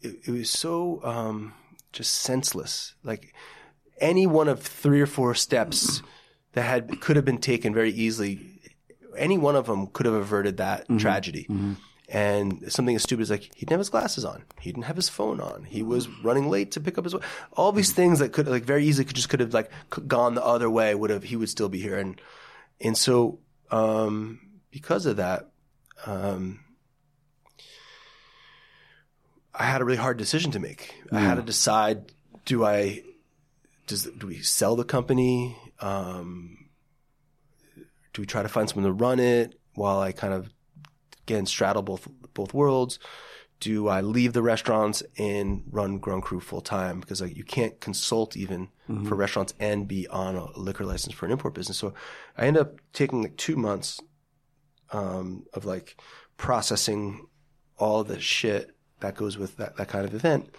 It, 0.00 0.16
it 0.26 0.30
was 0.30 0.50
so 0.50 1.00
um, 1.04 1.54
just 1.92 2.12
senseless. 2.12 2.94
Like 3.04 3.34
any 3.98 4.26
one 4.26 4.48
of 4.48 4.60
three 4.60 5.00
or 5.00 5.06
four 5.06 5.34
steps 5.34 6.02
that 6.52 6.62
had 6.62 7.00
could 7.00 7.16
have 7.16 7.24
been 7.24 7.38
taken 7.38 7.72
very 7.72 7.90
easily. 7.90 8.60
Any 9.16 9.38
one 9.38 9.56
of 9.56 9.66
them 9.66 9.86
could 9.86 10.06
have 10.06 10.14
averted 10.14 10.56
that 10.58 10.82
mm-hmm. 10.82 10.98
tragedy. 10.98 11.46
Mm-hmm. 11.48 11.74
And 12.08 12.70
something 12.72 12.94
as 12.94 13.02
stupid 13.02 13.22
as 13.22 13.30
like 13.30 13.42
he 13.42 13.60
didn't 13.60 13.72
have 13.72 13.80
his 13.80 13.88
glasses 13.88 14.24
on, 14.24 14.44
he 14.60 14.70
didn't 14.70 14.84
have 14.84 14.94
his 14.94 15.08
phone 15.08 15.40
on, 15.40 15.64
he 15.64 15.82
was 15.82 16.08
running 16.22 16.48
late 16.48 16.70
to 16.72 16.80
pick 16.80 16.98
up 16.98 17.04
his. 17.04 17.16
All 17.54 17.72
these 17.72 17.88
mm-hmm. 17.88 17.96
things 17.96 18.18
that 18.20 18.32
could 18.32 18.46
like 18.46 18.62
very 18.64 18.84
easily 18.84 19.04
could 19.04 19.16
just 19.16 19.28
could 19.28 19.40
have 19.40 19.54
like 19.54 19.70
gone 20.06 20.34
the 20.34 20.44
other 20.44 20.70
way 20.70 20.94
would 20.94 21.10
have 21.10 21.24
he 21.24 21.34
would 21.34 21.48
still 21.48 21.68
be 21.68 21.80
here 21.80 21.98
and 21.98 22.20
and 22.80 22.96
so 22.96 23.38
um, 23.70 24.40
because 24.70 25.06
of 25.06 25.16
that 25.16 25.50
um, 26.04 26.60
I 29.54 29.64
had 29.64 29.80
a 29.80 29.84
really 29.84 29.98
hard 29.98 30.18
decision 30.18 30.50
to 30.52 30.58
make. 30.58 30.94
I 31.10 31.20
had 31.20 31.36
to 31.36 31.42
decide: 31.42 32.12
do 32.44 32.64
I 32.64 33.02
does 33.86 34.04
do 34.04 34.26
we 34.26 34.42
sell 34.42 34.76
the 34.76 34.84
company? 34.84 35.56
Um, 35.80 36.68
do 38.12 38.22
we 38.22 38.26
try 38.26 38.42
to 38.42 38.48
find 38.48 38.68
someone 38.68 38.86
to 38.86 38.92
run 38.92 39.18
it 39.18 39.58
while 39.74 39.98
I 40.00 40.12
kind 40.12 40.34
of 40.34 40.50
again 41.22 41.46
straddle 41.46 41.82
both 41.82 42.06
both 42.34 42.52
worlds? 42.52 42.98
Do 43.58 43.88
I 43.88 44.02
leave 44.02 44.34
the 44.34 44.42
restaurants 44.42 45.02
and 45.18 45.62
run 45.70 45.96
Grand 45.98 46.22
Cru 46.22 46.40
full 46.40 46.60
time 46.60 47.00
because 47.00 47.22
like 47.22 47.36
you 47.36 47.44
can't 47.44 47.80
consult 47.80 48.36
even 48.36 48.68
for 49.08 49.14
restaurants 49.14 49.54
and 49.58 49.88
be 49.88 50.06
on 50.08 50.36
a 50.36 50.58
liquor 50.58 50.84
license 50.84 51.14
for 51.14 51.24
an 51.24 51.32
import 51.32 51.54
business? 51.54 51.78
So 51.78 51.94
I 52.36 52.46
end 52.46 52.58
up 52.58 52.80
taking 52.92 53.22
like 53.22 53.36
two 53.36 53.56
months 53.56 54.00
um, 54.92 55.44
of 55.54 55.64
like 55.64 56.00
processing 56.36 57.26
all 57.78 58.04
the 58.04 58.20
shit 58.20 58.74
that 59.00 59.14
goes 59.14 59.36
with 59.38 59.56
that, 59.56 59.76
that 59.76 59.88
kind 59.88 60.04
of 60.04 60.14
event 60.14 60.54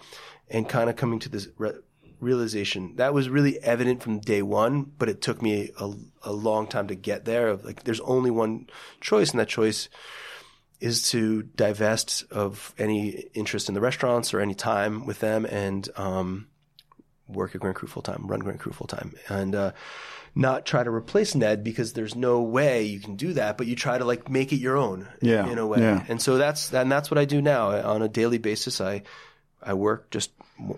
and 0.50 0.68
kind 0.68 0.90
of 0.90 0.96
coming 0.96 1.20
to 1.20 1.30
this 1.30 1.48
re- 1.58 1.74
realization. 2.20 2.96
That 2.96 3.14
was 3.14 3.30
really 3.30 3.60
evident 3.60 4.02
from 4.02 4.20
day 4.20 4.42
one, 4.42 4.84
but 4.98 5.10
it 5.10 5.22
took 5.22 5.42
me 5.42 5.72
a, 5.80 5.94
a 6.24 6.32
long 6.32 6.68
time 6.68 6.88
to 6.88 6.96
get 6.96 7.26
there 7.26 7.48
of 7.48 7.66
like, 7.66 7.84
there's 7.84 8.00
only 8.02 8.32
one 8.32 8.68
choice 9.02 9.32
and 9.32 9.40
that 9.40 9.50
choice 9.50 9.90
is 10.80 11.10
to 11.10 11.42
divest 11.42 12.24
of 12.32 12.74
any 12.78 13.10
interest 13.34 13.68
in 13.68 13.74
the 13.76 13.82
restaurants 13.82 14.34
or 14.34 14.40
any 14.40 14.54
time 14.54 15.06
with 15.06 15.20
them 15.20 15.46
and, 15.46 15.90
um, 15.96 16.48
work 17.28 17.54
at 17.56 17.62
Grand 17.62 17.76
Cru 17.76 17.88
full 17.88 18.02
time, 18.02 18.26
run 18.28 18.40
Grand 18.40 18.60
Cru 18.60 18.72
full 18.72 18.88
time, 18.88 19.14
and 19.28 19.54
uh, 19.54 19.72
not 20.38 20.66
try 20.66 20.84
to 20.84 20.90
replace 20.92 21.34
Ned 21.36 21.64
because 21.64 21.94
there's 21.94 22.16
no 22.16 22.42
way 22.42 22.84
you 22.84 23.00
can 23.00 23.16
do 23.16 23.34
that. 23.34 23.58
But 23.58 23.68
you 23.68 23.76
try 23.76 23.98
to 23.98 24.06
like 24.06 24.30
make 24.30 24.54
it 24.54 24.58
your 24.58 24.78
own, 24.78 25.08
Yeah, 25.22 25.48
in 25.50 25.58
a 25.58 25.66
way. 25.66 25.80
yeah. 25.80 26.04
And 26.08 26.22
so 26.22 26.38
that's 26.38 26.74
and 26.74 26.92
that's 26.92 27.10
what 27.10 27.18
I 27.18 27.26
do 27.26 27.42
now 27.42 27.70
on 27.70 28.02
a 28.02 28.08
daily 28.08 28.38
basis. 28.38 28.80
I 28.80 29.04
I 29.64 29.74
work 29.74 30.10
just 30.12 30.32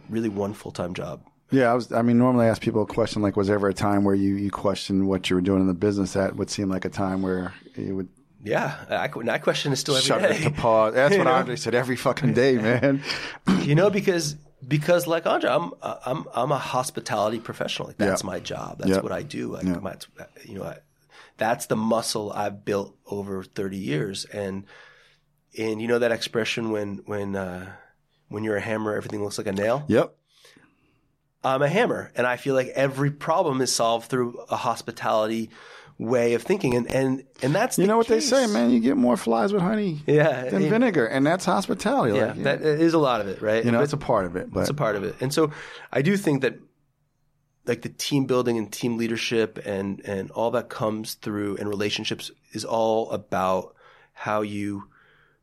really 0.10 0.30
one 0.30 0.54
full 0.54 0.72
time 0.72 0.94
job. 0.94 1.22
Yeah, 1.52 1.72
I 1.72 1.74
was. 1.74 1.92
I 1.92 2.04
mean, 2.04 2.18
normally 2.20 2.46
I 2.46 2.50
ask 2.50 2.62
people 2.62 2.84
a 2.84 2.86
question 2.86 3.22
like, 3.24 3.36
"Was 3.36 3.48
there 3.48 3.56
ever 3.56 3.70
a 3.70 3.74
time 3.74 4.04
where 4.04 4.14
you 4.16 4.36
you 4.36 4.52
questioned 4.52 5.08
what 5.08 5.30
you 5.30 5.36
were 5.36 5.42
doing 5.42 5.62
in 5.62 5.68
the 5.68 5.74
business?" 5.74 6.14
That 6.14 6.36
would 6.36 6.50
seem 6.50 6.70
like 6.70 6.86
a 6.86 6.90
time 6.90 7.22
where 7.24 7.54
you 7.76 7.96
would 7.96 8.08
Yeah, 8.44 8.76
I, 8.90 9.08
that 9.26 9.42
question 9.42 9.74
is 9.74 9.80
still 9.80 9.96
every 9.96 10.06
shut 10.06 10.22
day. 10.22 10.38
it 10.38 10.44
to 10.44 10.52
pause. 10.52 10.94
That's 10.94 11.18
what? 11.18 11.26
Andre 11.40 11.56
said 11.56 11.74
every 11.76 11.96
fucking 11.96 12.34
day, 12.34 12.58
man. 12.58 13.02
you 13.64 13.74
know 13.76 13.90
because 13.90 14.36
because 14.68 15.08
like 15.08 15.26
Andre, 15.26 15.50
I'm 15.50 15.72
I'm 15.82 16.26
I'm 16.34 16.52
a 16.52 16.58
hospitality 16.58 17.40
professional. 17.40 17.88
Like 17.90 17.98
that's 17.98 18.24
Yeah. 18.24 18.28
my 18.28 18.40
job. 18.40 18.80
That's 18.80 18.90
Yeah. 18.92 19.02
what 19.02 19.12
I 19.12 19.24
do. 19.24 19.54
Like 19.54 19.66
my, 19.66 19.96
you 20.46 20.56
know, 20.60 20.64
I, 20.64 20.78
that's 21.38 21.68
the 21.68 21.76
muscle 21.76 22.32
I've 22.34 22.66
built 22.66 22.96
over 23.06 23.44
30 23.44 23.78
years. 23.78 24.26
And 24.26 24.66
and 25.58 25.82
you 25.82 25.88
know 25.88 26.00
that 26.00 26.12
expression 26.12 26.72
when 26.72 27.02
when 27.06 27.36
uh, 27.36 27.72
when 28.28 28.44
you're 28.44 28.58
a 28.58 28.62
hammer, 28.62 28.96
everything 28.96 29.24
looks 29.24 29.38
like 29.38 29.48
a 29.48 29.52
nail. 29.54 29.84
Yep. 29.88 30.16
I'm 31.42 31.62
a 31.62 31.70
hammer, 31.70 32.12
and 32.16 32.28
I 32.28 32.36
feel 32.36 32.54
like 32.54 32.68
every 32.76 33.12
problem 33.12 33.62
is 33.62 33.74
solved 33.74 34.10
through 34.10 34.40
a 34.50 34.58
hospitality 34.58 35.50
way 36.00 36.34
of 36.34 36.42
thinking. 36.42 36.74
And 36.76 36.88
and 36.88 37.24
and 37.44 37.54
that's 37.54 37.78
You 37.78 37.86
know 37.86 37.98
what 37.98 38.08
they 38.08 38.22
say, 38.22 38.48
man. 38.48 38.72
You 38.72 38.80
get 38.80 38.98
more 38.98 39.18
flies 39.18 39.54
with 39.54 39.62
honey 39.62 40.02
Yeah, 40.08 40.50
than 40.50 40.64
yeah. 40.64 40.70
vinegar, 40.70 41.06
and 41.06 41.24
that's 41.28 41.46
hospitality. 41.46 42.16
Yeah, 42.18 42.28
like, 42.28 42.38
you, 42.38 42.44
that 42.46 42.62
is 42.64 42.94
a 42.96 42.98
lot 43.00 43.22
of 43.22 43.28
it, 43.28 43.42
right? 43.42 43.64
you 43.64 43.72
know, 43.72 43.78
But- 43.80 43.84
it's 43.84 43.94
a 43.94 43.98
part 43.98 44.26
of 44.26 44.36
it. 44.36 44.52
But 44.52 44.62
It's 44.62 44.70
a 44.72 44.74
part 44.74 44.96
of 44.96 45.04
it. 45.04 45.16
And 45.22 45.32
so 45.32 45.52
I 45.92 46.02
do 46.02 46.18
think 46.18 46.42
that 46.42 46.58
like 47.68 47.82
the 47.84 47.90
team 47.90 48.26
building 48.26 48.58
and 48.58 48.72
team 48.72 48.98
leadership 48.98 49.60
and 49.66 50.02
and 50.06 50.32
all 50.32 50.50
that 50.52 50.70
comes 50.70 51.14
through 51.16 51.58
and 51.58 51.70
relationships 51.70 52.32
is 52.54 52.66
all 52.66 53.12
about 53.12 53.76
how 54.14 54.42
you 54.42 54.86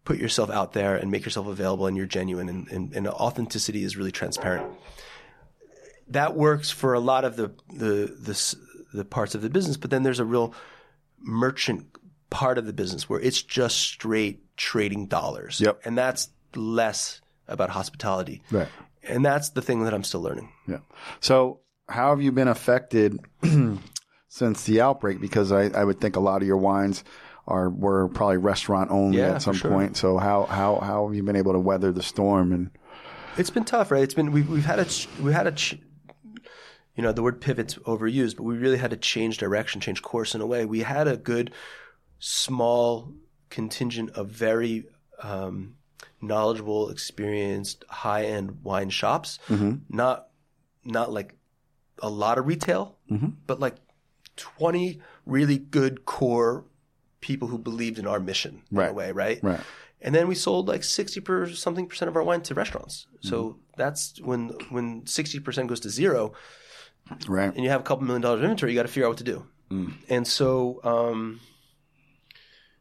put 0.05 0.19
yourself 0.19 0.51
out 0.51 0.73
there 0.73 0.97
and 0.97 1.11
make 1.11 1.25
yourself 1.25 1.47
available 1.47 1.87
and 1.87 1.97
you're 1.97 2.07
genuine 2.07 2.49
and, 2.49 2.69
and, 2.69 2.93
and 2.95 3.09
authenticity 3.09 3.83
is 3.85 3.97
really 3.97 4.13
transparent. 4.13 4.73
That 6.09 6.37
works 6.37 6.71
for 6.71 6.95
a 6.95 7.01
lot 7.01 7.25
of 7.25 7.37
the 7.37 7.53
the 7.69 8.15
the 8.19 8.57
the 8.97 9.05
parts 9.05 9.35
of 9.35 9.43
the 9.43 9.51
business, 9.51 9.77
but 9.77 9.91
then 9.91 10.03
there's 10.03 10.19
a 10.21 10.25
real 10.25 10.53
merchant 11.21 11.87
part 12.31 12.59
of 12.59 12.67
the 12.67 12.73
business 12.73 13.09
where 13.09 13.21
it's 13.21 13.41
just 13.43 13.77
straight 13.79 14.57
trading 14.57 15.07
dollars. 15.07 15.61
Yep. 15.61 15.81
And 15.85 15.97
that's 15.97 16.29
less 16.55 17.21
about 17.49 17.71
hospitality. 17.71 18.43
right. 18.51 18.69
And 19.09 19.25
that's 19.25 19.51
the 19.51 19.63
thing 19.63 19.85
that 19.85 19.95
I'm 19.95 20.03
still 20.03 20.21
learning. 20.23 20.51
Yeah. 20.67 20.79
So, 21.21 21.61
how 21.89 22.11
have 22.11 22.21
you 22.21 22.33
been 22.33 22.49
affected 22.49 23.21
since 24.29 24.65
the 24.65 24.81
outbreak? 24.81 25.21
Because 25.21 25.53
I, 25.53 25.65
I 25.69 25.85
would 25.85 26.01
think 26.01 26.17
a 26.17 26.21
lot 26.21 26.43
of 26.43 26.49
your 26.49 26.57
wines 26.57 27.05
are 27.47 27.71
were 27.71 28.09
probably 28.09 28.39
restaurant 28.39 28.91
only 28.91 29.19
Yeah, 29.19 29.37
at 29.37 29.43
some 29.43 29.55
sure. 29.55 29.71
point. 29.71 29.97
So, 29.97 30.19
how 30.19 30.45
how 30.47 30.81
how 30.81 31.07
have 31.07 31.15
you 31.15 31.23
been 31.23 31.37
able 31.37 31.53
to 31.53 31.61
weather 31.61 31.93
the 31.93 32.03
storm? 32.03 32.53
And 32.53 32.71
It's 33.37 33.51
been 33.51 33.65
tough, 33.65 33.93
right? 33.93 34.03
It's 34.03 34.15
been 34.15 34.33
we've 34.33 34.49
we've 34.49 34.65
had 34.65 34.81
a 34.81 34.85
ch- 34.87 35.09
we 35.23 35.33
had 35.33 35.47
a 35.47 35.53
you 36.97 37.03
know 37.03 37.13
the 37.13 37.23
word 37.23 37.41
pivot's 37.41 37.75
overused, 37.87 38.37
but 38.37 38.45
we 38.45 38.57
really 38.57 38.79
had 38.79 38.91
to 38.91 38.97
change 38.97 39.39
direction, 39.39 39.81
change 39.81 40.03
course 40.03 40.35
in 40.35 40.41
a 40.41 40.47
way. 40.47 40.65
We 40.65 40.81
had 40.81 41.07
a 41.09 41.17
good 41.17 41.53
small 42.19 43.13
contingent 43.51 44.11
of 44.11 44.29
very 44.29 44.87
um, 45.23 45.77
knowledgeable, 46.21 46.91
experienced, 46.91 47.85
high 47.89 48.25
end 48.25 48.63
wine 48.63 48.91
shops. 48.91 49.39
Not 49.89 50.29
not 50.85 51.13
like 51.13 51.35
a 52.03 52.09
lot 52.11 52.39
of 52.39 52.47
retail, 52.47 52.97
but 53.47 53.61
like 53.61 53.77
twenty 54.37 55.01
really 55.25 55.59
good 55.59 56.05
core 56.05 56.65
people 57.21 57.49
who 57.49 57.59
believed 57.59 57.99
in 57.99 58.07
our 58.07 58.21
mission 58.21 58.63
in 58.71 58.77
a 58.77 58.81
Right. 58.81 58.95
way, 58.95 59.13
right? 59.13 59.41
right. 59.43 59.61
And 60.01 60.15
then 60.15 60.29
we 60.29 60.35
sold 60.35 60.69
like 60.69 60.85
sixty 60.85 61.21
per 61.21 61.49
something 61.51 61.87
percent 61.87 62.09
of 62.09 62.17
our 62.17 62.23
wine 62.23 62.43
to 62.43 62.55
restaurants. 62.55 63.07
So 63.23 63.37
Mm-hmm. 63.43 63.59
that's 63.77 64.21
when 64.21 64.49
when 64.71 65.07
sixty 65.07 65.41
percent 65.41 65.69
goes 65.69 65.81
to 65.81 65.91
zero, 65.91 66.33
Right. 67.29 67.55
and 67.55 67.63
you 67.65 67.71
have 67.71 67.81
a 67.81 67.85
couple 67.85 68.05
million 68.05 68.23
dollars 68.23 68.39
of 68.41 68.45
inventory, 68.45 68.73
you 68.73 68.77
got 68.77 68.83
to 68.83 68.89
figure 68.89 69.07
out 69.07 69.11
what 69.11 69.19
to 69.19 69.25
do. 69.25 69.47
Mm. 69.71 69.93
And 70.09 70.27
so 70.27 70.81
um, 70.85 71.41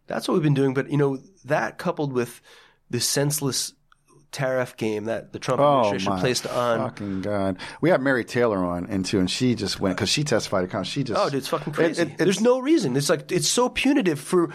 that's 0.07 0.27
what 0.27 0.33
we've 0.35 0.43
been 0.43 0.53
doing. 0.53 0.73
But 0.73 0.89
you 0.91 0.97
know 0.97 1.19
that 1.45 1.77
coupled 1.77 2.13
with 2.13 2.41
the 2.89 2.99
senseless 2.99 3.73
tariff 4.31 4.75
game 4.75 5.05
that 5.05 5.31
the 5.31 5.39
Trump 5.39 5.61
Oh 5.61 5.77
administration 5.85 6.17
placed 6.19 6.45
on. 6.47 6.89
fucking 6.89 7.21
god! 7.21 7.57
We 7.81 7.89
had 7.89 8.01
Mary 8.01 8.23
Taylor 8.25 8.63
on 8.63 8.85
and 8.87 9.05
too, 9.05 9.19
and 9.19 9.29
she 9.31 9.55
just 9.55 9.79
went 9.79 9.95
because 9.95 10.09
she 10.09 10.23
testified. 10.23 10.63
Account. 10.65 10.87
She 10.87 11.03
just 11.03 11.19
Oh, 11.19 11.29
dude, 11.29 11.37
it's 11.39 11.47
fucking 11.47 11.73
crazy. 11.73 12.01
it- 12.01 12.05
it's- 12.05 12.17
There's 12.19 12.41
no 12.41 12.59
reason. 12.59 12.95
It's 12.97 13.09
like 13.09 13.31
it's 13.31 13.47
so 13.47 13.69
punitive 13.69 14.19
for. 14.19 14.49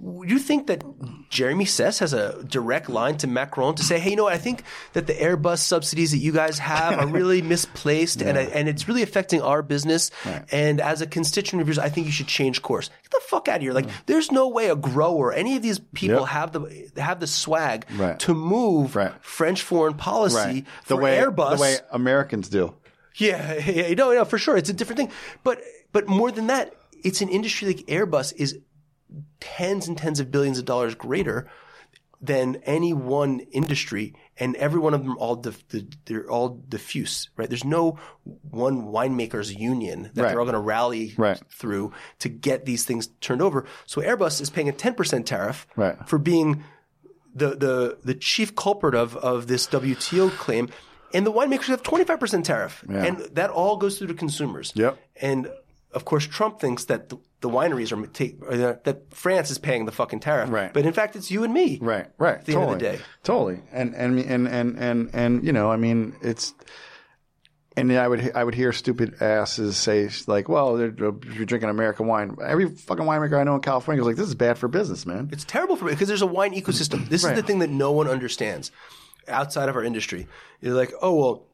You 0.00 0.38
think 0.38 0.68
that 0.68 0.84
Jeremy 1.28 1.64
Seysses 1.64 1.98
has 1.98 2.12
a 2.12 2.44
direct 2.44 2.88
line 2.88 3.16
to 3.18 3.26
Macron 3.26 3.74
to 3.74 3.82
say, 3.82 3.98
"Hey, 3.98 4.10
you 4.10 4.16
know 4.16 4.24
what? 4.24 4.32
I 4.32 4.38
think 4.38 4.62
that 4.92 5.08
the 5.08 5.12
Airbus 5.12 5.58
subsidies 5.58 6.12
that 6.12 6.18
you 6.18 6.30
guys 6.30 6.60
have 6.60 6.98
are 7.00 7.06
really 7.08 7.42
misplaced, 7.54 8.22
and 8.22 8.38
and 8.38 8.68
it's 8.68 8.86
really 8.86 9.02
affecting 9.02 9.42
our 9.42 9.60
business. 9.60 10.12
And 10.52 10.80
as 10.80 11.00
a 11.02 11.06
constituent 11.08 11.62
of 11.62 11.68
yours, 11.68 11.80
I 11.80 11.88
think 11.88 12.06
you 12.06 12.12
should 12.12 12.28
change 12.28 12.62
course. 12.62 12.90
Get 13.02 13.10
the 13.10 13.20
fuck 13.26 13.48
out 13.48 13.56
of 13.56 13.62
here! 13.62 13.72
Like, 13.72 13.86
mm. 13.86 13.92
there's 14.06 14.30
no 14.30 14.46
way 14.48 14.68
a 14.70 14.76
grower, 14.76 15.32
any 15.32 15.56
of 15.56 15.62
these 15.62 15.80
people 15.80 16.20
Yep. 16.20 16.28
have 16.28 16.52
the 16.52 16.90
have 16.96 17.18
the 17.18 17.26
swag 17.26 17.84
Right. 17.96 18.18
to 18.20 18.34
move 18.34 18.94
Right. 18.94 19.12
French 19.20 19.62
foreign 19.62 19.94
policy 19.94 20.36
right 20.36 20.64
the 20.86 20.96
way 20.96 21.18
Airbus. 21.18 21.56
the 21.56 21.60
way 21.60 21.76
Americans 21.90 22.48
do. 22.48 22.72
Yeah, 23.16 23.54
yeah, 23.66 23.94
no, 23.94 24.12
no, 24.12 24.24
for 24.24 24.38
sure, 24.38 24.56
it's 24.56 24.70
a 24.70 24.72
different 24.72 24.98
thing. 24.98 25.10
But 25.42 25.60
but 25.90 26.06
more 26.06 26.30
than 26.30 26.46
that, 26.46 26.72
it's 27.02 27.20
an 27.20 27.28
industry 27.30 27.66
like 27.66 27.86
Airbus 27.86 28.32
is 28.36 28.58
tens 29.40 29.88
and 29.88 29.96
tens 29.96 30.20
of 30.20 30.30
billions 30.30 30.58
of 30.58 30.64
dollars 30.64 30.94
greater 30.94 31.48
than 32.20 32.56
any 32.64 32.92
one 32.92 33.38
industry, 33.52 34.12
and 34.38 34.56
every 34.56 34.80
one 34.80 34.92
of 34.92 35.04
them 35.04 35.16
all 35.18 35.36
dif- 35.36 35.64
they're 36.06 36.28
all 36.28 36.60
diffuse, 36.68 37.28
right? 37.36 37.48
There's 37.48 37.64
no 37.64 37.96
one 38.50 38.86
winemakers 38.86 39.56
union 39.56 40.10
that 40.14 40.22
Right. 40.22 40.28
they're 40.30 40.40
all 40.40 40.44
going 40.44 40.54
to 40.54 40.58
rally 40.60 41.14
Right. 41.16 41.40
through 41.48 41.92
to 42.18 42.28
get 42.28 42.64
these 42.64 42.84
things 42.84 43.08
turned 43.20 43.40
over. 43.40 43.64
So 43.86 44.00
Airbus 44.02 44.40
is 44.40 44.50
paying 44.50 44.68
a 44.68 44.72
10% 44.72 45.26
tariff 45.26 45.66
Right. 45.76 45.96
for 46.08 46.18
being 46.18 46.64
the 47.34 47.50
the 47.50 47.98
the 48.02 48.14
chief 48.14 48.56
culprit 48.56 48.96
of 48.96 49.16
of 49.18 49.46
this 49.46 49.66
WTO 49.68 50.28
claim, 50.30 50.68
and 51.14 51.24
the 51.24 51.30
winemakers 51.32 51.66
have 51.66 51.84
twenty 51.84 52.02
five 52.04 52.18
percent 52.18 52.44
tariff, 52.46 52.84
Yeah. 52.90 53.04
and 53.04 53.18
that 53.36 53.50
all 53.50 53.76
goes 53.76 53.96
through 53.96 54.08
to 54.08 54.14
consumers. 54.14 54.72
Yep. 54.74 54.98
And 55.20 55.48
of 55.92 56.04
course, 56.04 56.26
Trump 56.26 56.60
thinks 56.60 56.84
that 56.86 57.08
the, 57.08 57.16
the 57.40 57.48
wineries 57.48 57.92
are 57.96 58.06
take 58.08 58.40
that- 58.48 59.14
France 59.14 59.50
is 59.50 59.58
paying 59.58 59.84
the 59.86 59.92
fucking 59.92 60.20
tariff, 60.20 60.50
Right. 60.50 60.72
But 60.72 60.84
in 60.86 60.92
fact, 60.92 61.16
it's 61.16 61.30
you 61.30 61.44
and 61.44 61.52
me, 61.54 61.78
Right, 61.80 62.06
right. 62.18 62.44
the 62.44 62.52
end 62.52 62.60
totally. 62.60 62.72
of 62.74 62.78
the 62.80 62.84
day. 62.98 62.98
Totally. 63.22 63.60
And 63.72 63.94
and 63.94 64.18
and 64.18 64.48
and 64.48 64.78
and 64.78 65.10
and 65.14 65.44
you 65.44 65.52
know, 65.52 65.70
I 65.70 65.76
mean, 65.76 66.14
it's 66.20 66.52
and 67.76 67.92
I 67.92 68.08
would 68.08 68.32
I 68.34 68.42
would 68.42 68.54
hear 68.56 68.72
stupid 68.72 69.22
asses 69.22 69.76
say 69.76 70.10
like, 70.26 70.48
"Well, 70.48 70.76
they're, 70.76 70.92
you're 70.98 71.12
drinking 71.46 71.68
American 71.70 72.06
wine." 72.08 72.36
Every 72.44 72.68
fucking 72.68 73.04
winemaker 73.04 73.38
I 73.40 73.44
know 73.44 73.54
in 73.54 73.60
California 73.60 74.02
is 74.02 74.06
like, 74.06 74.16
"This 74.16 74.26
is 74.28 74.34
bad 74.34 74.58
for 74.58 74.66
business, 74.66 75.06
man." 75.06 75.28
It's 75.32 75.44
terrible 75.44 75.76
for 75.76 75.84
me 75.84 75.92
because 75.92 76.08
there's 76.08 76.22
a 76.22 76.26
wine 76.26 76.54
ecosystem. 76.54 77.08
This 77.08 77.22
Right. 77.22 77.36
is 77.36 77.40
the 77.40 77.46
thing 77.46 77.60
that 77.60 77.70
no 77.70 77.92
one 77.92 78.08
understands 78.08 78.72
outside 79.28 79.68
of 79.68 79.76
our 79.76 79.84
industry. 79.84 80.26
You're 80.60 80.74
like, 80.74 80.92
oh 81.00 81.14
well, 81.14 81.46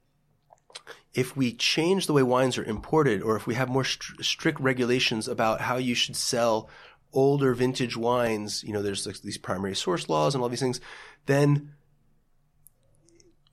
if 1.14 1.36
we 1.36 1.52
change 1.52 2.06
the 2.06 2.12
way 2.12 2.22
wines 2.22 2.58
are 2.58 2.64
imported, 2.64 3.22
or 3.22 3.36
if 3.36 3.46
we 3.46 3.54
have 3.54 3.68
more 3.68 3.84
str- 3.84 4.20
strict 4.22 4.60
regulations 4.60 5.28
about 5.28 5.60
how 5.60 5.76
you 5.76 5.94
should 5.94 6.16
sell 6.16 6.68
older 7.12 7.54
vintage 7.54 7.96
wines, 7.96 8.64
you 8.64 8.72
know, 8.72 8.82
there's 8.82 9.06
like 9.06 9.20
these 9.20 9.38
primary 9.38 9.74
source 9.76 10.08
laws 10.08 10.34
and 10.34 10.42
all 10.42 10.48
these 10.48 10.60
things, 10.60 10.80
then 11.26 11.72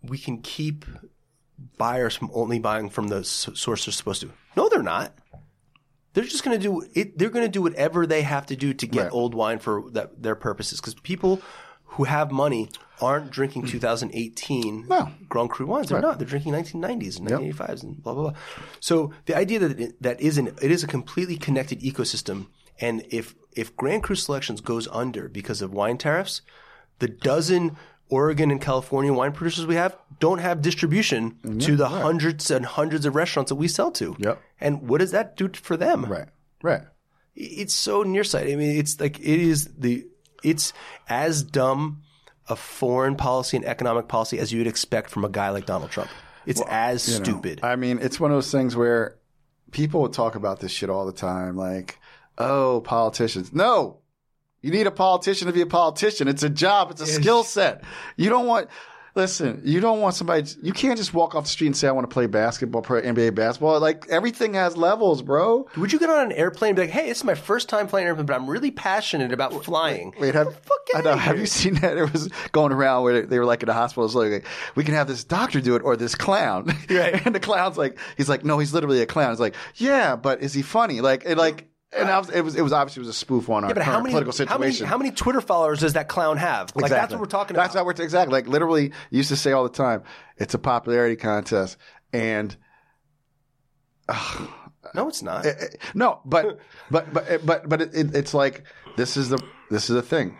we 0.01 0.17
can 0.17 0.41
keep 0.41 0.85
buyers 1.77 2.15
from 2.15 2.31
only 2.33 2.57
buying 2.59 2.89
from 2.89 3.07
the 3.07 3.23
source 3.23 3.85
they're 3.85 3.91
supposed 3.93 4.21
to. 4.21 4.31
No, 4.57 4.67
they're 4.67 4.81
not. 4.81 5.13
They're 6.13 6.23
just 6.23 6.43
going 6.43 6.59
to 6.59 6.63
do 6.63 6.85
it. 6.93 7.17
They're 7.17 7.29
going 7.29 7.45
to 7.45 7.51
do 7.51 7.61
whatever 7.61 8.05
they 8.07 8.23
have 8.23 8.47
to 8.47 8.55
do 8.55 8.73
to 8.73 8.87
get 8.87 9.03
Right. 9.03 9.11
old 9.13 9.33
wine 9.35 9.59
for 9.59 9.89
that, 9.91 10.21
their 10.21 10.35
purposes. 10.35 10.81
Because 10.81 10.95
people 10.95 11.41
who 11.85 12.03
have 12.05 12.31
money 12.31 12.69
aren't 13.01 13.31
drinking 13.31 13.63
hmm. 13.63 13.69
2018 13.69 14.87
No. 14.87 15.09
Grand 15.27 15.49
Cru 15.49 15.65
wines. 15.65 15.89
They're 15.89 16.01
not. 16.01 16.19
They're 16.19 16.27
drinking 16.27 16.53
1990s 16.53 17.19
and 17.19 17.27
1985s 17.27 17.83
and 17.83 18.01
blah 18.01 18.13
blah 18.13 18.23
blah. 18.29 18.39
So 18.79 19.11
the 19.25 19.35
idea 19.35 19.59
that 19.59 19.79
it, 19.79 20.01
that 20.01 20.21
isn't 20.21 20.47
it 20.47 20.71
is 20.71 20.83
a 20.83 20.87
completely 20.87 21.37
connected 21.37 21.81
ecosystem. 21.81 22.47
And 22.79 23.05
if 23.09 23.35
if 23.53 23.75
Grand 23.75 24.03
Cru 24.03 24.15
Selections 24.15 24.61
goes 24.61 24.87
under 24.87 25.27
because 25.27 25.61
of 25.61 25.73
wine 25.73 25.97
tariffs, 25.97 26.41
the 26.99 27.07
dozen 27.07 27.77
Oregon 28.09 28.51
and 28.51 28.61
California 28.61 29.13
wine 29.13 29.31
producers 29.31 29.65
we 29.65 29.75
have 29.75 29.97
don't 30.19 30.39
have 30.39 30.61
distribution 30.61 31.31
mm-hmm. 31.31 31.59
to 31.59 31.75
the 31.75 31.87
hundreds 31.87 32.51
and 32.51 32.65
hundreds 32.65 33.05
of 33.05 33.15
restaurants 33.15 33.49
that 33.49 33.55
we 33.55 33.67
sell 33.67 33.89
to. 33.91 34.15
Yep. 34.19 34.41
And 34.59 34.87
what 34.87 34.99
does 34.99 35.11
that 35.11 35.37
do 35.37 35.49
for 35.53 35.77
them? 35.77 36.05
Right. 36.05 36.27
Right. 36.61 36.81
It's 37.35 37.73
so 37.73 38.03
nearsighted. 38.03 38.51
I 38.51 38.55
mean, 38.57 38.77
it's 38.77 38.99
like 38.99 39.19
it 39.19 39.25
is 39.25 39.69
the 39.77 40.05
it's 40.43 40.73
as 41.07 41.43
dumb 41.43 42.03
a 42.51 42.55
foreign 42.55 43.15
policy 43.15 43.57
and 43.57 43.65
economic 43.65 44.07
policy 44.07 44.37
as 44.37 44.51
you 44.51 44.59
would 44.59 44.67
expect 44.67 45.09
from 45.09 45.25
a 45.25 45.29
guy 45.29 45.49
like 45.49 45.65
Donald 45.65 45.89
Trump. 45.89 46.09
It's 46.45 46.61
as 46.69 47.07
you 47.07 47.17
know. 47.17 47.23
stupid. 47.23 47.59
I 47.63 47.75
mean, 47.75 47.99
it's 48.01 48.19
one 48.19 48.31
of 48.31 48.37
those 48.37 48.51
things 48.51 48.75
where 48.75 49.17
people 49.71 50.01
would 50.01 50.13
talk 50.13 50.35
about 50.35 50.59
this 50.59 50.71
shit 50.71 50.89
all 50.89 51.05
the 51.05 51.13
time, 51.13 51.55
like, 51.55 51.99
oh, 52.37 52.81
politicians. 52.81 53.53
No, 53.53 53.99
you 54.61 54.71
need 54.71 54.87
a 54.87 54.91
politician 54.91 55.47
to 55.47 55.53
be 55.53 55.61
a 55.61 55.65
politician. 55.65 56.27
It's 56.27 56.43
a 56.43 56.49
job. 56.49 56.91
It's 56.91 57.01
a 57.01 57.07
skill 57.07 57.43
set. 57.43 57.83
You 58.17 58.29
don't 58.29 58.45
want. 58.45 58.69
Listen, 59.15 59.61
you 59.65 59.79
don't 59.79 59.99
want 59.99 60.15
somebody. 60.15 60.49
You 60.61 60.71
can't 60.71 60.97
just 60.97 61.13
walk 61.13 61.35
off 61.35 61.43
the 61.43 61.49
street 61.49 61.67
and 61.67 61.77
say, 61.77 61.87
"I 61.87 61.91
want 61.91 62.09
to 62.09 62.13
play 62.13 62.27
basketball, 62.27 62.81
play 62.81 63.01
NBA 63.01 63.35
basketball." 63.35 63.79
Like 63.79 64.07
everything 64.09 64.53
has 64.53 64.77
levels, 64.77 65.21
bro. 65.21 65.67
Would 65.75 65.91
you 65.91 65.99
get 65.99 66.09
on 66.09 66.25
an 66.25 66.31
airplane 66.31 66.69
and 66.69 66.75
be 66.77 66.81
like, 66.83 66.91
"Hey, 66.91 67.07
this 67.07 67.19
is 67.19 67.23
my 67.23 67.35
first 67.35 67.67
time 67.67 67.87
flying 67.87 68.05
an 68.05 68.09
airplane, 68.09 68.25
but 68.25 68.35
I'm 68.35 68.49
really 68.49 68.71
passionate 68.71 69.33
about 69.33 69.65
flying"? 69.65 70.13
Wait, 70.19 70.33
have, 70.33 70.57
I 70.95 71.01
know. 71.01 71.15
Have 71.15 71.39
you 71.39 71.45
seen 71.45 71.75
that? 71.75 71.97
It 71.97 72.11
was 72.11 72.29
going 72.51 72.71
around 72.71 73.03
where 73.03 73.25
they 73.25 73.39
were 73.39 73.45
like 73.45 73.63
in 73.63 73.67
the 73.67 73.73
hospital. 73.73 74.05
It's 74.05 74.15
like, 74.15 74.45
we 74.75 74.83
can 74.83 74.93
have 74.93 75.07
this 75.07 75.23
doctor 75.23 75.61
do 75.61 75.75
it 75.75 75.81
or 75.83 75.95
this 75.95 76.15
clown. 76.15 76.73
Right. 76.89 77.21
and 77.25 77.33
the 77.33 77.39
clown's 77.39 77.77
like, 77.77 77.97
he's 78.17 78.29
like, 78.29 78.43
no, 78.43 78.59
he's 78.59 78.73
literally 78.73 79.01
a 79.01 79.05
clown. 79.05 79.31
It's 79.31 79.39
like, 79.39 79.55
yeah, 79.75 80.15
but 80.15 80.41
is 80.41 80.53
he 80.53 80.61
funny? 80.61 81.01
Like, 81.01 81.23
and 81.25 81.37
like, 81.37 81.67
and 81.93 82.09
I 82.09 82.17
was, 82.19 82.29
it 82.29 82.41
was, 82.41 82.55
it 82.55 82.61
was 82.61 82.71
obviously 82.73 83.01
it 83.01 83.07
was 83.07 83.15
a 83.15 83.19
spoof 83.19 83.49
on 83.49 83.63
our 83.63 83.69
Yeah, 83.69 83.73
but 83.73 83.83
how 83.83 83.91
current 83.93 84.03
many, 84.05 84.23
political 84.23 84.47
how 84.47 84.57
many 84.57 84.73
how 84.73 84.97
many 84.97 85.11
Twitter 85.11 85.41
followers 85.41 85.79
does 85.79 85.93
that 85.93 86.07
clown 86.07 86.37
have? 86.37 86.71
Like 86.75 86.89
that's 86.89 87.11
what 87.11 87.19
we're 87.19 87.25
talking 87.25 87.55
That's 87.55 87.73
about. 87.75 87.85
what 87.85 87.97
we're 87.97 88.03
exactly 88.03 88.33
like. 88.33 88.47
Literally, 88.47 88.91
used 89.09 89.29
to 89.29 89.35
say 89.35 89.51
all 89.51 89.63
the 89.63 89.69
time, 89.69 90.03
it's 90.37 90.53
a 90.53 90.59
popularity 90.59 91.15
contest, 91.15 91.77
and 92.13 92.55
no, 94.93 95.07
it's 95.07 95.21
not. 95.21 95.45
Eh, 95.45 95.53
no, 95.93 96.21
but 96.25 96.59
but 96.89 97.13
but 97.13 97.45
but 97.45 97.69
but 97.69 97.81
it, 97.81 97.95
it, 97.95 98.15
it's 98.15 98.33
like 98.33 98.63
this 98.97 99.17
is 99.17 99.29
the 99.29 99.41
this 99.69 99.89
is 99.89 99.95
the 99.95 100.01
thing. 100.01 100.37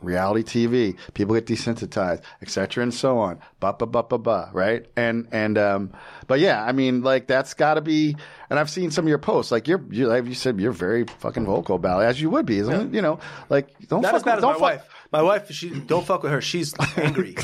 Reality 0.00 0.42
TV, 0.68 0.96
people 1.14 1.34
get 1.34 1.46
desensitized, 1.46 2.22
etc., 2.42 2.82
and 2.82 2.94
so 2.94 3.18
on. 3.18 3.38
Ba 3.60 3.72
ba 3.72 3.86
ba 3.86 4.02
ba 4.04 4.18
ba, 4.18 4.50
right? 4.52 4.86
And 4.96 5.26
and 5.32 5.58
um, 5.58 5.92
but 6.26 6.38
yeah, 6.40 6.62
I 6.64 6.72
mean, 6.72 7.02
like 7.02 7.26
that's 7.26 7.54
got 7.54 7.74
to 7.74 7.80
be. 7.80 8.16
And 8.50 8.58
I've 8.58 8.70
seen 8.70 8.90
some 8.90 9.04
of 9.04 9.08
your 9.08 9.18
posts, 9.18 9.52
like 9.52 9.68
you're, 9.68 9.84
you 9.90 10.06
like 10.06 10.24
you 10.26 10.34
said, 10.34 10.58
you're 10.60 10.72
very 10.72 11.04
fucking 11.18 11.44
vocal 11.44 11.76
about 11.76 12.02
it, 12.02 12.06
as 12.06 12.20
you 12.20 12.30
would 12.30 12.46
be, 12.46 12.58
isn't 12.58 12.72
it? 12.88 12.94
You 12.94 13.02
know, 13.02 13.18
like 13.50 13.68
don't 13.88 14.02
Not 14.02 14.12
fuck 14.12 14.16
as 14.16 14.22
bad 14.22 14.34
with- 14.36 14.38
as 14.38 14.42
don't 14.42 14.60
my 14.60 14.76
fuck- 14.76 14.82
wife. 14.84 14.94
My 15.10 15.22
wife, 15.22 15.50
she 15.50 15.70
don't 15.80 16.04
fuck 16.06 16.22
with 16.22 16.32
her. 16.32 16.40
She's 16.40 16.74
angry. 16.96 17.34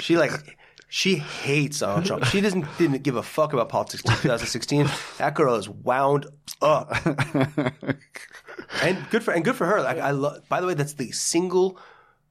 she 0.00 0.16
like 0.16 0.32
she 0.88 1.16
hates 1.16 1.80
Donald 1.80 2.06
Trump. 2.06 2.24
She 2.24 2.40
doesn't 2.40 2.66
didn't 2.78 3.02
give 3.02 3.16
a 3.16 3.22
fuck 3.22 3.52
about 3.52 3.68
politics 3.68 4.02
in 4.04 4.10
2016. 4.12 4.88
That 5.18 5.34
girl 5.34 5.54
is 5.56 5.68
wound 5.68 6.26
up. 6.62 6.92
and 8.82 9.08
good 9.10 9.22
for 9.22 9.32
and 9.32 9.44
good 9.44 9.56
for 9.56 9.66
her. 9.66 9.80
Like 9.82 9.98
I 9.98 10.10
love. 10.10 10.48
By 10.48 10.60
the 10.60 10.66
way, 10.66 10.74
that's 10.74 10.94
the 10.94 11.10
single. 11.12 11.78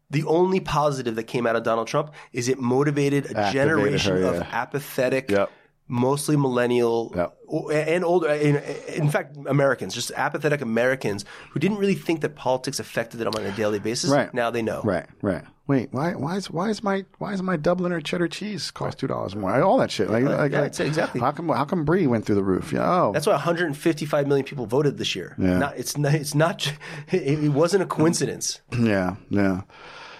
The 0.09 0.23
only 0.25 0.59
positive 0.59 1.15
that 1.15 1.23
came 1.23 1.47
out 1.47 1.55
of 1.55 1.63
Donald 1.63 1.87
Trump 1.87 2.13
is 2.33 2.47
it 2.47 2.59
motivated 2.59 3.25
a 3.25 3.37
Activated 3.37 3.53
generation 3.53 4.17
her, 4.17 4.23
of 4.23 4.41
apathetic, 4.41 5.31
Yep. 5.31 5.51
Mostly 5.93 6.35
millennial 6.35 7.11
Yep. 7.15 7.37
o- 7.49 7.69
and 7.69 8.03
older. 8.03 8.27
In, 8.29 8.55
in 8.87 9.09
fact, 9.09 9.37
Americans, 9.45 9.93
just 9.93 10.11
apathetic 10.15 10.61
Americans 10.61 11.23
who 11.51 11.59
didn't 11.59 11.77
really 11.77 11.93
think 11.95 12.21
that 12.21 12.35
politics 12.35 12.79
affected 12.79 13.17
them 13.17 13.27
on 13.37 13.45
a 13.45 13.51
daily 13.51 13.77
basis. 13.79 14.09
Right. 14.09 14.33
Now 14.33 14.49
they 14.49 14.61
know. 14.63 14.81
Right, 14.83 15.05
right. 15.21 15.43
Wait, 15.65 15.93
why 15.93 16.11
why 16.13 16.35
is 16.35 16.49
why 16.51 16.69
is 16.69 16.83
my 16.83 17.05
why 17.19 17.31
is 17.31 17.41
my 17.41 17.55
Dubliner 17.55 18.03
cheddar 18.03 18.27
cheese 18.27 18.69
cost 18.69 18.97
two 18.97 19.07
dollars 19.07 19.33
more? 19.33 19.61
All 19.61 19.77
that 19.77 19.91
shit. 19.91 20.09
Like, 20.09 20.25
like, 20.25 20.51
yeah, 20.51 20.61
like, 20.61 20.77
exactly. 20.79 21.21
How 21.21 21.31
come 21.31 21.47
how 21.47 21.63
come 21.63 21.85
brie 21.85 22.05
went 22.05 22.25
through 22.25 22.35
the 22.35 22.43
roof? 22.43 22.73
Yeah. 22.73 22.81
Oh, 23.03 23.11
That's 23.13 23.25
why 23.27 23.33
155 23.33 24.27
million 24.27 24.45
people 24.45 24.65
voted 24.65 24.97
this 24.97 25.15
year. 25.15 25.35
Yeah. 25.37 25.59
Not, 25.59 25.77
it's 25.77 25.95
not. 25.97 26.15
It's 26.15 26.35
not. 26.35 26.73
It, 27.13 27.45
it 27.45 27.49
wasn't 27.53 27.83
a 27.83 27.85
coincidence. 27.85 28.59
Yeah, 28.77 29.15
yeah. 29.29 29.61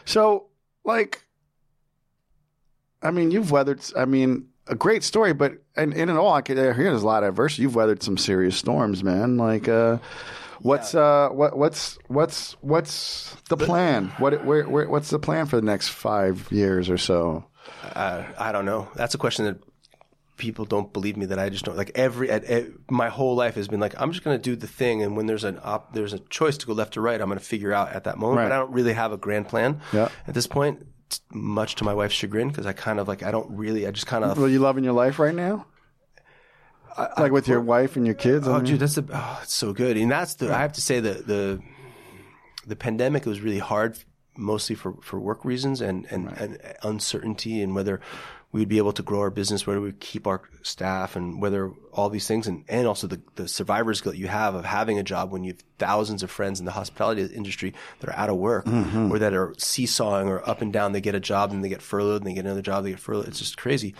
So, 0.05 0.47
like, 0.85 1.23
I 3.01 3.11
mean, 3.11 3.31
you've 3.31 3.51
weathered. 3.51 3.81
I 3.97 4.05
mean, 4.05 4.47
a 4.67 4.75
great 4.75 5.03
story, 5.03 5.33
but 5.33 5.53
and 5.75 5.93
in 5.93 6.09
it 6.09 6.15
all, 6.15 6.33
I 6.33 6.41
could 6.41 6.57
hear 6.57 6.73
there's 6.73 7.03
a 7.03 7.05
lot 7.05 7.23
of 7.23 7.29
adversity. 7.29 7.63
You've 7.63 7.75
weathered 7.75 8.03
some 8.03 8.17
serious 8.17 8.55
storms, 8.55 9.03
man. 9.03 9.37
Like, 9.37 9.67
uh, 9.67 9.97
what's 10.61 10.95
uh, 10.95 11.29
what 11.31 11.57
what's 11.57 11.97
what's 12.07 12.53
what's 12.61 13.35
the 13.49 13.57
plan? 13.57 14.07
What 14.19 14.45
where, 14.45 14.67
where 14.67 14.89
what's 14.89 15.09
the 15.09 15.19
plan 15.19 15.45
for 15.47 15.57
the 15.57 15.65
next 15.65 15.89
five 15.89 16.49
years 16.51 16.89
or 16.89 16.97
so? 16.97 17.45
Uh, 17.83 18.23
I 18.37 18.51
don't 18.51 18.65
know. 18.65 18.89
That's 18.95 19.13
a 19.13 19.17
question 19.17 19.45
that 19.45 19.57
people 20.35 20.65
don't 20.65 20.91
believe 20.91 21.15
me 21.15 21.27
that 21.27 21.37
I 21.37 21.49
just 21.49 21.63
don't 21.63 21.77
like 21.77 21.91
every 21.93 22.29
at, 22.31 22.43
at, 22.45 22.65
my 22.89 23.09
whole 23.09 23.35
life 23.35 23.53
has 23.55 23.67
been 23.67 23.79
like 23.79 23.93
I'm 24.01 24.11
just 24.11 24.23
going 24.23 24.35
to 24.35 24.41
do 24.41 24.55
the 24.55 24.67
thing 24.67 25.03
and 25.03 25.15
when 25.15 25.27
there's 25.27 25.43
an 25.43 25.59
op, 25.63 25.93
there's 25.93 26.11
a 26.11 26.19
choice 26.19 26.57
to 26.57 26.65
go 26.65 26.73
left 26.73 26.97
or 26.97 27.01
right 27.01 27.21
I'm 27.21 27.27
going 27.27 27.37
to 27.39 27.45
figure 27.45 27.71
out 27.71 27.93
at 27.93 28.05
that 28.05 28.17
moment 28.17 28.39
Right. 28.39 28.45
but 28.49 28.51
I 28.55 28.57
don't 28.57 28.71
really 28.71 28.93
have 28.93 29.11
a 29.11 29.17
grand 29.17 29.47
plan 29.47 29.79
Yeah. 29.93 30.09
at 30.27 30.33
this 30.33 30.47
point 30.47 30.87
much 31.31 31.75
to 31.75 31.83
my 31.83 31.93
wife's 31.93 32.15
chagrin 32.15 32.49
because 32.49 32.65
I 32.65 32.73
kind 32.73 32.99
of 32.99 33.07
like 33.07 33.23
I 33.23 33.31
don't 33.31 33.49
really 33.55 33.85
I 33.87 33.91
just 33.91 34.07
kind 34.07 34.23
of 34.23 34.37
Well, 34.37 34.49
you 34.49 34.59
loving 34.59 34.83
your 34.83 34.93
life 34.93 35.19
right 35.19 35.35
now? 35.35 35.65
like 37.17 37.31
with 37.31 37.47
your 37.47 37.61
wife 37.61 37.95
and 37.95 38.05
your 38.05 38.15
kids? 38.15 38.47
I 38.47 38.51
Oh, 38.51 38.55
mean? 38.57 38.65
dude, 38.65 38.79
that's 38.79 38.95
the 38.95 39.05
oh, 39.11 39.39
it's 39.41 39.53
so 39.53 39.73
good. 39.73 39.97
And 39.97 40.11
that's 40.11 40.35
the 40.35 40.53
I 40.53 40.59
have 40.61 40.73
to 40.73 40.81
say 40.81 40.99
the 40.99 41.13
the 41.13 41.59
the 42.67 42.75
pandemic 42.75 43.25
was 43.25 43.41
really 43.41 43.59
hard, 43.59 43.97
mostly 44.37 44.75
for 44.75 44.93
for 45.01 45.19
work 45.19 45.43
reasons 45.43 45.81
and 45.81 46.05
and, 46.11 46.29
and 46.37 46.59
uncertainty 46.83 47.61
and 47.61 47.73
whether 47.75 47.99
we'd 48.53 48.69
be 48.69 48.77
able 48.77 48.93
to 48.93 49.01
grow 49.01 49.19
our 49.19 49.31
business, 49.31 49.67
whether 49.67 49.81
we 49.81 49.91
keep 49.93 50.27
our 50.27 50.43
staff, 50.61 51.17
and 51.17 51.41
whether 51.41 51.71
all 51.91 52.09
these 52.09 52.27
things, 52.27 52.47
and 52.47 52.63
and 52.69 52.87
also 52.87 53.07
the 53.07 53.19
the 53.35 53.47
survivor's 53.47 53.99
guilt 53.99 54.15
you 54.15 54.27
have 54.27 54.55
of 54.55 54.63
having 54.63 54.97
a 54.99 55.03
job 55.03 55.31
when 55.31 55.43
you 55.43 55.51
have 55.51 55.63
thousands 55.79 56.23
of 56.23 56.31
friends 56.31 56.59
in 56.59 56.65
the 56.65 56.71
hospitality 56.71 57.23
industry 57.35 57.73
that 57.99 58.09
are 58.09 58.15
out 58.15 58.29
of 58.29 58.37
work 58.37 58.65
mm-hmm. 58.65 59.11
or 59.11 59.19
that 59.19 59.33
are 59.33 59.53
seesawing 59.57 60.29
or 60.29 60.47
up 60.47 60.61
and 60.61 60.71
down. 60.71 60.93
They 60.93 61.01
get 61.01 61.15
a 61.15 61.19
job 61.19 61.51
and 61.51 61.63
they 61.63 61.69
get 61.69 61.81
furloughed, 61.81 62.21
and 62.21 62.29
they 62.29 62.35
get 62.35 62.45
another 62.45 62.61
job, 62.61 62.85
they 62.85 62.91
get 62.91 62.99
furloughed. 62.99 63.27
It's 63.27 63.39
just 63.39 63.57
crazy. 63.57 63.95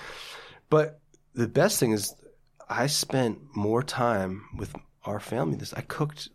But 0.70 1.02
the 1.34 1.48
best 1.48 1.80
thing 1.80 1.92
is, 1.92 2.14
I 2.70 2.88
spent 2.88 3.40
more 3.56 3.84
time 3.84 4.46
with 4.56 4.74
our 5.04 5.20
family. 5.20 5.58
This 5.58 5.74
I 5.74 5.82
cooked 5.82 6.30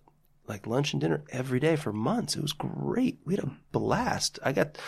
like 0.49 0.66
lunch 0.66 0.93
and 0.93 1.01
dinner 1.01 1.23
every 1.31 1.61
day 1.61 1.77
for 1.77 1.93
months. 1.93 2.35
It 2.35 2.43
was 2.43 2.53
great. 2.53 3.20
We 3.24 3.35
had 3.35 3.45
a 3.45 3.57
blast. 3.70 4.39
I 4.43 4.53
got 4.53 4.78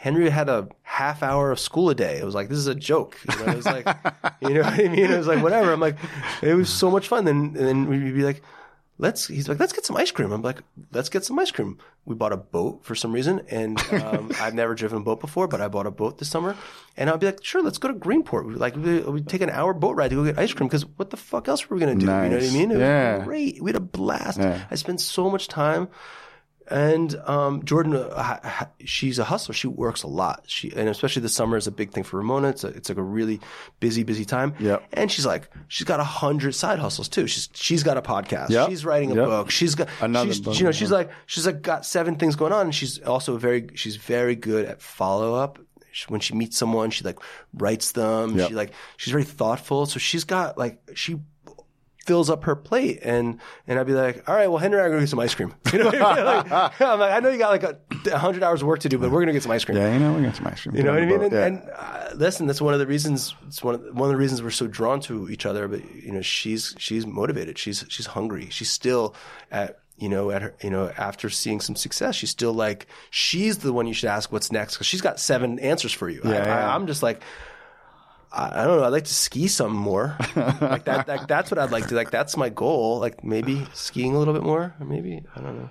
Henry 0.00 0.30
had 0.30 0.48
a 0.48 0.66
half 0.82 1.22
hour 1.22 1.50
of 1.52 1.60
school 1.60 1.90
a 1.90 1.94
day. 1.94 2.16
It 2.18 2.24
was 2.24 2.34
like 2.34 2.48
this 2.48 2.56
is 2.58 2.66
a 2.66 2.74
joke. 2.74 3.18
You 3.30 3.38
know, 3.38 3.52
it 3.52 3.56
was 3.56 3.66
like 3.66 3.86
you 4.40 4.48
know 4.54 4.62
what 4.62 4.72
I 4.80 4.88
mean. 4.88 5.10
It 5.12 5.18
was 5.18 5.26
like 5.26 5.42
whatever. 5.42 5.72
I'm 5.74 5.80
like 5.80 5.96
it 6.42 6.54
was 6.54 6.70
so 6.70 6.90
much 6.90 7.06
fun. 7.08 7.26
Then 7.26 7.36
and 7.36 7.66
then 7.68 7.86
we'd 7.86 8.14
be 8.14 8.22
like. 8.22 8.42
Let's. 9.02 9.26
He's 9.28 9.48
like, 9.48 9.58
let's 9.58 9.72
get 9.72 9.86
some 9.86 9.96
ice 9.96 10.10
cream. 10.10 10.30
I'm 10.30 10.42
like, 10.42 10.60
let's 10.92 11.08
get 11.08 11.24
some 11.24 11.38
ice 11.38 11.50
cream. 11.50 11.78
We 12.04 12.14
bought 12.14 12.34
a 12.34 12.36
boat 12.36 12.84
for 12.84 12.94
some 12.94 13.12
reason, 13.14 13.40
and 13.50 13.80
um, 13.94 14.30
I've 14.38 14.52
never 14.52 14.74
driven 14.74 14.98
a 14.98 15.00
boat 15.00 15.20
before, 15.20 15.48
but 15.48 15.58
I 15.62 15.68
bought 15.68 15.86
a 15.86 15.90
boat 15.90 16.18
this 16.18 16.28
summer. 16.28 16.54
And 16.98 17.08
I'd 17.08 17.18
be 17.18 17.24
like, 17.24 17.42
sure, 17.42 17.62
let's 17.62 17.78
go 17.78 17.88
to 17.88 17.94
Greenport. 17.94 18.44
We 18.46 18.56
like 18.56 18.76
we 18.76 19.00
we 19.00 19.22
take 19.22 19.40
an 19.40 19.48
hour 19.48 19.72
boat 19.72 19.96
ride 19.96 20.10
to 20.10 20.16
go 20.16 20.24
get 20.24 20.38
ice 20.38 20.52
cream 20.52 20.68
because 20.68 20.84
what 20.98 21.08
the 21.08 21.16
fuck 21.16 21.48
else 21.48 21.70
were 21.70 21.76
we 21.76 21.80
gonna 21.80 21.94
do? 21.94 22.04
You 22.04 22.12
know 22.12 22.28
what 22.28 22.42
I 22.42 22.50
mean? 22.52 22.70
It 22.72 22.74
was 22.74 22.80
Yeah. 22.80 23.24
great. 23.24 23.62
We 23.62 23.70
had 23.70 23.76
a 23.76 23.80
blast. 23.80 24.38
Yeah. 24.38 24.66
I 24.70 24.74
spent 24.74 25.00
so 25.00 25.30
much 25.30 25.48
time. 25.48 25.88
And 26.70 27.14
um, 27.26 27.64
Jordan, 27.64 27.96
uh, 27.96 28.66
she's 28.84 29.18
a 29.18 29.24
hustler. 29.24 29.52
She 29.54 29.66
works 29.66 30.02
a 30.04 30.06
lot. 30.06 30.44
She 30.46 30.72
and 30.74 30.88
especially 30.88 31.22
the 31.22 31.28
summer 31.28 31.56
is 31.56 31.66
a 31.66 31.72
big 31.72 31.90
thing 31.92 32.04
for 32.04 32.18
Ramona. 32.18 32.48
It's 32.50 32.62
a, 32.64 32.68
it's 32.68 32.88
like 32.88 32.98
a 32.98 33.02
really 33.02 33.40
busy, 33.80 34.04
busy 34.04 34.24
time. 34.24 34.54
Yep. 34.60 34.82
And 34.92 35.10
she's 35.10 35.26
like, 35.26 35.50
she's 35.68 35.84
got 35.86 35.98
a 36.00 36.04
hundred 36.04 36.54
side 36.54 36.78
hustles 36.78 37.08
too. 37.08 37.26
She's 37.26 37.48
she's 37.54 37.82
got 37.82 37.96
a 37.96 38.02
podcast. 38.02 38.50
Yep. 38.50 38.68
She's 38.68 38.84
writing 38.84 39.10
a 39.10 39.14
Yep. 39.16 39.26
book. 39.26 39.50
She's 39.50 39.74
got 39.74 39.88
Another 40.00 40.28
she's, 40.32 40.40
book. 40.40 40.58
You 40.58 40.64
know, 40.64 40.72
she's 40.72 40.90
like 40.92 41.10
she's 41.26 41.44
like 41.46 41.60
got 41.62 41.84
seven 41.84 42.16
things 42.16 42.36
going 42.36 42.52
on, 42.52 42.66
and 42.66 42.74
she's 42.74 43.00
also 43.00 43.36
very 43.36 43.70
she's 43.74 43.96
very 43.96 44.36
good 44.36 44.64
at 44.66 44.80
follow 44.80 45.34
up. 45.34 45.58
When 46.06 46.20
she 46.20 46.34
meets 46.34 46.56
someone, 46.56 46.90
she 46.90 47.02
like 47.02 47.18
writes 47.52 47.90
them. 47.92 48.38
Yep. 48.38 48.48
She 48.48 48.54
like 48.54 48.70
she's 48.96 49.10
very 49.10 49.24
thoughtful. 49.24 49.86
So 49.86 49.98
she's 49.98 50.22
got 50.22 50.56
like 50.56 50.80
she 50.94 51.16
fills 52.10 52.28
up 52.28 52.42
her 52.42 52.56
plate, 52.56 52.98
and 53.04 53.38
and 53.68 53.78
I'd 53.78 53.86
be 53.86 53.92
like, 53.92 54.28
all 54.28 54.34
right, 54.34 54.48
well, 54.48 54.58
Henry, 54.58 54.80
I'm 54.80 54.88
gonna 54.88 54.98
get 55.02 55.08
some 55.10 55.20
ice 55.20 55.32
cream. 55.32 55.54
You 55.72 55.78
know, 55.78 55.90
I 55.90 56.16
mean? 56.16 56.24
like, 56.24 56.80
I'm 56.80 56.98
like, 56.98 57.12
I 57.12 57.20
know 57.20 57.28
you 57.30 57.38
got 57.38 57.50
like 57.50 57.62
a 58.12 58.18
hundred 58.18 58.42
hours 58.42 58.62
of 58.62 58.66
work 58.66 58.80
to 58.80 58.88
do, 58.88 58.98
but 58.98 59.12
we're 59.12 59.20
gonna 59.20 59.32
get 59.32 59.44
some 59.44 59.52
ice 59.52 59.64
cream. 59.64 59.78
Yeah, 59.78 59.92
you 59.92 60.00
know, 60.00 60.12
we 60.14 60.22
got 60.24 60.34
some 60.34 60.48
ice 60.48 60.60
cream. 60.62 60.74
You 60.74 60.82
know 60.82 60.92
what 60.92 61.02
I 61.04 61.06
mean? 61.06 61.22
And, 61.22 61.32
Yeah. 61.32 61.46
and 61.46 61.70
uh, 61.72 62.08
listen, 62.16 62.48
that's 62.48 62.60
one 62.60 62.74
of 62.74 62.80
the 62.80 62.86
reasons. 62.88 63.36
It's 63.46 63.62
one 63.62 63.76
of 63.76 63.84
the, 63.84 63.92
one 63.92 64.08
of 64.08 64.10
the 64.10 64.16
reasons 64.16 64.42
we're 64.42 64.50
so 64.50 64.66
drawn 64.66 64.98
to 65.02 65.30
each 65.30 65.46
other. 65.46 65.68
But 65.68 65.82
you 65.94 66.10
know, 66.10 66.20
she's 66.22 66.74
she's 66.78 67.06
motivated. 67.06 67.56
She's 67.58 67.84
she's 67.88 68.06
hungry. 68.06 68.48
She's 68.50 68.70
still 68.72 69.14
at 69.52 69.78
you 69.96 70.08
know 70.08 70.32
at 70.32 70.42
her 70.42 70.54
you 70.64 70.70
know 70.70 70.90
after 70.96 71.30
seeing 71.30 71.60
some 71.60 71.76
success, 71.76 72.16
she's 72.16 72.30
still 72.30 72.52
like 72.52 72.88
she's 73.10 73.58
the 73.58 73.72
one 73.72 73.86
you 73.86 73.94
should 73.94 74.08
ask 74.08 74.32
what's 74.32 74.50
next 74.50 74.74
because 74.74 74.88
she's 74.88 75.02
got 75.02 75.20
seven 75.20 75.60
answers 75.60 75.92
for 75.92 76.08
you. 76.08 76.20
I, 76.24 76.28
Yeah, 76.32 76.46
yeah. 76.46 76.68
I, 76.70 76.74
I'm 76.74 76.88
just 76.88 77.04
like. 77.04 77.22
I 78.32 78.62
I 78.62 78.64
don't 78.64 78.78
know. 78.78 78.84
I'd 78.84 78.92
like 78.92 79.04
to 79.04 79.14
ski 79.14 79.48
some 79.48 79.74
more. 79.74 80.16
like 80.36 80.84
that, 80.84 81.06
that. 81.06 81.28
That's 81.28 81.50
what 81.50 81.58
I'd 81.58 81.70
like 81.70 81.88
to. 81.88 81.94
Like 81.94 82.10
that's 82.10 82.36
my 82.36 82.48
goal. 82.48 82.98
Like 82.98 83.24
maybe 83.24 83.66
skiing 83.74 84.14
a 84.14 84.18
little 84.18 84.34
bit 84.34 84.42
more. 84.42 84.74
Or 84.78 84.86
maybe 84.86 85.22
I 85.34 85.40
don't 85.40 85.58
know. 85.58 85.70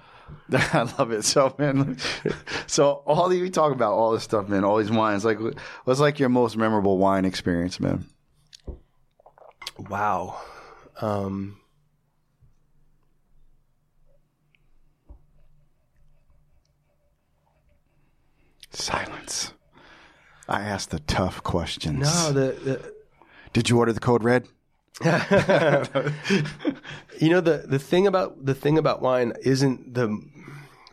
I 0.74 0.82
love 0.98 1.12
it. 1.12 1.24
So 1.24 1.56
man, 1.58 1.98
so 2.68 3.04
all 3.06 3.30
we 3.30 3.50
talk 3.50 3.72
about 3.72 3.94
all 3.94 4.12
this 4.12 4.24
stuff, 4.24 4.48
man. 4.48 4.64
All 4.64 4.78
these 4.78 4.92
wines. 4.92 5.26
Like, 5.26 5.40
what's 5.86 6.00
like 6.00 6.20
your 6.20 6.30
most 6.30 6.58
memorable 6.58 6.98
wine 6.98 7.26
experience, 7.26 7.80
man? 7.80 8.06
Wow. 9.78 10.40
Um, 11.02 11.60
Silence. 18.72 19.54
I 20.50 20.62
asked 20.62 20.90
the 20.90 21.00
tough 21.00 21.44
questions. 21.44 22.00
no, 22.00 22.32
the, 22.34 22.52
the 22.64 22.94
Did 23.54 23.70
you 23.70 23.78
order 23.78 23.94
the 23.94 24.00
code 24.00 24.24
red? 24.24 24.48
You 27.20 27.30
know 27.30 27.42
the 27.42 27.66
the 27.68 27.80
thing 27.80 28.08
about 28.08 28.46
the 28.46 28.54
thing 28.56 28.78
about 28.78 29.02
wine 29.02 29.34
isn't 29.44 29.94
the 29.94 30.20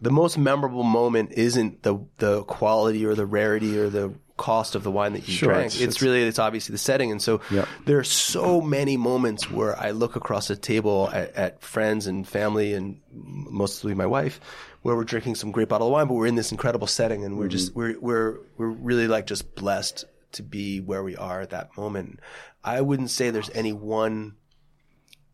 the 0.00 0.10
most 0.10 0.36
memorable 0.36 0.82
moment 0.82 1.32
isn't 1.32 1.82
the 1.84 2.04
the 2.18 2.42
quality 2.44 3.04
or 3.06 3.14
the 3.14 3.26
rarity 3.26 3.78
or 3.78 3.88
the 3.88 4.14
cost 4.36 4.74
of 4.74 4.82
the 4.82 4.90
wine 4.90 5.14
that 5.14 5.26
you 5.26 5.34
Sure, 5.34 5.48
drank. 5.48 5.66
it's- 5.66 5.74
It's, 5.74 5.82
it's- 5.96 6.02
really 6.02 6.22
it's 6.22 6.38
obviously 6.38 6.72
the 6.72 6.78
setting, 6.78 7.10
and 7.10 7.20
so 7.22 7.40
there 7.84 7.98
are 7.98 8.04
so 8.04 8.60
many 8.60 8.96
moments 8.96 9.50
where 9.50 9.78
I 9.78 9.92
look 9.92 10.16
across 10.16 10.48
the 10.48 10.56
table 10.56 11.08
at, 11.12 11.34
at 11.34 11.62
friends 11.62 12.06
and 12.06 12.26
family 12.26 12.74
and 12.74 13.00
mostly 13.12 13.94
my 13.94 14.06
wife, 14.06 14.40
where 14.82 14.94
we're 14.94 15.04
drinking 15.04 15.34
some 15.36 15.50
great 15.52 15.68
bottle 15.68 15.86
of 15.88 15.92
wine, 15.92 16.06
but 16.06 16.14
we're 16.14 16.26
in 16.26 16.34
this 16.34 16.52
incredible 16.52 16.86
setting, 16.86 17.24
and 17.24 17.38
we're 17.38 17.48
just 17.48 17.70
mm-hmm. 17.74 17.78
we're 17.80 17.98
we're 18.00 18.38
we're 18.58 18.68
really 18.68 19.08
like 19.08 19.26
just 19.26 19.54
blessed 19.54 20.04
to 20.32 20.42
be 20.42 20.80
where 20.80 21.02
we 21.02 21.16
are 21.16 21.40
at 21.40 21.50
that 21.50 21.76
moment. 21.76 22.20
I 22.62 22.80
wouldn't 22.82 23.10
say 23.10 23.30
there's 23.30 23.50
any 23.50 23.72
one 23.72 24.34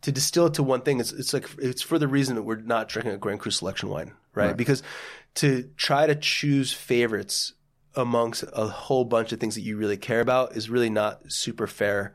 to 0.02 0.12
distill 0.12 0.46
it 0.46 0.54
to 0.54 0.62
one 0.62 0.82
thing, 0.82 1.00
it's, 1.00 1.12
it's 1.12 1.32
like 1.32 1.48
it's 1.58 1.80
for 1.82 1.98
the 1.98 2.08
reason 2.08 2.34
that 2.36 2.42
we're 2.42 2.56
not 2.56 2.88
drinking 2.88 3.12
a 3.12 3.18
Grand 3.18 3.40
Cru 3.40 3.50
selection 3.50 3.88
wine, 3.88 4.12
right? 4.34 4.56
Because 4.56 4.82
to 5.36 5.70
try 5.76 6.06
to 6.06 6.14
choose 6.14 6.72
favorites 6.72 7.52
amongst 7.94 8.44
a 8.52 8.66
whole 8.66 9.04
bunch 9.04 9.32
of 9.32 9.40
things 9.40 9.54
that 9.54 9.62
you 9.62 9.76
really 9.76 9.96
care 9.96 10.20
about 10.20 10.56
is 10.56 10.70
really 10.70 10.90
not 10.90 11.20
super 11.30 11.66
fair 11.66 12.14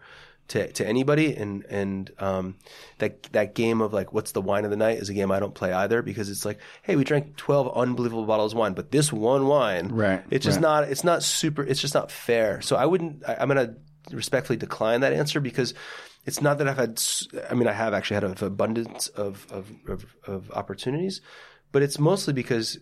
to, 0.49 0.71
to 0.73 0.87
anybody. 0.87 1.35
And 1.35 1.65
and 1.65 2.09
um, 2.19 2.55
that 2.99 3.23
that 3.33 3.53
game 3.53 3.81
of 3.81 3.93
like 3.93 4.13
what's 4.13 4.31
the 4.31 4.41
wine 4.41 4.63
of 4.65 4.71
the 4.71 4.77
night 4.77 4.97
is 4.99 5.09
a 5.09 5.13
game 5.13 5.31
I 5.31 5.39
don't 5.39 5.53
play 5.53 5.73
either 5.73 6.01
because 6.01 6.29
it's 6.29 6.45
like, 6.45 6.59
hey, 6.83 6.95
we 6.95 7.03
drank 7.03 7.35
twelve 7.35 7.75
unbelievable 7.75 8.25
bottles 8.25 8.53
of 8.53 8.59
wine, 8.59 8.73
but 8.73 8.91
this 8.91 9.11
one 9.11 9.47
wine, 9.47 9.89
Right, 9.89 10.23
It's 10.29 10.45
just 10.45 10.57
right. 10.57 10.61
not 10.61 10.83
it's 10.85 11.03
not 11.03 11.21
super 11.23 11.63
it's 11.63 11.81
just 11.81 11.93
not 11.93 12.11
fair. 12.11 12.61
So 12.61 12.75
I 12.75 12.85
wouldn't 12.85 13.27
I, 13.27 13.35
I'm 13.39 13.47
gonna 13.49 13.75
respectfully 14.11 14.57
decline 14.57 15.01
that 15.01 15.11
answer 15.11 15.41
because 15.41 15.73
it's 16.25 16.41
not 16.41 16.57
that 16.59 16.67
I've 16.69 16.77
had 16.77 17.01
I 17.49 17.53
mean 17.53 17.67
I 17.67 17.73
have 17.73 17.93
actually 17.93 18.15
had 18.15 18.23
an 18.23 18.35
abundance 18.39 19.09
of 19.09 19.45
of, 19.51 19.69
of 19.87 20.05
of 20.25 20.51
opportunities, 20.51 21.19
but 21.73 21.83
it's 21.83 21.99
mostly 21.99 22.33
because 22.33 22.79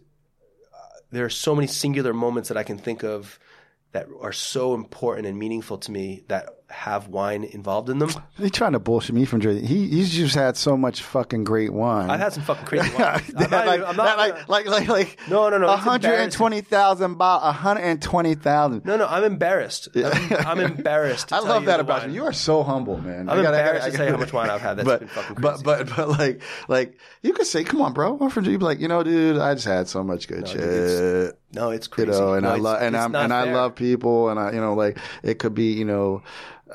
there 1.12 1.26
are 1.26 1.30
so 1.30 1.56
many 1.56 1.68
singular 1.68 2.14
moments 2.14 2.50
that 2.50 2.58
I 2.58 2.64
can 2.64 2.78
think 2.78 3.04
of 3.04 3.40
that 3.92 4.08
are 4.20 4.34
so 4.34 4.74
important 4.74 5.28
and 5.28 5.38
meaningful 5.40 5.78
to 5.80 5.92
me 5.92 6.24
that 6.28 6.50
have 6.70 7.08
wine 7.08 7.44
involved 7.44 7.90
in 7.90 8.00
them. 8.00 8.10
He 8.38 8.50
trying 8.50 8.74
to 8.74 8.80
bullshit 8.80 9.16
me 9.16 9.24
from 9.24 9.40
Jersey. 9.40 9.66
He 9.66 9.88
he's 9.88 10.14
just 10.14 10.36
had 10.36 10.58
so 10.58 10.76
much 10.76 11.02
fucking 11.02 11.46
great 11.46 11.72
wine. 11.72 12.10
I've 12.10 12.20
had 12.20 12.34
some 12.34 12.44
fucking 12.44 12.66
crazy 12.66 12.94
wine. 12.98 13.22
I'm 13.38 13.50
not 13.50 13.66
like, 13.66 13.82
I'm 13.88 13.96
not 13.96 14.18
like, 14.18 14.50
like, 14.50 14.66
like, 14.66 14.88
like, 14.90 15.20
No, 15.30 15.48
no, 15.50 15.58
no, 15.58 15.68
hundred 15.76 16.16
and 16.16 16.32
twenty 16.32 16.62
thousand, 16.62 17.16
a 17.20 17.52
hundred 17.54 17.82
and 17.84 18.02
twenty 18.02 18.36
thousand. 18.36 18.84
No, 18.84 18.98
no, 18.98 19.06
I'm 19.08 19.24
embarrassed. 19.24 19.88
I'm, 19.96 20.34
I'm 20.48 20.60
embarrassed. 20.60 21.32
I 21.34 21.40
love 21.40 21.62
you 21.64 21.68
that 21.68 21.80
about 21.80 22.02
wine. 22.02 22.10
you. 22.10 22.16
You 22.22 22.26
are 22.26 22.34
so 22.34 22.62
humble, 22.64 22.98
man. 23.00 23.30
I'm 23.30 23.40
I 23.40 23.42
gotta- 23.44 23.58
I 23.58 23.60
embarrassed 23.62 23.86
gotta- 23.86 23.92
to 23.92 23.98
say 23.98 24.12
how 24.12 24.18
much 24.18 24.34
wine 24.34 24.50
I've 24.50 24.62
had. 24.62 24.78
That's 24.78 24.86
but, 24.86 25.00
been 25.00 25.08
fucking 25.10 25.36
but, 25.40 25.52
crazy. 25.52 25.64
but, 25.64 25.96
but, 25.96 26.10
like, 26.10 26.42
like, 26.68 26.98
you 27.22 27.34
could 27.34 27.48
say, 27.48 27.64
come 27.64 27.82
on, 27.82 27.94
bro. 27.94 28.18
I'm 28.20 28.30
from. 28.30 28.44
You'd 28.46 28.60
be 28.60 28.66
like, 28.66 28.80
you 28.80 28.88
know, 28.90 29.02
dude, 29.04 29.38
I 29.38 29.54
just 29.54 29.66
had 29.68 29.88
so 29.88 30.04
much 30.04 30.28
good 30.28 30.46
shit. 30.48 30.60
it's 30.60 31.34
No, 31.54 31.70
it's 31.70 31.88
you 31.88 31.92
crazy. 31.92 32.12
know, 32.12 32.34
and 32.34 32.44
No, 32.44 32.52
I 32.52 32.58
love, 32.58 32.82
and 32.82 32.98
I'm, 32.98 33.12
not 33.14 33.24
and 33.24 33.34
I 33.34 33.52
love 33.54 33.76
people, 33.76 34.30
and 34.30 34.38
I, 34.40 34.52
you 34.52 34.60
know, 34.60 34.74
like, 34.74 34.98
it 35.24 35.40
could 35.40 35.54
be, 35.56 35.72
you 35.74 35.86
know, 35.86 36.22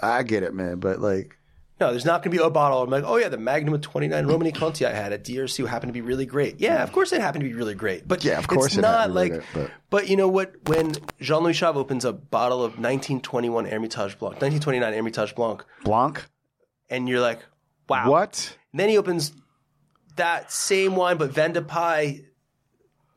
I 0.02 0.22
get 0.22 0.42
it, 0.42 0.54
man, 0.54 0.78
but 0.80 1.00
like, 1.00 1.36
No, 1.80 1.90
there's 1.90 2.04
not 2.04 2.22
going 2.22 2.32
to 2.32 2.38
be 2.38 2.44
a 2.44 2.50
bottle. 2.50 2.82
I'm 2.82 2.90
like, 2.90 3.04
oh 3.06 3.16
yeah, 3.16 3.28
the 3.28 3.38
Magnum 3.38 3.74
of 3.74 3.80
29 3.80 4.26
Romanée-Conti 4.26 4.84
I 4.86 4.92
had 4.92 5.12
at 5.12 5.24
DRC 5.24 5.66
happened 5.66 5.90
to 5.90 5.94
be 5.94 6.00
really 6.00 6.26
great. 6.26 6.60
Yeah, 6.60 6.82
of 6.82 6.92
course 6.92 7.12
it 7.12 7.20
happened 7.20 7.42
to 7.44 7.48
be 7.48 7.54
really 7.54 7.74
great. 7.74 8.06
But 8.06 8.24
Yeah, 8.24 8.38
of 8.38 8.48
course 8.48 8.66
it's 8.66 8.76
it 8.76 8.80
not 8.82 9.10
happened 9.10 9.14
to 9.14 9.14
be 9.14 9.20
like. 9.20 9.32
really 9.32 9.44
great, 9.54 9.70
but. 9.90 10.08
you 10.08 10.16
know 10.16 10.28
what? 10.28 10.54
When 10.66 10.92
Jean 11.20 11.42
Louis 11.42 11.54
Chave 11.54 11.76
opens 11.76 12.04
a 12.04 12.12
bottle 12.12 12.58
of 12.58 12.72
1921 12.72 13.64
Hermitage 13.66 14.18
Blanc, 14.18 14.34
1929 14.40 14.92
Hermitage 14.92 15.34
Blanc, 15.34 15.64
Blanc, 15.84 16.24
and 16.88 17.08
you're 17.08 17.20
like, 17.20 17.40
wow. 17.88 18.10
what? 18.10 18.56
And 18.72 18.80
then 18.80 18.88
he 18.88 18.98
opens 18.98 19.32
that 20.16 20.52
same 20.52 20.96
wine, 20.96 21.16
but 21.16 21.30
Vin 21.30 21.52
de 21.52 21.62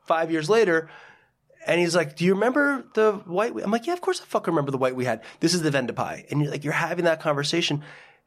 five 0.04 0.30
years 0.30 0.48
later. 0.48 0.88
And 1.66 1.80
he's 1.80 1.94
like, 1.96 2.16
"Do 2.16 2.24
you 2.24 2.34
remember 2.34 2.84
the 2.94 3.12
white?" 3.26 3.54
We-? 3.54 3.62
I'm 3.62 3.70
like, 3.70 3.86
"Yeah, 3.86 3.92
of 3.94 4.00
course 4.00 4.20
I 4.20 4.24
fucking 4.24 4.52
remember 4.52 4.70
the 4.70 4.78
white 4.78 4.94
we 4.96 5.04
had. 5.04 5.22
This 5.40 5.54
is 5.54 5.62
the 5.62 5.70
de 5.70 5.92
Paille." 5.92 6.24
And 6.30 6.40
you're 6.42 6.50
like, 6.50 6.64
you're 6.64 6.72
having 6.72 7.04
that 7.06 7.20
conversation. 7.20 7.82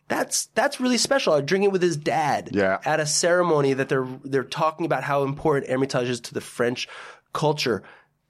That's 0.07 0.45
that's 0.55 0.80
really 0.80 0.97
special. 0.97 1.34
I 1.34 1.41
drink 1.41 1.65
it 1.65 1.72
with 1.72 1.81
his 1.81 1.97
dad 1.97 2.51
Yeah. 2.53 2.80
at 2.85 2.99
a 2.99 3.05
ceremony 3.05 3.73
that 3.73 3.89
they're 3.89 4.07
they're 4.23 4.43
talking 4.43 4.85
about 4.85 5.03
how 5.03 5.23
important 5.23 5.69
Hermitage 5.69 6.09
is 6.09 6.19
to 6.22 6.34
the 6.34 6.41
French 6.41 6.88
culture. 7.34 7.84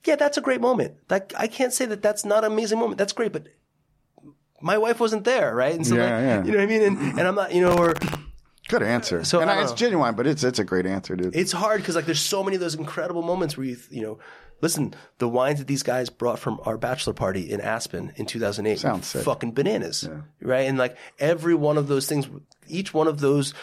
Yeah, 0.05 0.15
that's 0.15 0.37
a 0.37 0.41
great 0.41 0.61
moment. 0.61 0.95
Like 1.09 1.33
I 1.37 1.47
can't 1.47 1.71
say 1.73 1.85
that 1.85 2.01
that's 2.01 2.25
not 2.25 2.43
an 2.43 2.51
amazing 2.51 2.79
moment. 2.79 2.97
That's 2.97 3.13
great, 3.13 3.31
but 3.31 3.47
my 4.61 4.77
wife 4.77 4.99
wasn't 4.99 5.23
there, 5.23 5.53
right? 5.53 5.75
And 5.75 5.85
so, 5.85 5.95
Yeah, 5.95 6.01
like, 6.03 6.11
yeah. 6.23 6.43
you 6.45 6.51
know 6.51 6.57
what 6.57 6.63
I 6.63 6.65
mean? 6.65 6.81
And, 6.81 6.97
and 7.19 7.27
I'm 7.27 7.35
not, 7.35 7.53
you 7.53 7.61
know, 7.61 7.77
or 7.77 7.93
Good 8.69 8.83
answer. 8.83 9.23
So, 9.23 9.39
and 9.39 9.49
I, 9.49 9.61
it's 9.63 9.71
genuine, 9.71 10.15
but 10.15 10.27
it's 10.27 10.43
it's 10.43 10.59
a 10.59 10.63
great 10.65 10.85
answer, 10.85 11.15
dude. 11.15 11.33
it's 11.35 11.53
hard 11.53 11.79
because 11.81 11.95
like 11.95 12.05
there's 12.05 12.19
so 12.19 12.43
many 12.43 12.55
of 12.55 12.61
those 12.61 12.75
incredible 12.75 13.21
moments 13.21 13.55
where 13.55 13.65
you 13.65 13.77
you 13.89 14.01
know 14.01 14.19
listen 14.61 14.93
the 15.19 15.27
wines 15.27 15.59
that 15.59 15.67
these 15.67 15.83
guys 15.83 16.09
brought 16.09 16.39
from 16.39 16.59
our 16.65 16.77
bachelor 16.77 17.13
party 17.13 17.49
in 17.51 17.61
Aspen 17.61 18.11
in 18.15 18.25
2008 18.25 18.79
Sounds 18.79 19.11
fucking 19.23 19.53
bananas 19.53 20.09
right? 20.41 20.67
And 20.67 20.77
like 20.77 20.97
every 21.19 21.55
one 21.55 21.77
of 21.77 21.87
those 21.87 22.07
things 22.07 22.27
each 22.67 22.93
one 22.93 23.07
of 23.07 23.19
those 23.19 23.53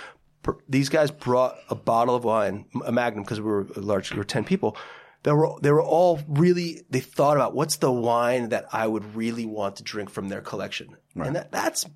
these 0.69 0.89
guys 0.89 1.11
brought 1.11 1.57
a 1.71 1.75
bottle 1.75 2.15
of 2.15 2.25
wine 2.25 2.67
a 2.85 2.93
magnum 2.93 3.25
because 3.25 3.41
we 3.41 3.47
were 3.47 3.67
a 3.77 3.81
large 3.81 4.13
we 4.13 4.19
were 4.19 4.25
10 4.25 4.45
people. 4.45 4.77
That 5.23 5.35
were 5.35 5.55
they 5.63 5.71
were 5.71 5.83
all 5.83 6.21
really 6.29 6.83
they 6.91 7.01
thought 7.01 7.39
about 7.39 7.55
what's 7.55 7.77
the 7.77 7.91
wine 7.91 8.51
that 8.51 8.67
I 8.73 8.87
would 8.87 9.17
really 9.17 9.47
want 9.47 9.77
to 9.77 9.83
drink 9.83 10.11
from 10.11 10.29
their 10.29 10.43
collection. 10.43 10.97
And 11.29 11.37
that 11.37 11.51
that's 11.51 11.87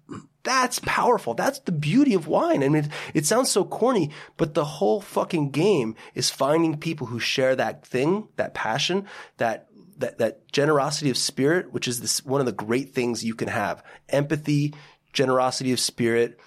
that's 0.48 0.78
powerful. 0.80 1.34
That's 1.34 1.58
the 1.60 1.72
beauty 1.72 2.14
of 2.14 2.26
wine. 2.26 2.62
I 2.62 2.68
mean, 2.68 2.84
it, 2.84 2.90
it 3.14 3.26
sounds 3.26 3.50
so 3.50 3.64
corny, 3.64 4.10
but 4.36 4.54
the 4.54 4.64
whole 4.64 5.00
fucking 5.00 5.50
game 5.50 5.94
is 6.14 6.30
finding 6.30 6.78
people 6.78 7.06
who 7.06 7.20
share 7.20 7.54
that 7.56 7.86
thing, 7.86 8.28
that 8.36 8.54
passion, 8.54 9.06
that 9.36 9.68
that 9.98 10.18
that 10.18 10.50
generosity 10.50 11.10
of 11.10 11.18
spirit, 11.18 11.72
which 11.72 11.86
is 11.86 12.00
this 12.00 12.24
one 12.24 12.40
of 12.40 12.46
the 12.46 12.52
great 12.52 12.94
things 12.94 13.24
you 13.24 13.34
can 13.34 13.48
have. 13.48 13.82
Empathy, 14.08 14.74
generosity 15.12 15.72
of 15.72 15.80
spirit, 15.80 16.38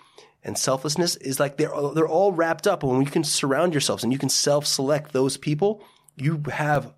and 0.43 0.57
selflessness 0.57 1.15
is 1.17 1.39
like 1.39 1.57
they're 1.57 1.73
they're 1.93 2.07
all 2.07 2.31
wrapped 2.31 2.65
up. 2.65 2.83
When 2.83 3.01
you 3.01 3.11
can 3.11 3.23
surround 3.23 3.73
yourselves 3.73 4.03
and 4.03 4.11
you 4.11 4.19
can 4.19 4.29
self-select 4.29 5.13
those 5.13 5.37
people, 5.37 5.83
you 6.15 6.41
have 6.51 6.93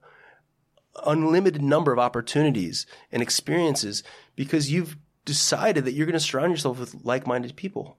unlimited 1.05 1.61
number 1.61 1.91
of 1.91 1.99
opportunities 1.99 2.85
and 3.11 3.21
experiences 3.21 4.03
because 4.35 4.71
you've 4.71 4.95
decided 5.25 5.85
that 5.85 5.93
you're 5.93 6.05
going 6.05 6.13
to 6.13 6.19
surround 6.19 6.51
yourself 6.51 6.79
with 6.79 7.03
like-minded 7.03 7.55
people. 7.55 7.97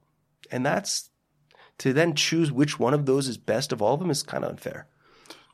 And 0.50 0.64
that's 0.64 1.10
to 1.78 1.92
then 1.92 2.14
choose 2.14 2.52
which 2.52 2.78
one 2.78 2.94
of 2.94 3.06
those 3.06 3.28
is 3.28 3.36
best 3.36 3.72
of 3.72 3.82
all 3.82 3.94
of 3.94 4.00
them 4.00 4.10
is 4.10 4.22
kind 4.22 4.44
of 4.44 4.50
unfair. 4.50 4.86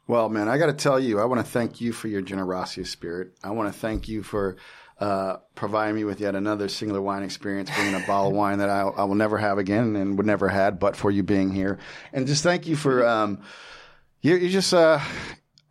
Well, 0.06 0.28
man, 0.28 0.48
I 0.48 0.59
got 0.59 0.66
to 0.66 0.72
tell 0.72 0.98
you, 0.98 1.20
I 1.20 1.24
want 1.24 1.44
to 1.44 1.51
thank 1.51 1.80
you 1.80 1.92
for 1.92 2.09
your 2.09 2.20
generosity 2.20 2.80
of 2.80 2.88
spirit. 2.88 3.32
I 3.44 3.51
want 3.51 3.72
to 3.72 3.78
thank 3.78 4.09
you 4.09 4.22
for 4.22 4.56
uh, 4.98 5.36
providing 5.55 5.94
me 5.94 6.05
with 6.05 6.20
yet 6.20 6.34
another 6.34 6.68
singular 6.68 7.01
wine 7.01 7.22
experience, 7.22 7.70
bringing 7.70 7.94
a 7.94 8.06
bottle 8.06 8.30
of 8.30 8.36
wine 8.36 8.59
that 8.59 8.68
I, 8.68 8.80
I 8.80 9.05
will 9.05 9.14
never 9.14 9.38
have 9.38 9.59
again 9.59 9.97
and 9.97 10.16
would 10.18 10.26
never 10.26 10.48
had, 10.48 10.78
but 10.78 10.97
for 10.97 11.10
you 11.10 11.22
being 11.22 11.52
here, 11.52 11.78
and 12.12 12.26
just 12.26 12.42
thank 12.42 12.66
you 12.66 12.76
for 12.76 13.06
um, 13.06 13.40
you. 14.20 14.36
You 14.36 14.51
just. 14.51 14.74
Uh, 14.74 15.01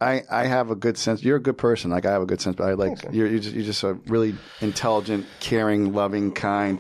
I, 0.02 0.24
I 0.32 0.46
have 0.46 0.72
a 0.72 0.76
good 0.76 0.98
sense. 0.98 1.24
You're 1.24 1.38
a 1.38 1.42
good 1.42 1.58
person. 1.58 1.92
Like 1.92 2.06
I 2.06 2.12
have 2.12 2.22
a 2.22 2.26
good 2.26 2.40
sense, 2.42 2.56
but 2.56 2.70
I 2.70 2.74
like 2.74 3.04
you're 3.12 3.28
you're 3.28 3.40
just, 3.40 3.56
you're 3.56 3.66
just 3.66 3.84
a 3.84 3.94
really 4.08 4.36
intelligent, 4.62 5.26
caring, 5.40 5.94
loving, 5.94 6.32
kind. 6.32 6.80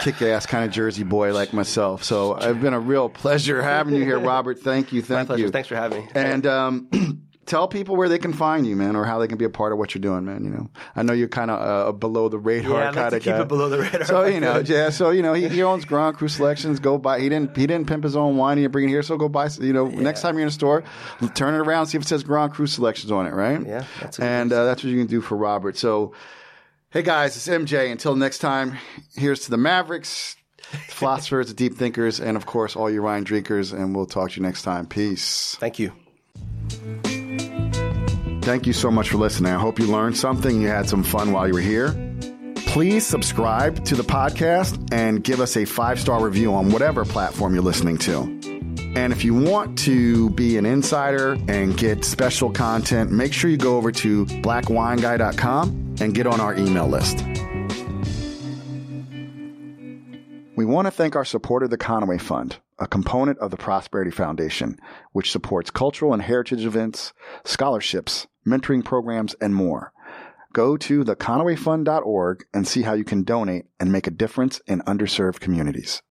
kick 0.00 0.20
ass 0.22 0.46
kind 0.46 0.64
of 0.64 0.70
Jersey 0.70 1.04
boy 1.04 1.32
like 1.34 1.52
myself. 1.52 2.02
So 2.02 2.34
it's 2.36 2.58
been 2.60 2.74
a 2.74 2.80
real 2.80 3.08
pleasure 3.08 3.62
having 3.62 3.94
you 3.94 4.04
here, 4.04 4.18
Robert. 4.32 4.58
Thank 4.60 4.92
you. 4.92 5.02
Thank 5.02 5.28
My 5.28 5.34
pleasure. 5.34 5.44
you. 5.44 5.50
Thanks 5.50 5.68
for 5.68 5.76
having 5.76 6.04
me. 6.04 6.08
And 6.14 6.46
um, 6.46 6.88
tell 7.46 7.66
people 7.68 7.96
where 7.96 8.08
they 8.08 8.18
can 8.18 8.32
find 8.32 8.66
you, 8.66 8.76
man, 8.76 8.96
or 8.96 9.04
how 9.04 9.18
they 9.18 9.26
can 9.28 9.38
be 9.38 9.44
a 9.44 9.50
part 9.50 9.72
of 9.72 9.78
what 9.78 9.94
you're 9.94 10.00
doing, 10.00 10.24
man. 10.24 10.44
You 10.44 10.50
know, 10.50 10.70
I 10.94 11.02
know 11.02 11.12
you're 11.12 11.28
kind 11.28 11.50
of 11.50 11.88
uh, 11.88 11.92
below 11.92 12.28
the 12.28 12.38
radar 12.38 12.70
Yeah, 12.72 12.92
kind 12.92 13.14
of 13.14 13.22
keep 13.22 13.32
guy. 13.34 13.40
it 13.42 13.48
below 13.48 13.68
the 13.68 13.78
radar. 13.78 14.04
So 14.04 14.24
you 14.24 14.40
know, 14.40 14.58
yeah. 14.64 14.90
So 14.90 15.10
you 15.10 15.22
know, 15.22 15.32
he, 15.34 15.48
he 15.48 15.62
owns 15.62 15.84
Grand 15.84 16.16
Cru 16.16 16.28
Selections. 16.28 16.80
Go 16.80 16.98
buy. 16.98 17.20
He 17.20 17.28
didn't. 17.28 17.56
He 17.56 17.66
didn't 17.66 17.88
pimp 17.88 18.04
his 18.04 18.16
own 18.16 18.36
wine. 18.36 18.58
He 18.58 18.64
didn't 18.64 18.72
bring 18.72 18.86
it 18.86 18.88
here. 18.88 19.02
So 19.02 19.16
go 19.16 19.28
buy. 19.28 19.48
You 19.60 19.72
know, 19.72 19.86
next 19.88 20.20
time 20.22 20.34
you're 20.36 20.42
in 20.42 20.48
a 20.48 20.52
store, 20.52 20.84
turn 21.34 21.54
it 21.54 21.58
around, 21.58 21.86
see 21.86 21.98
if 21.98 22.02
it 22.04 22.08
says 22.08 22.22
Grand 22.22 22.52
Cru 22.52 22.66
Selections 22.66 23.10
on 23.10 23.26
it, 23.26 23.32
right? 23.34 23.60
Yeah, 23.66 23.84
that's 24.00 24.18
a 24.18 24.22
good 24.22 24.26
and 24.28 24.52
uh, 24.52 24.64
that's 24.64 24.82
what 24.84 24.90
you 24.90 24.98
can 24.98 25.06
do 25.08 25.20
for 25.20 25.36
Robert. 25.36 25.76
So, 25.76 26.14
hey 26.90 27.02
guys, 27.02 27.36
it's 27.36 27.48
MJ. 27.48 27.90
Until 27.90 28.14
next 28.16 28.38
time, 28.38 28.78
here's 29.16 29.40
to 29.44 29.50
the 29.50 29.56
Mavericks, 29.58 30.36
philosophers, 30.88 31.48
the 31.48 31.54
deep 31.54 31.74
thinkers, 31.76 32.20
and 32.20 32.36
of 32.36 32.46
course 32.46 32.76
all 32.76 32.90
your 32.90 33.02
wine 33.02 33.24
drinkers. 33.24 33.72
And 33.72 33.94
we'll 33.96 34.06
talk 34.06 34.30
to 34.30 34.36
you 34.36 34.42
next 34.42 34.62
time. 34.62 34.86
Peace. 34.86 35.56
Thank 35.58 35.78
you. 35.78 35.92
Thank 38.42 38.66
you 38.66 38.72
so 38.72 38.90
much 38.90 39.10
for 39.10 39.18
listening. 39.18 39.52
I 39.52 39.58
hope 39.58 39.78
you 39.78 39.86
learned 39.86 40.16
something. 40.16 40.60
You 40.60 40.68
had 40.68 40.88
some 40.88 41.04
fun 41.04 41.32
while 41.32 41.46
you 41.46 41.54
were 41.54 41.60
here. 41.60 41.94
Please 42.66 43.06
subscribe 43.06 43.84
to 43.84 43.94
the 43.94 44.02
podcast 44.02 44.92
and 44.92 45.22
give 45.22 45.40
us 45.40 45.56
a 45.56 45.64
five 45.64 46.00
star 46.00 46.24
review 46.24 46.52
on 46.54 46.70
whatever 46.70 47.04
platform 47.04 47.54
you're 47.54 47.62
listening 47.62 47.98
to. 47.98 48.20
And 48.94 49.12
if 49.12 49.24
you 49.24 49.34
want 49.34 49.78
to 49.80 50.30
be 50.30 50.58
an 50.58 50.66
insider 50.66 51.36
and 51.48 51.76
get 51.76 52.04
special 52.04 52.50
content, 52.50 53.10
make 53.10 53.32
sure 53.32 53.48
you 53.48 53.56
go 53.56 53.76
over 53.76 53.92
to 53.92 54.26
blackwineguy.com 54.26 55.96
and 56.00 56.14
get 56.14 56.26
on 56.26 56.40
our 56.40 56.54
email 56.56 56.88
list. 56.88 57.24
We 60.54 60.66
want 60.66 60.86
to 60.86 60.90
thank 60.90 61.16
our 61.16 61.24
supporter, 61.24 61.66
the 61.66 61.78
Conaway 61.78 62.20
Fund, 62.20 62.58
a 62.78 62.86
component 62.86 63.38
of 63.38 63.50
the 63.50 63.56
Prosperity 63.56 64.10
Foundation, 64.10 64.78
which 65.12 65.32
supports 65.32 65.70
cultural 65.70 66.12
and 66.12 66.20
heritage 66.20 66.66
events, 66.66 67.14
scholarships, 67.42 68.26
mentoring 68.46 68.84
programs, 68.84 69.32
and 69.40 69.54
more. 69.54 69.94
Go 70.52 70.76
to 70.76 71.04
theconawayfund.org 71.04 72.44
and 72.52 72.68
see 72.68 72.82
how 72.82 72.92
you 72.92 73.04
can 73.04 73.22
donate 73.22 73.64
and 73.80 73.90
make 73.90 74.06
a 74.06 74.10
difference 74.10 74.60
in 74.66 74.80
underserved 74.80 75.40
communities. 75.40 76.02